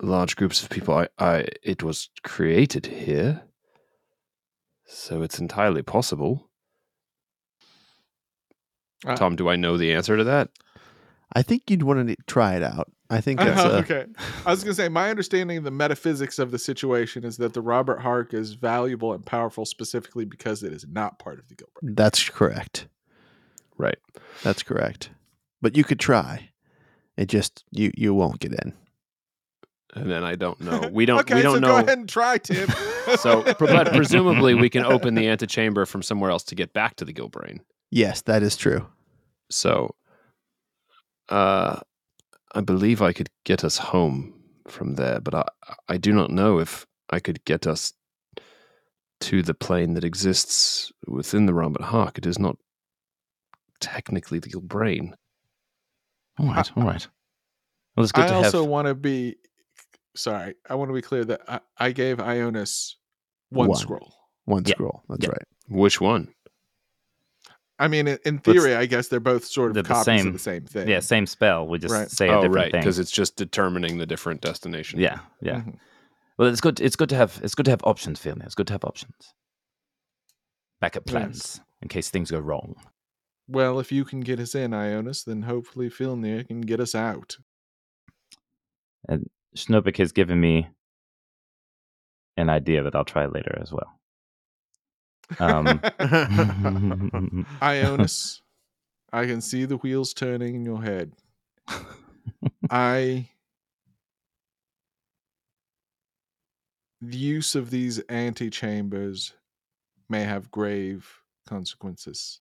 large 0.00 0.36
groups 0.36 0.62
of 0.62 0.70
people. 0.70 0.94
I, 0.94 1.08
I, 1.18 1.46
it 1.64 1.82
was 1.82 2.10
created 2.22 2.86
here, 2.86 3.42
so 4.86 5.22
it's 5.22 5.40
entirely 5.40 5.82
possible. 5.82 6.48
Uh, 9.04 9.16
Tom, 9.16 9.34
do 9.34 9.48
I 9.48 9.56
know 9.56 9.76
the 9.76 9.92
answer 9.92 10.16
to 10.16 10.22
that? 10.24 10.50
I 11.34 11.42
think 11.42 11.70
you'd 11.70 11.82
want 11.82 12.06
to 12.06 12.16
try 12.26 12.54
it 12.54 12.62
out. 12.62 12.92
I 13.10 13.20
think 13.20 13.40
that's 13.40 13.60
Uh, 13.60 13.68
a, 13.68 13.78
okay. 13.78 14.06
I 14.46 14.50
was 14.50 14.62
going 14.62 14.70
to 14.76 14.80
say, 14.80 14.88
my 14.88 15.10
understanding 15.10 15.58
of 15.58 15.64
the 15.64 15.70
metaphysics 15.70 16.38
of 16.38 16.50
the 16.50 16.58
situation 16.58 17.24
is 17.24 17.36
that 17.38 17.52
the 17.52 17.60
Robert 17.62 18.00
Hark 18.00 18.32
is 18.32 18.52
valuable 18.54 19.12
and 19.12 19.24
powerful 19.26 19.64
specifically 19.64 20.24
because 20.24 20.62
it 20.62 20.72
is 20.72 20.86
not 20.88 21.18
part 21.18 21.38
of 21.40 21.48
the 21.48 21.56
Gilbert. 21.56 21.96
that's 21.96 22.28
correct. 22.28 22.86
Right. 23.76 23.98
That's 24.42 24.62
correct. 24.62 25.10
But 25.60 25.76
you 25.76 25.84
could 25.84 26.00
try. 26.00 26.50
It 27.16 27.26
just 27.26 27.64
you 27.70 27.90
you 27.96 28.14
won't 28.14 28.40
get 28.40 28.52
in. 28.52 28.72
And 29.94 30.10
then 30.10 30.24
I 30.24 30.34
don't 30.34 30.60
know. 30.60 30.88
We 30.92 31.06
don't. 31.06 31.20
okay, 31.20 31.34
we 31.34 31.42
don't 31.42 31.56
so 31.56 31.60
know. 31.60 31.68
go 31.68 31.76
ahead 31.76 31.98
and 31.98 32.08
try, 32.08 32.38
Tim. 32.38 32.68
So, 33.18 33.42
but 33.42 33.92
presumably, 33.94 34.54
we 34.54 34.70
can 34.70 34.84
open 34.84 35.14
the 35.14 35.28
antechamber 35.28 35.84
from 35.86 36.02
somewhere 36.02 36.30
else 36.30 36.44
to 36.44 36.54
get 36.54 36.72
back 36.72 36.96
to 36.96 37.04
the 37.04 37.12
Gilbrain. 37.12 37.60
Yes, 37.90 38.22
that 38.22 38.42
is 38.42 38.56
true. 38.56 38.86
So, 39.50 39.94
uh, 41.28 41.80
I 42.54 42.60
believe 42.62 43.02
I 43.02 43.12
could 43.12 43.28
get 43.44 43.64
us 43.64 43.76
home 43.76 44.34
from 44.66 44.94
there, 44.94 45.20
but 45.20 45.34
I, 45.34 45.44
I 45.88 45.96
do 45.98 46.12
not 46.12 46.30
know 46.30 46.58
if 46.58 46.86
I 47.10 47.20
could 47.20 47.44
get 47.44 47.66
us 47.66 47.92
to 49.20 49.42
the 49.42 49.54
plane 49.54 49.94
that 49.94 50.04
exists 50.04 50.90
within 51.06 51.46
the 51.46 51.54
Robert 51.54 51.82
Hark. 51.82 52.18
It 52.18 52.26
is 52.26 52.38
not 52.38 52.56
technically 53.82 54.38
the 54.38 54.58
brain. 54.60 55.14
All 56.38 56.46
right, 56.46 56.70
all 56.76 56.84
right. 56.84 57.06
Well, 57.96 58.04
it's 58.04 58.12
good 58.12 58.24
I 58.24 58.28
to 58.28 58.34
also 58.36 58.62
have. 58.62 58.70
want 58.70 58.88
to 58.88 58.94
be 58.94 59.36
sorry. 60.16 60.54
I 60.70 60.74
want 60.76 60.88
to 60.88 60.94
be 60.94 61.02
clear 61.02 61.24
that 61.26 61.42
I, 61.46 61.60
I 61.76 61.92
gave 61.92 62.16
Ionus 62.16 62.94
one, 63.50 63.68
One. 63.68 63.78
scroll. 63.78 64.14
One 64.46 64.62
Yeah. 64.64 64.74
scroll. 64.74 65.02
That's 65.10 65.24
Yeah. 65.24 65.30
right. 65.30 65.46
Which 65.68 66.00
one? 66.00 66.32
I 67.78 67.88
mean, 67.88 68.06
in, 68.08 68.18
in 68.24 68.36
But 68.38 68.52
theory, 68.52 68.74
I 68.76 68.86
guess 68.86 69.08
they're 69.08 69.20
both 69.20 69.44
sort 69.44 69.74
they're 69.74 69.80
of 69.80 69.88
the 69.88 69.94
copies 69.94 70.04
same- 70.04 70.26
of 70.28 70.32
the 70.32 70.38
same 70.38 70.64
thing. 70.64 70.88
Yeah, 70.88 71.00
same 71.00 71.26
spell. 71.26 71.66
We 71.66 71.78
just 71.78 71.92
Right. 71.92 72.10
say 72.10 72.28
a 72.28 72.32
oh, 72.32 72.34
different 72.42 72.54
right, 72.54 72.70
thing. 72.72 72.80
because 72.80 72.98
it's 72.98 73.10
just 73.10 73.36
determining 73.36 73.98
the 73.98 74.06
different 74.06 74.40
destination. 74.40 75.00
Yeah, 75.00 75.18
yeah. 75.40 75.60
Mhm. 75.62 75.78
Well, 76.38 76.48
it's 76.48 76.60
good. 76.60 76.80
It's 76.80 76.96
good 76.96 77.08
to 77.10 77.16
have. 77.16 77.40
It's 77.42 77.54
good 77.54 77.64
to 77.64 77.70
have 77.70 77.82
options, 77.84 78.20
Phil. 78.20 78.36
It's 78.42 78.54
good 78.54 78.68
to 78.68 78.72
have 78.72 78.84
options. 78.84 79.34
Backup 80.80 81.02
Yes. 81.06 81.12
plans 81.12 81.60
in 81.82 81.88
case 81.88 82.08
things 82.10 82.30
go 82.30 82.38
wrong. 82.38 82.74
Well, 83.48 83.78
if 83.80 83.92
you 83.92 84.04
can 84.04 84.20
get 84.20 84.40
us 84.40 84.54
in, 84.54 84.70
Ionus, 84.70 85.24
then 85.24 85.42
hopefully 85.42 85.90
Filnyr 85.90 86.46
can 86.46 86.60
get 86.60 86.80
us 86.80 86.94
out. 86.94 87.38
And 89.08 89.28
Schnobik 89.56 89.96
has 89.98 90.12
given 90.12 90.40
me 90.40 90.68
an 92.36 92.48
idea 92.48 92.82
that 92.82 92.94
I'll 92.94 93.04
try 93.04 93.26
later 93.26 93.58
as 93.60 93.72
well. 93.72 93.98
Um, 95.38 95.66
Ionus, 97.60 98.40
I 99.12 99.26
can 99.26 99.40
see 99.40 99.64
the 99.64 99.76
wheels 99.78 100.14
turning 100.14 100.54
in 100.54 100.64
your 100.64 100.82
head. 100.82 101.12
I 102.70 103.28
the 107.00 107.16
use 107.16 107.54
of 107.56 107.70
these 107.70 107.98
antechambers 108.08 109.32
may 110.08 110.22
have 110.22 110.50
grave 110.50 111.22
consequences. 111.46 112.40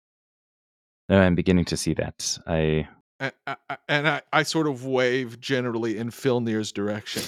I'm 1.22 1.36
beginning 1.36 1.66
to 1.66 1.78
see 1.78 1.94
that. 1.96 2.38
I 2.48 2.88
A- 3.20 3.32
a- 3.48 3.58
a- 3.70 3.78
And 3.88 4.08
I, 4.08 4.22
I 4.32 4.44
sort 4.44 4.68
of 4.68 4.86
wave 4.86 5.40
generally 5.40 5.98
in 5.98 6.10
Filnyr's 6.12 6.72
direction. 6.72 7.24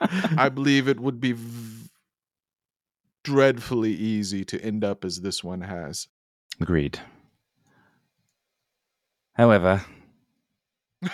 I 0.36 0.48
believe 0.54 0.88
it 0.88 1.00
would 1.00 1.20
be 1.20 1.32
v- 1.32 1.88
dreadfully 3.24 3.92
easy 3.92 4.44
to 4.46 4.60
end 4.62 4.84
up 4.84 5.04
as 5.04 5.20
this 5.20 5.42
one 5.44 5.60
has. 5.62 6.08
agreed. 6.60 6.98
However, 9.34 9.84
and 11.02 11.12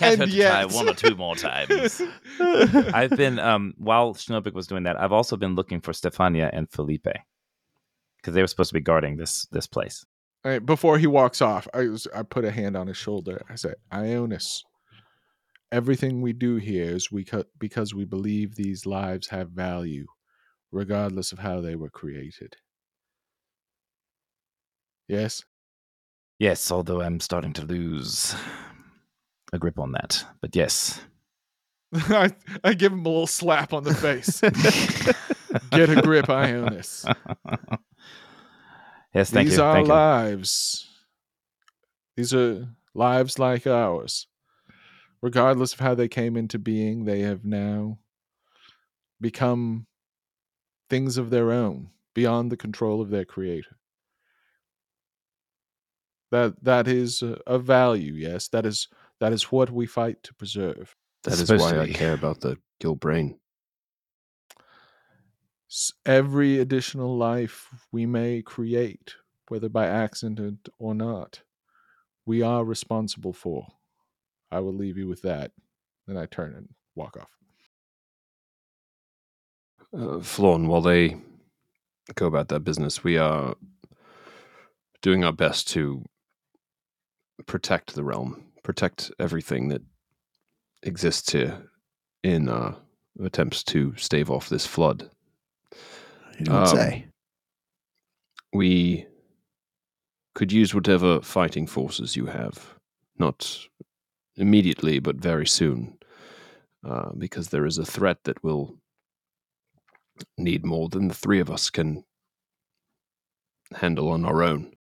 hurt 0.00 0.18
to 0.18 0.26
try 0.26 0.64
one 0.64 0.88
or 0.88 0.94
two 0.94 1.14
more 1.14 1.36
times. 1.36 2.02
I've 2.40 3.10
been 3.10 3.38
um 3.38 3.74
while 3.78 4.14
Schnobik 4.14 4.54
was 4.54 4.66
doing 4.66 4.84
that, 4.84 5.00
I've 5.00 5.12
also 5.12 5.36
been 5.36 5.54
looking 5.54 5.80
for 5.80 5.92
Stefania 5.92 6.50
and 6.52 6.70
Felipe 6.70 7.06
because 8.16 8.34
they 8.34 8.40
were 8.40 8.48
supposed 8.48 8.70
to 8.70 8.74
be 8.74 8.80
guarding 8.80 9.16
this 9.16 9.46
this 9.52 9.66
place. 9.66 10.04
All 10.44 10.52
right, 10.52 10.64
before 10.64 10.98
he 10.98 11.06
walks 11.06 11.40
off, 11.42 11.66
I 11.74 11.88
was 11.88 12.06
I 12.14 12.22
put 12.22 12.44
a 12.44 12.50
hand 12.50 12.76
on 12.76 12.86
his 12.86 12.96
shoulder. 12.96 13.42
I 13.48 13.54
said, 13.56 13.74
Ionus, 13.92 14.62
everything 15.72 16.22
we 16.22 16.32
do 16.32 16.56
here 16.56 16.94
is 16.94 17.10
we 17.10 17.24
cut 17.24 17.48
because 17.58 17.94
we 17.94 18.04
believe 18.04 18.54
these 18.54 18.86
lives 18.86 19.28
have 19.28 19.50
value, 19.50 20.06
regardless 20.70 21.32
of 21.32 21.40
how 21.40 21.60
they 21.60 21.74
were 21.74 21.90
created. 21.90 22.56
Yes? 25.08 25.44
Yes, 26.38 26.70
although 26.70 27.00
I'm 27.00 27.20
starting 27.20 27.52
to 27.54 27.64
lose 27.64 28.34
a 29.52 29.58
grip 29.58 29.78
on 29.78 29.92
that. 29.92 30.24
But 30.40 30.54
yes. 30.54 31.00
I, 31.94 32.32
I 32.64 32.74
give 32.74 32.92
him 32.92 33.06
a 33.06 33.08
little 33.08 33.26
slap 33.26 33.72
on 33.72 33.84
the 33.84 33.94
face. 33.94 34.40
Get 35.70 35.88
a 35.88 36.02
grip, 36.02 36.26
Ionus. 36.26 37.04
yes, 39.14 39.30
thank 39.30 39.48
These 39.48 39.58
you. 39.58 39.62
are 39.62 39.74
Thank 39.74 39.86
you. 39.86 39.92
lives. 39.94 40.88
These 42.16 42.34
are 42.34 42.68
lives 42.94 43.38
like 43.38 43.66
ours. 43.66 44.26
Regardless 45.22 45.72
of 45.72 45.80
how 45.80 45.94
they 45.94 46.08
came 46.08 46.36
into 46.36 46.58
being, 46.58 47.04
they 47.04 47.20
have 47.20 47.44
now 47.44 47.98
become 49.20 49.86
things 50.90 51.16
of 51.16 51.30
their 51.30 51.50
own, 51.50 51.90
beyond 52.14 52.52
the 52.52 52.56
control 52.56 53.00
of 53.00 53.10
their 53.10 53.24
creator. 53.24 53.76
That 56.36 56.62
that 56.64 56.86
is 56.86 57.22
a- 57.22 57.58
value, 57.58 58.12
yes. 58.12 58.48
That 58.48 58.66
is 58.66 58.88
that 59.20 59.32
is 59.32 59.44
what 59.44 59.70
we 59.70 59.86
fight 59.86 60.22
to 60.24 60.34
preserve. 60.34 60.94
That 61.22 61.40
is 61.40 61.50
why 61.50 61.78
I 61.80 61.88
care 61.88 62.12
about 62.12 62.40
the 62.40 62.58
Gilbrain. 62.78 63.38
Every 66.04 66.58
additional 66.58 67.16
life 67.16 67.68
we 67.90 68.04
may 68.04 68.42
create, 68.42 69.14
whether 69.48 69.70
by 69.70 69.86
accident 69.86 70.68
or 70.78 70.94
not, 70.94 71.40
we 72.26 72.42
are 72.42 72.66
responsible 72.66 73.32
for. 73.32 73.66
I 74.50 74.60
will 74.60 74.74
leave 74.74 74.98
you 74.98 75.08
with 75.08 75.22
that. 75.22 75.52
Then 76.06 76.18
I 76.18 76.26
turn 76.26 76.54
and 76.54 76.68
walk 76.94 77.16
off. 77.16 77.30
Uh, 79.90 80.58
while 80.68 80.82
they 80.82 81.16
go 82.14 82.26
about 82.26 82.48
their 82.48 82.60
business, 82.60 83.02
we 83.02 83.16
are 83.16 83.56
doing 85.00 85.24
our 85.24 85.32
best 85.32 85.68
to 85.68 86.04
protect 87.46 87.94
the 87.94 88.04
realm, 88.04 88.44
protect 88.62 89.10
everything 89.18 89.68
that 89.68 89.82
exists 90.82 91.32
here 91.32 91.70
in 92.22 92.48
uh, 92.48 92.74
attempts 93.22 93.62
to 93.64 93.94
stave 93.96 94.30
off 94.30 94.48
this 94.48 94.66
flood. 94.66 95.10
You 96.38 96.46
don't 96.46 96.56
Um, 96.56 96.66
say. 96.66 97.06
We 98.52 99.06
could 100.34 100.52
use 100.52 100.74
whatever 100.74 101.20
fighting 101.20 101.66
forces 101.66 102.16
you 102.16 102.26
have, 102.26 102.74
not 103.18 103.58
immediately, 104.36 104.98
but 104.98 105.16
very 105.16 105.46
soon, 105.46 105.98
uh, 106.84 107.10
because 107.16 107.48
there 107.48 107.66
is 107.66 107.78
a 107.78 107.86
threat 107.86 108.18
that 108.24 108.42
will 108.44 108.78
need 110.36 110.64
more 110.64 110.88
than 110.88 111.08
the 111.08 111.14
three 111.14 111.40
of 111.40 111.50
us 111.50 111.70
can 111.70 112.04
handle 113.74 114.08
on 114.10 114.24
our 114.24 114.42
own. 114.42 114.75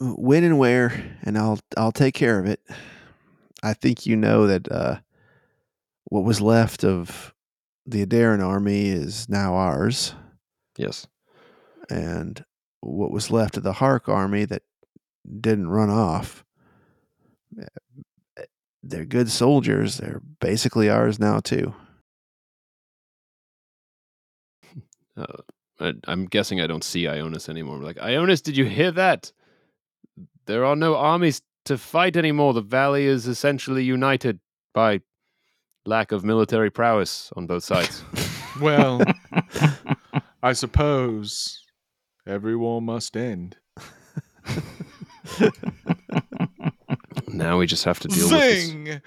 When 0.00 0.44
and 0.44 0.58
where, 0.58 1.16
and 1.22 1.36
I'll 1.36 1.58
I'll 1.76 1.92
take 1.92 2.14
care 2.14 2.38
of 2.38 2.46
it. 2.46 2.60
I 3.62 3.74
think 3.74 4.06
you 4.06 4.14
know 4.16 4.46
that 4.46 4.70
uh, 4.70 4.98
what 6.04 6.24
was 6.24 6.40
left 6.40 6.84
of 6.84 7.34
the 7.84 8.04
Adaran 8.06 8.40
army 8.44 8.88
is 8.88 9.28
now 9.28 9.54
ours, 9.54 10.14
Yes. 10.76 11.06
and 11.90 12.44
what 12.80 13.10
was 13.10 13.30
left 13.32 13.56
of 13.56 13.64
the 13.64 13.72
Hark 13.72 14.08
army 14.08 14.44
that 14.44 14.62
didn't 15.40 15.68
run 15.68 15.90
off. 15.90 16.44
eh, 17.60 18.44
They're 18.84 19.04
good 19.04 19.30
soldiers. 19.30 19.96
They're 19.96 20.22
basically 20.40 20.88
ours 20.88 21.18
now 21.18 21.40
too. 21.40 21.74
Uh, 25.16 25.42
I, 25.80 25.94
I'm 26.06 26.26
guessing 26.26 26.60
I 26.60 26.68
don't 26.68 26.84
see 26.84 27.02
Ionus 27.04 27.48
anymore. 27.48 27.74
I'm 27.76 27.82
like, 27.82 27.96
Ionus, 27.96 28.40
did 28.40 28.56
you 28.56 28.64
hear 28.66 28.92
that? 28.92 29.32
There 30.48 30.64
are 30.64 30.74
no 30.74 30.96
armies 30.96 31.42
to 31.66 31.76
fight 31.76 32.16
anymore. 32.16 32.54
The 32.54 32.62
valley 32.62 33.04
is 33.04 33.26
essentially 33.26 33.84
united 33.84 34.40
by 34.72 35.02
lack 35.84 36.10
of 36.10 36.24
military 36.24 36.70
prowess 36.70 37.30
on 37.36 37.46
both 37.46 37.62
sides. 37.64 38.02
Well, 38.60 39.00
I 40.42 40.52
suppose 40.52 41.62
every 42.26 42.56
war 42.56 42.82
must 42.82 43.16
end. 43.16 43.56
now 47.28 47.56
we 47.58 47.68
just 47.68 47.84
have 47.84 48.00
to 48.00 48.08
deal 48.08 48.28
with 48.28 48.40
this. 48.40 48.64
Zing! 48.64 49.00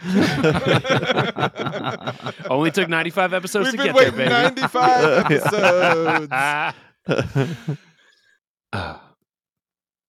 Only 2.49 2.71
took 2.71 2.87
95 2.87 3.33
episodes 3.33 3.65
We've 3.65 3.71
to 3.73 3.77
been 3.77 3.93
get 3.93 4.15
there, 4.15 4.29
baby. 4.29 4.29
95 4.29 5.31
episodes. 5.31 6.27
Ah. 6.31 6.73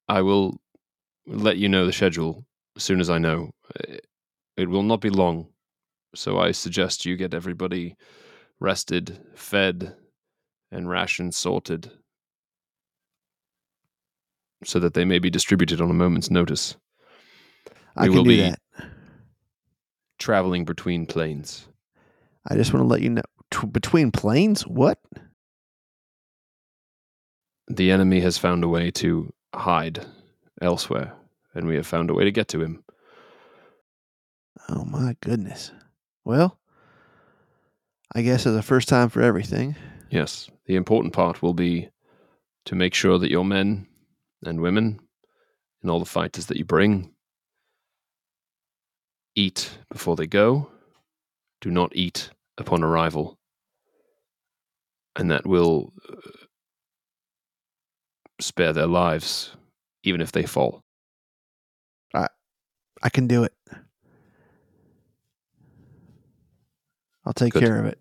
I 0.08 0.20
will 0.20 0.61
let 1.26 1.56
you 1.56 1.68
know 1.68 1.86
the 1.86 1.92
schedule 1.92 2.44
as 2.76 2.82
soon 2.82 3.00
as 3.00 3.10
I 3.10 3.18
know. 3.18 3.50
Uh, 3.78 3.96
It 4.56 4.68
will 4.68 4.82
not 4.82 5.00
be 5.00 5.08
long, 5.10 5.48
so 6.14 6.38
I 6.38 6.52
suggest 6.52 7.06
you 7.06 7.16
get 7.16 7.32
everybody 7.34 7.96
rested, 8.60 9.18
fed, 9.34 9.96
and 10.70 10.88
rations 10.88 11.36
sorted 11.36 11.90
so 14.64 14.78
that 14.78 14.94
they 14.94 15.04
may 15.04 15.18
be 15.18 15.30
distributed 15.30 15.80
on 15.80 15.90
a 15.90 15.94
moment's 15.94 16.30
notice. 16.30 16.76
I 17.96 18.02
We 18.04 18.08
can 18.08 18.16
will 18.16 18.24
do 18.24 18.28
be- 18.30 18.40
that. 18.42 18.58
Traveling 20.18 20.64
between 20.64 21.06
planes. 21.06 21.66
I 22.48 22.54
just 22.56 22.72
want 22.72 22.84
to 22.84 22.88
let 22.88 23.00
you 23.02 23.10
know. 23.10 23.22
T- 23.50 23.66
between 23.66 24.12
planes, 24.12 24.62
what? 24.66 24.98
The 27.68 27.90
enemy 27.90 28.20
has 28.20 28.38
found 28.38 28.62
a 28.64 28.68
way 28.68 28.90
to 28.92 29.32
hide 29.54 30.06
elsewhere, 30.62 31.12
and 31.54 31.66
we 31.66 31.74
have 31.76 31.86
found 31.86 32.08
a 32.10 32.14
way 32.14 32.24
to 32.24 32.30
get 32.30 32.48
to 32.48 32.62
him. 32.62 32.84
Oh 34.68 34.84
my 34.84 35.16
goodness. 35.20 35.72
Well, 36.24 36.58
I 38.14 38.22
guess 38.22 38.46
it's 38.46 38.56
a 38.56 38.62
first 38.62 38.88
time 38.88 39.08
for 39.08 39.22
everything. 39.22 39.76
Yes, 40.10 40.48
the 40.66 40.76
important 40.76 41.12
part 41.12 41.42
will 41.42 41.54
be 41.54 41.88
to 42.66 42.74
make 42.74 42.94
sure 42.94 43.18
that 43.18 43.30
your 43.30 43.44
men 43.44 43.86
and 44.44 44.60
women 44.60 45.00
and 45.82 45.90
all 45.90 45.98
the 45.98 46.04
fighters 46.04 46.46
that 46.46 46.56
you 46.56 46.64
bring 46.64 47.12
eat 49.34 49.78
before 49.90 50.14
they 50.14 50.26
go, 50.26 50.70
do 51.60 51.70
not 51.70 51.96
eat 51.96 52.30
upon 52.58 52.84
arrival, 52.84 53.38
and 55.16 55.30
that 55.30 55.46
will 55.46 55.92
uh, 56.08 56.16
spare 58.40 58.72
their 58.72 58.86
lives 58.86 59.56
even 60.04 60.20
if 60.20 60.32
they 60.32 60.44
fall. 60.44 60.80
I 62.14 62.28
I 63.02 63.08
can 63.10 63.26
do 63.26 63.44
it. 63.44 63.54
I'll 67.24 67.32
take 67.32 67.52
Good. 67.52 67.62
care 67.62 67.78
of 67.78 67.86
it. 67.86 68.00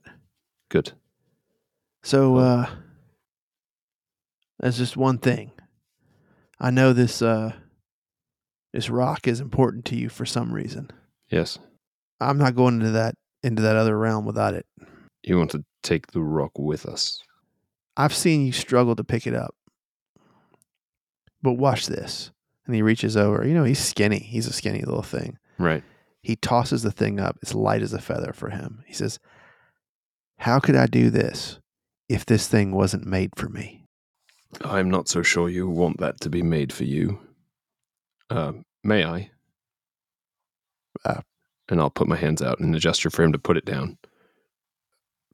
Good. 0.69 0.94
So, 2.03 2.38
uh, 2.38 2.69
there's 4.60 4.78
just 4.78 4.98
one 4.98 5.19
thing. 5.19 5.52
I 6.60 6.72
know 6.72 6.94
this, 6.94 7.22
uh, 7.22 7.53
this 8.73 8.90
rock 8.90 9.28
is 9.28 9.40
important 9.40 9.86
to 9.86 9.95
you 9.95 10.10
for 10.10 10.26
some 10.26 10.52
reason. 10.53 10.90
Yes. 11.30 11.60
I'm 12.19 12.38
not 12.38 12.56
going 12.56 12.76
into 12.76 12.91
that 12.91 13.15
into 13.44 13.61
that 13.64 13.76
other 13.76 13.98
realm 13.98 14.26
without 14.26 14.53
it. 14.53 14.65
You 15.23 15.38
want 15.38 15.52
to 15.52 15.64
take 15.82 16.07
the 16.11 16.22
rock 16.22 16.52
with 16.57 16.86
us. 16.86 17.22
I've 17.98 18.14
seen 18.14 18.45
you 18.45 18.52
struggle 18.52 18.95
to 18.95 19.03
pick 19.03 19.26
it 19.26 19.34
up. 19.34 19.56
But 21.41 21.53
watch 21.53 21.88
this. 21.88 22.31
And 22.65 22.76
he 22.76 22.81
reaches 22.81 23.18
over. 23.18 23.45
You 23.47 23.53
know, 23.53 23.63
he's 23.63 23.80
skinny. 23.80 24.19
He's 24.19 24.47
a 24.47 24.53
skinny 24.53 24.81
little 24.81 25.01
thing. 25.01 25.38
Right. 25.57 25.84
He 26.22 26.35
tosses 26.35 26.84
the 26.84 26.91
thing 26.91 27.19
up. 27.19 27.38
It's 27.41 27.53
light 27.55 27.81
as 27.81 27.93
a 27.93 27.99
feather 27.99 28.31
for 28.34 28.49
him. 28.49 28.84
He 28.85 28.93
says, 28.93 29.19
How 30.38 30.59
could 30.59 30.76
I 30.76 30.85
do 30.85 31.09
this 31.09 31.59
if 32.07 32.26
this 32.26 32.47
thing 32.47 32.72
wasn't 32.72 33.05
made 33.07 33.31
for 33.35 33.49
me? 33.49 33.85
I'm 34.63 34.89
not 34.89 35.07
so 35.07 35.23
sure 35.23 35.49
you 35.49 35.68
want 35.68 35.99
that 35.99 36.19
to 36.22 36.30
be 36.30 36.43
made 36.43 36.72
for 36.72 36.84
you. 36.84 37.19
Uh, 38.30 38.53
may 38.84 39.03
I? 39.03 39.31
Uh, 41.03 41.22
and 41.69 41.80
I'll 41.80 41.89
put 41.89 42.07
my 42.07 42.18
hands 42.18 42.41
out 42.41 42.59
in 42.59 42.73
a 42.76 42.80
gesture 42.80 43.09
for 43.09 43.23
him 43.23 43.31
to 43.31 43.39
put 43.39 43.57
it 43.57 43.65
down, 43.65 43.97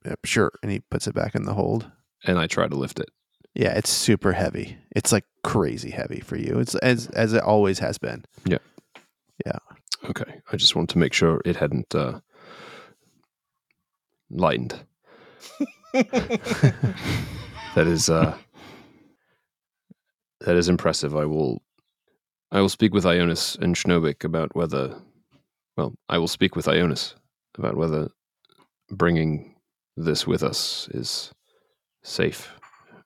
Yep, 0.06 0.20
sure. 0.24 0.52
And 0.64 0.72
he 0.72 0.80
puts 0.80 1.08
it 1.08 1.16
back 1.16 1.36
in 1.36 1.44
the 1.44 1.54
hold. 1.56 1.92
and 2.26 2.40
I 2.40 2.48
try 2.48 2.68
to 2.68 2.76
lift 2.76 3.00
it. 3.00 3.10
Yeah, 3.58 3.74
it's 3.74 3.90
super 3.90 4.34
heavy. 4.34 4.78
It's 4.96 5.12
like 5.12 5.26
crazy 5.44 5.90
heavy 5.90 6.20
for 6.20 6.38
you. 6.38 6.60
It's 6.60 6.76
as 6.76 7.08
as 7.08 7.34
it 7.34 7.42
always 7.42 7.80
has 7.80 7.98
been. 7.98 8.24
Yeah. 8.46 8.60
Yeah. 9.46 9.58
Okay. 10.10 10.42
I 10.52 10.58
just 10.58 10.76
wanted 10.76 10.90
to 10.90 11.00
make 11.00 11.14
sure 11.14 11.42
it 11.44 11.56
hadn't 11.56 11.94
uh, 11.96 12.20
lightened. 14.30 14.80
That 17.78 17.86
is 17.86 18.10
uh, 18.10 18.36
that 20.42 20.56
is 20.56 20.68
impressive. 20.68 21.16
I 21.16 21.26
will 21.26 21.62
I 22.52 22.60
will 22.60 22.70
speak 22.70 22.92
with 22.92 23.04
Ionus 23.04 23.56
and 23.60 23.76
Schnobik 23.76 24.24
about 24.24 24.56
whether 24.56 25.00
well, 25.78 25.94
I 26.10 26.18
will 26.18 26.28
speak 26.28 26.56
with 26.56 26.66
Ionus 26.66 27.14
about 27.56 27.78
whether 27.78 28.10
bringing 28.90 29.58
this 29.96 30.26
with 30.26 30.42
us 30.42 30.88
is 30.92 31.32
safe. 32.02 32.52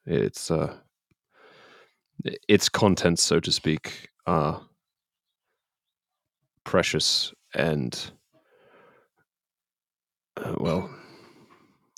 It's 0.06 0.50
uh 0.52 0.76
its 2.48 2.70
contents, 2.70 3.24
so 3.24 3.40
to 3.40 3.52
speak, 3.52 4.10
are 4.26 4.62
precious 6.64 7.34
and 7.54 8.12
uh, 10.38 10.56
well, 10.58 10.90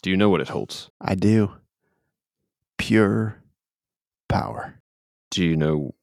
do 0.02 0.10
you 0.10 0.18
know 0.18 0.30
what 0.30 0.42
it 0.42 0.50
holds? 0.50 0.90
I 1.00 1.16
do. 1.16 1.52
Pure 2.78 3.42
power. 4.28 4.80
Do 5.32 5.44
you 5.44 5.56
know 5.56 5.94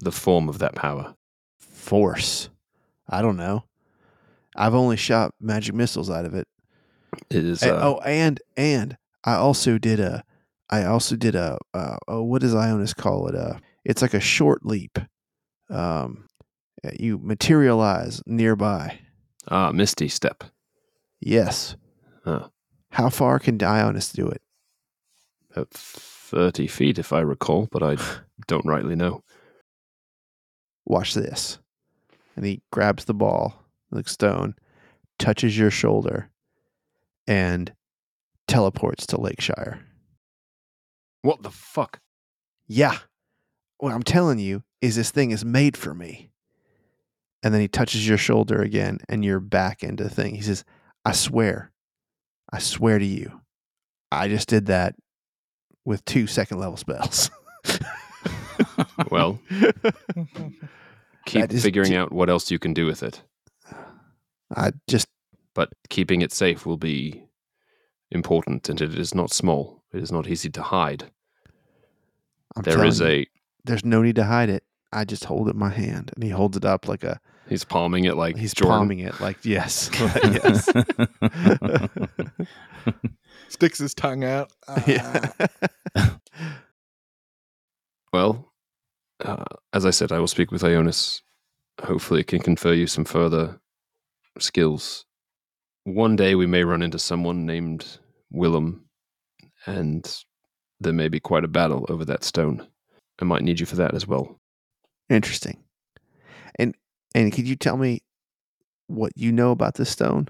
the 0.00 0.12
form 0.12 0.48
of 0.48 0.58
that 0.58 0.74
power? 0.74 1.14
Force. 1.58 2.48
I 3.08 3.22
don't 3.22 3.36
know. 3.36 3.64
I've 4.56 4.74
only 4.74 4.96
shot 4.96 5.32
magic 5.40 5.74
missiles 5.74 6.10
out 6.10 6.24
of 6.24 6.34
it. 6.34 6.48
It 7.30 7.44
is. 7.44 7.62
Uh, 7.62 7.78
oh, 7.82 7.98
and 8.00 8.40
and 8.56 8.96
I 9.24 9.34
also 9.34 9.78
did 9.78 10.00
a, 10.00 10.24
I 10.70 10.84
also 10.84 11.16
did 11.16 11.34
a, 11.34 11.58
uh, 11.74 11.96
oh, 12.08 12.22
what 12.22 12.42
does 12.42 12.54
Ionus 12.54 12.94
call 12.94 13.28
it? 13.28 13.34
Uh, 13.34 13.58
it's 13.84 14.02
like 14.02 14.14
a 14.14 14.20
short 14.20 14.66
leap. 14.66 14.98
Um, 15.70 16.26
uh, 16.84 16.90
you 16.98 17.18
materialize 17.18 18.20
nearby. 18.26 18.98
ah, 19.48 19.70
Misty 19.72 20.08
Step. 20.08 20.44
Yes. 21.20 21.76
Huh. 22.24 22.48
How 22.90 23.08
far 23.10 23.38
can 23.38 23.58
Ionus 23.58 24.12
do 24.12 24.26
it? 24.28 24.42
About 25.52 25.70
30 25.70 26.66
feet, 26.66 26.98
if 26.98 27.12
I 27.12 27.20
recall, 27.20 27.68
but 27.70 27.82
I 27.82 27.96
don't 28.48 28.66
rightly 28.66 28.96
know. 28.96 29.22
Watch 30.84 31.14
this. 31.14 31.58
And 32.34 32.44
he 32.44 32.60
grabs 32.70 33.06
the 33.06 33.14
ball, 33.14 33.64
like 33.90 34.08
stone, 34.08 34.54
touches 35.18 35.56
your 35.56 35.70
shoulder, 35.70 36.30
and 37.26 37.72
teleports 38.46 39.06
to 39.06 39.20
Lakeshire. 39.20 39.80
What 41.26 41.42
the 41.42 41.50
fuck? 41.50 41.98
Yeah. 42.68 42.98
What 43.78 43.92
I'm 43.92 44.04
telling 44.04 44.38
you 44.38 44.62
is 44.80 44.94
this 44.94 45.10
thing 45.10 45.32
is 45.32 45.44
made 45.44 45.76
for 45.76 45.92
me. 45.92 46.30
And 47.42 47.52
then 47.52 47.60
he 47.60 47.66
touches 47.66 48.06
your 48.06 48.16
shoulder 48.16 48.62
again 48.62 48.98
and 49.08 49.24
you're 49.24 49.40
back 49.40 49.82
into 49.82 50.04
the 50.04 50.10
thing. 50.10 50.36
He 50.36 50.42
says, 50.42 50.64
I 51.04 51.10
swear, 51.10 51.72
I 52.52 52.60
swear 52.60 53.00
to 53.00 53.04
you, 53.04 53.40
I 54.12 54.28
just 54.28 54.46
did 54.46 54.66
that 54.66 54.94
with 55.84 56.04
two 56.04 56.28
second 56.28 56.60
level 56.60 56.76
spells. 56.76 57.28
Well, 59.10 59.38
keep 61.26 61.50
figuring 61.50 61.94
out 61.94 62.12
what 62.12 62.30
else 62.30 62.50
you 62.50 62.58
can 62.58 62.72
do 62.72 62.86
with 62.86 63.02
it. 63.02 63.22
I 64.54 64.72
just, 64.88 65.06
But 65.54 65.70
keeping 65.88 66.22
it 66.22 66.32
safe 66.32 66.64
will 66.66 66.76
be 66.76 67.24
important, 68.10 68.68
and 68.68 68.80
it 68.80 68.98
is 68.98 69.14
not 69.14 69.32
small. 69.32 69.82
It 69.92 70.02
is 70.02 70.12
not 70.12 70.28
easy 70.28 70.50
to 70.50 70.62
hide. 70.62 71.10
I'm 72.56 72.62
There 72.62 72.74
telling 72.74 72.88
is 72.88 73.00
you, 73.00 73.06
a. 73.06 73.26
there's 73.64 73.84
no 73.84 74.02
need 74.02 74.16
to 74.16 74.24
hide 74.24 74.50
it. 74.50 74.64
I 74.92 75.04
just 75.04 75.24
hold 75.24 75.48
it 75.48 75.52
in 75.52 75.58
my 75.58 75.70
hand 75.70 76.10
and 76.14 76.22
he 76.24 76.30
holds 76.30 76.56
it 76.56 76.64
up 76.64 76.88
like 76.88 77.04
a, 77.04 77.20
He's 77.48 77.64
palming 77.64 78.04
it 78.04 78.16
like 78.16 78.36
he's 78.36 78.54
Jordan. 78.54 78.78
palming 78.78 78.98
it 79.00 79.20
like, 79.20 79.38
yes, 79.44 79.90
yes. 80.24 80.68
Sticks 83.48 83.78
his 83.78 83.94
tongue 83.94 84.24
out. 84.24 84.50
yeah. 84.86 85.30
Well, 88.12 88.52
uh, 89.24 89.44
as 89.72 89.86
I 89.86 89.90
said, 89.90 90.12
I 90.12 90.18
will 90.18 90.26
speak 90.26 90.50
with 90.50 90.62
Ionus. 90.62 91.20
Hopefully, 91.82 92.20
it 92.20 92.26
can 92.26 92.40
confer 92.40 92.72
you 92.72 92.86
some 92.86 93.04
further 93.04 93.60
skills. 94.38 95.04
One 95.84 96.16
day 96.16 96.34
we 96.34 96.46
may 96.46 96.64
run 96.64 96.82
into 96.82 96.98
someone 96.98 97.46
named 97.46 97.98
Willem, 98.30 98.86
and 99.66 100.04
there 100.80 100.92
may 100.92 101.08
be 101.08 101.20
quite 101.20 101.44
a 101.44 101.48
battle 101.48 101.86
over 101.88 102.04
that 102.04 102.24
stone. 102.24 102.66
I 103.20 103.24
might 103.24 103.42
need 103.42 103.60
you 103.60 103.66
for 103.66 103.76
that 103.76 103.94
as 103.94 104.06
well. 104.06 104.38
Interesting. 105.08 105.62
And 106.58 106.74
and 107.14 107.32
could 107.32 107.48
you 107.48 107.56
tell 107.56 107.76
me 107.76 108.02
what 108.88 109.12
you 109.16 109.32
know 109.32 109.50
about 109.50 109.74
this 109.76 109.90
stone? 109.90 110.28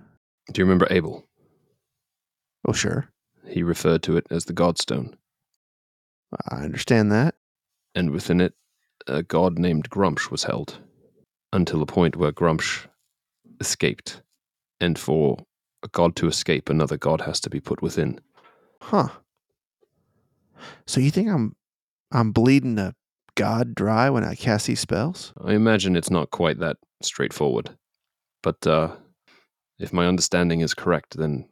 Do 0.52 0.60
you 0.60 0.64
remember 0.64 0.86
Abel? 0.90 1.26
Oh, 2.68 2.72
sure. 2.72 3.08
He 3.46 3.62
referred 3.62 4.02
to 4.04 4.16
it 4.16 4.26
as 4.30 4.44
the 4.44 4.52
Godstone, 4.52 5.14
I 6.50 6.64
understand 6.64 7.10
that. 7.12 7.34
and 7.94 8.10
within 8.10 8.40
it, 8.40 8.54
a 9.06 9.22
god 9.22 9.58
named 9.58 9.88
Grumsh 9.90 10.30
was 10.30 10.44
held, 10.44 10.78
until 11.52 11.80
a 11.82 11.86
point 11.86 12.16
where 12.16 12.32
Grumsh 12.32 12.86
escaped. 13.60 14.22
And 14.80 14.98
for 14.98 15.38
a 15.82 15.88
god 15.88 16.16
to 16.16 16.26
escape, 16.28 16.68
another 16.68 16.96
god 16.96 17.20
has 17.22 17.40
to 17.40 17.50
be 17.50 17.60
put 17.60 17.82
within. 17.82 18.20
Huh. 18.82 19.08
So 20.86 21.00
you 21.00 21.10
think 21.10 21.28
I'm 21.28 21.54
I'm 22.12 22.32
bleeding 22.32 22.78
a 22.78 22.94
god 23.34 23.74
dry 23.74 24.08
when 24.10 24.24
I 24.24 24.34
cast 24.34 24.66
these 24.66 24.80
spells? 24.80 25.32
I 25.44 25.52
imagine 25.54 25.96
it's 25.96 26.10
not 26.10 26.30
quite 26.30 26.58
that 26.60 26.76
straightforward. 27.02 27.70
But 28.42 28.66
uh, 28.66 28.96
if 29.78 29.92
my 29.92 30.06
understanding 30.06 30.60
is 30.60 30.72
correct, 30.74 31.16
then 31.16 31.48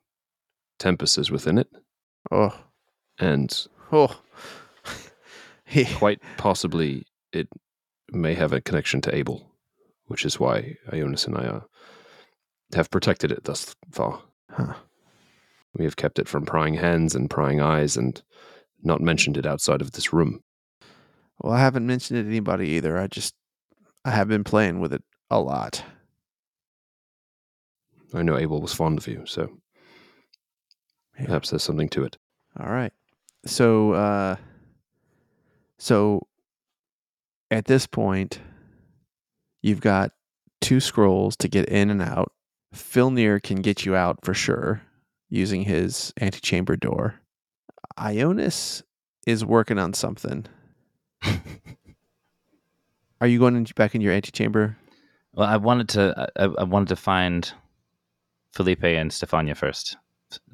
Tempest 0.78 1.18
is 1.18 1.30
within 1.30 1.58
it, 1.58 1.68
Oh. 2.30 2.54
and 3.18 3.66
Oh. 3.92 4.20
Quite 5.96 6.20
possibly 6.36 7.04
it 7.32 7.48
may 8.12 8.34
have 8.34 8.52
a 8.52 8.60
connection 8.60 9.00
to 9.02 9.14
Abel, 9.14 9.50
which 10.06 10.24
is 10.24 10.38
why 10.38 10.76
Ionus 10.92 11.26
and 11.26 11.36
I 11.36 11.42
uh, 11.46 11.60
have 12.74 12.90
protected 12.90 13.32
it 13.32 13.44
thus 13.44 13.74
far. 13.90 14.22
huh. 14.50 14.74
We 15.76 15.84
have 15.84 15.96
kept 15.96 16.18
it 16.20 16.28
from 16.28 16.46
prying 16.46 16.74
hands 16.74 17.14
and 17.16 17.28
prying 17.30 17.60
eyes 17.60 17.96
and 17.96 18.22
not 18.84 19.00
mentioned 19.00 19.36
it 19.36 19.46
outside 19.46 19.80
of 19.80 19.92
this 19.92 20.12
room. 20.12 20.40
Well, 21.40 21.52
I 21.52 21.60
haven't 21.60 21.86
mentioned 21.86 22.18
it 22.18 22.22
to 22.24 22.28
anybody 22.28 22.68
either. 22.70 22.98
I 22.98 23.06
just 23.06 23.34
I 24.04 24.10
have 24.10 24.28
been 24.28 24.44
playing 24.44 24.80
with 24.80 24.92
it 24.92 25.02
a 25.30 25.40
lot. 25.40 25.82
I 28.12 28.22
know 28.22 28.38
Abel 28.38 28.60
was 28.60 28.72
fond 28.72 28.98
of 28.98 29.08
you, 29.08 29.24
so 29.26 29.50
Yeah. 31.18 31.26
perhaps 31.26 31.50
there's 31.50 31.62
something 31.64 31.88
to 31.90 32.04
it. 32.04 32.16
All 32.58 32.70
right. 32.70 32.92
So 33.46 33.92
uh 33.92 34.36
so 35.78 36.26
at 37.50 37.64
this 37.66 37.86
point 37.86 38.38
you've 39.62 39.80
got 39.80 40.12
two 40.60 40.80
scrolls 40.80 41.36
to 41.38 41.48
get 41.48 41.68
in 41.68 41.90
and 41.90 42.00
out. 42.02 42.32
Filnyr 42.74 43.42
can 43.42 43.60
get 43.62 43.84
you 43.84 43.94
out 43.96 44.24
for 44.24 44.34
sure 44.34 44.82
using 45.28 45.62
his 45.62 46.12
antechamber 46.20 46.76
door. 46.76 47.20
Ionus 47.98 48.82
is 49.26 49.44
working 49.44 49.78
on 49.78 49.94
something. 49.94 50.46
Are 53.20 53.26
you 53.26 53.38
going 53.38 53.56
in, 53.56 53.64
back 53.76 53.94
in 53.94 54.00
your 54.00 54.12
antechamber? 54.12 54.76
Well, 55.34 55.48
I 55.48 55.56
wanted 55.56 55.88
to. 55.90 56.30
I, 56.36 56.44
I 56.44 56.64
wanted 56.64 56.88
to 56.88 56.96
find 56.96 57.50
Felipe 58.52 58.84
and 58.84 59.10
Stefania 59.10 59.56
first. 59.56 59.96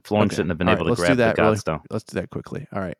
Florence 0.04 0.30
Okay. 0.32 0.36
shouldn't 0.36 0.50
have 0.50 0.58
been 0.58 0.68
All 0.68 0.74
able 0.74 0.86
right, 0.86 0.96
to 0.96 1.00
let's 1.00 1.00
do 1.00 1.06
grab 1.06 1.16
the 1.16 1.22
that 1.24 1.38
really- 1.42 1.80
Let's 1.90 2.04
do 2.04 2.20
that 2.20 2.30
quickly. 2.30 2.66
All 2.72 2.80
right. 2.80 2.98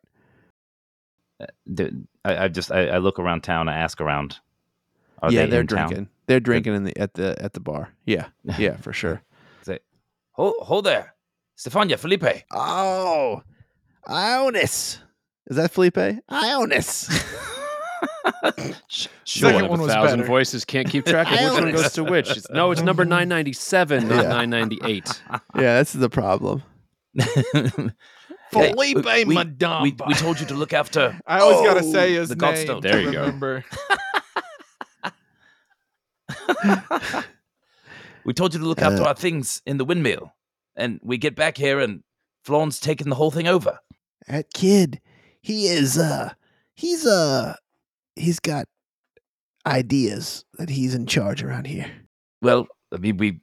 Uh, 1.39 1.45
the- 1.65 2.05
I, 2.25 2.45
I 2.45 2.47
just 2.49 2.71
I, 2.71 2.87
I 2.87 2.97
look 2.97 3.17
around 3.19 3.41
town. 3.41 3.69
I 3.69 3.77
ask 3.77 3.99
around. 4.01 4.39
Are 5.21 5.31
yeah, 5.31 5.45
they 5.45 5.57
are 5.57 5.61
in 5.61 5.67
town? 5.67 5.87
drinking. 5.87 6.09
They're 6.27 6.39
drinking 6.39 6.75
in 6.75 6.83
the 6.83 6.97
at 6.99 7.13
the 7.13 7.35
at 7.41 7.53
the 7.53 7.59
bar. 7.59 7.89
Yeah. 8.05 8.27
Yeah, 8.57 8.77
for 8.77 8.93
sure. 8.93 9.21
Say, 9.63 9.79
hold, 10.31 10.55
hold 10.61 10.85
there, 10.85 11.13
Stefania, 11.57 11.97
Felipe. 11.97 12.43
Oh, 12.51 13.43
Ionus. 14.07 14.97
Is 15.47 15.57
that 15.57 15.71
Felipe? 15.71 15.95
Ionus. 16.29 17.09
Second 19.25 19.67
One 19.69 19.73
of 19.75 19.79
a 19.79 19.83
was 19.83 19.91
thousand 19.91 20.19
better. 20.19 20.27
voices 20.27 20.65
can't 20.65 20.89
keep 20.89 21.05
track 21.05 21.27
of 21.31 21.33
which 21.53 21.63
one 21.63 21.71
goes 21.71 21.93
to 21.93 22.03
which. 22.03 22.29
It's- 22.29 22.47
no, 22.51 22.71
it's 22.71 22.81
number 22.81 23.05
997, 23.05 24.07
not 24.07 24.15
Yeah. 24.23 24.29
998. 24.29 25.21
yeah, 25.55 25.61
that's 25.61 25.93
the 25.93 26.09
problem. 26.09 26.63
Hey, 28.53 28.73
Felipe 28.73 29.05
we- 29.05 29.23
we- 29.23 29.35
Madame. 29.35 29.81
we, 29.83 29.95
we 30.07 30.13
told 30.13 30.37
you 30.41 30.45
to 30.47 30.53
look 30.53 30.73
after. 30.73 31.17
I 31.25 31.39
always 31.39 31.65
gotta 31.65 31.85
Oh, 31.85 31.91
say 31.93 32.15
his 32.15 32.27
the 32.27 32.35
name. 32.35 32.53
Godstone. 32.53 32.81
to 32.81 32.87
There 32.89 32.99
you 32.99 33.11
go. 33.13 33.19
remember. 33.21 33.63
We 38.25 38.33
told 38.33 38.53
you 38.53 38.59
to 38.59 38.65
look 38.65 38.81
after 38.81 39.03
Uh. 39.03 39.07
our 39.07 39.15
things 39.15 39.61
in 39.65 39.77
the 39.77 39.85
windmill, 39.85 40.33
and 40.75 40.99
we 41.01 41.17
get 41.17 41.33
back 41.33 41.55
here 41.55 41.79
and 41.79 42.03
Florence 42.43 42.79
taking 42.79 43.07
the 43.09 43.15
whole 43.15 43.31
thing 43.31 43.47
over. 43.47 43.79
That 44.27 44.53
kid, 44.53 45.01
he 45.41 45.67
is 45.67 45.97
uh 45.97 46.33
he's 46.75 47.05
uh 47.05 47.55
he's 48.15 48.39
got 48.39 48.67
ideas 49.65 50.45
that 50.57 50.69
he's 50.69 50.95
in 50.95 51.05
charge 51.05 51.43
around 51.43 51.67
here. 51.67 51.91
Well, 52.41 52.67
I 52.93 52.97
mean, 52.97 53.17
we 53.17 53.41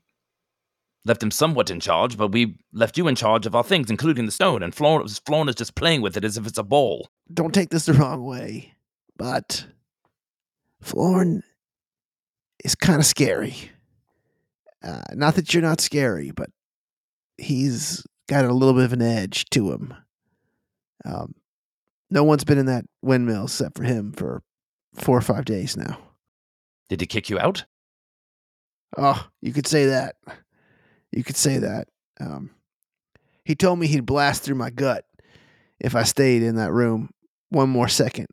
left 1.05 1.23
him 1.23 1.31
somewhat 1.31 1.71
in 1.71 1.81
charge, 1.81 2.17
but 2.17 2.33
we 2.33 2.59
left 2.73 2.99
you 2.99 3.09
in 3.09 3.15
charge 3.15 3.47
of 3.47 3.55
our 3.55 3.65
things, 3.65 3.91
including 3.91 4.27
the 4.27 4.33
stone. 4.33 4.63
And 4.63 4.75
Florence, 4.75 5.21
Florence 5.25 5.57
just 5.57 5.75
playing 5.75 6.03
with 6.03 6.17
it 6.17 6.25
as 6.25 6.37
if 6.37 6.47
it's 6.47 6.59
a 6.59 6.63
ball. 6.63 7.09
Don't 7.33 7.55
take 7.55 7.71
this 7.71 7.87
the 7.87 7.95
wrong 7.95 8.25
way, 8.25 8.75
but 9.17 9.67
Florn 10.81 11.43
is 12.65 12.75
kind 12.75 12.99
of 12.99 13.07
scary. 13.07 13.71
Uh, 14.83 15.03
not 15.15 15.35
that 15.35 15.53
you're 15.53 15.63
not 15.63 15.81
scary, 15.81 16.31
but 16.31 16.51
he's 17.37 18.05
got 18.29 18.45
a 18.45 18.53
little 18.53 18.75
bit 18.75 18.85
of 18.85 18.93
an 18.93 19.03
edge 19.03 19.49
to 19.51 19.73
him. 19.73 19.95
Um, 21.05 21.35
no 22.11 22.25
one's 22.25 22.45
been 22.45 22.59
in 22.59 22.67
that 22.67 22.85
windmill 23.03 23.45
except 23.45 23.77
for 23.77 23.85
him 23.85 24.13
for 24.13 24.43
four 24.95 25.17
or 25.17 25.21
five 25.23 25.45
days 25.45 25.77
now. 25.77 25.99
Did 26.89 27.01
he 27.01 27.07
kick 27.07 27.29
you 27.29 27.39
out? 27.39 27.65
Oh, 28.97 29.27
you 29.43 29.53
could 29.53 29.67
say 29.67 29.87
that. 29.87 30.17
You 31.13 31.23
could 31.23 31.37
say 31.37 31.59
that. 31.59 31.89
Um, 32.21 32.51
he 33.45 33.55
told 33.55 33.79
me 33.79 33.87
he'd 33.87 34.07
blast 34.07 34.43
through 34.43 34.55
my 34.57 34.71
gut 34.71 35.05
if 35.81 35.95
I 35.95 36.03
stayed 36.03 36.43
in 36.43 36.57
that 36.57 36.73
room 36.73 37.11
one 37.51 37.69
more 37.69 37.89
second. 37.89 38.29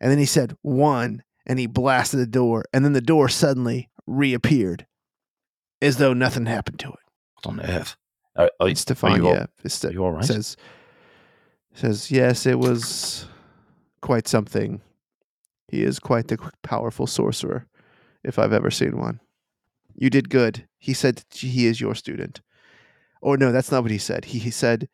And 0.00 0.10
then 0.10 0.18
he 0.18 0.26
said 0.26 0.54
one, 0.62 1.22
and 1.46 1.58
he 1.58 1.66
blasted 1.66 2.20
the 2.20 2.26
door, 2.26 2.64
and 2.72 2.84
then 2.84 2.92
the 2.92 3.00
door 3.00 3.28
suddenly 3.28 3.88
reappeared, 4.06 4.86
as 5.82 5.96
though 5.96 6.12
nothing 6.12 6.46
happened 6.46 6.78
to 6.80 6.88
it. 6.88 6.98
What 7.34 7.46
on 7.46 7.60
earth? 7.60 7.96
Are, 8.36 8.44
are, 8.44 8.50
are 8.60 8.68
you 8.68 8.74
all- 8.74 8.76
Stefania 8.76 9.48
are 9.84 9.92
you 9.92 10.04
all 10.04 10.12
right? 10.12 10.24
says, 10.24 10.56
says, 11.78 12.10
yes, 12.10 12.46
it 12.46 12.58
was 12.58 13.26
quite 14.00 14.28
something. 14.28 14.80
He 15.68 15.82
is 15.82 15.98
quite 15.98 16.28
the 16.28 16.38
powerful 16.62 17.06
sorcerer, 17.06 17.66
if 18.24 18.38
I've 18.38 18.52
ever 18.52 18.70
seen 18.70 18.96
one. 18.98 19.20
You 19.94 20.10
did 20.10 20.30
good. 20.30 20.66
He 20.78 20.94
said 20.94 21.24
he 21.32 21.66
is 21.66 21.80
your 21.80 21.94
student. 21.94 22.40
Or 23.20 23.36
no, 23.36 23.52
that's 23.52 23.70
not 23.70 23.82
what 23.82 23.90
he 23.90 23.98
said. 23.98 24.24
He, 24.26 24.38
he 24.38 24.50
said 24.50 24.88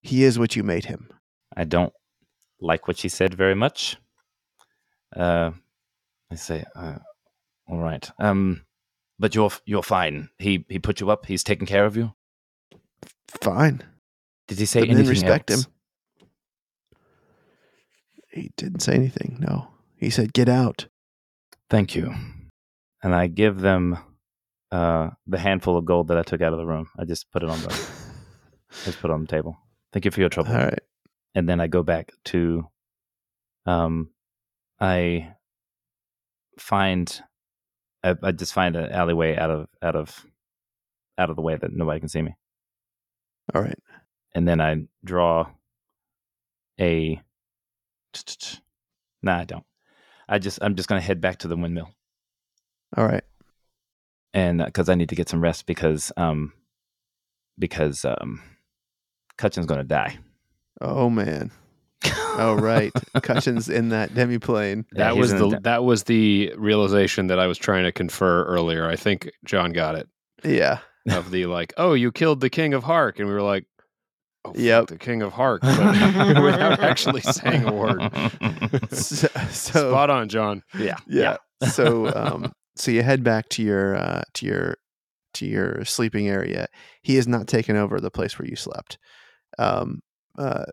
he 0.00 0.24
is 0.24 0.38
what 0.38 0.56
you 0.56 0.62
made 0.62 0.86
him. 0.86 1.08
I 1.56 1.64
don't 1.64 1.92
like 2.60 2.88
what 2.88 2.98
she 2.98 3.08
said 3.08 3.34
very 3.34 3.54
much. 3.54 3.96
Uh, 5.14 5.52
I 6.30 6.34
say, 6.34 6.64
uh, 6.74 6.98
all 7.68 7.78
right. 7.78 8.10
Um, 8.18 8.64
but 9.18 9.34
you're 9.34 9.50
you're 9.66 9.82
fine. 9.82 10.28
He 10.38 10.64
he 10.68 10.78
put 10.78 11.00
you 11.00 11.10
up. 11.10 11.26
He's 11.26 11.44
taking 11.44 11.66
care 11.66 11.84
of 11.84 11.96
you. 11.96 12.12
Fine. 13.28 13.82
Did 14.46 14.58
he 14.58 14.66
say 14.66 14.80
But 14.80 14.90
anything 14.90 15.08
respect 15.08 15.50
else? 15.50 15.64
him. 15.64 15.72
He 18.30 18.52
didn't 18.56 18.80
say 18.80 18.94
anything. 18.94 19.38
No. 19.40 19.68
He 19.96 20.10
said, 20.10 20.32
get 20.32 20.48
out. 20.48 20.86
Thank 21.70 21.94
you. 21.94 22.14
And 23.02 23.14
I 23.14 23.26
give 23.26 23.60
them 23.60 23.98
uh, 24.70 25.10
the 25.26 25.38
handful 25.38 25.76
of 25.76 25.84
gold 25.84 26.08
that 26.08 26.18
I 26.18 26.22
took 26.22 26.40
out 26.42 26.52
of 26.52 26.58
the 26.58 26.66
room. 26.66 26.88
I 26.98 27.04
just 27.04 27.30
put 27.30 27.42
it 27.42 27.48
on 27.48 27.60
the 27.60 27.68
just 28.84 29.00
put 29.00 29.10
it 29.10 29.14
on 29.14 29.22
the 29.22 29.26
table. 29.28 29.56
Thank 29.92 30.04
you 30.04 30.10
for 30.10 30.20
your 30.20 30.28
trouble. 30.28 30.52
All 30.52 30.58
right. 30.58 30.78
and 31.34 31.48
then 31.48 31.60
I 31.60 31.66
go 31.66 31.82
back 31.82 32.12
to 32.26 32.66
um 33.66 34.10
I 34.80 35.32
find 36.58 37.20
I, 38.02 38.14
I 38.22 38.32
just 38.32 38.52
find 38.52 38.76
an 38.76 38.90
alleyway 38.92 39.36
out 39.36 39.50
of 39.50 39.68
out 39.82 39.96
of 39.96 40.26
out 41.16 41.30
of 41.30 41.36
the 41.36 41.42
way 41.42 41.56
that 41.56 41.72
nobody 41.72 42.00
can 42.00 42.08
see 42.08 42.22
me. 42.22 42.34
All 43.54 43.62
right. 43.62 43.78
And 44.34 44.46
then 44.46 44.60
I 44.60 44.76
draw 45.04 45.46
a 46.80 47.20
Nah, 49.22 49.38
I 49.38 49.44
don't. 49.44 49.64
I 50.28 50.38
just 50.38 50.58
I'm 50.62 50.74
just 50.76 50.88
gonna 50.88 51.00
head 51.00 51.20
back 51.20 51.38
to 51.38 51.48
the 51.48 51.56
windmill 51.56 51.90
All 52.96 53.06
right. 53.06 53.24
and 54.34 54.62
because 54.64 54.88
I 54.88 54.94
need 54.94 55.08
to 55.08 55.14
get 55.16 55.28
some 55.28 55.40
rest 55.42 55.66
because 55.66 56.12
um 56.16 56.52
because 57.58 58.04
um 58.04 58.40
Cutchin's 59.36 59.66
gonna 59.66 59.84
die. 59.84 60.18
Oh, 60.80 61.10
man. 61.10 61.50
Oh, 62.40 62.54
right. 62.54 62.92
Cutchin's 63.22 63.68
in 63.68 63.88
that 63.88 64.10
demiplane. 64.10 64.84
Yeah, 64.92 65.04
That 65.08 65.14
he's 65.14 65.20
was 65.20 65.32
the 65.40 65.48
the- 65.48 65.60
that 65.60 65.84
was 65.84 66.04
the 66.04 66.52
realization 66.56 67.26
that 67.28 67.38
I 67.40 67.46
was 67.48 67.58
trying 67.58 67.84
to 67.84 67.92
confer 67.92 68.44
earlier. 68.44 68.86
I 68.88 68.94
think 68.96 69.28
John 69.44 69.72
got 69.72 69.96
it. 69.96 70.08
Yeah. 70.44 70.78
Of 71.10 71.30
the 71.30 71.46
like, 71.46 71.72
oh, 71.78 71.94
you 71.94 72.12
killed 72.12 72.40
the 72.40 72.50
king 72.50 72.74
of 72.74 72.84
Hark, 72.84 73.18
and 73.18 73.26
we 73.26 73.34
were 73.34 73.42
like, 73.42 73.64
oh, 74.56 74.58
Yep. 74.58 74.86
the 74.88 74.98
king 74.98 75.22
of 75.22 75.32
Hark, 75.32 75.62
but 75.62 75.76
without 76.42 76.80
actually 76.80 77.20
saying 77.22 77.64
a 77.64 77.72
word. 77.72 78.00
So, 78.90 79.28
so 79.50 79.90
Spot 79.90 80.10
on, 80.10 80.28
John. 80.28 80.62
yeah. 80.78 80.96
yeah. 81.06 81.36
so 81.70 82.12
um 82.14 82.52
so 82.76 82.90
you 82.90 83.02
head 83.02 83.22
back 83.24 83.48
to 83.50 83.62
your 83.62 83.96
uh 83.96 84.22
to 84.34 84.46
your 84.46 84.76
to 85.34 85.46
your 85.46 85.84
sleeping 85.84 86.28
area. 86.28 86.66
He 87.02 87.16
has 87.16 87.26
not 87.28 87.46
taken 87.48 87.76
over 87.76 88.00
the 88.00 88.10
place 88.10 88.38
where 88.38 88.48
you 88.48 88.56
slept. 88.56 88.98
Um 89.58 90.00
uh 90.38 90.64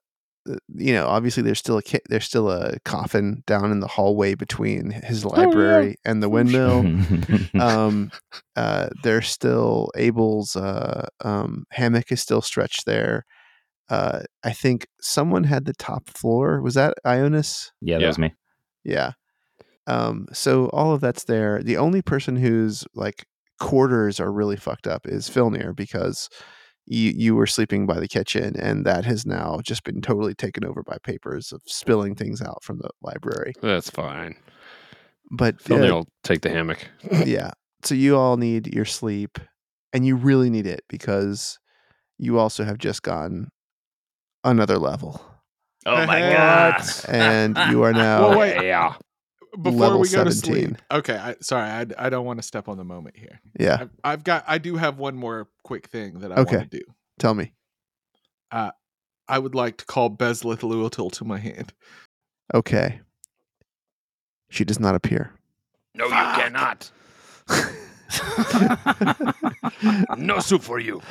uh, 0.47 0.55
you 0.75 0.93
know, 0.93 1.07
obviously 1.07 1.41
there's 1.41 1.57
still 1.57 1.79
a 1.79 1.81
ki- 1.81 2.01
there's 2.07 2.25
still 2.25 2.51
a 2.51 2.77
coffin 2.85 3.41
down 3.47 3.71
in 3.71 3.79
the 3.79 3.87
hallway 3.87 4.35
between 4.35 4.91
his 4.91 5.25
library 5.25 5.95
and 6.05 6.21
the 6.21 6.29
windmill. 6.29 6.85
um 7.59 8.11
uh 8.55 8.89
there's 9.03 9.27
still 9.27 9.89
abel's 9.97 10.55
uh 10.55 11.07
um 11.23 11.63
hammock 11.71 12.11
is 12.11 12.21
still 12.21 12.41
stretched 12.43 12.85
there 12.85 13.25
uh 13.89 14.21
i 14.43 14.51
think 14.51 14.87
someone 15.01 15.43
had 15.43 15.65
the 15.65 15.73
top 15.73 16.09
floor 16.09 16.61
was 16.61 16.73
that 16.73 16.93
Ionus 17.05 17.71
yeah, 17.81 17.97
that 17.97 18.01
Yeah. 18.01 18.07
was 18.07 18.17
me. 18.19 18.33
yeah 18.83 19.11
um 19.87 20.25
so 20.33 20.67
all 20.69 20.93
of 20.93 21.01
that's 21.01 21.25
there 21.25 21.61
the 21.63 21.77
only 21.77 22.01
person 22.01 22.35
whose 22.35 22.83
like 22.95 23.25
quarters 23.59 24.19
are 24.19 24.31
really 24.31 24.57
fucked 24.57 24.87
up 24.87 25.07
is 25.07 25.29
Filnyr 25.29 25.75
because 25.75 26.27
you 26.87 27.11
you 27.15 27.35
were 27.35 27.47
sleeping 27.47 27.85
by 27.87 27.99
the 27.99 28.07
kitchen 28.07 28.53
and 28.59 28.85
that 28.85 29.05
has 29.05 29.25
now 29.25 29.59
just 29.63 29.83
been 29.83 30.01
totally 30.01 30.33
taken 30.35 30.65
over 30.65 30.83
by 30.83 30.97
papers 31.03 31.51
of 31.51 31.61
spilling 31.65 32.15
things 32.15 32.41
out 32.41 32.63
from 32.63 32.77
the 32.79 32.89
library 33.01 33.53
That's 33.61 33.89
fine. 33.89 34.35
but 35.31 35.61
Phil 35.61 35.77
uh, 35.77 35.87
will 35.93 36.07
take 36.23 36.41
the 36.41 36.49
hammock. 36.49 36.87
yeah. 37.25 37.51
So 37.83 37.95
you 37.95 38.17
all 38.17 38.37
need 38.37 38.73
your 38.73 38.85
sleep, 38.85 39.37
and 39.93 40.05
you 40.05 40.15
really 40.15 40.49
need 40.49 40.65
it 40.67 40.81
because 40.89 41.57
you 42.17 42.39
also 42.39 42.63
have 42.63 42.77
just 42.79 43.03
gone 43.03 43.49
another 44.45 44.77
level, 44.77 45.21
Oh 45.85 46.05
my 46.05 46.19
god! 46.21 46.81
and 47.09 47.57
you 47.69 47.83
are 47.83 47.91
now. 47.93 48.29
Well, 48.29 48.39
wait. 48.39 48.65
Yeah. 48.65 48.93
Before 49.61 49.79
Level 49.79 49.99
we 50.01 50.09
go 50.09 50.23
to 50.25 50.31
17. 50.33 50.65
sleep. 50.67 50.77
Okay, 50.91 51.15
I, 51.15 51.35
sorry, 51.39 51.69
I, 51.69 51.85
I 51.97 52.09
don't 52.09 52.25
want 52.25 52.39
to 52.39 52.43
step 52.43 52.67
on 52.67 52.75
the 52.77 52.83
moment 52.83 53.15
here. 53.17 53.39
Yeah. 53.57 53.77
I've, 53.81 53.89
I've 54.03 54.23
got 54.25 54.43
I 54.47 54.57
do 54.57 54.75
have 54.75 54.97
one 54.97 55.15
more 55.15 55.47
quick 55.63 55.87
thing 55.87 56.19
that 56.19 56.31
I 56.33 56.41
Okay. 56.41 56.57
want 56.57 56.71
to 56.71 56.77
do. 56.79 56.83
Tell 57.19 57.33
me. 57.33 57.53
Uh, 58.51 58.71
I 59.29 59.39
would 59.39 59.55
like 59.55 59.77
to 59.77 59.85
call 59.85 60.09
Bezlith 60.09 60.59
Luatil 60.59 61.09
to 61.13 61.23
my 61.23 61.37
hand. 61.37 61.71
Okay. 62.53 62.99
She 64.49 64.65
does 64.65 64.77
not 64.79 64.93
appear. 64.93 65.31
No, 65.93 66.09
Fuck. 66.09 66.35
you 66.37 66.43
cannot. 66.43 66.91
no 70.17 70.39
soup 70.39 70.63
for 70.63 70.79
you. 70.79 71.01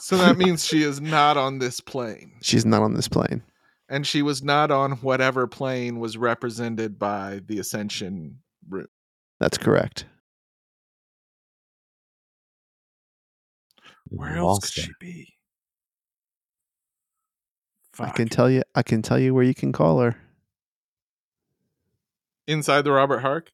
So 0.00 0.16
that 0.16 0.38
means 0.38 0.64
she 0.64 0.82
is 0.82 1.00
not 1.00 1.36
on 1.36 1.58
this 1.58 1.80
plane. 1.80 2.32
She's 2.40 2.64
not 2.64 2.82
on 2.82 2.94
this 2.94 3.08
plane. 3.08 3.42
And 3.88 4.06
she 4.06 4.22
was 4.22 4.42
not 4.42 4.70
on 4.70 4.92
whatever 4.92 5.46
plane 5.46 5.98
was 5.98 6.16
represented 6.16 6.98
by 6.98 7.40
the 7.46 7.58
Ascension 7.58 8.38
route. 8.68 8.90
That's 9.38 9.58
correct. 9.58 10.06
Where 14.08 14.36
else 14.36 14.62
Lost 14.62 14.74
could 14.74 14.82
her. 14.84 14.86
she 14.86 14.92
be? 15.00 15.28
I 17.98 18.10
can 18.10 18.28
tell 18.28 18.50
you. 18.50 18.62
I 18.74 18.82
can 18.82 19.02
tell 19.02 19.18
you 19.18 19.34
where 19.34 19.44
you 19.44 19.54
can 19.54 19.72
call 19.72 20.00
her. 20.00 20.16
Inside 22.46 22.82
the 22.82 22.92
Robert 22.92 23.20
Hark? 23.20 23.50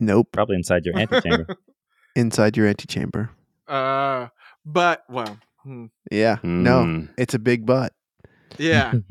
Nope. 0.00 0.28
Probably 0.32 0.56
inside 0.56 0.84
your 0.86 0.98
antechamber. 0.98 1.56
Inside 2.16 2.56
your 2.56 2.66
antechamber. 2.66 3.30
Uh, 3.68 4.28
but 4.64 5.04
well, 5.08 5.36
hmm. 5.62 5.86
Yeah. 6.10 6.38
No. 6.42 6.84
Mm. 6.84 7.08
It's 7.18 7.34
a 7.34 7.38
big 7.38 7.66
butt. 7.66 7.92
yeah. 8.58 8.92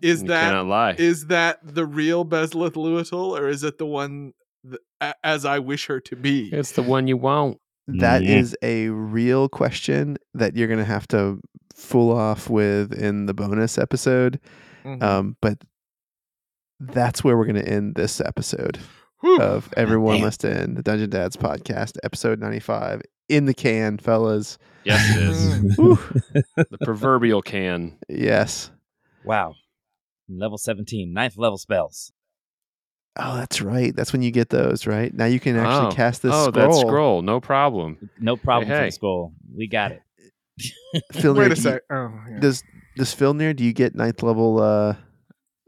Is 0.00 0.22
You 0.22 0.28
that 0.28 0.64
lie? 0.64 0.92
is 0.96 1.26
that 1.26 1.58
the 1.62 1.84
real 1.84 2.24
Bezlith 2.24 2.72
Luatil, 2.72 3.38
or 3.38 3.48
is 3.48 3.62
it 3.64 3.76
the 3.78 3.84
one 3.86 4.32
th- 4.68 5.14
as 5.22 5.44
I 5.44 5.58
wish 5.58 5.86
her 5.86 6.00
to 6.00 6.16
be? 6.16 6.48
it's 6.52 6.72
the 6.72 6.82
one 6.82 7.06
you 7.06 7.16
want. 7.18 7.58
That 7.86 8.22
Yeah. 8.22 8.36
is 8.36 8.56
a 8.62 8.88
real 8.88 9.48
question 9.50 10.16
that 10.32 10.56
you're 10.56 10.68
going 10.68 10.78
to 10.78 10.86
have 10.86 11.06
to 11.08 11.38
fool 11.74 12.10
off 12.16 12.48
with 12.48 12.94
in 12.94 13.26
the 13.26 13.34
bonus 13.34 13.76
episode. 13.76 14.40
Mhm. 14.86 15.02
Um, 15.02 15.36
but 15.42 15.58
that's 16.80 17.22
where 17.22 17.36
we're 17.36 17.44
going 17.46 17.62
to 17.62 17.68
end 17.68 17.94
this 17.94 18.20
episode 18.22 18.78
Whew. 19.20 19.38
of 19.40 19.68
Everyone 19.76 20.20
Must 20.22 20.44
End, 20.46 20.76
the 20.78 20.82
Dungeon 20.82 21.10
Dads 21.10 21.36
podcast, 21.36 21.98
episode 22.02 22.40
95. 22.40 23.02
In 23.28 23.46
the 23.46 23.54
can, 23.54 23.98
fellas. 23.98 24.58
Yes, 24.84 25.16
it 25.16 25.22
is. 25.22 25.76
The 26.56 26.78
proverbial 26.82 27.40
can. 27.42 27.96
yes. 28.08 28.70
wow. 29.24 29.54
Level 30.28 30.56
17, 30.58 31.12
ninth 31.12 31.36
level 31.36 31.58
spells. 31.58 32.12
Oh, 33.18 33.36
that's 33.36 33.60
right. 33.62 33.94
That's 33.94 34.12
when 34.12 34.22
you 34.22 34.30
get 34.30 34.48
those, 34.48 34.86
right? 34.86 35.12
Now 35.14 35.26
you 35.26 35.38
can 35.38 35.56
actually 35.56 35.92
Oh. 35.92 35.94
cast 35.94 36.22
this 36.22 36.32
oh, 36.34 36.48
scroll. 36.50 36.68
that 36.80 36.86
scroll. 36.86 37.22
No 37.22 37.40
problem. 37.40 38.10
No 38.18 38.36
problem 38.36 38.68
Hey, 38.68 38.74
for 38.74 38.80
hey. 38.80 38.86
the 38.88 38.92
skull. 38.92 39.32
We 39.56 39.68
got 39.68 39.92
it. 39.92 40.02
Filnyr, 41.12 41.36
Wait 41.38 41.46
a 41.52 41.54
do 41.54 41.60
you- 41.60 41.62
sec. 41.62 41.82
Oh, 41.90 42.12
yeah. 42.30 42.38
Does 42.40 42.62
does 42.96 43.14
Filnyr, 43.14 43.54
do 43.56 43.64
you 43.64 43.72
get 43.72 43.94
ninth 43.94 44.22
level 44.22 44.60
uh 44.60 44.94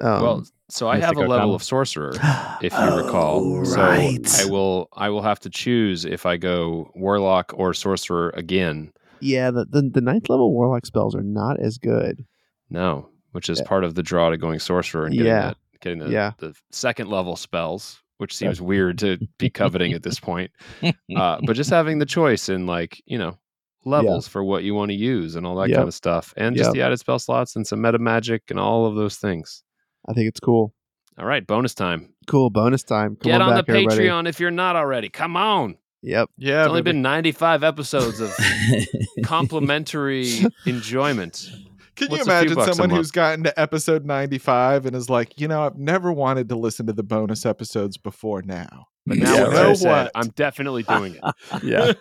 um, 0.00 0.22
well, 0.22 0.46
so 0.68 0.88
I 0.88 0.98
have 0.98 1.16
a 1.16 1.20
level 1.20 1.54
of 1.54 1.62
sorcerer, 1.62 2.12
if 2.62 2.72
you 2.72 2.96
recall. 2.96 3.58
Oh, 3.60 3.64
so 3.64 3.80
right. 3.80 4.40
I 4.40 4.44
will 4.46 4.88
I 4.92 5.08
will 5.08 5.22
have 5.22 5.40
to 5.40 5.50
choose 5.50 6.04
if 6.04 6.26
I 6.26 6.36
go 6.36 6.90
warlock 6.94 7.52
or 7.56 7.72
sorcerer 7.74 8.30
again. 8.36 8.92
Yeah, 9.20 9.50
the, 9.50 9.64
the 9.64 9.82
the 9.82 10.00
ninth 10.00 10.28
level 10.28 10.52
warlock 10.52 10.84
spells 10.86 11.14
are 11.14 11.22
not 11.22 11.58
as 11.60 11.78
good. 11.78 12.24
No, 12.68 13.08
which 13.32 13.48
is 13.48 13.60
Yeah. 13.60 13.66
part 13.66 13.84
of 13.84 13.94
the 13.94 14.02
draw 14.02 14.30
to 14.30 14.36
going 14.36 14.58
sorcerer 14.58 15.06
and 15.06 15.14
getting 15.14 15.26
Yeah. 15.28 15.40
that, 15.48 15.56
getting 15.80 15.98
the, 16.00 16.10
Yeah. 16.10 16.32
the 16.38 16.54
second 16.72 17.08
level 17.08 17.36
spells, 17.36 18.02
which 18.18 18.36
seems 18.36 18.60
weird 18.60 18.98
to 18.98 19.18
be 19.38 19.48
coveting 19.48 19.92
at 19.92 20.02
this 20.02 20.18
point. 20.20 20.50
Uh, 21.16 21.38
but 21.46 21.54
just 21.56 21.70
having 21.70 21.98
the 22.00 22.04
choice 22.06 22.48
in 22.48 22.66
like 22.66 23.00
you 23.06 23.16
know 23.16 23.38
levels 23.84 24.26
for 24.26 24.42
what 24.42 24.64
you 24.64 24.74
want 24.74 24.90
to 24.90 24.96
use 24.96 25.36
and 25.36 25.46
all 25.46 25.54
that 25.54 25.68
Yep. 25.68 25.76
kind 25.78 25.88
of 25.88 25.94
stuff, 25.94 26.34
and 26.36 26.56
just 26.56 26.68
Yep. 26.68 26.74
the 26.74 26.82
added 26.82 26.98
spell 26.98 27.20
slots 27.20 27.54
and 27.54 27.64
some 27.66 27.80
meta 27.80 27.98
magic 28.00 28.42
and 28.50 28.58
all 28.58 28.84
of 28.84 28.96
those 28.96 29.16
things. 29.16 29.62
I 30.08 30.12
think 30.12 30.28
it's 30.28 30.40
cool. 30.40 30.72
All 31.18 31.26
right, 31.26 31.46
bonus 31.46 31.74
time. 31.74 32.12
Cool. 32.26 32.50
Bonus 32.50 32.82
time. 32.82 33.16
Come 33.16 33.30
Get 33.32 33.40
on, 33.40 33.54
back, 33.54 33.66
the 33.66 33.72
everybody. 33.72 34.04
Patreon 34.04 34.28
if 34.28 34.38
you're 34.40 34.50
not 34.50 34.76
already. 34.76 35.08
Come 35.08 35.36
on. 35.36 35.76
Yep. 36.02 36.30
Yeah, 36.36 36.60
It's 36.62 36.68
only 36.68 36.82
baby. 36.82 36.92
been 36.96 37.02
95 37.02 37.64
episodes 37.64 38.20
of 38.20 38.32
complimentary 39.24 40.30
enjoyment. 40.66 41.48
Can 41.96 42.08
What's 42.08 42.26
you 42.26 42.32
imagine 42.32 42.60
someone 42.62 42.90
who's 42.90 43.10
gotten 43.10 43.44
to 43.44 43.58
episode 43.58 44.04
95 44.04 44.84
and 44.86 44.94
is 44.94 45.08
like, 45.08 45.40
you 45.40 45.48
know, 45.48 45.62
I've 45.64 45.78
never 45.78 46.12
wanted 46.12 46.50
to 46.50 46.56
listen 46.56 46.86
to 46.88 46.92
the 46.92 47.02
bonus 47.02 47.46
episodes 47.46 47.96
before 47.96 48.42
now. 48.42 48.88
But 49.06 49.18
now 49.18 49.34
Yeah, 49.34 49.44
you 49.46 49.50
know 49.52 49.70
I 49.70 49.72
said, 49.72 49.88
what? 49.88 50.12
I'm 50.14 50.28
definitely 50.28 50.82
doing 50.82 51.16
it. 51.16 51.34
Yeah. 51.62 51.92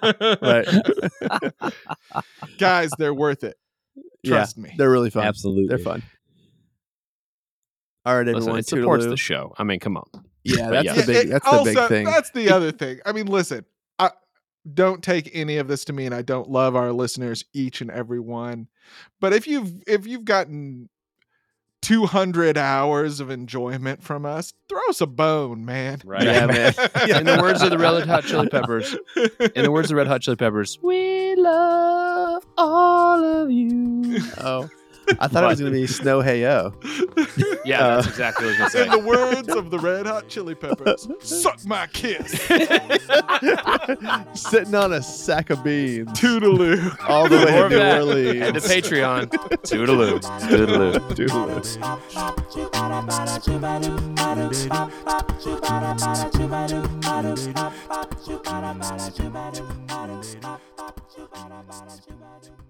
right. 0.42 0.68
Guys, 2.58 2.90
they're 2.98 3.14
worth 3.14 3.44
it. 3.44 3.56
Yeah, 4.24 4.32
Trust 4.38 4.58
me. 4.58 4.74
They're 4.78 4.92
really 4.92 5.10
fun. 5.12 5.26
Absolutely. 5.26 5.68
They're 5.68 5.78
fun. 5.78 6.04
All 8.06 8.16
right, 8.18 8.26
Listen, 8.26 8.38
everyone. 8.42 8.60
it 8.60 8.68
supports 8.68 9.06
toodaloo. 9.06 9.10
the 9.10 9.18
show. 9.18 9.54
I 9.58 9.64
mean, 9.64 9.80
come 9.80 9.98
on. 9.98 10.06
Yeah, 10.44 10.70
that's 10.70 10.86
yeah. 10.86 10.94
the 10.94 11.04
big. 11.06 11.28
it- 11.28 11.30
That's 11.32 11.46
the 11.50 11.62
big 11.64 11.88
thing. 11.88 12.06
That's 12.06 12.30
the 12.32 12.50
other 12.52 12.72
thing. 12.84 13.00
I 13.06 13.12
mean, 13.14 13.26
listen, 13.28 13.66
I 13.98 14.12
don't 14.72 15.04
take 15.04 15.30
any 15.34 15.58
of 15.58 15.68
this 15.68 15.86
to 15.86 15.94
mean 15.94 16.14
I 16.14 16.22
don't 16.22 16.50
love 16.50 16.76
our 16.76 16.92
listeners, 16.92 17.44
each 17.54 17.82
and 17.82 17.90
every 17.90 18.20
one. 18.20 18.68
But 19.20 19.34
if 19.34 19.48
you've 19.48 19.72
if 19.88 20.06
you've 20.06 20.26
gotten 20.26 20.90
200 21.82 22.58
hours 22.58 23.20
of 23.20 23.30
enjoyment 23.30 24.02
from 24.02 24.26
us, 24.26 24.54
throw 24.70 24.82
us 24.90 25.02
a 25.02 25.06
bone, 25.08 25.66
man. 25.66 26.02
Right. 26.04 26.24
Yeah, 26.24 26.48
man. 26.48 26.74
In 27.10 27.26
the 27.26 27.38
words 27.42 27.62
of 27.62 27.70
the 27.70 27.78
Red 27.78 28.08
Hot 28.08 28.24
Chili 28.24 28.48
Peppers, 28.50 28.96
in 29.56 29.64
the 29.64 29.72
words 29.72 29.86
of 29.86 29.90
the 29.90 29.96
Red 29.96 30.08
Hot 30.08 30.22
Chili 30.22 30.36
Peppers, 30.36 30.80
we 30.82 31.36
love 31.36 32.44
all 32.58 33.24
of 33.24 33.52
you. 33.52 34.20
oh, 34.42 34.68
I 35.20 35.28
thought 35.28 35.44
it 35.44 35.48
was 35.48 35.60
going 35.60 35.72
to 35.72 35.80
be 35.80 35.88
Snow 35.88 36.22
Heyo. 36.22 36.74
Yeah, 37.66 37.80
Uh, 37.84 37.96
that's 37.96 38.08
exactly 38.08 38.46
what 38.48 38.60
I 38.60 38.64
was 38.66 38.74
going 38.74 38.86
In 38.86 38.92
to 38.92 38.98
the 39.00 39.06
words 39.08 39.50
of 39.56 39.72
the 39.72 39.80
Red 39.80 40.06
Hot 40.06 40.28
Chili 40.28 40.54
Peppers, 40.54 41.08
suck 41.20 41.66
my 41.66 41.88
kiss. 41.88 42.32
Sitting 44.34 44.76
on 44.76 44.94
a 44.94 45.02
sack 45.02 45.50
of 45.50 45.64
beans 45.64 46.10
Toodaloo. 46.12 46.96
all 47.10 47.28
the 47.28 47.38
way 47.38 47.52
More 47.52 47.60
to 47.62 47.66
of 47.66 47.72
New 47.72 47.78
that. 47.80 47.98
Orleans. 48.02 48.42
And 48.42 48.54
to 48.56 48.62
Patreon. 48.62 49.26
Toodaloo. 49.64 50.20
Toodaloo. 50.42 51.02
Thank 61.56 62.46
you. 62.50 62.65